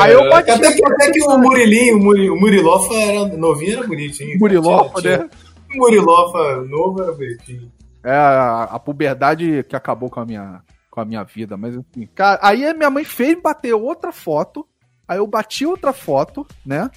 Aí 0.00 0.12
eu 0.12 0.28
bati. 0.30 0.50
Até 0.50 0.72
que, 0.72 0.84
até 0.84 1.10
que 1.10 1.22
o 1.22 1.38
Murilinho, 1.38 1.96
o 1.96 2.00
Muri- 2.02 2.30
o 2.30 2.36
Murilofa 2.36 2.94
era 2.94 3.26
novinho, 3.36 3.78
era 3.78 3.86
bonitinho. 3.86 4.38
Murilofa, 4.38 5.00
Tinha- 5.00 5.18
né? 5.18 5.28
tinha- 5.68 5.80
Murilofa 5.80 6.56
novo 6.68 7.02
era 7.02 7.12
bonitinho. 7.12 7.70
É 8.04 8.12
a, 8.12 8.62
a 8.64 8.78
puberdade 8.78 9.64
que 9.68 9.74
acabou 9.74 10.08
com 10.08 10.20
a 10.20 10.24
minha, 10.24 10.60
com 10.90 11.00
a 11.00 11.04
minha 11.04 11.24
vida, 11.24 11.56
mas 11.56 11.74
enfim. 11.74 12.08
Cara, 12.14 12.38
aí 12.42 12.64
a 12.64 12.72
minha 12.74 12.88
mãe 12.90 13.04
fez 13.04 13.36
bater 13.40 13.74
outra 13.74 14.12
foto, 14.12 14.66
aí 15.08 15.18
eu 15.18 15.26
bati 15.26 15.66
outra 15.66 15.92
foto, 15.92 16.46
né? 16.64 16.88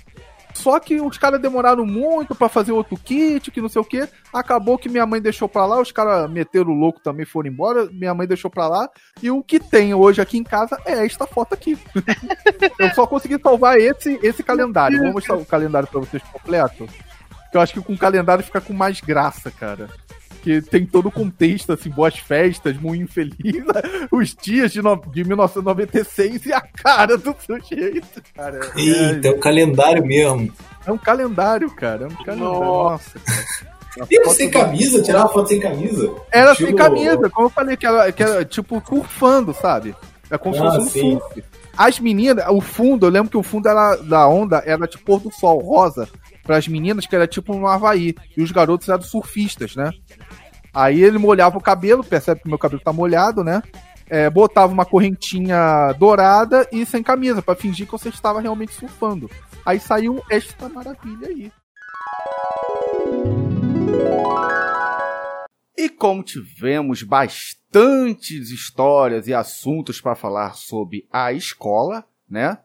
Só 0.60 0.78
que 0.78 1.00
os 1.00 1.18
caras 1.18 1.42
demoraram 1.42 1.86
muito 1.86 2.36
pra 2.36 2.50
fazer 2.50 2.74
outro 2.74 2.98
kit, 2.98 3.50
que 3.50 3.62
não 3.62 3.70
sei 3.70 3.82
o 3.82 3.86
que. 3.86 4.06
Acabou 4.34 4.78
que 4.78 4.90
minha 4.90 5.06
mãe 5.06 5.22
deixou 5.22 5.48
pra 5.48 5.66
lá, 5.66 5.80
os 5.80 5.90
caras 5.90 6.30
meteram 6.30 6.72
o 6.72 6.76
louco 6.76 7.00
também, 7.00 7.26
foram 7.26 7.50
embora. 7.50 7.88
Minha 7.92 8.14
mãe 8.14 8.28
deixou 8.28 8.52
pra 8.52 8.68
lá. 8.68 8.90
E 9.24 9.32
o 9.32 9.42
que 9.42 9.58
tem 9.58 9.94
hoje 9.94 10.22
aqui 10.22 10.38
em 10.38 10.44
casa 10.44 10.78
é 10.86 11.06
esta 11.06 11.26
foto 11.26 11.54
aqui. 11.54 11.78
eu 12.78 12.90
só 12.94 13.08
consegui 13.08 13.40
salvar 13.42 13.78
esse, 13.78 14.20
esse 14.22 14.44
calendário. 14.44 15.00
Vou 15.00 15.14
mostrar 15.14 15.38
o 15.38 15.46
calendário 15.46 15.88
pra 15.88 16.02
vocês 16.02 16.22
completo. 16.24 16.86
Que 17.52 17.58
eu 17.58 17.62
acho 17.62 17.74
que 17.74 17.82
com 17.82 17.94
o 17.94 17.98
calendário 17.98 18.44
fica 18.44 18.60
com 18.60 18.74
mais 18.74 19.00
graça, 19.00 19.50
cara. 19.50 19.90
Que 20.42 20.62
tem 20.62 20.86
todo 20.86 21.08
o 21.08 21.12
contexto, 21.12 21.74
assim, 21.74 21.90
boas 21.90 22.18
festas, 22.18 22.78
muito 22.78 23.12
feliz, 23.12 23.36
os 24.12 24.34
dias 24.36 24.72
de, 24.72 24.82
no, 24.82 24.96
de 24.96 25.24
1996 25.26 26.46
e 26.46 26.54
a 26.54 26.62
cara 26.62 27.18
do 27.18 27.36
sujeito, 27.46 28.22
cara. 28.34 28.60
Eita, 28.76 29.28
é 29.28 29.32
o 29.32 29.40
calendário 29.40 30.06
mesmo. 30.06 30.52
É 30.86 30.92
um 30.92 30.98
calendário, 30.98 31.70
cara. 31.72 32.06
É 32.06 32.08
um 32.08 32.24
calendário. 32.24 32.64
Nossa, 32.64 33.20
cara. 33.20 33.70
A 34.02 34.06
E 34.10 34.24
foto 34.24 34.36
sem 34.36 34.50
camisa? 34.50 35.02
Tirar 35.04 35.20
uma 35.22 35.30
foto 35.30 35.50
sem 35.50 35.60
camisa? 35.60 36.16
Era 36.32 36.52
Estilo- 36.52 36.70
sem 36.70 36.78
camisa, 36.78 37.30
como 37.30 37.48
eu 37.48 37.52
falei, 37.52 37.76
que 37.76 37.86
era, 37.86 38.12
que 38.12 38.24
era 38.24 38.46
tipo 38.46 38.82
surfando, 38.88 39.54
sabe? 39.54 39.94
É 40.32 40.38
como 40.38 40.56
se 40.56 40.62
Ah, 40.62 40.72
fosse 40.72 41.02
um 41.04 41.20
surf. 41.20 41.44
As 41.76 42.00
meninas, 42.00 42.46
o 42.50 42.62
fundo, 42.62 43.06
eu 43.06 43.10
lembro 43.10 43.30
que 43.32 43.38
o 43.38 43.44
fundo 43.44 43.68
era, 43.68 43.96
da 43.98 44.28
onda 44.28 44.62
era 44.66 44.86
tipo 44.88 45.04
pôr 45.04 45.20
do 45.20 45.32
sol 45.34 45.60
rosa. 45.60 46.08
Para 46.44 46.58
as 46.58 46.68
meninas, 46.68 47.06
que 47.06 47.16
era 47.16 47.28
tipo 47.28 47.54
no 47.56 47.68
Havaí. 47.68 48.16
E 48.36 48.42
os 48.42 48.52
garotos 48.52 48.90
eram 48.90 49.02
surfistas, 49.02 49.76
né? 49.76 49.92
Aí 50.74 51.02
ele 51.02 51.18
molhava 51.18 51.58
o 51.58 51.62
cabelo, 51.62 52.04
percebe 52.04 52.42
que 52.42 52.48
meu 52.48 52.58
cabelo 52.58 52.82
tá 52.82 52.94
molhado, 52.94 53.44
né? 53.44 53.62
É, 54.08 54.30
botava 54.30 54.74
uma 54.74 54.86
correntinha 54.86 55.94
dourada 55.94 56.68
e 56.72 56.86
sem 56.86 57.04
camisa, 57.04 57.42
pra 57.42 57.56
fingir 57.56 57.86
que 57.86 57.92
você 57.92 58.10
estava 58.10 58.42
realmente 58.42 58.74
surfando. 58.74 59.30
Aí 59.66 59.80
saiu 59.80 60.24
esta 60.30 60.68
maravilha 60.70 61.28
aí. 61.28 61.52
E 65.78 65.90
como 65.90 66.24
tivemos 66.24 67.04
bastantes 67.04 68.50
histórias 68.50 69.28
e 69.28 69.34
assuntos 69.34 70.02
para 70.02 70.16
falar 70.16 70.54
sobre 70.54 71.08
a 71.12 71.32
escola, 71.32 72.04
né? 72.30 72.58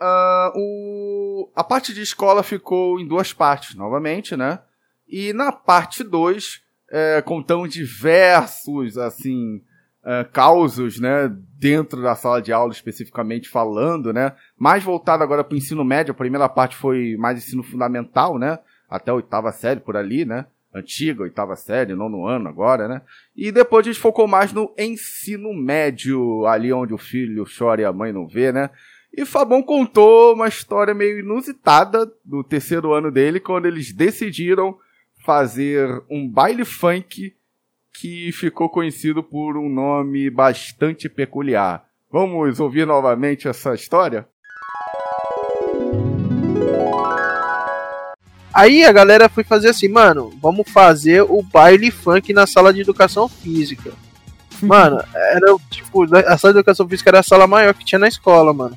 Ah, 0.00 0.52
o... 0.54 1.50
A 1.54 1.62
parte 1.62 1.92
de 1.92 2.02
escola 2.02 2.42
ficou 2.42 2.98
em 2.98 3.06
duas 3.06 3.32
partes, 3.32 3.74
novamente, 3.74 4.36
né? 4.36 4.60
E 5.06 5.32
na 5.32 5.52
parte 5.52 6.02
2, 6.02 6.60
é, 6.90 7.20
contamos 7.22 7.70
diversos, 7.70 8.96
assim, 8.96 9.62
é, 10.04 10.24
causos, 10.24 10.98
né? 10.98 11.30
Dentro 11.58 12.00
da 12.02 12.14
sala 12.14 12.40
de 12.40 12.52
aula, 12.52 12.72
especificamente 12.72 13.48
falando, 13.48 14.12
né? 14.12 14.32
Mais 14.56 14.82
voltado 14.82 15.22
agora 15.22 15.44
para 15.44 15.54
o 15.54 15.58
ensino 15.58 15.84
médio. 15.84 16.12
A 16.12 16.16
primeira 16.16 16.48
parte 16.48 16.76
foi 16.76 17.16
mais 17.18 17.38
ensino 17.38 17.62
fundamental, 17.62 18.38
né? 18.38 18.58
Até 18.88 19.10
a 19.10 19.14
oitava 19.14 19.52
série 19.52 19.80
por 19.80 19.96
ali, 19.96 20.24
né? 20.24 20.46
Antiga, 20.74 21.22
oitava 21.22 21.56
série, 21.56 21.94
nono 21.94 22.26
ano 22.26 22.48
agora, 22.48 22.86
né? 22.86 23.02
E 23.36 23.50
depois 23.50 23.86
a 23.86 23.90
gente 23.90 24.00
focou 24.00 24.26
mais 24.26 24.52
no 24.52 24.72
ensino 24.78 25.52
médio, 25.54 26.46
ali 26.46 26.72
onde 26.72 26.94
o 26.94 26.98
filho 26.98 27.44
chora 27.58 27.82
e 27.82 27.84
a 27.84 27.92
mãe 27.92 28.12
não 28.12 28.26
vê, 28.26 28.52
né? 28.52 28.70
E 29.12 29.24
Fabão 29.24 29.62
contou 29.62 30.34
uma 30.34 30.46
história 30.46 30.94
meio 30.94 31.20
inusitada 31.20 32.10
do 32.24 32.44
terceiro 32.44 32.92
ano 32.92 33.10
dele, 33.10 33.40
quando 33.40 33.66
eles 33.66 33.92
decidiram 33.92 34.78
fazer 35.28 36.02
um 36.10 36.26
baile 36.26 36.64
funk 36.64 37.34
que 38.00 38.32
ficou 38.32 38.70
conhecido 38.70 39.22
por 39.22 39.58
um 39.58 39.68
nome 39.68 40.30
bastante 40.30 41.06
peculiar. 41.06 41.84
Vamos 42.10 42.58
ouvir 42.60 42.86
novamente 42.86 43.46
essa 43.46 43.74
história? 43.74 44.26
Aí 48.54 48.86
a 48.86 48.90
galera 48.90 49.28
foi 49.28 49.44
fazer 49.44 49.68
assim, 49.68 49.86
mano, 49.86 50.32
vamos 50.40 50.66
fazer 50.70 51.20
o 51.20 51.42
baile 51.42 51.90
funk 51.90 52.32
na 52.32 52.46
sala 52.46 52.72
de 52.72 52.80
educação 52.80 53.28
física. 53.28 53.92
Mano, 54.62 55.00
era 55.14 55.54
tipo, 55.70 56.04
a 56.04 56.38
sala 56.38 56.54
de 56.54 56.58
educação 56.60 56.88
física 56.88 57.10
era 57.10 57.20
a 57.20 57.22
sala 57.22 57.46
maior 57.46 57.74
que 57.74 57.84
tinha 57.84 57.98
na 57.98 58.08
escola, 58.08 58.52
mano. 58.52 58.76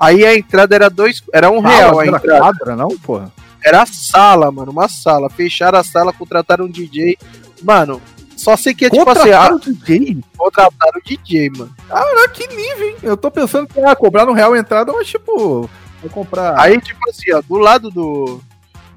Aí 0.00 0.24
a 0.24 0.34
entrada 0.34 0.74
era 0.74 0.88
dois, 0.88 1.22
era 1.34 1.50
um 1.50 1.58
real 1.58 2.00
a 2.00 2.06
entrada. 2.06 2.38
quadra, 2.38 2.74
não, 2.74 2.88
porra? 2.96 3.30
Era 3.64 3.82
a 3.82 3.86
sala, 3.86 4.50
mano, 4.50 4.70
uma 4.72 4.88
sala. 4.88 5.28
Fecharam 5.28 5.78
a 5.78 5.84
sala, 5.84 6.12
contrataram 6.12 6.66
um 6.66 6.70
DJ. 6.70 7.16
Mano, 7.62 8.00
só 8.36 8.56
sei 8.56 8.72
que 8.72 8.84
é 8.86 8.90
tipo 8.90 9.02
assim, 9.10 9.20
Contrataram 9.20 9.54
ah, 9.54 9.56
o 9.56 9.60
DJ? 9.60 10.18
contrataram 10.36 11.00
o 11.00 11.02
DJ, 11.08 11.50
mano. 11.50 11.74
Ah, 11.90 12.28
que 12.32 12.46
nível, 12.46 12.88
hein? 12.88 12.96
Eu 13.02 13.16
tô 13.16 13.30
pensando 13.30 13.66
que 13.66 13.80
ah, 13.80 13.96
cobrar 13.96 14.24
no 14.26 14.32
real 14.32 14.54
entrada, 14.56 14.92
mas 14.92 15.08
tipo, 15.08 15.68
vou 16.00 16.10
comprar. 16.10 16.58
Aí, 16.58 16.80
tipo 16.80 17.00
assim, 17.10 17.32
ó, 17.32 17.42
do 17.42 17.56
lado 17.58 17.90
do, 17.90 18.40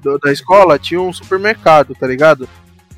do- 0.00 0.18
da 0.18 0.30
escola 0.32 0.78
tinha 0.78 1.00
um 1.00 1.12
supermercado, 1.12 1.94
tá 1.94 2.06
ligado? 2.06 2.48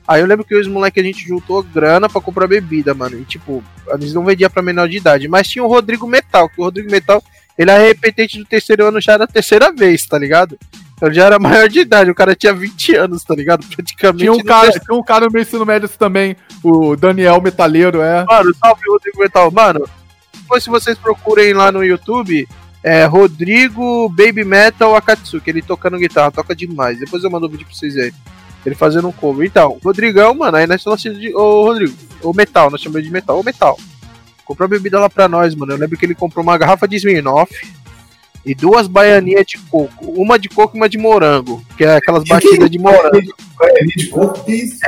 Aí 0.06 0.20
eu 0.20 0.26
lembro 0.26 0.44
que 0.44 0.54
os 0.54 0.68
moleques 0.68 1.02
a 1.02 1.06
gente 1.06 1.26
juntou 1.26 1.62
grana 1.62 2.10
pra 2.10 2.20
comprar 2.20 2.46
bebida, 2.46 2.92
mano. 2.92 3.18
E 3.18 3.24
tipo, 3.24 3.64
eles 3.88 4.12
não 4.12 4.22
vendiam 4.22 4.50
pra 4.50 4.62
menor 4.62 4.86
de 4.86 4.98
idade. 4.98 5.26
Mas 5.28 5.48
tinha 5.48 5.64
o 5.64 5.68
Rodrigo 5.68 6.06
Metal, 6.06 6.46
que 6.46 6.60
o 6.60 6.64
Rodrigo 6.64 6.90
Metal, 6.90 7.24
ele 7.56 7.70
é 7.70 7.78
repetente 7.86 8.36
do 8.38 8.44
terceiro 8.44 8.86
ano 8.86 9.00
já 9.00 9.14
era 9.14 9.24
a 9.24 9.26
terceira 9.26 9.72
vez, 9.72 10.04
tá 10.06 10.18
ligado? 10.18 10.58
Ele 11.02 11.14
já 11.14 11.24
era 11.26 11.38
maior 11.38 11.68
de 11.68 11.80
idade, 11.80 12.10
o 12.10 12.14
cara 12.14 12.34
tinha 12.34 12.52
20 12.52 12.94
anos, 12.94 13.24
tá 13.24 13.34
ligado? 13.34 13.66
Praticamente. 13.66 14.22
Tinha 14.22 14.32
um, 14.32 14.42
cara, 14.42 14.70
tinha 14.70 14.98
um 14.98 15.02
cara 15.02 15.26
no 15.26 15.32
meu 15.32 15.42
ensino 15.42 15.66
médio 15.66 15.88
também, 15.88 16.36
o 16.62 16.96
Daniel 16.96 17.40
Metaleiro, 17.40 18.00
é. 18.00 18.24
Mano, 18.24 18.54
salve 18.54 18.82
Rodrigo 18.88 19.18
Metal. 19.18 19.50
Mano, 19.50 19.88
depois 20.32 20.62
se 20.62 20.70
vocês 20.70 20.96
procurem 20.96 21.52
lá 21.52 21.72
no 21.72 21.84
YouTube, 21.84 22.48
é 22.82 23.04
Rodrigo 23.04 24.08
Baby 24.08 24.44
Metal 24.44 24.94
Akatsuki, 24.94 25.50
ele 25.50 25.62
tocando 25.62 25.98
guitarra, 25.98 26.30
toca 26.30 26.54
demais. 26.54 26.98
Depois 26.98 27.24
eu 27.24 27.30
mando 27.30 27.46
o 27.46 27.48
vídeo 27.48 27.66
pra 27.66 27.74
vocês 27.74 27.94
verem. 27.94 28.14
Ele 28.64 28.74
fazendo 28.74 29.08
um 29.08 29.12
cover. 29.12 29.46
Então, 29.46 29.78
Rodrigão, 29.84 30.34
mano, 30.34 30.56
aí 30.56 30.66
nós 30.66 30.84
nós 30.84 31.00
chamamos 31.00 31.22
de. 31.22 31.34
Ô, 31.34 31.64
Rodrigo, 31.64 31.94
o 32.22 32.32
Metal, 32.32 32.70
nós 32.70 32.80
chamamos 32.80 33.04
de 33.04 33.12
Metal. 33.12 33.38
Ô, 33.38 33.42
Metal. 33.42 33.78
Comprou 34.44 34.68
bebida 34.68 35.00
lá 35.00 35.08
pra 35.08 35.28
nós, 35.28 35.54
mano. 35.54 35.72
Eu 35.72 35.78
lembro 35.78 35.98
que 35.98 36.04
ele 36.04 36.14
comprou 36.14 36.42
uma 36.42 36.56
garrafa 36.56 36.86
de 36.86 36.96
Smirnoff 36.96 37.54
e 38.44 38.54
duas 38.54 38.86
baianinhas 38.86 39.46
de 39.46 39.58
coco. 39.58 40.04
Uma 40.20 40.38
de 40.38 40.48
coco 40.48 40.76
e 40.76 40.80
uma 40.80 40.88
de 40.88 40.98
morango, 40.98 41.64
que 41.76 41.84
é 41.84 41.96
aquelas 41.96 42.24
batidas 42.24 42.70
de 42.70 42.78
morango. 42.78 43.34
Baianinha 43.58 43.94
de 43.96 44.08
coco, 44.08 44.50
isso? 44.50 44.78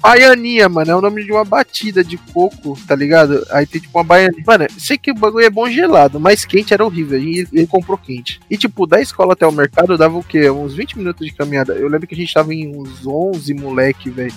Baianinha, 0.00 0.68
mano, 0.68 0.90
é 0.90 0.94
o 0.94 1.00
nome 1.00 1.24
de 1.24 1.32
uma 1.32 1.44
batida 1.44 2.04
de 2.04 2.16
coco, 2.16 2.78
tá 2.86 2.94
ligado? 2.94 3.44
Aí 3.50 3.66
tem 3.66 3.80
tipo 3.80 3.98
uma 3.98 4.04
baianinha. 4.04 4.44
Mano, 4.46 4.66
sei 4.78 4.96
que 4.96 5.10
o 5.10 5.14
bagulho 5.14 5.44
é 5.44 5.50
bom 5.50 5.68
gelado, 5.68 6.20
mas 6.20 6.44
quente 6.44 6.72
era 6.72 6.84
horrível. 6.84 7.18
E 7.18 7.40
ele, 7.40 7.48
ele 7.52 7.66
comprou 7.66 7.98
quente. 7.98 8.40
E 8.50 8.56
tipo, 8.56 8.86
da 8.86 9.00
escola 9.00 9.32
até 9.32 9.46
o 9.46 9.52
mercado 9.52 9.98
dava 9.98 10.16
o 10.16 10.24
quê? 10.24 10.48
Uns 10.50 10.74
20 10.74 10.98
minutos 10.98 11.26
de 11.26 11.34
caminhada. 11.34 11.72
Eu 11.74 11.88
lembro 11.88 12.06
que 12.06 12.14
a 12.14 12.18
gente 12.18 12.32
tava 12.32 12.54
em 12.54 12.76
uns 12.76 13.06
11 13.06 13.54
moleque, 13.54 14.10
velho. 14.10 14.34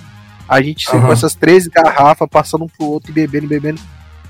A 0.48 0.62
gente 0.62 0.86
com 0.86 0.98
Aham. 0.98 1.12
essas 1.12 1.34
13 1.34 1.70
garrafas, 1.70 2.28
passando 2.30 2.66
um 2.66 2.68
pro 2.68 2.86
outro 2.86 3.12
e 3.12 3.14
bebendo, 3.14 3.48
bebendo. 3.48 3.82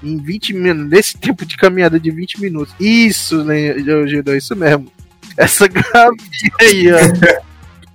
Em 0.03 0.17
20 0.17 0.53
minutos, 0.53 0.91
nesse 0.91 1.17
tempo 1.19 1.45
de 1.45 1.57
caminhada 1.57 1.99
de 1.99 2.11
20 2.11 2.41
minutos. 2.41 2.73
Isso, 2.79 3.43
né, 3.43 3.77
Gildão, 3.79 4.35
isso 4.35 4.55
mesmo. 4.55 4.91
Essa 5.37 5.67
garrafinha 5.67 6.51
aí, 6.61 6.87
ó. 6.91 7.41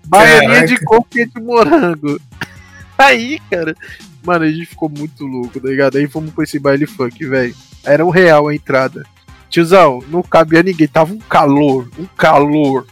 Baianinha 0.06 0.66
de 0.66 0.77
coco 0.85 1.06
e 1.14 1.27
de 1.27 1.40
morango. 1.40 2.20
Aí, 2.98 3.40
cara, 3.51 3.74
mano, 4.22 4.44
a 4.44 4.51
gente 4.51 4.66
ficou 4.66 4.90
muito 4.90 5.24
louco, 5.24 5.59
tá 5.59 5.66
ligado? 5.66 5.97
Aí 5.97 6.06
fomos 6.06 6.35
pra 6.35 6.44
esse 6.44 6.59
baile 6.59 6.86
funk, 6.86 7.24
velho. 7.24 7.55
Era 7.82 8.05
um 8.05 8.10
real 8.10 8.48
a 8.48 8.55
entrada. 8.55 9.06
Tiozão, 9.48 10.05
não 10.09 10.22
cabia 10.22 10.62
ninguém, 10.62 10.86
tava 10.86 11.14
um 11.14 11.18
calor, 11.18 11.89
um 11.98 12.05
calor. 12.05 12.86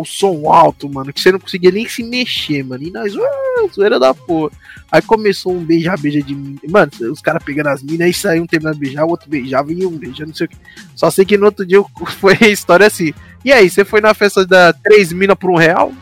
O 0.00 0.04
som 0.04 0.50
alto, 0.52 0.88
mano, 0.88 1.12
que 1.12 1.20
você 1.20 1.30
não 1.32 1.38
conseguia 1.38 1.70
nem 1.70 1.88
se 1.88 2.02
mexer, 2.02 2.62
mano. 2.64 2.82
E 2.82 2.90
nós, 2.90 3.12
ah, 3.16 3.66
zoeira 3.74 3.98
da 3.98 4.14
porra. 4.14 4.50
Aí 4.90 5.02
começou 5.02 5.52
um 5.54 5.64
beija-beija 5.64 6.22
de. 6.22 6.34
Mano, 6.68 6.90
os 7.12 7.20
caras 7.20 7.42
pegando 7.42 7.68
as 7.68 7.82
minas, 7.82 8.00
aí 8.06 8.14
saiu 8.14 8.42
um 8.42 8.46
terminando 8.46 8.74
de 8.74 8.80
beijar, 8.80 9.04
o 9.04 9.10
outro 9.10 9.28
beijava 9.28 9.72
e 9.72 9.84
um 9.84 9.90
beija, 9.90 10.24
não 10.26 10.34
sei 10.34 10.46
o 10.46 10.48
que. 10.48 10.56
Só 10.96 11.10
sei 11.10 11.24
que 11.24 11.36
no 11.36 11.46
outro 11.46 11.64
dia 11.66 11.82
foi 12.20 12.36
a 12.40 12.48
história 12.48 12.86
assim. 12.86 13.12
E 13.44 13.52
aí, 13.52 13.68
você 13.70 13.84
foi 13.84 14.00
na 14.00 14.14
festa 14.14 14.46
da 14.46 14.72
três 14.72 15.12
minas 15.12 15.36
por 15.36 15.50
um 15.50 15.56
real? 15.56 15.92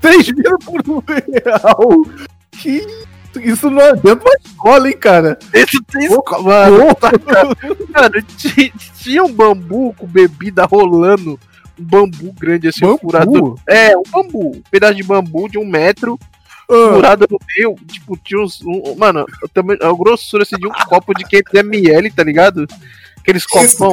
3 0.00 0.32
mil 0.32 0.58
por 0.58 0.82
um 0.88 1.00
real. 1.06 2.04
Que 2.50 2.84
isso? 3.40 3.70
Não 3.70 3.80
é 3.80 3.92
dentro 3.94 4.24
da 4.24 4.36
escola, 4.44 4.88
hein, 4.88 4.96
cara? 4.98 5.38
Isso 5.54 5.80
tem 5.84 6.06
escola, 6.06 6.42
mano. 6.42 6.86
Mano, 7.94 8.22
ti- 8.36 8.72
tinha 9.00 9.22
um 9.24 9.32
bambu 9.32 9.94
com 9.96 10.06
bebida 10.06 10.64
rolando 10.64 11.38
bambu 11.82 12.32
grande 12.38 12.68
assim, 12.68 12.80
Bambu? 12.80 12.98
furado. 13.00 13.54
É, 13.68 13.96
um 13.96 14.02
bambu. 14.10 14.56
Um 14.56 14.62
pedaço 14.70 14.94
de 14.94 15.02
bambu 15.02 15.48
de 15.48 15.58
um 15.58 15.66
metro, 15.66 16.18
Ah, 16.70 16.94
furado 16.94 17.26
no 17.30 17.38
meio. 17.56 17.74
Tipo, 17.86 18.16
tinha 18.16 18.40
uns. 18.40 18.60
um- 18.62 18.94
mano, 18.96 19.24
o 19.42 19.48
tamanho- 19.48 19.78
a 19.82 19.92
grossura 19.94 20.42
assim, 20.42 20.56
de 20.56 20.66
um 20.66 20.70
copo 20.88 21.12
de 21.14 21.24
500ml, 21.24 22.10
tá 22.14 22.22
ligado? 22.24 22.66
Aqueles 23.20 23.46
copão. 23.46 23.90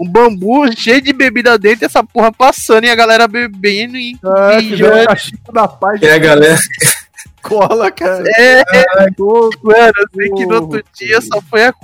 Um 0.00 0.08
bambu 0.08 0.64
cheio 0.76 1.00
de 1.02 1.12
bebida 1.12 1.58
dentro 1.58 1.84
e 1.84 1.86
essa 1.86 2.02
porra 2.02 2.32
passando 2.32 2.84
e 2.84 2.90
a 2.90 2.94
galera 2.94 3.28
bebendo 3.28 3.96
e. 3.96 4.16
ah, 4.24 4.58
e 4.60 4.74
já- 4.76 5.04
da 5.52 5.68
paz 5.68 6.00
E 6.00 6.08
a 6.08 6.18
galera. 6.18 6.56
cola, 7.42 7.90
cara. 7.90 8.24
É, 8.38 8.62
Tô- 9.16 9.50
mano, 9.62 9.92
eu 9.96 10.06
sei 10.14 10.30
que 10.30 10.46
no 10.46 10.54
outro 10.54 10.82
dia 10.94 11.20
só 11.20 11.40
foi 11.42 11.64
a. 11.64 11.74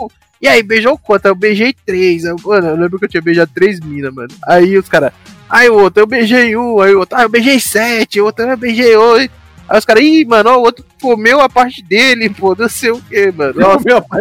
E 0.41 0.47
aí, 0.49 0.63
beijou 0.63 0.97
quanto? 0.99 1.27
Eu 1.27 1.35
beijei 1.35 1.75
três. 1.85 2.25
Aí, 2.25 2.35
mano, 2.45 2.69
eu 2.69 2.77
lembro 2.77 2.99
que 2.99 3.05
eu 3.05 3.09
tinha 3.09 3.23
beijado 3.23 3.51
três 3.55 3.81
minas, 3.81 4.13
mano. 4.15 4.29
Aí 4.47 4.77
os 4.79 4.89
caras. 4.89 5.13
Aí 5.51 5.69
o 5.69 5.75
outro, 5.75 6.03
eu 6.03 6.07
beijei 6.07 6.57
um. 6.57 6.81
Aí 6.81 6.95
o 6.95 7.01
outro, 7.01 7.17
ah, 7.19 7.23
eu 7.23 7.29
beijei 7.29 7.59
sete. 7.59 8.21
O 8.21 8.25
outro, 8.27 8.45
eu 8.45 8.57
beijei 8.57 8.95
oito. 8.97 9.33
Aí 9.69 9.79
os 9.79 9.85
caras, 9.85 10.03
ih, 10.03 10.25
mano, 10.25 10.51
ó, 10.51 10.57
o 10.59 10.63
outro 10.63 10.85
comeu 11.01 11.41
a 11.41 11.49
parte 11.49 11.83
dele, 11.83 12.31
pô, 12.31 12.55
não 12.59 12.69
sei 12.69 12.91
o 12.91 13.01
que, 13.03 13.31
mano. 13.33 13.53
Não, 13.55 13.69
Nossa, 13.75 13.85
meu 13.85 14.01
pai, 14.03 14.21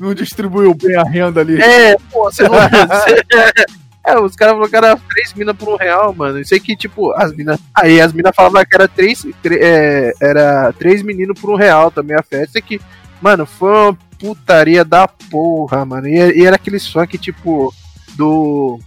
não 0.00 0.12
distribuiu 0.14 0.74
bem 0.74 0.96
a 0.96 1.04
renda 1.04 1.40
ali. 1.40 1.60
é, 1.62 1.96
pô, 2.10 2.24
você 2.30 2.42
não. 2.42 2.50
É, 4.08 4.16
os 4.20 4.36
caras 4.36 4.52
falaram 4.54 4.70
que 4.70 4.76
era 4.76 4.96
três 5.08 5.34
minas 5.34 5.56
por 5.56 5.68
um 5.68 5.76
real, 5.76 6.14
mano. 6.14 6.38
Eu 6.38 6.44
sei 6.44 6.60
que, 6.60 6.76
tipo, 6.76 7.12
as 7.14 7.32
minas. 7.34 7.58
Aí 7.74 8.00
as 8.00 8.12
minas 8.12 8.32
falavam 8.36 8.64
que 8.64 8.72
era 8.76 8.86
três. 8.86 9.26
tre- 9.42 9.58
é, 9.60 10.12
era 10.22 10.72
três 10.78 11.02
meninos 11.02 11.40
por 11.40 11.50
um 11.50 11.56
real 11.56 11.90
também 11.90 12.16
a 12.16 12.22
festa. 12.22 12.60
Que, 12.60 12.80
mano, 13.20 13.44
foi 13.44 13.68
uma 13.72 13.98
putaria 14.18 14.84
da 14.84 15.06
porra, 15.08 15.84
mano. 15.84 16.06
E, 16.08 16.38
e 16.38 16.44
era 16.46 16.56
aquele 16.56 16.78
funk, 16.80 17.16
tipo, 17.18 17.72
do. 18.16 18.78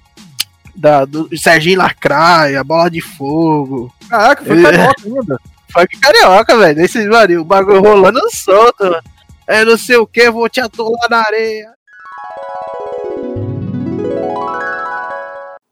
Da, 0.76 1.04
do 1.04 1.30
Serginho 1.38 1.80
Lacraia, 1.80 2.64
Bola 2.64 2.90
de 2.90 3.02
Fogo. 3.02 3.94
Caraca, 4.10 4.46
foi 4.46 4.60
É. 4.60 4.64
carioca 4.64 5.02
ainda. 5.06 5.40
Funk 5.74 6.00
carioca, 6.00 6.58
velho. 6.58 6.82
Esses, 6.82 7.06
mano, 7.08 7.42
o 7.42 7.46
bagulho 7.46 7.82
rolando 7.82 8.20
solto, 8.32 8.84
mano. 8.84 9.02
É 9.48 9.66
não 9.66 9.78
sei 9.78 9.98
o 9.98 10.06
que, 10.08 10.30
vou 10.30 10.48
te 10.48 10.60
atolar 10.62 11.10
na 11.10 11.18
areia. 11.22 11.74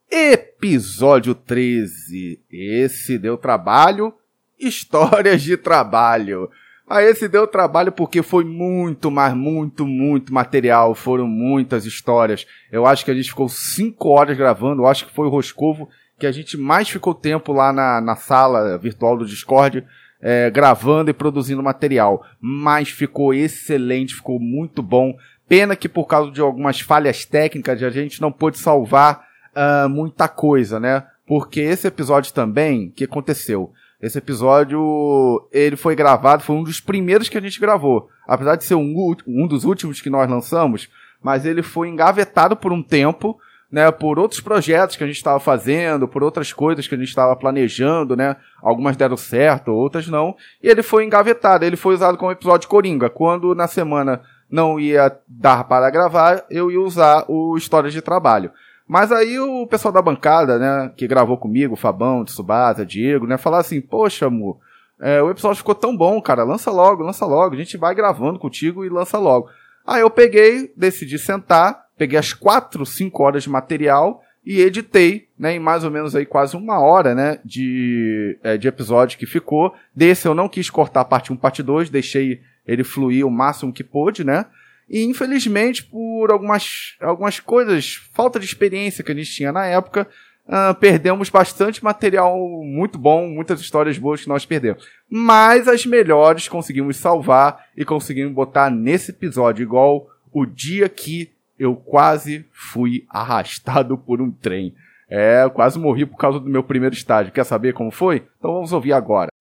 Episódio 0.09 1.35
13. 1.35 2.41
Esse 2.51 3.17
deu 3.17 3.37
trabalho. 3.37 4.13
Histórias 4.59 5.41
de 5.41 5.55
trabalho. 5.57 6.49
Ah, 6.89 7.03
esse 7.03 7.27
deu 7.27 7.45
trabalho 7.45 7.91
porque 7.91 8.23
foi 8.23 8.45
muito, 8.45 9.11
mas 9.11 9.33
muito, 9.33 9.85
muito 9.85 10.33
material. 10.33 10.95
Foram 10.95 11.27
muitas 11.27 11.85
histórias. 11.85 12.47
Eu 12.71 12.85
acho 12.85 13.03
que 13.03 13.11
a 13.11 13.13
gente 13.13 13.29
ficou 13.29 13.49
5 13.49 14.07
horas 14.09 14.37
gravando. 14.37 14.83
Eu 14.83 14.87
acho 14.87 15.05
que 15.05 15.13
foi 15.13 15.27
o 15.27 15.29
Roscovo 15.29 15.89
que 16.17 16.25
a 16.25 16.31
gente 16.31 16.57
mais 16.57 16.89
ficou 16.89 17.13
tempo 17.13 17.51
lá 17.51 17.71
na, 17.71 18.01
na 18.01 18.15
sala 18.15 18.77
virtual 18.77 19.17
do 19.17 19.25
Discord. 19.25 19.85
é, 20.21 20.49
gravando 20.49 21.11
e 21.11 21.13
produzindo 21.13 21.61
material. 21.61 22.25
Mas 22.39 22.89
ficou 22.89 23.33
excelente, 23.33 24.15
ficou 24.15 24.39
muito 24.39 24.81
bom. 24.81 25.15
Pena 25.47 25.75
que 25.75 25.87
por 25.87 26.05
causa 26.05 26.31
de 26.31 26.41
algumas 26.41 26.79
falhas 26.79 27.25
técnicas 27.25 27.81
a 27.83 27.89
gente 27.89 28.21
não 28.21 28.31
pôde 28.31 28.57
salvar 28.57 29.25
ah, 29.55 29.87
muita 29.89 30.27
coisa, 30.27 30.79
né? 30.79 31.03
Porque 31.25 31.59
esse 31.59 31.87
episódio 31.87 32.33
também, 32.33 32.89
que 32.89 33.03
aconteceu? 33.03 33.71
Esse 34.01 34.19
episódio, 34.19 35.47
ele 35.51 35.75
foi 35.75 35.95
gravado, 35.95 36.43
foi 36.43 36.55
um 36.55 36.63
dos 36.63 36.79
primeiros 36.79 37.29
que 37.29 37.37
a 37.37 37.41
gente 37.41 37.59
gravou. 37.59 38.09
Apesar 38.27 38.55
de 38.55 38.63
ser 38.63 38.75
um, 38.75 39.15
um 39.25 39.47
dos 39.47 39.63
últimos 39.63 39.99
que 39.99 40.09
nós 40.09 40.29
lançamos, 40.29 40.87
mas 41.21 41.45
ele 41.45 41.63
foi 41.63 41.89
engavetado 41.89 42.55
por 42.55 42.71
um 42.71 42.83
tempo, 42.83 43.39
né? 43.71 43.89
Por 43.91 44.19
outros 44.19 44.39
projetos 44.39 44.95
que 44.95 45.03
a 45.03 45.07
gente 45.07 45.17
estava 45.17 45.39
fazendo, 45.39 46.07
por 46.07 46.23
outras 46.23 46.53
coisas 46.53 46.87
que 46.87 46.93
a 46.93 46.97
gente 46.97 47.07
estava 47.07 47.35
planejando, 47.35 48.15
né? 48.15 48.35
Algumas 48.61 48.95
deram 48.95 49.17
certo, 49.17 49.71
outras 49.71 50.07
não. 50.07 50.35
E 50.61 50.69
ele 50.69 50.83
foi 50.83 51.03
engavetado, 51.03 51.65
ele 51.65 51.75
foi 51.75 51.95
usado 51.95 52.17
como 52.17 52.31
episódio 52.31 52.69
Coringa. 52.69 53.09
Quando 53.09 53.55
na 53.55 53.67
semana 53.67 54.21
não 54.49 54.79
ia 54.79 55.11
dar 55.27 55.63
para 55.63 55.89
gravar, 55.89 56.45
eu 56.49 56.71
ia 56.71 56.79
usar 56.79 57.25
o 57.27 57.57
Histórias 57.57 57.93
de 57.93 58.01
Trabalho. 58.01 58.51
Mas 58.87 59.11
aí 59.11 59.37
o 59.37 59.67
pessoal 59.67 59.91
da 59.91 60.01
bancada, 60.01 60.57
né, 60.57 60.91
que 60.95 61.07
gravou 61.07 61.37
comigo, 61.37 61.75
Fabão, 61.75 62.23
Tsubasa, 62.23 62.85
Diego, 62.85 63.27
né, 63.27 63.37
falar 63.37 63.59
assim, 63.59 63.81
poxa, 63.81 64.27
amor, 64.27 64.57
é, 64.99 65.21
o 65.21 65.29
episódio 65.29 65.57
ficou 65.57 65.75
tão 65.75 65.95
bom, 65.95 66.21
cara, 66.21 66.43
lança 66.43 66.71
logo, 66.71 67.03
lança 67.03 67.25
logo, 67.25 67.53
a 67.53 67.57
gente 67.57 67.75
vai 67.77 67.93
gravando 67.93 68.39
contigo 68.39 68.85
e 68.85 68.89
lança 68.89 69.17
logo. 69.17 69.49
Aí 69.85 70.01
eu 70.01 70.09
peguei, 70.09 70.71
decidi 70.75 71.19
sentar, 71.19 71.85
peguei 71.97 72.17
as 72.17 72.33
quatro, 72.33 72.85
cinco 72.85 73.23
horas 73.23 73.43
de 73.43 73.49
material 73.49 74.21
e 74.45 74.61
editei, 74.61 75.27
né, 75.37 75.55
em 75.55 75.59
mais 75.59 75.83
ou 75.83 75.91
menos 75.91 76.15
aí 76.15 76.25
quase 76.25 76.55
uma 76.55 76.79
hora, 76.79 77.13
né, 77.13 77.39
de, 77.43 78.39
é, 78.41 78.57
de 78.57 78.69
episódio 78.69 79.19
que 79.19 79.25
ficou. 79.25 79.73
Desse 79.93 80.27
eu 80.27 80.33
não 80.33 80.47
quis 80.47 80.69
cortar 80.69 81.03
parte 81.03 81.33
1, 81.33 81.35
parte 81.35 81.61
2, 81.61 81.89
deixei 81.89 82.39
ele 82.65 82.85
fluir 82.85 83.27
o 83.27 83.31
máximo 83.31 83.73
que 83.73 83.83
pôde, 83.83 84.23
né, 84.23 84.45
e 84.89 85.03
infelizmente, 85.03 85.83
por 85.83 86.31
algumas, 86.31 86.95
algumas 87.01 87.39
coisas, 87.39 87.95
falta 88.13 88.39
de 88.39 88.45
experiência 88.45 89.03
que 89.03 89.11
a 89.11 89.15
gente 89.15 89.31
tinha 89.31 89.51
na 89.51 89.65
época, 89.65 90.07
ah, 90.47 90.73
perdemos 90.73 91.29
bastante 91.29 91.83
material 91.83 92.37
muito 92.63 92.97
bom, 92.97 93.27
muitas 93.27 93.59
histórias 93.59 93.97
boas 93.97 94.21
que 94.21 94.29
nós 94.29 94.45
perdemos. 94.45 94.87
Mas 95.09 95.67
as 95.67 95.85
melhores 95.85 96.47
conseguimos 96.47 96.95
salvar 96.95 97.65
e 97.75 97.83
conseguimos 97.83 98.33
botar 98.33 98.69
nesse 98.69 99.11
episódio, 99.11 99.63
igual 99.63 100.07
o 100.31 100.45
dia 100.45 100.87
que 100.87 101.31
eu 101.59 101.75
quase 101.75 102.45
fui 102.51 103.05
arrastado 103.09 103.97
por 103.99 104.21
um 104.21 104.31
trem. 104.31 104.73
É, 105.09 105.43
eu 105.43 105.49
quase 105.49 105.79
morri 105.79 106.05
por 106.05 106.17
causa 106.17 106.39
do 106.39 106.49
meu 106.49 106.63
primeiro 106.63 106.95
estágio. 106.95 107.31
Quer 107.31 107.45
saber 107.45 107.73
como 107.73 107.91
foi? 107.91 108.27
Então 108.37 108.53
vamos 108.53 108.71
ouvir 108.71 108.93
agora. 108.93 109.31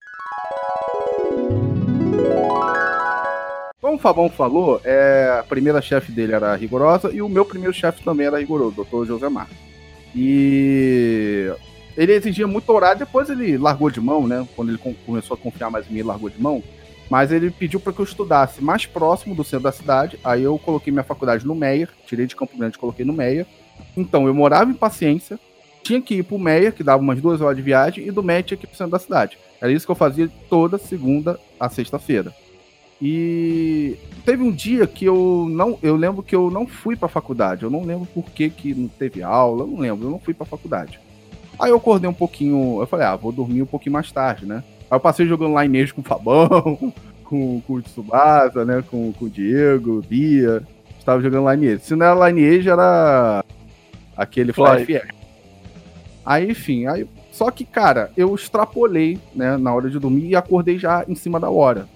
Como 3.87 3.95
o 3.95 4.01
Fabão 4.01 4.29
falou, 4.29 4.81
é, 4.83 5.37
a 5.39 5.43
primeira 5.43 5.81
chefe 5.81 6.11
dele 6.11 6.33
era 6.33 6.53
rigorosa 6.57 7.09
e 7.09 7.21
o 7.21 7.29
meu 7.29 7.45
primeiro 7.45 7.73
chefe 7.73 8.03
também 8.03 8.27
era 8.27 8.37
rigoroso, 8.37 8.81
o 8.81 8.83
Dr. 8.83 9.07
Josemar. 9.07 9.47
E 10.13 11.49
ele 11.95 12.11
exigia 12.11 12.45
muito 12.45 12.69
horário, 12.69 12.99
depois 12.99 13.29
ele 13.29 13.57
largou 13.57 13.89
de 13.89 14.01
mão, 14.01 14.27
né? 14.27 14.45
Quando 14.57 14.71
ele 14.71 14.77
com- 14.77 14.93
começou 15.05 15.35
a 15.35 15.37
confiar 15.37 15.69
mais 15.71 15.87
em 15.87 15.93
mim, 15.93 15.99
ele 15.99 16.07
largou 16.09 16.29
de 16.29 16.41
mão. 16.41 16.61
Mas 17.09 17.31
ele 17.31 17.49
pediu 17.49 17.79
para 17.79 17.93
que 17.93 17.99
eu 17.99 18.03
estudasse 18.03 18.61
mais 18.61 18.85
próximo 18.85 19.33
do 19.33 19.45
centro 19.45 19.63
da 19.63 19.71
cidade. 19.71 20.19
Aí 20.21 20.43
eu 20.43 20.59
coloquei 20.59 20.91
minha 20.91 21.05
faculdade 21.05 21.47
no 21.47 21.55
Meia, 21.55 21.87
tirei 22.05 22.25
de 22.25 22.35
Campo 22.35 22.57
Grande 22.57 22.75
e 22.75 22.79
coloquei 22.79 23.05
no 23.05 23.13
Meia. 23.13 23.47
Então 23.95 24.27
eu 24.27 24.33
morava 24.33 24.69
em 24.69 24.73
Paciência, 24.73 25.39
tinha 25.81 26.01
que 26.01 26.15
ir 26.15 26.23
pro 26.23 26.37
Meia, 26.37 26.73
que 26.73 26.83
dava 26.83 27.01
umas 27.01 27.21
duas 27.21 27.39
horas 27.39 27.55
de 27.55 27.63
viagem, 27.63 28.05
e 28.05 28.11
do 28.11 28.21
Meia 28.21 28.43
tinha 28.43 28.57
que 28.57 28.65
ir 28.65 28.67
pro 28.67 28.75
centro 28.77 28.91
da 28.91 28.99
cidade. 28.99 29.37
Era 29.61 29.71
isso 29.71 29.85
que 29.85 29.91
eu 29.93 29.95
fazia 29.95 30.29
toda 30.49 30.77
segunda 30.77 31.39
a 31.57 31.69
sexta-feira. 31.69 32.33
E 33.01 33.95
teve 34.25 34.41
um 34.41 34.51
dia 34.51 34.87
que 34.87 35.05
eu 35.05 35.47
não, 35.49 35.77
eu 35.83 35.95
lembro 35.95 36.23
que 36.23 36.35
eu 36.35 36.49
não 36.49 36.65
fui 36.65 36.95
pra 36.95 37.07
faculdade. 37.07 37.63
Eu 37.63 37.69
não 37.69 37.83
lembro 37.83 38.07
por 38.07 38.25
que 38.25 38.49
que 38.49 38.73
não 38.73 38.87
teve 38.87 39.21
aula, 39.21 39.63
eu 39.63 39.67
não 39.67 39.79
lembro, 39.79 40.07
eu 40.07 40.11
não 40.11 40.19
fui 40.19 40.33
pra 40.33 40.45
faculdade. 40.45 40.99
Aí 41.59 41.69
eu 41.69 41.77
acordei 41.77 42.09
um 42.09 42.13
pouquinho, 42.13 42.81
eu 42.81 42.87
falei, 42.87 43.05
ah, 43.05 43.15
vou 43.15 43.31
dormir 43.31 43.61
um 43.61 43.67
pouquinho 43.67 43.93
mais 43.93 44.11
tarde, 44.11 44.45
né? 44.45 44.63
Aí 44.89 44.95
eu 44.95 44.99
passei 44.99 45.25
jogando 45.25 45.53
lá 45.53 45.63
com 45.93 46.01
o 46.01 46.03
Fabão, 46.03 46.93
com, 47.23 47.61
com 47.61 47.73
o 47.73 47.81
Tsubasa, 47.81 48.65
né? 48.65 48.83
Com, 48.89 49.11
com 49.13 49.25
o 49.25 49.29
Diego, 49.29 50.03
Bia. 50.07 50.63
Estava 50.97 51.21
jogando 51.21 51.49
Lineage. 51.51 51.83
Se 51.83 51.95
não 51.95 52.05
era 52.05 52.29
Lineage, 52.29 52.69
era 52.69 53.43
aquele 54.15 54.53
Fly 54.53 54.85
Fly. 54.85 55.01
Aí, 56.25 56.51
enfim, 56.51 56.85
aí. 56.87 57.07
Só 57.31 57.49
que, 57.51 57.63
cara, 57.63 58.11
eu 58.17 58.33
extrapolei, 58.33 59.19
né, 59.33 59.57
na 59.57 59.73
hora 59.73 59.89
de 59.89 59.99
dormir 59.99 60.27
e 60.29 60.35
acordei 60.35 60.77
já 60.77 61.05
em 61.07 61.15
cima 61.15 61.39
da 61.39 61.49
hora. 61.49 61.87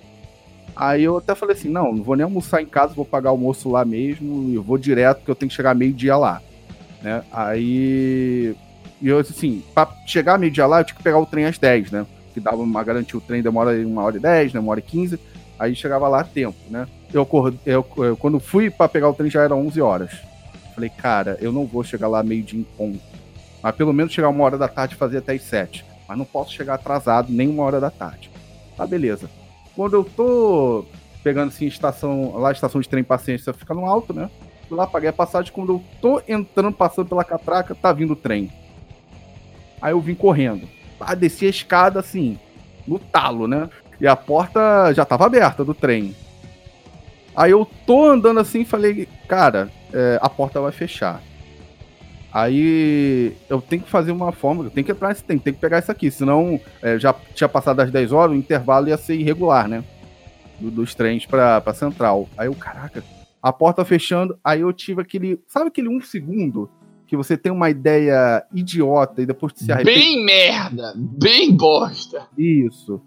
Aí 0.75 1.03
eu 1.03 1.17
até 1.17 1.35
falei 1.35 1.55
assim, 1.55 1.69
não, 1.69 1.93
não 1.93 2.03
vou 2.03 2.15
nem 2.15 2.23
almoçar 2.23 2.61
em 2.61 2.65
casa, 2.65 2.93
vou 2.93 3.05
pagar 3.05 3.29
almoço 3.29 3.69
lá 3.69 3.83
mesmo, 3.83 4.49
e 4.49 4.57
vou 4.57 4.77
direto, 4.77 5.17
porque 5.17 5.31
eu 5.31 5.35
tenho 5.35 5.49
que 5.49 5.55
chegar 5.55 5.75
meio-dia 5.75 6.15
lá. 6.15 6.41
Né? 7.01 7.23
Aí. 7.31 8.55
E 9.01 9.07
eu 9.07 9.19
assim, 9.19 9.63
pra 9.73 9.87
chegar 10.05 10.37
meio-dia 10.37 10.65
lá, 10.67 10.81
eu 10.81 10.85
tinha 10.85 10.95
que 10.95 11.03
pegar 11.03 11.17
o 11.17 11.25
trem 11.25 11.45
às 11.45 11.57
10, 11.57 11.91
né? 11.91 12.05
Que 12.33 12.39
dava 12.39 12.57
uma 12.57 12.83
garantia, 12.83 13.17
o 13.17 13.21
trem 13.21 13.41
demora 13.41 13.71
uma 13.85 14.03
hora 14.03 14.17
e 14.17 14.19
10, 14.19 14.53
né? 14.53 14.59
Uma 14.59 14.71
hora 14.71 14.79
e 14.79 14.83
15. 14.83 15.19
Aí 15.57 15.75
chegava 15.75 16.07
lá 16.07 16.21
a 16.21 16.23
tempo, 16.23 16.57
né? 16.69 16.87
Eu, 17.13 17.27
eu, 17.65 17.85
eu 17.97 18.17
quando 18.17 18.39
fui 18.39 18.69
pra 18.69 18.87
pegar 18.87 19.09
o 19.09 19.13
trem 19.13 19.29
já 19.29 19.43
era 19.43 19.55
11 19.55 19.81
horas. 19.81 20.11
Falei, 20.73 20.89
cara, 20.89 21.37
eu 21.41 21.51
não 21.51 21.65
vou 21.65 21.83
chegar 21.83 22.07
lá 22.07 22.23
meio-dia 22.23 22.59
em 22.59 22.63
ponto. 22.63 22.99
Mas 23.61 23.75
pelo 23.75 23.93
menos 23.93 24.13
chegar 24.13 24.29
uma 24.29 24.43
hora 24.43 24.57
da 24.57 24.67
tarde 24.67 24.95
e 24.95 24.97
fazer 24.97 25.17
até 25.17 25.33
as 25.33 25.41
7. 25.41 25.83
Mas 26.07 26.17
não 26.17 26.25
posso 26.25 26.53
chegar 26.53 26.75
atrasado 26.75 27.31
nem 27.31 27.49
uma 27.49 27.63
hora 27.63 27.79
da 27.79 27.89
tarde. 27.89 28.29
Tá, 28.77 28.85
beleza. 28.85 29.29
Quando 29.75 29.93
eu 29.95 30.03
tô 30.03 30.85
pegando 31.23 31.49
assim, 31.49 31.67
estação, 31.67 32.37
lá 32.37 32.51
estação 32.51 32.81
de 32.81 32.89
trem 32.89 33.03
paciência 33.03 33.53
fica 33.53 33.73
no 33.73 33.85
alto, 33.85 34.13
né? 34.13 34.29
Lá, 34.69 34.87
paguei 34.87 35.09
a 35.09 35.13
passagem. 35.13 35.51
Quando 35.51 35.73
eu 35.73 35.83
tô 36.01 36.21
entrando, 36.27 36.73
passando 36.73 37.09
pela 37.09 37.23
catraca, 37.23 37.75
tá 37.75 37.91
vindo 37.91 38.13
o 38.13 38.15
trem. 38.15 38.51
Aí 39.81 39.91
eu 39.91 39.99
vim 39.99 40.15
correndo. 40.15 40.67
Ah, 40.99 41.15
desci 41.15 41.45
a 41.45 41.49
escada 41.49 41.99
assim, 41.99 42.39
no 42.87 42.99
talo, 42.99 43.47
né? 43.47 43.69
E 43.99 44.07
a 44.07 44.15
porta 44.15 44.93
já 44.93 45.03
tava 45.03 45.25
aberta 45.25 45.65
do 45.65 45.73
trem. 45.73 46.15
Aí 47.35 47.51
eu 47.51 47.67
tô 47.85 48.05
andando 48.05 48.39
assim 48.39 48.61
e 48.61 48.65
falei, 48.65 49.07
cara, 49.27 49.69
é, 49.93 50.19
a 50.21 50.29
porta 50.29 50.61
vai 50.61 50.71
fechar. 50.71 51.21
Aí 52.33 53.33
eu 53.49 53.61
tenho 53.61 53.81
que 53.81 53.89
fazer 53.89 54.11
uma 54.11 54.31
forma, 54.31 54.63
eu 54.63 54.69
tenho 54.69 54.85
que 54.85 54.91
entrar 54.91 55.09
nesse 55.09 55.23
tempo, 55.23 55.43
tem 55.43 55.53
que 55.53 55.59
pegar 55.59 55.79
isso 55.79 55.91
aqui, 55.91 56.09
senão 56.09 56.59
é, 56.81 56.97
já 56.97 57.13
tinha 57.35 57.49
passado 57.49 57.77
das 57.77 57.91
10 57.91 58.11
horas, 58.13 58.31
o 58.33 58.39
intervalo 58.39 58.87
ia 58.87 58.97
ser 58.97 59.15
irregular, 59.15 59.67
né? 59.67 59.83
Do- 60.59 60.71
dos 60.71 60.95
trens 60.95 61.25
pra, 61.25 61.59
pra 61.59 61.73
central. 61.73 62.29
Aí 62.37 62.47
eu, 62.47 62.53
caraca, 62.55 63.03
a 63.43 63.51
porta 63.51 63.83
fechando, 63.83 64.37
aí 64.43 64.61
eu 64.61 64.71
tive 64.71 65.01
aquele. 65.01 65.39
Sabe 65.47 65.67
aquele 65.67 65.89
um 65.89 65.99
segundo 65.99 66.69
que 67.07 67.17
você 67.17 67.35
tem 67.35 67.51
uma 67.51 67.69
ideia 67.69 68.43
idiota 68.53 69.21
e 69.21 69.25
depois 69.25 69.51
se 69.55 69.69
arrepende? 69.69 69.99
Bem 69.99 70.23
merda, 70.23 70.93
bem 70.95 71.51
bosta. 71.53 72.27
Isso. 72.37 73.01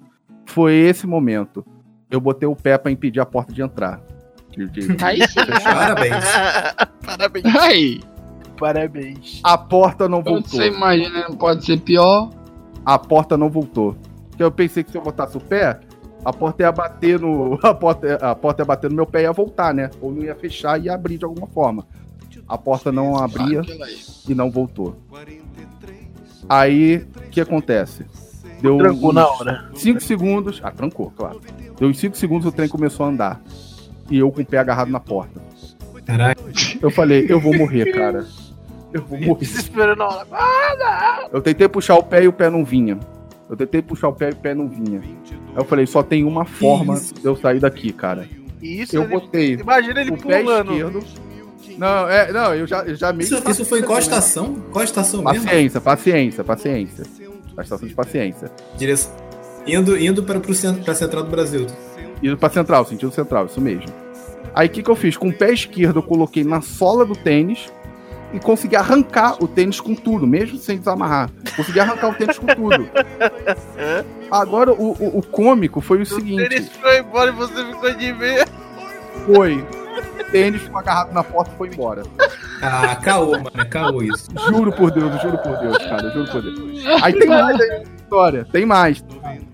Foi 0.45 0.75
esse 0.75 1.07
momento. 1.07 1.65
Eu 2.11 2.21
botei 2.21 2.47
o 2.47 2.55
pé 2.55 2.77
pra 2.77 2.93
impedir 2.93 3.21
a 3.21 3.25
porta 3.27 3.53
de 3.55 3.63
entrar. 3.63 4.03
De- 4.51 4.69
de- 4.69 5.03
Aí 5.03 5.27
sim. 5.27 5.41
Parabéns. 5.65 6.25
Parabéns. 7.07 7.45
Aí, 7.57 8.01
Parabéns. 8.59 9.41
A 9.43 9.59
porta 9.59 10.09
não 10.09 10.23
quando 10.23 10.43
voltou. 10.43 10.61
você 10.61 10.69
imagina, 10.69 11.29
não 11.29 11.37
pode 11.37 11.65
ser 11.65 11.81
pior. 11.81 12.31
A 12.85 12.99
porta 12.99 13.37
não 13.37 13.49
voltou. 13.49 13.97
Porque 14.31 14.43
eu 14.43 14.51
pensei 14.51 14.83
que 14.83 14.91
se 14.91 14.99
eu 14.99 15.03
botasse 15.03 15.37
o 15.37 15.41
pé, 15.41 15.81
a 16.25 16.33
porta 16.33 16.63
ia 16.63 16.73
bater 16.73 17.21
no. 17.21 17.59
A 17.63 17.75
porta, 17.75 18.15
a 18.17 18.35
porta 18.35 18.63
ia 18.63 18.67
bater 18.67 18.91
no 18.91 18.97
meu 18.97 19.07
pé 19.07 19.21
e 19.21 19.23
ia 19.23 19.33
voltar, 19.33 19.75
né? 19.75 19.91
Ou 20.01 20.13
não 20.13 20.23
ia 20.23 20.35
fechar 20.35 20.81
e 20.81 20.85
ia 20.85 20.95
abrir 20.95 21.19
de 21.19 21.25
alguma 21.25 21.47
forma. 21.47 21.87
A 22.49 22.59
porta 22.59 22.91
não 22.93 23.17
abria 23.17 23.61
aí. 23.61 23.99
e 24.29 24.35
não 24.35 24.51
voltou. 24.51 24.97
Aí, 26.49 27.07
o 27.17 27.31
que 27.31 27.41
acontece? 27.41 28.05
Deu 28.61 28.77
Trancou 28.79 29.13
na 29.13 29.27
hora. 29.27 29.71
5 29.75 30.01
segundos. 30.01 30.61
Ah, 30.63 30.71
trancou, 30.71 31.11
claro. 31.17 31.41
Deu 31.79 31.89
uns 31.89 31.99
5 31.99 32.17
segundos 32.17 32.47
o 32.47 32.53
trem 32.53 32.69
começou 32.69 33.07
a 33.07 33.09
andar. 33.09 33.43
E 34.11 34.19
eu 34.19 34.31
com 34.31 34.43
o 34.43 34.47
pé 34.47 34.59
agarrado 34.59 34.91
na 34.91 35.01
porta. 35.01 35.41
Caraca. 36.05 36.41
Eu 36.83 36.91
falei, 36.91 37.27
eu 37.29 37.41
vou 37.41 37.57
morrer, 37.57 37.93
cara. 37.93 38.27
Eu 38.95 39.03
vou 39.03 39.21
morrer. 39.21 39.41
Desesperando 39.41 39.99
na 39.99 40.07
hora. 40.09 41.29
Eu 41.33 41.43
tentei 41.43 41.69
puxar 41.69 41.97
o 41.97 42.03
pé 42.03 42.23
e 42.25 42.29
o 42.29 42.33
pé 42.33 42.49
não 42.49 42.65
vinha. 42.65 42.99
Eu 43.51 43.57
tentei 43.57 43.83
puxar 43.83 44.09
o 44.09 44.13
pé 44.13 44.31
e 44.31 44.33
o 44.33 44.37
pé 44.37 44.55
não 44.55 44.69
vinha. 44.69 45.01
Aí 45.03 45.57
eu 45.57 45.65
falei, 45.65 45.87
só 45.87 46.03
tem 46.03 46.25
uma 46.25 46.45
forma 46.45 46.95
isso? 46.95 47.13
de 47.15 47.25
eu 47.25 47.37
sair 47.37 47.61
daqui, 47.61 47.93
cara. 47.93 48.27
Isso, 48.63 48.97
Eu 48.97 49.03
ele- 49.03 49.13
botei 49.13 49.53
imagina 49.55 50.01
ele 50.01 50.13
o 50.13 50.17
pé 50.17 50.41
pulando. 50.41 50.71
esquerdo. 50.73 51.05
Não, 51.77 52.09
é, 52.09 52.33
não, 52.33 52.55
eu 52.55 52.67
já, 52.67 52.83
eu 52.85 52.95
já 52.95 53.13
meio 53.13 53.27
Isso, 53.27 53.43
que 53.43 53.51
isso 53.51 53.65
foi 53.65 53.83
qual 53.83 53.99
estação? 53.99 54.55
Qual 54.71 54.85
estação 54.85 55.23
mesmo? 55.25 55.45
Paciência, 55.45 55.81
paciência, 55.81 56.45
paciência. 56.45 57.05
A 57.57 57.63
estação 57.63 57.87
de 57.89 57.95
paciência. 57.95 58.51
Direção. 58.77 59.13
Indo, 59.67 59.99
indo 59.99 60.23
para, 60.23 60.39
pro 60.39 60.55
centro, 60.55 60.83
pra 60.85 60.95
Central 60.95 61.25
do 61.25 61.31
Brasil. 61.31 61.67
Indo 62.23 62.37
pra 62.37 62.49
central, 62.49 62.85
sentido 62.87 63.11
central, 63.13 63.47
isso 63.47 63.61
mesmo. 63.61 63.87
Aí 64.55 64.69
o 64.69 64.71
que, 64.71 64.83
que 64.83 64.91
eu 64.91 64.95
fiz? 64.97 65.17
Com 65.17 65.29
o 65.29 65.33
pé 65.33 65.53
esquerdo 65.53 65.99
eu 65.99 66.03
coloquei 66.03 66.45
na 66.45 66.61
sola 66.61 67.05
do 67.05 67.17
tênis 67.17 67.73
e 68.35 68.41
consegui 68.41 68.75
arrancar 68.75 69.37
o 69.43 69.47
tênis 69.47 69.81
com 69.81 69.95
tudo, 69.95 70.27
mesmo 70.27 70.59
sem 70.59 70.77
desamarrar. 70.77 71.31
Consegui 71.57 71.79
arrancar 71.79 72.11
o 72.11 72.15
tênis 72.15 72.37
com 72.37 72.47
tudo. 72.47 72.89
Agora 74.31 74.73
o, 74.73 74.91
o, 74.93 75.19
o 75.19 75.23
cômico 75.23 75.81
foi 75.81 75.99
o 75.99 76.03
O 76.03 76.07
seguinte: 76.07 76.49
tênis 76.49 76.69
foi 76.69 76.99
embora 76.99 77.31
e 77.31 77.35
você 77.35 77.65
ficou 77.65 77.95
de 77.95 78.13
meia. 78.13 78.47
foi. 79.25 79.65
O 80.21 80.25
tênis 80.33 80.63
ficou 80.63 80.81
agarrado 80.81 81.13
na 81.13 81.23
porta 81.23 81.53
e 81.55 81.57
foi 81.57 81.69
embora. 81.69 82.03
Ah, 82.61 82.97
caô, 82.97 83.33
mano. 83.33 83.51
Caô 83.71 84.03
isso. 84.03 84.29
Juro 84.49 84.73
por 84.73 84.91
Deus, 84.91 85.23
juro 85.23 85.39
por 85.39 85.57
Deus, 85.59 85.79
cara, 85.79 86.11
juro 86.11 86.31
por 86.33 86.43
Deus. 86.43 86.85
Aí 87.03 87.13
tem 87.13 87.29
mais 87.29 87.61
aí 87.61 87.69
na 87.69 87.83
história, 87.83 88.47
tem 88.51 88.67
mais. 88.67 89.05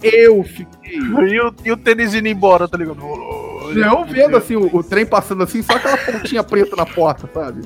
Eu 0.03 0.43
fiquei. 0.43 0.67
E 0.91 1.41
o, 1.41 1.55
e 1.67 1.73
o 1.73 1.77
tênis 1.77 2.15
indo 2.15 2.29
embora, 2.29 2.67
tá 2.67 2.79
ligado? 2.79 2.99
Eu 3.77 4.05
vendo 4.07 4.37
assim, 4.37 4.57
o, 4.57 4.75
o 4.75 4.83
trem 4.83 5.05
passando 5.05 5.43
assim, 5.43 5.63
só 5.63 5.75
aquela 5.75 5.99
pontinha 5.99 6.43
preta 6.43 6.75
na 6.75 6.87
porta, 6.87 7.29
sabe? 7.33 7.61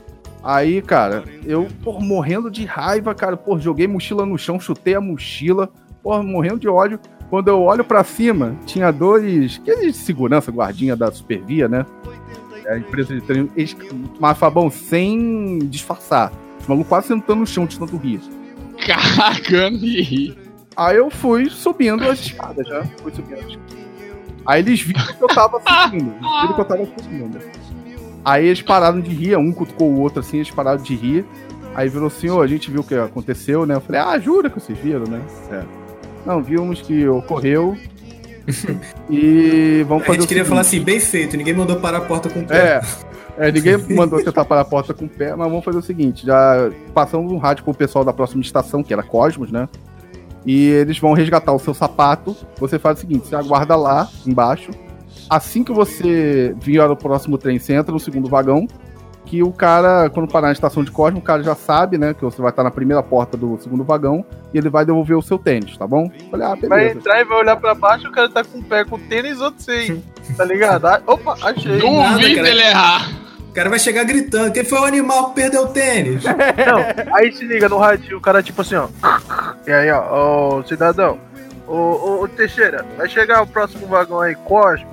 Aí, 0.45 0.83
cara, 0.83 1.25
eu, 1.47 1.66
pô, 1.83 1.99
morrendo 1.99 2.51
de 2.51 2.66
raiva, 2.66 3.15
cara, 3.15 3.35
pô, 3.35 3.59
joguei 3.59 3.87
mochila 3.87 4.27
no 4.27 4.37
chão, 4.37 4.61
chutei 4.61 4.95
a 4.95 5.01
mochila, 5.01 5.71
pô, 6.03 6.23
morrendo 6.23 6.59
de 6.59 6.69
ódio. 6.69 7.01
Quando 7.31 7.49
eu 7.49 7.62
olho 7.62 7.83
pra 7.83 8.05
cima, 8.05 8.55
tinha 8.66 8.93
dois, 8.93 9.59
aqueles 9.62 9.95
de 9.95 9.99
segurança, 10.05 10.53
guardinha 10.53 10.95
da 10.95 11.11
Supervia, 11.11 11.66
né? 11.66 11.87
É 12.66 12.75
a 12.75 12.79
empresa 12.79 13.15
de 13.15 13.23
treino. 13.23 13.51
Eles, 13.57 13.75
mas, 14.21 14.37
Fabão, 14.37 14.71
sem 14.71 15.61
disfarçar. 15.61 16.31
Os 16.61 16.66
malucos 16.66 16.89
quase 16.89 17.09
sentando 17.09 17.41
no 17.41 17.47
chão 17.47 17.65
de 17.65 17.79
tanto 17.79 17.97
rir. 17.97 18.21
Cagando 18.87 19.79
de 19.79 20.03
rir. 20.03 20.39
Aí 20.77 20.97
eu 20.97 21.11
fui 21.11 21.49
subindo 21.49 22.05
as 22.05 22.21
escadas, 22.21 22.66
já. 22.66 22.85
Fui 23.03 23.12
subindo 23.12 23.39
as 23.39 23.47
escadas. 23.47 23.85
Aí 24.47 24.61
eles 24.61 24.81
viram 24.83 25.07
que 25.07 25.25
eu 25.25 25.29
tava 25.29 25.59
subindo. 25.59 26.11
Eles 26.11 26.41
viram 26.43 26.55
que 26.55 26.61
eu 26.61 26.65
tava 26.65 26.85
subindo. 26.85 27.39
Aí 28.24 28.46
eles 28.46 28.62
pararam 28.62 29.01
de 29.01 29.10
rir, 29.10 29.36
um 29.36 29.52
cutucou 29.52 29.92
o 29.92 30.01
outro 30.01 30.20
assim, 30.20 30.38
eles 30.38 30.51
pararam 30.51 30.82
de 30.82 30.94
rir. 30.94 31.24
Aí 31.74 31.88
virou 31.88 32.06
assim, 32.06 32.30
ô, 32.30 32.40
a 32.40 32.46
gente 32.46 32.70
viu 32.70 32.80
o 32.80 32.84
que 32.84 32.94
aconteceu, 32.94 33.66
né? 33.66 33.74
Eu 33.74 33.80
falei, 33.80 34.01
ah, 34.01 34.18
jura 34.18 34.48
que 34.48 34.60
vocês 34.60 34.78
viram, 34.78 35.05
né? 35.06 35.20
É. 35.51 35.62
Não, 36.24 36.42
vimos 36.42 36.80
que 36.80 37.06
ocorreu. 37.09 37.76
e 39.10 39.84
vamos 39.88 40.05
A 40.05 40.06
fazer 40.06 40.18
gente 40.20 40.24
o 40.24 40.28
queria 40.28 40.44
seguinte. 40.44 40.48
falar 40.48 40.60
assim, 40.60 40.80
bem 40.80 41.01
feito. 41.01 41.36
Ninguém 41.36 41.55
mandou 41.55 41.76
parar 41.76 41.98
a 41.98 42.01
porta 42.02 42.30
com 42.30 42.40
o 42.40 42.46
pé. 42.46 42.80
É, 43.38 43.48
é, 43.48 43.52
ninguém 43.52 43.76
mandou 43.96 44.22
tentar 44.22 44.44
parar 44.44 44.60
a 44.62 44.64
porta 44.64 44.94
com 44.94 45.06
o 45.06 45.09
pé, 45.09 45.34
mas 45.34 45.48
vamos 45.48 45.64
fazer 45.64 45.78
o 45.78 45.82
seguinte: 45.82 46.24
já 46.24 46.70
passamos 46.92 47.32
um 47.32 47.38
rádio 47.38 47.64
pro 47.64 47.74
pessoal 47.74 48.05
da 48.05 48.12
próxima 48.12 48.42
estação, 48.42 48.82
que 48.82 48.92
era 48.92 49.02
Cosmos, 49.02 49.51
né? 49.51 49.68
E 50.46 50.68
eles 50.68 50.98
vão 50.98 51.14
resgatar 51.14 51.52
o 51.52 51.59
seu 51.59 51.74
sapato. 51.74 52.36
Você 52.59 52.78
faz 52.78 52.98
o 52.98 53.01
seguinte: 53.01 53.26
você 53.26 53.34
aguarda 53.34 53.74
lá 53.74 54.09
embaixo. 54.26 54.70
Assim 55.28 55.64
que 55.64 55.72
você 55.72 56.55
vier 56.60 56.88
o 56.90 56.96
próximo 56.96 57.38
trem, 57.38 57.59
você 57.59 57.74
entra 57.74 57.92
no 57.92 58.01
segundo 58.01 58.28
vagão. 58.28 58.66
Que 59.26 59.42
o 59.42 59.51
cara, 59.51 60.10
quando 60.10 60.30
parar 60.30 60.48
na 60.48 60.52
estação 60.52 60.84
de 60.84 60.90
Cosmos, 60.90 61.18
o 61.20 61.24
cara 61.24 61.42
já 61.42 61.55
sabe, 61.55 61.96
né? 61.96 62.12
Que 62.12 62.22
você 62.22 62.42
vai 62.42 62.51
estar 62.51 62.62
na 62.62 62.70
primeira 62.70 63.02
porta 63.02 63.38
do 63.38 63.59
segundo 63.59 63.82
vagão. 63.82 64.22
E 64.52 64.59
ele 64.59 64.68
vai 64.68 64.84
devolver 64.84 65.16
o 65.16 65.22
seu 65.22 65.38
tênis, 65.38 65.78
tá 65.78 65.86
bom? 65.86 66.10
Falei, 66.30 66.46
ah, 66.46 66.51
Vai 66.51 66.68
beleza. 66.80 66.98
entrar 66.98 67.20
e 67.20 67.24
vai 67.24 67.38
olhar 67.38 67.56
pra 67.56 67.74
baixo, 67.74 68.06
o 68.06 68.12
cara 68.12 68.28
tá 68.28 68.44
com 68.44 68.59
o 68.59 68.62
pé 68.62 68.84
com 68.84 68.96
o 68.96 68.98
tênis, 68.98 69.40
outro 69.40 69.62
sem. 69.62 70.02
Tá 70.36 70.44
ligado? 70.44 70.86
Ah, 70.86 71.01
Opa, 71.06 71.36
achei. 71.42 71.78
Duvido 71.78 72.46
ele 72.46 72.62
errar. 72.62 73.10
O 73.48 73.52
cara 73.55 73.70
vai 73.70 73.78
chegar 73.78 74.05
gritando. 74.05 74.52
Quem 74.52 74.64
foi 74.64 74.78
o 74.80 74.84
animal 74.84 75.28
que 75.30 75.36
perdeu 75.36 75.62
o 75.64 75.68
tênis? 75.68 76.22
Não, 76.24 77.14
aí 77.16 77.30
se 77.32 77.44
liga 77.46 77.68
no 77.68 77.78
rádio, 77.78 78.16
o 78.18 78.20
cara 78.20 78.42
tipo 78.42 78.60
assim, 78.62 78.74
ó. 78.74 78.88
E 79.66 79.70
aí, 79.72 79.90
ó, 79.90 80.59
ô 80.59 80.62
cidadão, 80.64 81.18
ô, 81.66 81.72
ô, 81.74 82.22
ô, 82.22 82.28
Teixeira, 82.28 82.84
vai 82.96 83.09
chegar 83.09 83.42
o 83.42 83.46
próximo 83.46 83.86
vagão 83.86 84.20
aí, 84.20 84.34
Cosmo. 84.34 84.86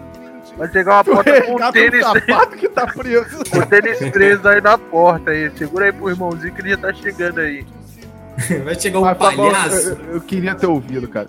Vai 0.61 0.71
chegar 0.71 0.93
uma 0.97 1.03
porta 1.03 1.41
com 1.41 1.55
o 1.55 1.71
tênis, 1.71 2.05
o 2.05 2.13
sapato 2.13 2.55
que 2.55 2.69
tá 2.69 2.85
preso. 2.85 3.39
o 3.39 3.65
tênis 3.65 3.97
preso 4.11 4.47
aí 4.47 4.61
na 4.61 4.77
porta 4.77 5.31
aí. 5.31 5.49
Segura 5.57 5.85
aí 5.85 5.91
pro 5.91 6.11
irmãozinho 6.11 6.53
que 6.53 6.61
ele 6.61 6.69
já 6.69 6.77
tá 6.77 6.93
chegando 6.93 7.39
aí. 7.39 7.65
Vai 8.63 8.79
chegar 8.79 8.99
um 8.99 9.01
Mas, 9.01 9.17
Fabão, 9.17 9.51
palhaço. 9.51 9.89
eu, 9.89 10.13
eu 10.13 10.21
queria 10.21 10.53
ter 10.53 10.67
ouvido, 10.67 11.07
cara. 11.07 11.27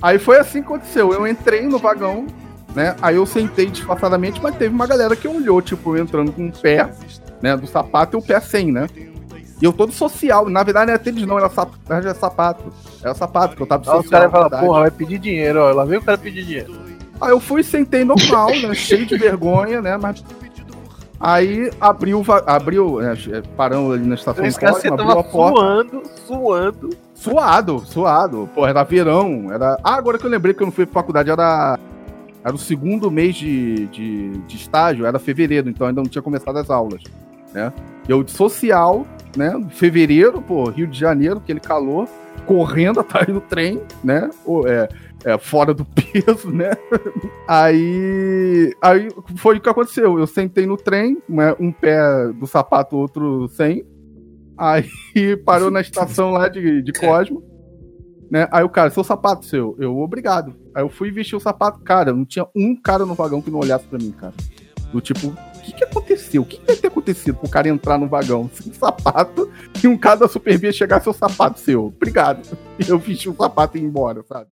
Aí 0.00 0.18
foi 0.18 0.38
assim 0.38 0.62
que 0.62 0.68
aconteceu. 0.68 1.12
Eu 1.12 1.26
entrei 1.26 1.66
no 1.66 1.78
vagão, 1.78 2.28
né? 2.74 2.96
Aí 3.02 3.16
eu 3.16 3.26
sentei 3.26 3.66
disfarçadamente, 3.66 4.40
mas 4.42 4.56
teve 4.56 4.74
uma 4.74 4.86
galera 4.86 5.14
que 5.14 5.28
olhou, 5.28 5.60
tipo, 5.60 5.94
entrando 5.98 6.32
com 6.32 6.48
o 6.48 6.52
pé, 6.52 6.90
né? 7.42 7.54
Do 7.58 7.66
sapato 7.66 8.16
e 8.16 8.18
o 8.18 8.22
pé 8.22 8.40
sem, 8.40 8.72
né? 8.72 8.86
E 9.60 9.66
eu 9.66 9.72
todo 9.74 9.92
social. 9.92 10.48
Na 10.48 10.62
verdade, 10.62 10.86
não 10.86 10.94
era 10.94 11.02
tênis, 11.02 11.26
não, 11.26 11.36
era, 11.36 11.50
sap... 11.50 11.74
era 11.90 12.14
sapato. 12.14 12.72
Era 13.02 13.12
sapato, 13.12 13.54
que 13.54 13.60
eu 13.60 13.66
tava 13.66 13.82
Aí 13.82 13.84
social. 13.84 14.00
os 14.02 14.08
caras 14.08 14.24
na 14.24 14.30
falam, 14.30 14.48
verdade. 14.48 14.66
porra, 14.66 14.80
vai 14.80 14.90
pedir 14.90 15.18
dinheiro, 15.18 15.60
ó. 15.60 15.72
Lá 15.72 15.84
vem 15.84 15.98
o 15.98 16.02
cara 16.02 16.16
pedir 16.16 16.42
dinheiro. 16.42 16.89
Aí 17.20 17.30
eu 17.30 17.40
fui, 17.40 17.62
sentei 17.62 18.04
normal, 18.04 18.50
né? 18.50 18.74
Cheio 18.74 19.06
de 19.06 19.16
vergonha, 19.16 19.82
né? 19.82 19.96
Mas. 19.96 20.24
Aí 21.18 21.70
abriu, 21.78 22.24
abriu, 22.46 22.98
né, 22.98 23.14
paramos 23.54 23.92
ali 23.92 24.06
na 24.06 24.14
estação 24.14 24.42
você 24.42 24.88
abriu 24.88 25.10
a 25.10 25.22
porta. 25.22 25.58
suando, 25.58 26.02
suando. 26.26 26.90
Suado, 27.14 27.82
suado. 27.84 28.48
Pô, 28.54 28.66
era 28.66 28.82
verão. 28.84 29.52
Era... 29.52 29.76
Ah, 29.84 29.96
agora 29.96 30.18
que 30.18 30.24
eu 30.24 30.30
lembrei 30.30 30.54
que 30.54 30.62
eu 30.62 30.66
não 30.66 30.72
fui 30.72 30.86
pra 30.86 30.94
faculdade, 30.94 31.30
era. 31.30 31.78
Era 32.42 32.54
o 32.54 32.58
segundo 32.58 33.10
mês 33.10 33.36
de, 33.36 33.86
de, 33.88 34.30
de 34.30 34.56
estágio, 34.56 35.04
era 35.04 35.18
fevereiro, 35.18 35.68
então 35.68 35.86
ainda 35.86 36.00
não 36.00 36.08
tinha 36.08 36.22
começado 36.22 36.56
as 36.56 36.70
aulas. 36.70 37.02
Né? 37.52 37.70
Eu 38.08 38.24
de 38.24 38.30
social, 38.30 39.06
né? 39.36 39.62
Fevereiro, 39.72 40.40
pô, 40.40 40.70
Rio 40.70 40.86
de 40.86 40.98
Janeiro, 40.98 41.36
aquele 41.36 41.60
calor, 41.60 42.08
correndo 42.46 43.00
atrás 43.00 43.26
do 43.26 43.42
trem, 43.42 43.82
né? 44.02 44.30
É, 44.66 44.88
é, 45.24 45.38
fora 45.38 45.74
do 45.74 45.84
peso, 45.86 46.50
né? 46.50 46.70
Aí, 47.46 48.74
aí 48.80 49.08
foi 49.36 49.58
o 49.58 49.60
que 49.60 49.68
aconteceu. 49.68 50.18
Eu 50.18 50.26
sentei 50.26 50.66
no 50.66 50.76
trem, 50.76 51.18
né, 51.28 51.54
um 51.58 51.72
pé 51.72 52.28
do 52.38 52.46
sapato, 52.46 52.96
outro 52.96 53.48
sem. 53.48 53.84
Aí 54.56 54.84
parou 55.44 55.70
na 55.70 55.80
estação 55.80 56.30
lá 56.30 56.48
de, 56.48 56.82
de 56.82 56.92
Cosmo. 56.92 57.42
Né? 58.30 58.46
Aí 58.52 58.62
o 58.62 58.68
cara, 58.68 58.90
seu 58.90 59.02
sapato 59.02 59.44
seu, 59.44 59.76
eu, 59.80 59.98
obrigado. 59.98 60.54
Aí 60.72 60.84
eu 60.84 60.88
fui 60.88 61.10
vestir 61.10 61.34
o 61.34 61.40
sapato, 61.40 61.80
cara, 61.80 62.12
não 62.12 62.24
tinha 62.24 62.46
um 62.54 62.80
cara 62.80 63.04
no 63.04 63.14
vagão 63.14 63.42
que 63.42 63.50
não 63.50 63.58
olhasse 63.58 63.86
pra 63.86 63.98
mim, 63.98 64.12
cara. 64.12 64.34
Do 64.92 65.00
tipo, 65.00 65.28
o 65.28 65.60
que 65.62 65.72
que 65.72 65.84
aconteceu? 65.84 66.42
O 66.42 66.44
que 66.44 66.58
que 66.58 66.66
deve 66.66 66.80
ter 66.80 66.88
acontecido 66.88 67.36
pro 67.36 67.48
cara 67.48 67.68
entrar 67.68 67.98
no 67.98 68.08
vagão 68.08 68.48
sem 68.52 68.72
sapato 68.72 69.50
e 69.82 69.88
um 69.88 69.96
cara 69.96 70.20
da 70.20 70.28
Superbia 70.28 70.72
chegar 70.72 71.00
seu 71.00 71.12
sapato 71.12 71.58
seu? 71.58 71.86
Obrigado. 71.86 72.46
Eu 72.88 72.98
vesti 72.98 73.28
o 73.28 73.34
sapato 73.34 73.76
e 73.76 73.80
ir 73.80 73.84
embora, 73.84 74.22
sabe? 74.22 74.48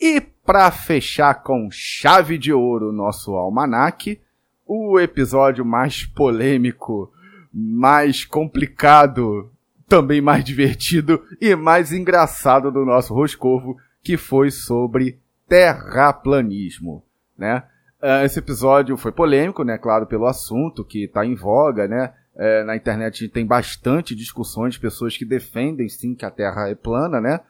E 0.00 0.20
pra 0.20 0.70
fechar 0.70 1.42
com 1.42 1.68
chave 1.70 2.36
de 2.36 2.52
ouro 2.52 2.90
o 2.90 2.92
nosso 2.92 3.34
almanaque, 3.34 4.20
o 4.66 4.98
episódio 5.00 5.64
mais 5.64 6.04
polêmico, 6.04 7.12
mais 7.52 8.24
complicado, 8.24 9.50
também 9.88 10.20
mais 10.20 10.44
divertido 10.44 11.22
e 11.40 11.54
mais 11.54 11.92
engraçado 11.92 12.70
do 12.70 12.84
nosso 12.84 13.14
Roscovo, 13.14 13.76
que 14.02 14.16
foi 14.16 14.50
sobre 14.50 15.18
terraplanismo, 15.48 17.02
né? 17.38 17.64
Ah, 18.02 18.24
Esse 18.24 18.38
episódio 18.38 18.96
foi 18.96 19.12
polêmico, 19.12 19.64
né? 19.64 19.78
Claro, 19.78 20.06
pelo 20.06 20.26
assunto 20.26 20.84
que 20.84 21.04
está 21.04 21.24
em 21.24 21.34
voga, 21.34 21.88
né? 21.88 22.12
É, 22.36 22.64
na 22.64 22.74
internet 22.76 23.28
tem 23.28 23.46
bastante 23.46 24.14
discussões 24.14 24.74
de 24.74 24.80
pessoas 24.80 25.16
que 25.16 25.24
defendem 25.24 25.88
sim 25.88 26.14
que 26.14 26.24
a 26.24 26.30
Terra 26.30 26.68
é 26.68 26.74
plana, 26.74 27.20
né? 27.20 27.40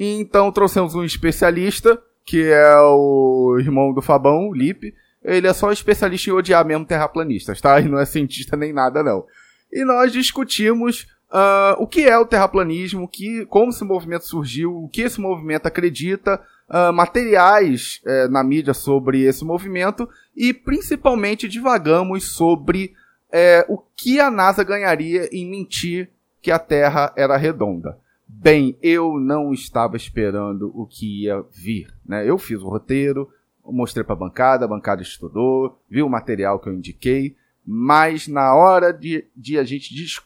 Então 0.00 0.52
trouxemos 0.52 0.94
um 0.94 1.02
especialista, 1.02 2.00
que 2.24 2.44
é 2.44 2.78
o 2.78 3.56
irmão 3.58 3.92
do 3.92 4.00
Fabão, 4.00 4.48
o 4.48 4.54
Lipe. 4.54 4.94
Ele 5.24 5.48
é 5.48 5.52
só 5.52 5.72
especialista 5.72 6.30
em 6.30 6.32
odiar 6.32 6.64
mesmo 6.64 6.86
terraplanistas, 6.86 7.60
tá? 7.60 7.80
E 7.82 7.88
não 7.88 7.98
é 7.98 8.04
cientista 8.06 8.56
nem 8.56 8.72
nada, 8.72 9.02
não. 9.02 9.26
E 9.72 9.84
nós 9.84 10.12
discutimos 10.12 11.08
ah, 11.28 11.74
o 11.80 11.86
que 11.86 12.02
é 12.02 12.16
o 12.16 12.24
terraplanismo, 12.24 13.08
que, 13.08 13.44
como 13.46 13.70
esse 13.70 13.82
movimento 13.82 14.24
surgiu, 14.24 14.84
o 14.84 14.88
que 14.88 15.02
esse 15.02 15.20
movimento 15.20 15.66
acredita, 15.66 16.40
ah, 16.68 16.92
materiais 16.92 18.00
eh, 18.06 18.28
na 18.28 18.44
mídia 18.44 18.74
sobre 18.74 19.22
esse 19.22 19.44
movimento 19.44 20.08
e 20.36 20.54
principalmente 20.54 21.48
divagamos 21.48 22.32
sobre 22.32 22.92
eh, 23.32 23.66
o 23.68 23.78
que 23.78 24.20
a 24.20 24.30
NASA 24.30 24.62
ganharia 24.62 25.28
em 25.32 25.50
mentir 25.50 26.08
que 26.40 26.52
a 26.52 26.58
Terra 26.58 27.12
era 27.16 27.36
redonda. 27.36 27.98
Bem, 28.28 28.78
eu 28.82 29.18
não 29.18 29.54
estava 29.54 29.96
esperando 29.96 30.70
o 30.78 30.86
que 30.86 31.24
ia 31.24 31.42
vir, 31.50 31.92
né? 32.04 32.28
Eu 32.28 32.36
fiz 32.36 32.60
o 32.60 32.68
roteiro, 32.68 33.28
mostrei 33.64 34.04
para 34.04 34.12
a 34.12 34.18
bancada, 34.18 34.64
a 34.66 34.68
bancada 34.68 35.00
estudou, 35.00 35.82
viu 35.90 36.06
o 36.06 36.10
material 36.10 36.60
que 36.60 36.68
eu 36.68 36.74
indiquei, 36.74 37.34
mas 37.64 38.28
na 38.28 38.54
hora 38.54 38.92
de, 38.92 39.26
de 39.34 39.58
a 39.58 39.64
gente 39.64 39.94
dis, 39.94 40.20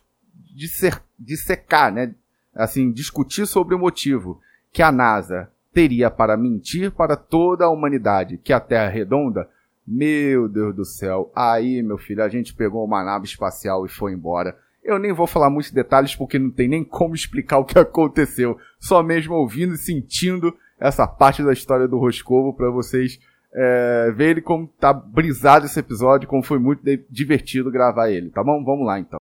disser, 0.54 1.00
dissecar, 1.18 1.92
né? 1.92 2.14
Assim, 2.52 2.90
discutir 2.90 3.46
sobre 3.46 3.74
o 3.74 3.78
motivo 3.78 4.40
que 4.72 4.82
a 4.82 4.90
NASA 4.90 5.50
teria 5.72 6.10
para 6.10 6.36
mentir 6.36 6.90
para 6.90 7.16
toda 7.16 7.64
a 7.64 7.70
humanidade 7.70 8.36
que 8.36 8.52
a 8.52 8.60
Terra 8.60 8.90
é 8.90 8.94
redonda, 8.94 9.48
meu 9.86 10.48
Deus 10.48 10.74
do 10.74 10.84
céu, 10.84 11.32
aí, 11.34 11.82
meu 11.82 11.98
filho, 11.98 12.22
a 12.22 12.28
gente 12.28 12.54
pegou 12.54 12.84
uma 12.84 13.02
nave 13.02 13.26
espacial 13.26 13.86
e 13.86 13.88
foi 13.88 14.12
embora. 14.12 14.56
Eu 14.82 14.98
nem 14.98 15.12
vou 15.12 15.28
falar 15.28 15.48
muitos 15.48 15.70
detalhes 15.70 16.16
porque 16.16 16.38
não 16.38 16.50
tem 16.50 16.68
nem 16.68 16.82
como 16.82 17.14
explicar 17.14 17.58
o 17.58 17.64
que 17.64 17.78
aconteceu. 17.80 18.58
Só 18.80 19.02
mesmo 19.02 19.34
ouvindo 19.34 19.74
e 19.74 19.78
sentindo 19.78 20.52
essa 20.78 21.06
parte 21.06 21.42
da 21.42 21.52
história 21.52 21.86
do 21.86 21.98
Roscovo 21.98 22.52
para 22.52 22.68
vocês 22.68 23.18
é, 23.54 24.12
verem 24.16 24.42
como 24.42 24.66
tá 24.66 24.92
brisado 24.92 25.66
esse 25.66 25.78
episódio, 25.78 26.28
como 26.28 26.42
foi 26.42 26.58
muito 26.58 26.82
divertido 27.08 27.70
gravar 27.70 28.10
ele, 28.10 28.30
tá 28.30 28.42
bom? 28.42 28.64
Vamos 28.64 28.84
lá 28.86 28.98
então. 28.98 29.20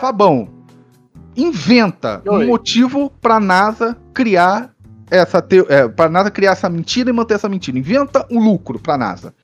Fabão, 0.00 0.48
inventa 1.36 2.22
um 2.26 2.36
Oi. 2.36 2.46
motivo 2.46 3.10
pra 3.20 3.38
NASA 3.38 3.96
criar 4.14 4.72
essa 5.10 5.42
teo... 5.42 5.66
é, 5.68 5.86
pra 5.86 6.08
NASA 6.08 6.30
criar 6.30 6.52
essa 6.52 6.70
mentira 6.70 7.10
e 7.10 7.12
manter 7.12 7.34
essa 7.34 7.48
mentira. 7.48 7.78
Inventa 7.78 8.26
um 8.30 8.42
lucro 8.42 8.78
pra 8.78 8.96
NASA. 8.96 9.34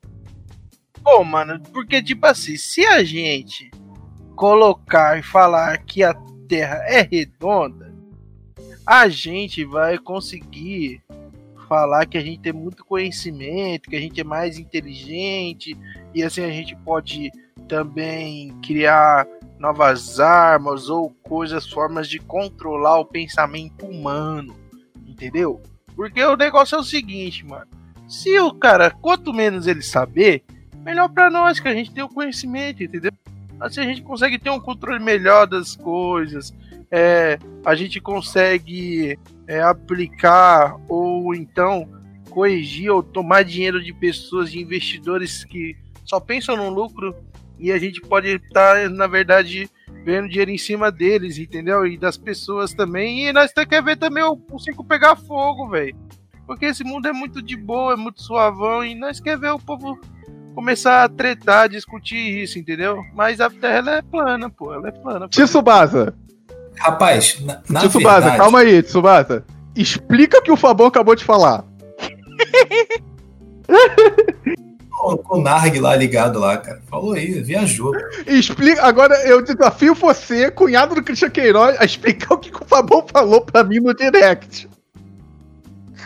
Pô, 1.11 1.23
mano, 1.23 1.59
porque 1.73 2.03
tipo 2.03 2.23
assim, 2.27 2.55
se 2.55 2.85
a 2.85 3.03
gente 3.03 3.71
colocar 4.35 5.17
e 5.17 5.23
falar 5.23 5.75
que 5.79 6.03
a 6.03 6.13
Terra 6.47 6.83
é 6.85 7.01
redonda, 7.01 7.91
a 8.85 9.09
gente 9.09 9.65
vai 9.65 9.97
conseguir 9.97 11.01
falar 11.67 12.05
que 12.05 12.15
a 12.15 12.21
gente 12.21 12.41
tem 12.41 12.53
muito 12.53 12.85
conhecimento, 12.85 13.89
que 13.89 13.95
a 13.95 13.99
gente 13.99 14.21
é 14.21 14.23
mais 14.23 14.59
inteligente, 14.59 15.75
e 16.13 16.21
assim 16.21 16.43
a 16.43 16.51
gente 16.51 16.75
pode 16.75 17.31
também 17.67 18.55
criar 18.61 19.27
novas 19.57 20.19
armas 20.19 20.89
ou 20.89 21.09
coisas, 21.23 21.67
formas 21.67 22.07
de 22.07 22.19
controlar 22.19 22.99
o 22.99 23.05
pensamento 23.05 23.83
humano, 23.83 24.55
entendeu? 25.07 25.59
Porque 25.95 26.23
o 26.23 26.37
negócio 26.37 26.75
é 26.75 26.79
o 26.79 26.83
seguinte, 26.83 27.43
mano. 27.43 27.67
Se 28.07 28.39
o 28.39 28.53
cara, 28.53 28.91
quanto 28.91 29.33
menos 29.33 29.65
ele 29.65 29.81
saber, 29.81 30.43
melhor 30.83 31.09
pra 31.09 31.29
nós, 31.29 31.59
que 31.59 31.67
a 31.67 31.73
gente 31.73 31.91
tem 31.91 32.03
o 32.03 32.09
conhecimento, 32.09 32.83
entendeu? 32.83 33.11
Assim 33.59 33.81
a 33.81 33.85
gente 33.85 34.01
consegue 34.01 34.39
ter 34.39 34.49
um 34.49 34.59
controle 34.59 35.03
melhor 35.03 35.45
das 35.45 35.75
coisas, 35.75 36.53
é, 36.89 37.37
a 37.65 37.75
gente 37.75 37.99
consegue 37.99 39.19
é, 39.47 39.61
aplicar 39.61 40.77
ou 40.87 41.35
então 41.35 41.87
corrigir 42.29 42.91
ou 42.91 43.03
tomar 43.03 43.43
dinheiro 43.43 43.83
de 43.83 43.93
pessoas, 43.93 44.51
de 44.51 44.61
investidores 44.61 45.43
que 45.43 45.75
só 46.05 46.19
pensam 46.19 46.55
no 46.55 46.69
lucro 46.69 47.15
e 47.59 47.71
a 47.71 47.77
gente 47.77 47.99
pode 48.01 48.29
estar, 48.29 48.89
na 48.89 49.05
verdade, 49.05 49.69
vendo 50.05 50.29
dinheiro 50.29 50.51
em 50.51 50.57
cima 50.57 50.91
deles, 50.91 51.37
entendeu? 51.37 51.85
E 51.85 51.97
das 51.97 52.17
pessoas 52.17 52.73
também. 52.73 53.27
E 53.27 53.33
nós 53.33 53.51
temos 53.51 53.69
que 53.69 53.81
ver 53.81 53.97
também 53.97 54.23
o, 54.23 54.39
o 54.49 54.59
cinco 54.59 54.83
pegar 54.83 55.15
fogo, 55.15 55.67
velho. 55.67 55.95
Porque 56.47 56.65
esse 56.65 56.83
mundo 56.83 57.07
é 57.07 57.13
muito 57.13 57.41
de 57.41 57.55
boa, 57.55 57.93
é 57.93 57.97
muito 57.97 58.23
suavão 58.23 58.83
e 58.83 58.95
nós 58.95 59.19
quer 59.19 59.37
ver 59.37 59.51
o 59.51 59.59
povo 59.59 59.99
começar 60.53 61.03
a 61.03 61.09
tretar, 61.09 61.69
discutir 61.69 62.43
isso, 62.43 62.59
entendeu? 62.59 63.01
Mas 63.13 63.39
a 63.39 63.49
Terra 63.49 63.77
ela 63.77 63.95
é 63.97 64.01
plana, 64.01 64.49
pô, 64.49 64.73
ela 64.73 64.87
é 64.87 64.91
plana. 64.91 65.21
pô. 65.21 65.29
Tsubasa, 65.29 66.13
Rapaz, 66.79 67.39
na, 67.41 67.61
na 67.69 67.79
Tsubasa, 67.81 68.21
verdade... 68.21 68.37
calma 68.37 68.59
aí, 68.59 68.81
Tsubasa. 68.81 69.43
Explica 69.75 70.39
o 70.39 70.41
que 70.41 70.51
o 70.51 70.57
Fabão 70.57 70.87
acabou 70.87 71.15
de 71.15 71.23
falar. 71.23 71.63
Com 74.99 75.39
o 75.39 75.41
Narg 75.41 75.79
lá 75.79 75.95
ligado 75.95 76.39
lá, 76.39 76.57
cara. 76.57 76.81
Falou 76.89 77.13
aí, 77.13 77.41
viajou. 77.41 77.93
Explica, 78.27 78.83
agora 78.83 79.15
eu 79.25 79.41
desafio 79.41 79.93
você, 79.93 80.51
cunhado 80.51 80.95
do 80.95 81.03
Christian 81.03 81.29
Queiroz, 81.29 81.79
a 81.79 81.85
explicar 81.85 82.33
o 82.33 82.37
que, 82.37 82.51
que 82.51 82.61
o 82.61 82.67
Fabão 82.67 83.05
falou 83.07 83.41
pra 83.41 83.63
mim 83.63 83.79
no 83.79 83.93
direct. 83.93 84.69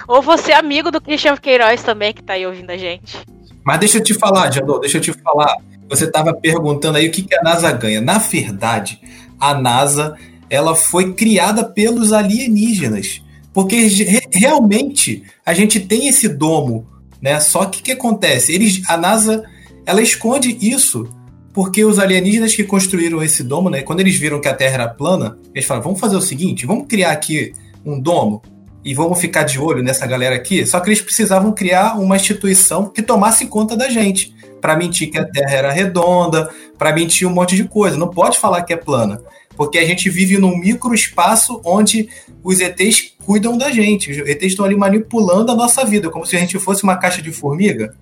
Ou 0.08 0.22
você 0.22 0.52
é 0.52 0.56
amigo 0.56 0.92
do 0.92 1.02
Christian 1.02 1.38
Queiroz 1.38 1.82
também, 1.82 2.14
que 2.14 2.22
tá 2.22 2.34
aí 2.34 2.46
ouvindo 2.46 2.70
a 2.70 2.78
gente. 2.78 3.18
Mas 3.66 3.80
deixa 3.80 3.98
eu 3.98 4.04
te 4.04 4.14
falar, 4.14 4.52
Jandô, 4.52 4.80
deixa 4.80 4.98
eu 4.98 5.02
te 5.02 5.14
falar. 5.14 5.56
Você 5.90 6.06
estava 6.06 6.34
perguntando 6.34 6.98
aí 6.98 7.08
o 7.08 7.12
que, 7.12 7.22
que 7.22 7.36
a 7.36 7.44
NASA 7.44 7.72
ganha. 7.72 8.02
Na 8.02 8.18
verdade, 8.18 9.00
a 9.40 9.54
NASA 9.54 10.16
ela 10.50 10.76
foi 10.76 11.14
criada 11.14 11.64
pelos 11.64 12.12
alienígenas. 12.14 13.22
Porque 13.54 13.76
re- 13.88 14.28
realmente 14.34 15.24
a 15.46 15.54
gente 15.54 15.80
tem 15.80 16.08
esse 16.08 16.28
domo, 16.28 16.88
né? 17.22 17.40
Só 17.40 17.66
que 17.66 17.82
o 17.82 17.84
que 17.84 17.92
acontece? 17.92 18.52
Eles, 18.54 18.82
a 18.90 18.98
NASA 18.98 19.44
ela 19.86 20.02
esconde 20.02 20.58
isso 20.62 21.08
porque 21.54 21.86
os 21.86 22.00
alienígenas 22.00 22.56
que 22.56 22.64
construíram 22.64 23.22
esse 23.22 23.44
domo, 23.44 23.70
né? 23.70 23.84
Quando 23.84 24.00
eles 24.00 24.18
viram 24.18 24.42
que 24.42 24.48
a 24.48 24.56
Terra 24.56 24.74
era 24.74 24.88
plana, 24.90 25.38
eles 25.54 25.66
falaram: 25.66 25.84
vamos 25.84 26.00
fazer 26.00 26.16
o 26.16 26.22
seguinte, 26.22 26.66
vamos 26.66 26.88
criar 26.88 27.12
aqui 27.12 27.54
um 27.86 28.00
domo 28.00 28.42
e 28.84 28.94
vamos 28.94 29.20
ficar 29.20 29.44
de 29.44 29.60
olho 29.60 29.82
nessa 29.82 30.06
galera 30.06 30.36
aqui. 30.36 30.66
Só 30.66 30.80
que 30.80 30.90
eles 30.90 31.02
precisavam 31.02 31.52
criar 31.52 31.98
uma 32.00 32.16
instituição 32.16 32.90
que 32.90 33.02
tomasse 33.02 33.46
conta 33.48 33.78
da 33.78 33.90
gente. 33.90 34.34
Para 34.60 34.78
mentir 34.78 35.12
que 35.12 35.18
a 35.18 35.26
Terra 35.26 35.52
era 35.52 35.72
redonda, 35.72 36.50
para 36.78 36.94
mentir 36.94 37.28
um 37.28 37.32
monte 37.32 37.56
de 37.56 37.66
coisa. 37.66 37.98
Não 37.98 38.10
pode 38.10 38.40
falar 38.40 38.62
que 38.64 38.74
é 38.74 38.78
plana. 38.78 39.22
Porque 39.56 39.78
a 39.78 39.86
gente 39.86 40.10
vive 40.10 40.38
num 40.38 40.58
microespaço 40.58 41.62
onde 41.64 42.10
os 42.44 42.60
ETs 42.60 43.14
cuidam 43.26 43.58
da 43.58 43.70
gente. 43.72 44.12
Os 44.12 44.18
ETs 44.18 44.48
estão 44.48 44.66
ali 44.66 44.76
manipulando 44.76 45.52
a 45.52 45.56
nossa 45.56 45.86
vida, 45.86 46.10
como 46.10 46.26
se 46.26 46.36
a 46.36 46.40
gente 46.40 46.58
fosse 46.60 46.84
uma 46.84 46.98
caixa 46.98 47.22
de 47.22 47.32
formiga. 47.32 47.96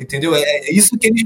Entendeu? 0.00 0.34
É 0.34 0.40
é 0.40 0.72
isso 0.72 0.96
que 0.96 1.08
eles. 1.08 1.24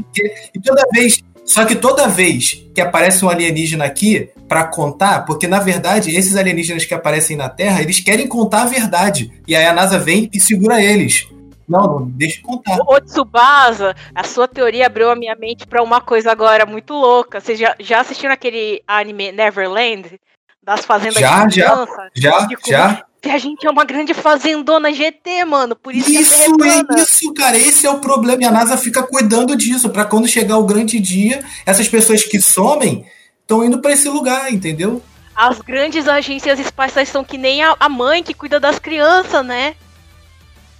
E 0.55 0.61
toda 0.61 0.83
vez. 0.93 1.23
Só 1.45 1.65
que 1.65 1.75
toda 1.75 2.07
vez 2.07 2.65
que 2.75 2.81
aparece 2.81 3.25
um 3.25 3.29
alienígena 3.29 3.85
aqui 3.85 4.31
para 4.53 4.65
contar, 4.65 5.25
porque 5.25 5.49
na 5.49 5.61
verdade 5.61 6.15
esses 6.15 6.37
alienígenas 6.37 6.85
que 6.85 6.93
aparecem 6.93 7.39
na 7.39 7.49
Terra, 7.49 7.81
eles 7.81 8.01
querem 8.01 8.29
contar 8.29 8.65
a 8.65 8.67
verdade. 8.67 9.33
E 9.49 9.57
aí 9.57 9.65
a 9.65 9.73
NASA 9.73 9.99
vem 9.99 10.29
e 10.31 10.39
segura 10.39 10.79
eles. 10.79 11.27
Não, 11.67 11.81
não 11.81 12.07
deixa 12.07 12.39
eu 12.39 12.43
contar. 12.43 12.77
Ô, 12.87 13.01
Tsubasa, 13.01 13.97
a 14.15 14.25
sua 14.25 14.47
teoria 14.47 14.85
abriu 14.85 15.11
a 15.11 15.17
minha 15.17 15.35
mente 15.35 15.67
pra 15.67 15.83
uma 15.83 16.03
coisa 16.03 16.31
agora 16.31 16.67
muito 16.67 16.93
louca. 16.93 17.41
Vocês 17.41 17.59
já, 17.59 17.75
já 17.81 18.03
assistiram 18.03 18.35
aquele 18.35 18.83
anime 18.87 19.33
Neverland? 19.33 20.21
Das 20.63 20.85
fazendas 20.85 21.15
Já, 21.15 21.47
de 21.47 21.57
já, 21.57 21.71
criança? 21.71 22.11
Já, 22.15 22.41
De 22.41 22.57
já. 22.69 23.05
Que 23.23 23.31
a 23.31 23.39
gente 23.39 23.67
é 23.67 23.71
uma 23.71 23.87
grande 23.87 24.13
fazendona 24.13 24.93
GT, 24.93 25.47
mano. 25.47 25.75
Por 25.75 25.95
isso, 25.95 26.11
que 26.11 26.19
Isso, 26.19 26.57
Terra 26.59 26.85
é 26.91 26.99
é 26.99 27.03
isso, 27.03 27.33
cara. 27.33 27.57
Esse 27.57 27.87
é 27.87 27.91
o 27.91 28.01
problema. 28.01 28.43
E 28.43 28.45
a 28.45 28.51
NASA 28.51 28.77
fica 28.77 29.03
cuidando 29.03 29.57
disso. 29.57 29.89
Pra 29.89 30.05
quando 30.05 30.29
chegar 30.29 30.59
o 30.59 30.67
grande 30.67 31.01
dia, 31.01 31.43
essas 31.65 31.89
pessoas 31.89 32.23
que 32.23 32.39
somem 32.39 33.07
estão 33.53 33.65
indo 33.65 33.79
pra 33.81 33.93
esse 33.93 34.09
lugar, 34.09 34.53
entendeu? 34.53 35.03
As 35.35 35.61
grandes 35.61 36.07
agências 36.09 36.59
espaciais 36.59 37.09
são 37.09 37.25
que 37.25 37.39
nem 37.39 37.63
a, 37.63 37.75
a 37.81 37.89
mãe 37.89 38.23
que 38.23 38.35
cuida 38.35 38.61
das 38.61 38.79
crianças, 38.79 39.45
né? 39.45 39.75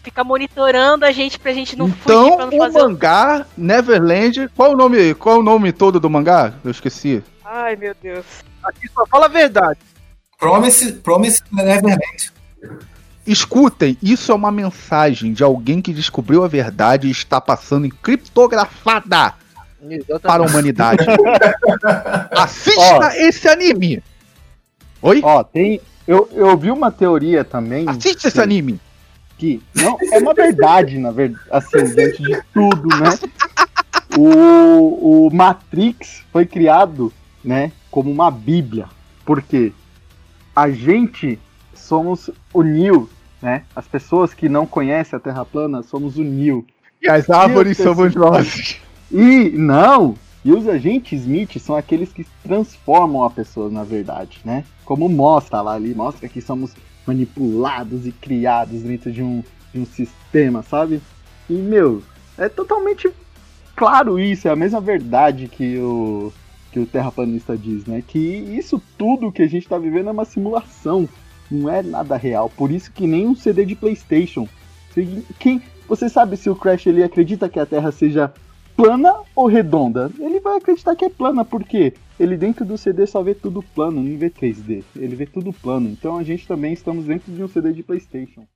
Fica 0.03 0.25
monitorando 0.25 1.05
a 1.05 1.13
gente 1.13 1.39
pra 1.39 1.53
gente 1.53 1.77
não 1.77 1.87
fugir, 1.87 2.01
Então, 2.03 2.37
pra 2.37 2.47
não 2.47 2.55
o 2.57 2.59
fazer. 2.59 2.79
o- 2.79 2.83
mangá 2.83 3.47
Neverland, 3.57 4.49
qual 4.57 4.73
o 4.73 4.77
nome, 4.77 5.15
qual 5.15 5.39
o 5.39 5.43
nome 5.43 5.73
todo 5.73 6.01
do 6.01 6.11
mangá? 6.11 6.53
Eu 6.65 6.71
esqueci. 6.71 7.23
Ai, 7.45 7.77
meu 7.77 7.95
Deus. 8.03 8.25
Aqui 8.65 8.89
só 8.93 9.07
fala 9.07 9.27
a 9.27 9.29
verdade. 9.29 9.79
Promise, 10.39 10.93
Promise 10.95 11.41
Neverland. 11.53 12.33
Escutem, 13.25 13.97
isso 14.03 14.33
é 14.33 14.35
uma 14.35 14.51
mensagem 14.51 15.33
de 15.33 15.45
alguém 15.45 15.81
que 15.81 15.93
descobriu 15.93 16.43
a 16.45 16.49
verdade 16.49 17.07
e 17.07 17.11
está 17.13 17.41
passando 17.41 17.87
em 17.87 17.91
criptografada 17.91 19.35
para 20.23 20.43
a 20.43 20.47
humanidade. 20.47 21.05
Assista 22.33 22.99
Ó. 22.99 23.09
esse 23.15 23.49
anime! 23.49 24.03
Oi? 25.01 25.21
Ó, 25.23 25.43
tem. 25.43 25.81
Eu, 26.07 26.29
eu 26.33 26.57
vi 26.57 26.71
uma 26.71 26.91
teoria 26.91 27.45
também. 27.45 27.89
Assiste 27.89 28.27
esse 28.27 28.37
que- 28.37 28.41
anime! 28.41 28.81
que 29.43 29.61
não 29.75 29.99
é 30.13 30.19
uma 30.19 30.33
verdade, 30.33 30.99
na 30.99 31.11
verdade, 31.11 31.43
assim, 31.51 31.83
diante 31.93 32.23
de 32.23 32.41
tudo, 32.55 32.89
né? 32.91 33.19
O, 34.17 35.27
o 35.27 35.31
Matrix 35.35 36.23
foi 36.31 36.47
criado, 36.47 37.13
né, 37.45 37.73
como 37.91 38.09
uma 38.09 38.31
bíblia. 38.31 38.87
Por 39.25 39.43
quê? 39.43 39.73
A 40.55 40.71
gente 40.71 41.41
somos 41.75 42.31
o 42.55 42.63
Neo, 42.63 43.11
né? 43.41 43.65
As 43.75 43.89
pessoas 43.89 44.33
que 44.33 44.49
não 44.49 44.65
conhecem 44.65 45.17
a 45.17 45.21
Terra 45.21 45.45
plana 45.45 45.83
somos 45.83 46.19
o 46.19 46.23
Neo. 46.23 46.65
E 47.01 47.09
as 47.11 47.29
árvores 47.29 47.77
somos 47.79 48.15
nós. 48.15 48.77
E 49.13 49.51
não, 49.51 50.15
e 50.45 50.53
os 50.53 50.67
agentes 50.67 51.21
Smith 51.21 51.59
são 51.59 51.77
aqueles 51.77 52.13
que 52.13 52.27
transformam 52.43 53.23
a 53.23 53.31
pessoa 53.31 53.69
na 53.69 53.85
verdade, 53.85 54.41
né? 54.45 54.65
Como 54.85 55.09
mostra 55.09 55.61
lá 55.61 55.75
ali, 55.75 55.95
mostra 55.95 56.29
que 56.29 56.41
somos 56.41 56.73
manipulados 57.07 58.07
e 58.07 58.13
criados 58.13 58.83
dentro 58.83 59.13
de 59.13 59.23
um, 59.23 59.43
de 59.73 59.81
um 59.81 59.87
sistema, 59.87 60.63
sabe? 60.63 61.01
E, 61.49 61.53
meu, 61.53 62.03
é 62.39 62.49
totalmente 62.49 63.11
claro 63.77 64.19
isso, 64.19 64.49
é 64.49 64.51
a 64.51 64.57
mesma 64.57 64.81
verdade 64.81 65.47
que 65.47 65.79
o, 65.79 66.33
que 66.73 66.81
o 66.81 66.87
terraplanista 66.87 67.57
diz, 67.57 67.85
né? 67.85 68.03
Que 68.07 68.19
isso 68.19 68.81
tudo 68.97 69.31
que 69.31 69.43
a 69.43 69.49
gente 69.49 69.69
tá 69.69 69.79
vivendo 69.79 70.09
é 70.09 70.13
uma 70.13 70.25
simulação, 70.25 71.09
não 71.51 71.71
é 71.71 71.83
nada 71.83 72.17
real. 72.17 72.49
Por 72.49 72.71
isso 72.71 72.91
que 72.91 73.07
nem 73.07 73.27
um 73.27 73.37
CD 73.37 73.67
de 73.67 73.77
PlayStation. 73.77 74.49
Quem, 75.39 75.63
você 75.87 76.09
sabe 76.09 76.37
se 76.37 76.49
o 76.49 76.57
Crash 76.57 76.87
ele 76.87 77.03
acredita 77.03 77.49
que 77.49 77.61
a 77.61 77.67
Terra 77.67 77.93
seja 77.93 78.33
plana 78.77 79.15
ou 79.35 79.47
redonda? 79.47 80.11
Ele 80.19 80.41
vai 80.41 80.57
acreditar 80.57 80.97
que 80.97 81.05
é 81.05 81.09
plana, 81.09 81.45
porque 81.45 81.95
ele 82.19 82.37
dentro 82.37 82.65
do 82.65 82.79
CD 82.79 83.07
só 83.07 83.23
vê 83.23 83.35
tudo 83.35 83.63
plano, 83.63 84.03
não 84.03 84.19
vê 84.19 84.31
3D. 84.31 84.85
Ele 84.97 85.17
vê 85.17 85.27
tudo 85.27 85.53
plano. 85.53 85.89
Então 85.89 86.17
a 86.17 86.23
gente 86.23 86.47
também 86.47 86.73
estamos 86.73 87.05
dentro 87.05 87.33
de 87.33 87.43
um 87.43 87.49
CD 87.49 87.73
de 87.73 87.83
PlayStation. 87.83 88.47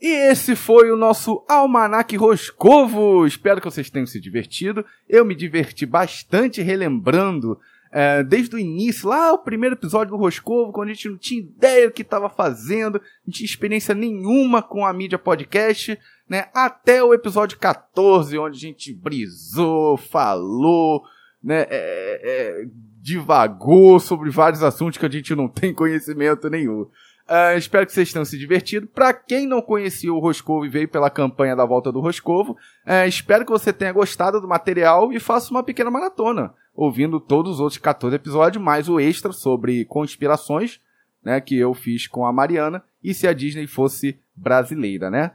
E 0.00 0.30
esse 0.30 0.54
foi 0.54 0.90
o 0.92 0.96
nosso 0.96 1.44
Almanac 1.48 2.16
Roscovo. 2.16 3.26
Espero 3.26 3.60
que 3.60 3.68
vocês 3.68 3.90
tenham 3.90 4.06
se 4.06 4.20
divertido. 4.20 4.84
Eu 5.08 5.24
me 5.24 5.34
diverti 5.34 5.84
bastante 5.84 6.62
relembrando 6.62 7.58
é, 7.90 8.22
desde 8.22 8.54
o 8.54 8.58
início, 8.58 9.08
lá 9.08 9.32
o 9.32 9.38
primeiro 9.38 9.74
episódio 9.74 10.10
do 10.10 10.20
Roscovo, 10.20 10.72
quando 10.72 10.90
a 10.90 10.92
gente 10.92 11.08
não 11.08 11.16
tinha 11.16 11.40
ideia 11.40 11.88
do 11.88 11.92
que 11.92 12.02
estava 12.02 12.28
fazendo, 12.28 13.00
não 13.26 13.32
tinha 13.32 13.46
experiência 13.46 13.94
nenhuma 13.94 14.62
com 14.62 14.84
a 14.84 14.92
mídia 14.92 15.18
podcast, 15.18 15.98
né? 16.28 16.48
Até 16.54 17.02
o 17.02 17.14
episódio 17.14 17.58
14, 17.58 18.36
onde 18.38 18.56
a 18.56 18.60
gente 18.60 18.92
brisou, 18.92 19.96
falou, 19.96 21.02
né? 21.42 21.66
é, 21.70 22.20
é, 22.22 22.66
divagou 23.00 23.98
sobre 23.98 24.30
vários 24.30 24.62
assuntos 24.62 24.98
que 24.98 25.06
a 25.06 25.10
gente 25.10 25.34
não 25.34 25.48
tem 25.48 25.72
conhecimento 25.72 26.50
nenhum. 26.50 26.86
Ah, 27.28 27.54
espero 27.56 27.84
que 27.84 27.92
vocês 27.92 28.10
tenham 28.10 28.24
se 28.24 28.38
divertido. 28.38 28.86
Para 28.86 29.12
quem 29.12 29.46
não 29.46 29.60
conhecia 29.60 30.12
o 30.12 30.18
Roscovo 30.18 30.64
e 30.64 30.68
veio 30.68 30.88
pela 30.88 31.10
campanha 31.10 31.54
da 31.54 31.64
volta 31.66 31.92
do 31.92 32.00
Roscovo, 32.00 32.56
ah, 32.86 33.06
espero 33.06 33.44
que 33.44 33.50
você 33.50 33.70
tenha 33.70 33.92
gostado 33.92 34.40
do 34.40 34.48
material 34.48 35.12
e 35.12 35.20
faça 35.20 35.50
uma 35.50 35.62
pequena 35.62 35.90
maratona, 35.90 36.54
ouvindo 36.78 37.18
todos 37.18 37.54
os 37.54 37.60
outros 37.60 37.80
14 37.80 38.14
episódios, 38.14 38.62
mais 38.62 38.88
o 38.88 39.00
extra 39.00 39.32
sobre 39.32 39.84
conspirações, 39.84 40.80
né, 41.24 41.40
que 41.40 41.58
eu 41.58 41.74
fiz 41.74 42.06
com 42.06 42.24
a 42.24 42.32
Mariana, 42.32 42.84
e 43.02 43.12
se 43.12 43.26
a 43.26 43.32
Disney 43.32 43.66
fosse 43.66 44.16
brasileira, 44.32 45.10
né? 45.10 45.32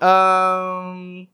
Ahn, 0.00 1.26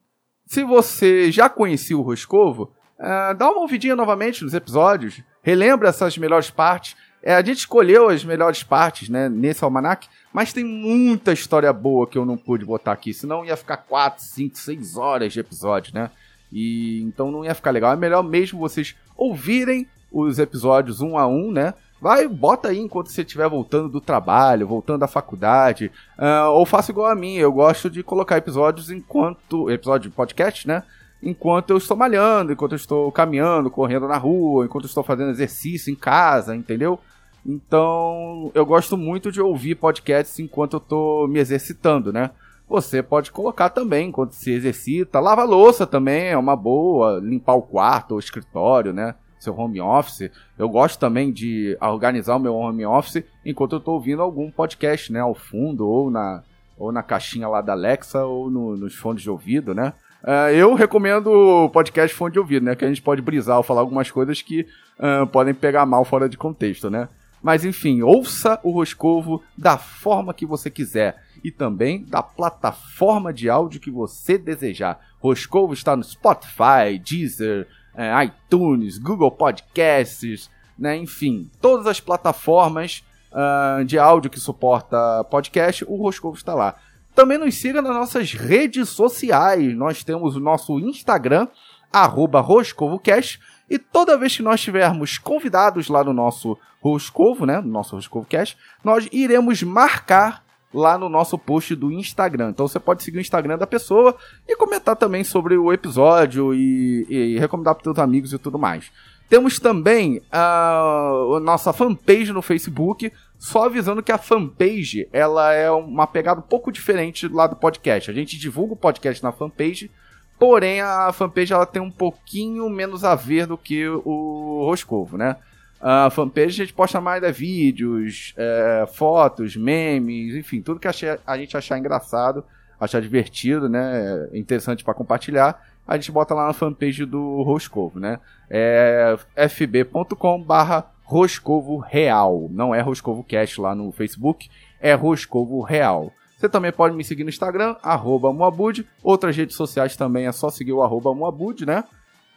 se 0.46 0.64
você 0.64 1.30
já 1.30 1.48
conhecia 1.48 1.96
o 1.96 2.02
Roscovo, 2.02 2.72
ah, 2.98 3.32
dá 3.34 3.48
uma 3.52 3.60
ouvidinha 3.60 3.94
novamente 3.94 4.42
nos 4.42 4.52
episódios, 4.52 5.22
relembra 5.44 5.90
essas 5.90 6.18
melhores 6.18 6.50
partes. 6.50 6.96
É, 7.22 7.32
a 7.32 7.42
gente 7.42 7.58
escolheu 7.58 8.08
as 8.08 8.24
melhores 8.24 8.64
partes, 8.64 9.08
né, 9.08 9.28
nesse 9.28 9.62
almanac, 9.62 10.08
mas 10.32 10.52
tem 10.52 10.64
muita 10.64 11.32
história 11.32 11.72
boa 11.72 12.08
que 12.08 12.18
eu 12.18 12.26
não 12.26 12.36
pude 12.36 12.64
botar 12.64 12.90
aqui, 12.90 13.14
senão 13.14 13.44
ia 13.44 13.56
ficar 13.56 13.76
4, 13.76 14.24
5, 14.24 14.58
6 14.58 14.96
horas 14.96 15.32
de 15.32 15.38
episódio, 15.38 15.94
né? 15.94 16.10
E 16.52 17.00
então 17.02 17.30
não 17.30 17.44
ia 17.44 17.54
ficar 17.54 17.70
legal. 17.70 17.92
É 17.92 17.96
melhor 17.96 18.22
mesmo 18.22 18.58
vocês 18.58 18.94
ouvirem 19.16 19.86
os 20.10 20.38
episódios 20.38 21.00
um 21.00 21.16
a 21.16 21.26
um, 21.26 21.50
né? 21.50 21.74
Vai, 22.00 22.26
bota 22.26 22.68
aí 22.68 22.78
enquanto 22.78 23.08
você 23.10 23.22
estiver 23.22 23.48
voltando 23.48 23.88
do 23.88 24.00
trabalho, 24.00 24.66
voltando 24.66 24.98
da 25.00 25.06
faculdade, 25.06 25.90
ah, 26.18 26.50
ou 26.50 26.66
faça 26.66 26.90
igual 26.90 27.08
a 27.08 27.14
mim. 27.14 27.34
Eu 27.36 27.52
gosto 27.52 27.88
de 27.88 28.02
colocar 28.02 28.36
episódios 28.36 28.90
enquanto 28.90 29.70
episódio 29.70 30.10
de 30.10 30.16
podcast, 30.16 30.66
né? 30.66 30.82
enquanto 31.22 31.70
eu 31.70 31.76
estou 31.76 31.96
malhando, 31.96 32.52
enquanto 32.52 32.72
eu 32.72 32.76
estou 32.76 33.12
caminhando, 33.12 33.70
correndo 33.70 34.08
na 34.08 34.16
rua, 34.16 34.64
enquanto 34.64 34.84
eu 34.84 34.88
estou 34.88 35.04
fazendo 35.04 35.30
exercício 35.30 35.92
em 35.92 35.94
casa, 35.94 36.56
entendeu? 36.56 36.98
Então, 37.46 38.50
eu 38.54 38.66
gosto 38.66 38.96
muito 38.96 39.30
de 39.30 39.40
ouvir 39.40 39.76
podcasts 39.76 40.38
enquanto 40.38 40.74
eu 40.74 40.78
estou 40.78 41.28
me 41.28 41.38
exercitando, 41.38 42.12
né? 42.12 42.30
Você 42.72 43.02
pode 43.02 43.30
colocar 43.30 43.68
também 43.68 44.08
enquanto 44.08 44.32
se 44.32 44.50
exercita, 44.50 45.20
lava 45.20 45.44
louça 45.44 45.86
também, 45.86 46.28
é 46.28 46.38
uma 46.38 46.56
boa, 46.56 47.20
limpar 47.22 47.52
o 47.52 47.60
quarto 47.60 48.12
ou 48.12 48.18
escritório, 48.18 48.94
né? 48.94 49.14
Seu 49.38 49.54
home 49.54 49.78
office. 49.78 50.30
Eu 50.58 50.70
gosto 50.70 50.98
também 50.98 51.30
de 51.30 51.76
organizar 51.82 52.36
o 52.36 52.38
meu 52.38 52.54
home 52.54 52.86
office 52.86 53.22
enquanto 53.44 53.72
eu 53.72 53.78
estou 53.78 53.92
ouvindo 53.94 54.22
algum 54.22 54.50
podcast, 54.50 55.12
né? 55.12 55.20
Ao 55.20 55.34
fundo, 55.34 55.86
ou 55.86 56.10
na, 56.10 56.42
ou 56.78 56.90
na 56.90 57.02
caixinha 57.02 57.46
lá 57.46 57.60
da 57.60 57.74
Alexa, 57.74 58.24
ou 58.24 58.48
no- 58.50 58.74
nos 58.74 58.94
fones 58.94 59.20
de 59.20 59.28
ouvido, 59.28 59.74
né? 59.74 59.92
Ah, 60.24 60.50
eu 60.50 60.72
recomendo 60.72 61.26
o 61.26 61.68
podcast 61.68 62.16
fone 62.16 62.32
de 62.32 62.38
ouvido, 62.38 62.64
né? 62.64 62.74
Que 62.74 62.86
a 62.86 62.88
gente 62.88 63.02
pode 63.02 63.20
brisar 63.20 63.58
ou 63.58 63.62
falar 63.62 63.82
algumas 63.82 64.10
coisas 64.10 64.40
que 64.40 64.64
ah, 64.98 65.26
podem 65.26 65.52
pegar 65.52 65.84
mal 65.84 66.06
fora 66.06 66.26
de 66.26 66.38
contexto, 66.38 66.88
né? 66.88 67.06
Mas 67.42 67.64
enfim, 67.64 68.00
ouça 68.02 68.58
o 68.62 68.70
Roscovo 68.70 69.42
da 69.58 69.76
forma 69.76 70.32
que 70.32 70.46
você 70.46 70.70
quiser 70.70 71.16
e 71.42 71.50
também 71.50 72.04
da 72.04 72.22
plataforma 72.22 73.32
de 73.32 73.50
áudio 73.50 73.80
que 73.80 73.90
você 73.90 74.38
desejar. 74.38 75.00
Roscovo 75.18 75.72
está 75.72 75.96
no 75.96 76.04
Spotify, 76.04 76.98
Deezer, 77.02 77.68
eh, 77.94 78.24
iTunes, 78.24 78.98
Google 78.98 79.30
Podcasts, 79.30 80.50
né? 80.78 80.96
Enfim, 80.96 81.50
todas 81.60 81.86
as 81.86 82.00
plataformas 82.00 83.04
ah, 83.32 83.82
de 83.86 83.98
áudio 83.98 84.30
que 84.30 84.38
suporta 84.38 85.24
podcast, 85.24 85.84
o 85.88 85.96
Roscovo 85.96 86.36
está 86.36 86.54
lá. 86.54 86.76
Também 87.14 87.38
nos 87.38 87.54
siga 87.54 87.80
nas 87.80 87.94
nossas 87.94 88.32
redes 88.32 88.88
sociais. 88.90 89.74
Nós 89.74 90.04
temos 90.04 90.36
o 90.36 90.40
nosso 90.40 90.78
Instagram, 90.78 91.48
arroba 91.92 92.40
RoscovoCast. 92.40 93.40
E 93.70 93.78
toda 93.78 94.18
vez 94.18 94.36
que 94.36 94.42
nós 94.42 94.60
tivermos 94.60 95.18
convidados 95.18 95.88
lá 95.88 96.04
no 96.04 96.12
nosso 96.12 96.58
Roscovo, 96.80 97.46
né? 97.46 97.60
No 97.60 97.68
nosso 97.68 97.96
Roscovo 97.96 98.26
Cast, 98.26 98.56
nós 98.84 99.08
iremos 99.12 99.62
marcar 99.62 100.42
lá 100.72 100.96
no 100.96 101.08
nosso 101.08 101.38
post 101.38 101.74
do 101.74 101.92
Instagram. 101.92 102.50
Então 102.50 102.66
você 102.66 102.80
pode 102.80 103.02
seguir 103.02 103.18
o 103.18 103.20
Instagram 103.20 103.58
da 103.58 103.66
pessoa 103.66 104.16
e 104.48 104.56
comentar 104.56 104.96
também 104.96 105.24
sobre 105.24 105.56
o 105.56 105.72
episódio 105.72 106.54
e, 106.54 107.06
e 107.08 107.38
recomendar 107.38 107.74
para 107.74 107.84
seus 107.84 107.98
amigos 107.98 108.32
e 108.32 108.38
tudo 108.38 108.58
mais. 108.58 108.90
Temos 109.28 109.58
também 109.58 110.20
a 110.30 111.38
nossa 111.42 111.72
fanpage 111.72 112.32
no 112.32 112.42
Facebook, 112.42 113.10
só 113.38 113.64
avisando 113.64 114.02
que 114.02 114.12
a 114.12 114.18
fanpage 114.18 115.08
ela 115.10 115.54
é 115.54 115.70
uma 115.70 116.06
pegada 116.06 116.40
um 116.40 116.44
pouco 116.44 116.70
diferente 116.70 117.26
lá 117.28 117.46
do 117.46 117.56
podcast. 117.56 118.10
A 118.10 118.14
gente 118.14 118.38
divulga 118.38 118.74
o 118.74 118.76
podcast 118.76 119.22
na 119.22 119.32
fanpage, 119.32 119.90
porém 120.38 120.82
a 120.82 121.10
fanpage 121.12 121.52
ela 121.52 121.64
tem 121.64 121.80
um 121.80 121.90
pouquinho 121.90 122.68
menos 122.68 123.04
a 123.04 123.14
ver 123.14 123.46
do 123.46 123.56
que 123.56 123.88
o 123.88 124.64
Roscovo, 124.66 125.16
né? 125.16 125.36
A 125.82 126.08
fanpage 126.10 126.62
a 126.62 126.64
gente 126.64 126.72
posta 126.72 127.00
mais 127.00 127.24
é, 127.24 127.32
vídeos, 127.32 128.32
é, 128.36 128.86
fotos, 128.92 129.56
memes, 129.56 130.36
enfim, 130.36 130.62
tudo 130.62 130.78
que 130.78 130.86
a 130.86 131.36
gente 131.36 131.56
achar 131.56 131.76
engraçado, 131.76 132.44
achar 132.78 133.02
divertido, 133.02 133.68
né? 133.68 134.28
Interessante 134.32 134.84
para 134.84 134.94
compartilhar, 134.94 135.60
a 135.86 135.96
gente 135.96 136.12
bota 136.12 136.34
lá 136.34 136.46
na 136.46 136.52
fanpage 136.52 137.04
do 137.04 137.42
Roscovo, 137.42 137.98
né? 137.98 138.20
É 138.48 139.16
fb.com 139.48 140.40
barra 140.40 140.88
Roscovo 141.02 141.78
Real. 141.78 142.48
Não 142.50 142.72
é 142.72 142.80
Roscovo 142.80 143.24
Cast 143.24 143.60
lá 143.60 143.74
no 143.74 143.90
Facebook, 143.90 144.48
é 144.80 144.94
Roscovo 144.94 145.62
Real. 145.62 146.12
Você 146.38 146.48
também 146.48 146.70
pode 146.72 146.94
me 146.94 147.04
seguir 147.04 147.24
no 147.24 147.30
Instagram, 147.30 147.76
arroba 147.82 148.32
Moabud. 148.32 148.86
Outras 149.02 149.36
redes 149.36 149.56
sociais 149.56 149.96
também 149.96 150.26
é 150.26 150.32
só 150.32 150.48
seguir 150.48 150.72
o 150.72 150.82
arroba 150.82 151.12
Moabud, 151.12 151.66
né? 151.66 151.82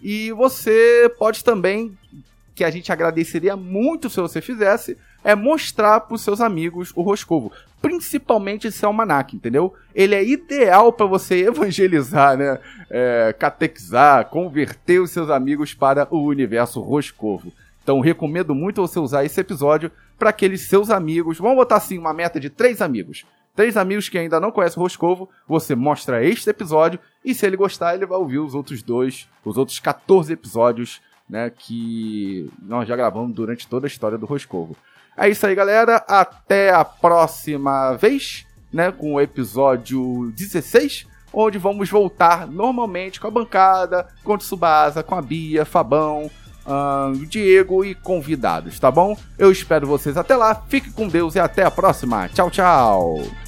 E 0.02 0.32
você 0.32 1.14
pode 1.18 1.44
também, 1.44 1.98
que 2.56 2.64
a 2.64 2.72
gente 2.72 2.91
agradeceria 2.91 3.57
muito 3.57 4.10
se 4.10 4.22
você 4.22 4.41
fizesse, 4.41 4.98
é 5.23 5.36
mostrar 5.36 5.99
para 5.99 6.15
os 6.15 6.22
seus 6.22 6.40
amigos 6.40 6.94
o 6.95 7.02
Roscovo. 7.02 7.52
Principalmente 7.82 8.68
esse 8.68 8.86
almanac, 8.86 9.36
entendeu? 9.36 9.73
Ele 9.94 10.15
é 10.15 10.23
ideal 10.23 10.94
para 10.94 11.06
você 11.06 11.44
evangelizar, 11.45 12.38
né? 12.38 12.57
É, 12.90 13.36
catequizar, 13.38 14.26
converter 14.30 15.02
os 15.02 15.11
seus 15.11 15.30
amigos 15.30 15.73
para 15.73 16.07
o 16.10 16.23
universo 16.23 16.80
Roscovo. 16.80 17.52
Então 17.84 17.99
recomendo 17.99 18.56
muito 18.56 18.82
você 18.82 18.99
usar 18.99 19.26
esse 19.26 19.40
episódio 19.40 19.91
para 20.18 20.30
aqueles 20.30 20.61
seus 20.61 20.90
amigos. 20.90 21.38
Vamos 21.38 21.57
botar 21.57 21.76
assim 21.76 21.98
uma 21.98 22.14
meta 22.14 22.40
de 22.40 22.49
três 22.49 22.82
amigos. 22.82 23.26
Três 23.56 23.77
amigos 23.77 24.10
que 24.10 24.18
ainda 24.18 24.40
não 24.40 24.52
conhecem 24.52 24.80
o 24.80 24.84
Roscovo, 24.84 25.30
você 25.48 25.76
mostra 25.76 26.23
este 26.23 26.49
episódio 26.49 26.99
e 27.23 27.34
se 27.34 27.45
ele 27.45 27.56
gostar, 27.56 27.95
ele 27.95 28.06
vai 28.06 28.18
ouvir 28.18 28.40
os 28.40 28.53
outros 28.53 28.84
dois, 28.84 29.30
os 29.45 29.57
outros 29.57 29.80
14 29.80 30.34
episódios, 30.34 31.02
né, 31.30 31.49
que 31.49 32.49
nós 32.61 32.88
já 32.88 32.95
gravamos 32.95 33.34
durante 33.35 33.68
toda 33.68 33.85
a 33.85 33.89
história 33.89 34.18
do 34.18 34.26
Roscovo. 34.26 34.76
É 35.18 35.30
isso 35.30 35.45
aí, 35.45 35.56
galera. 35.56 36.03
Até 36.07 36.72
a 36.72 36.84
próxima 36.84 37.93
vez, 37.93 38.45
né, 38.72 38.91
com 38.91 39.14
o 39.14 39.22
episódio 39.22 40.31
16, 40.35 41.07
onde 41.34 41.57
vamos 41.57 41.89
voltar 41.89 42.47
normalmente 42.47 43.19
com 43.19 43.27
a 43.27 43.31
bancada, 43.31 44.07
com 44.23 44.34
o 44.34 44.38
Tsubasa, 44.38 45.03
com 45.03 45.15
a 45.15 45.22
Bia, 45.22 45.65
Fabão, 45.65 46.30
ahn, 46.65 47.14
Diego 47.27 47.84
e 47.85 47.95
convidados, 47.95 48.80
tá 48.80 48.91
bom? 48.91 49.18
Eu 49.38 49.52
espero 49.52 49.88
vocês 49.88 50.18
até 50.18 50.35
lá. 50.35 50.56
Fique 50.68 50.91
com 50.91 51.07
Deus 51.07 51.35
e 51.35 51.39
até 51.39 51.64
a 51.64 51.72
próxima. 51.72 52.27
Tchau, 52.30 52.49
tchau. 52.49 53.45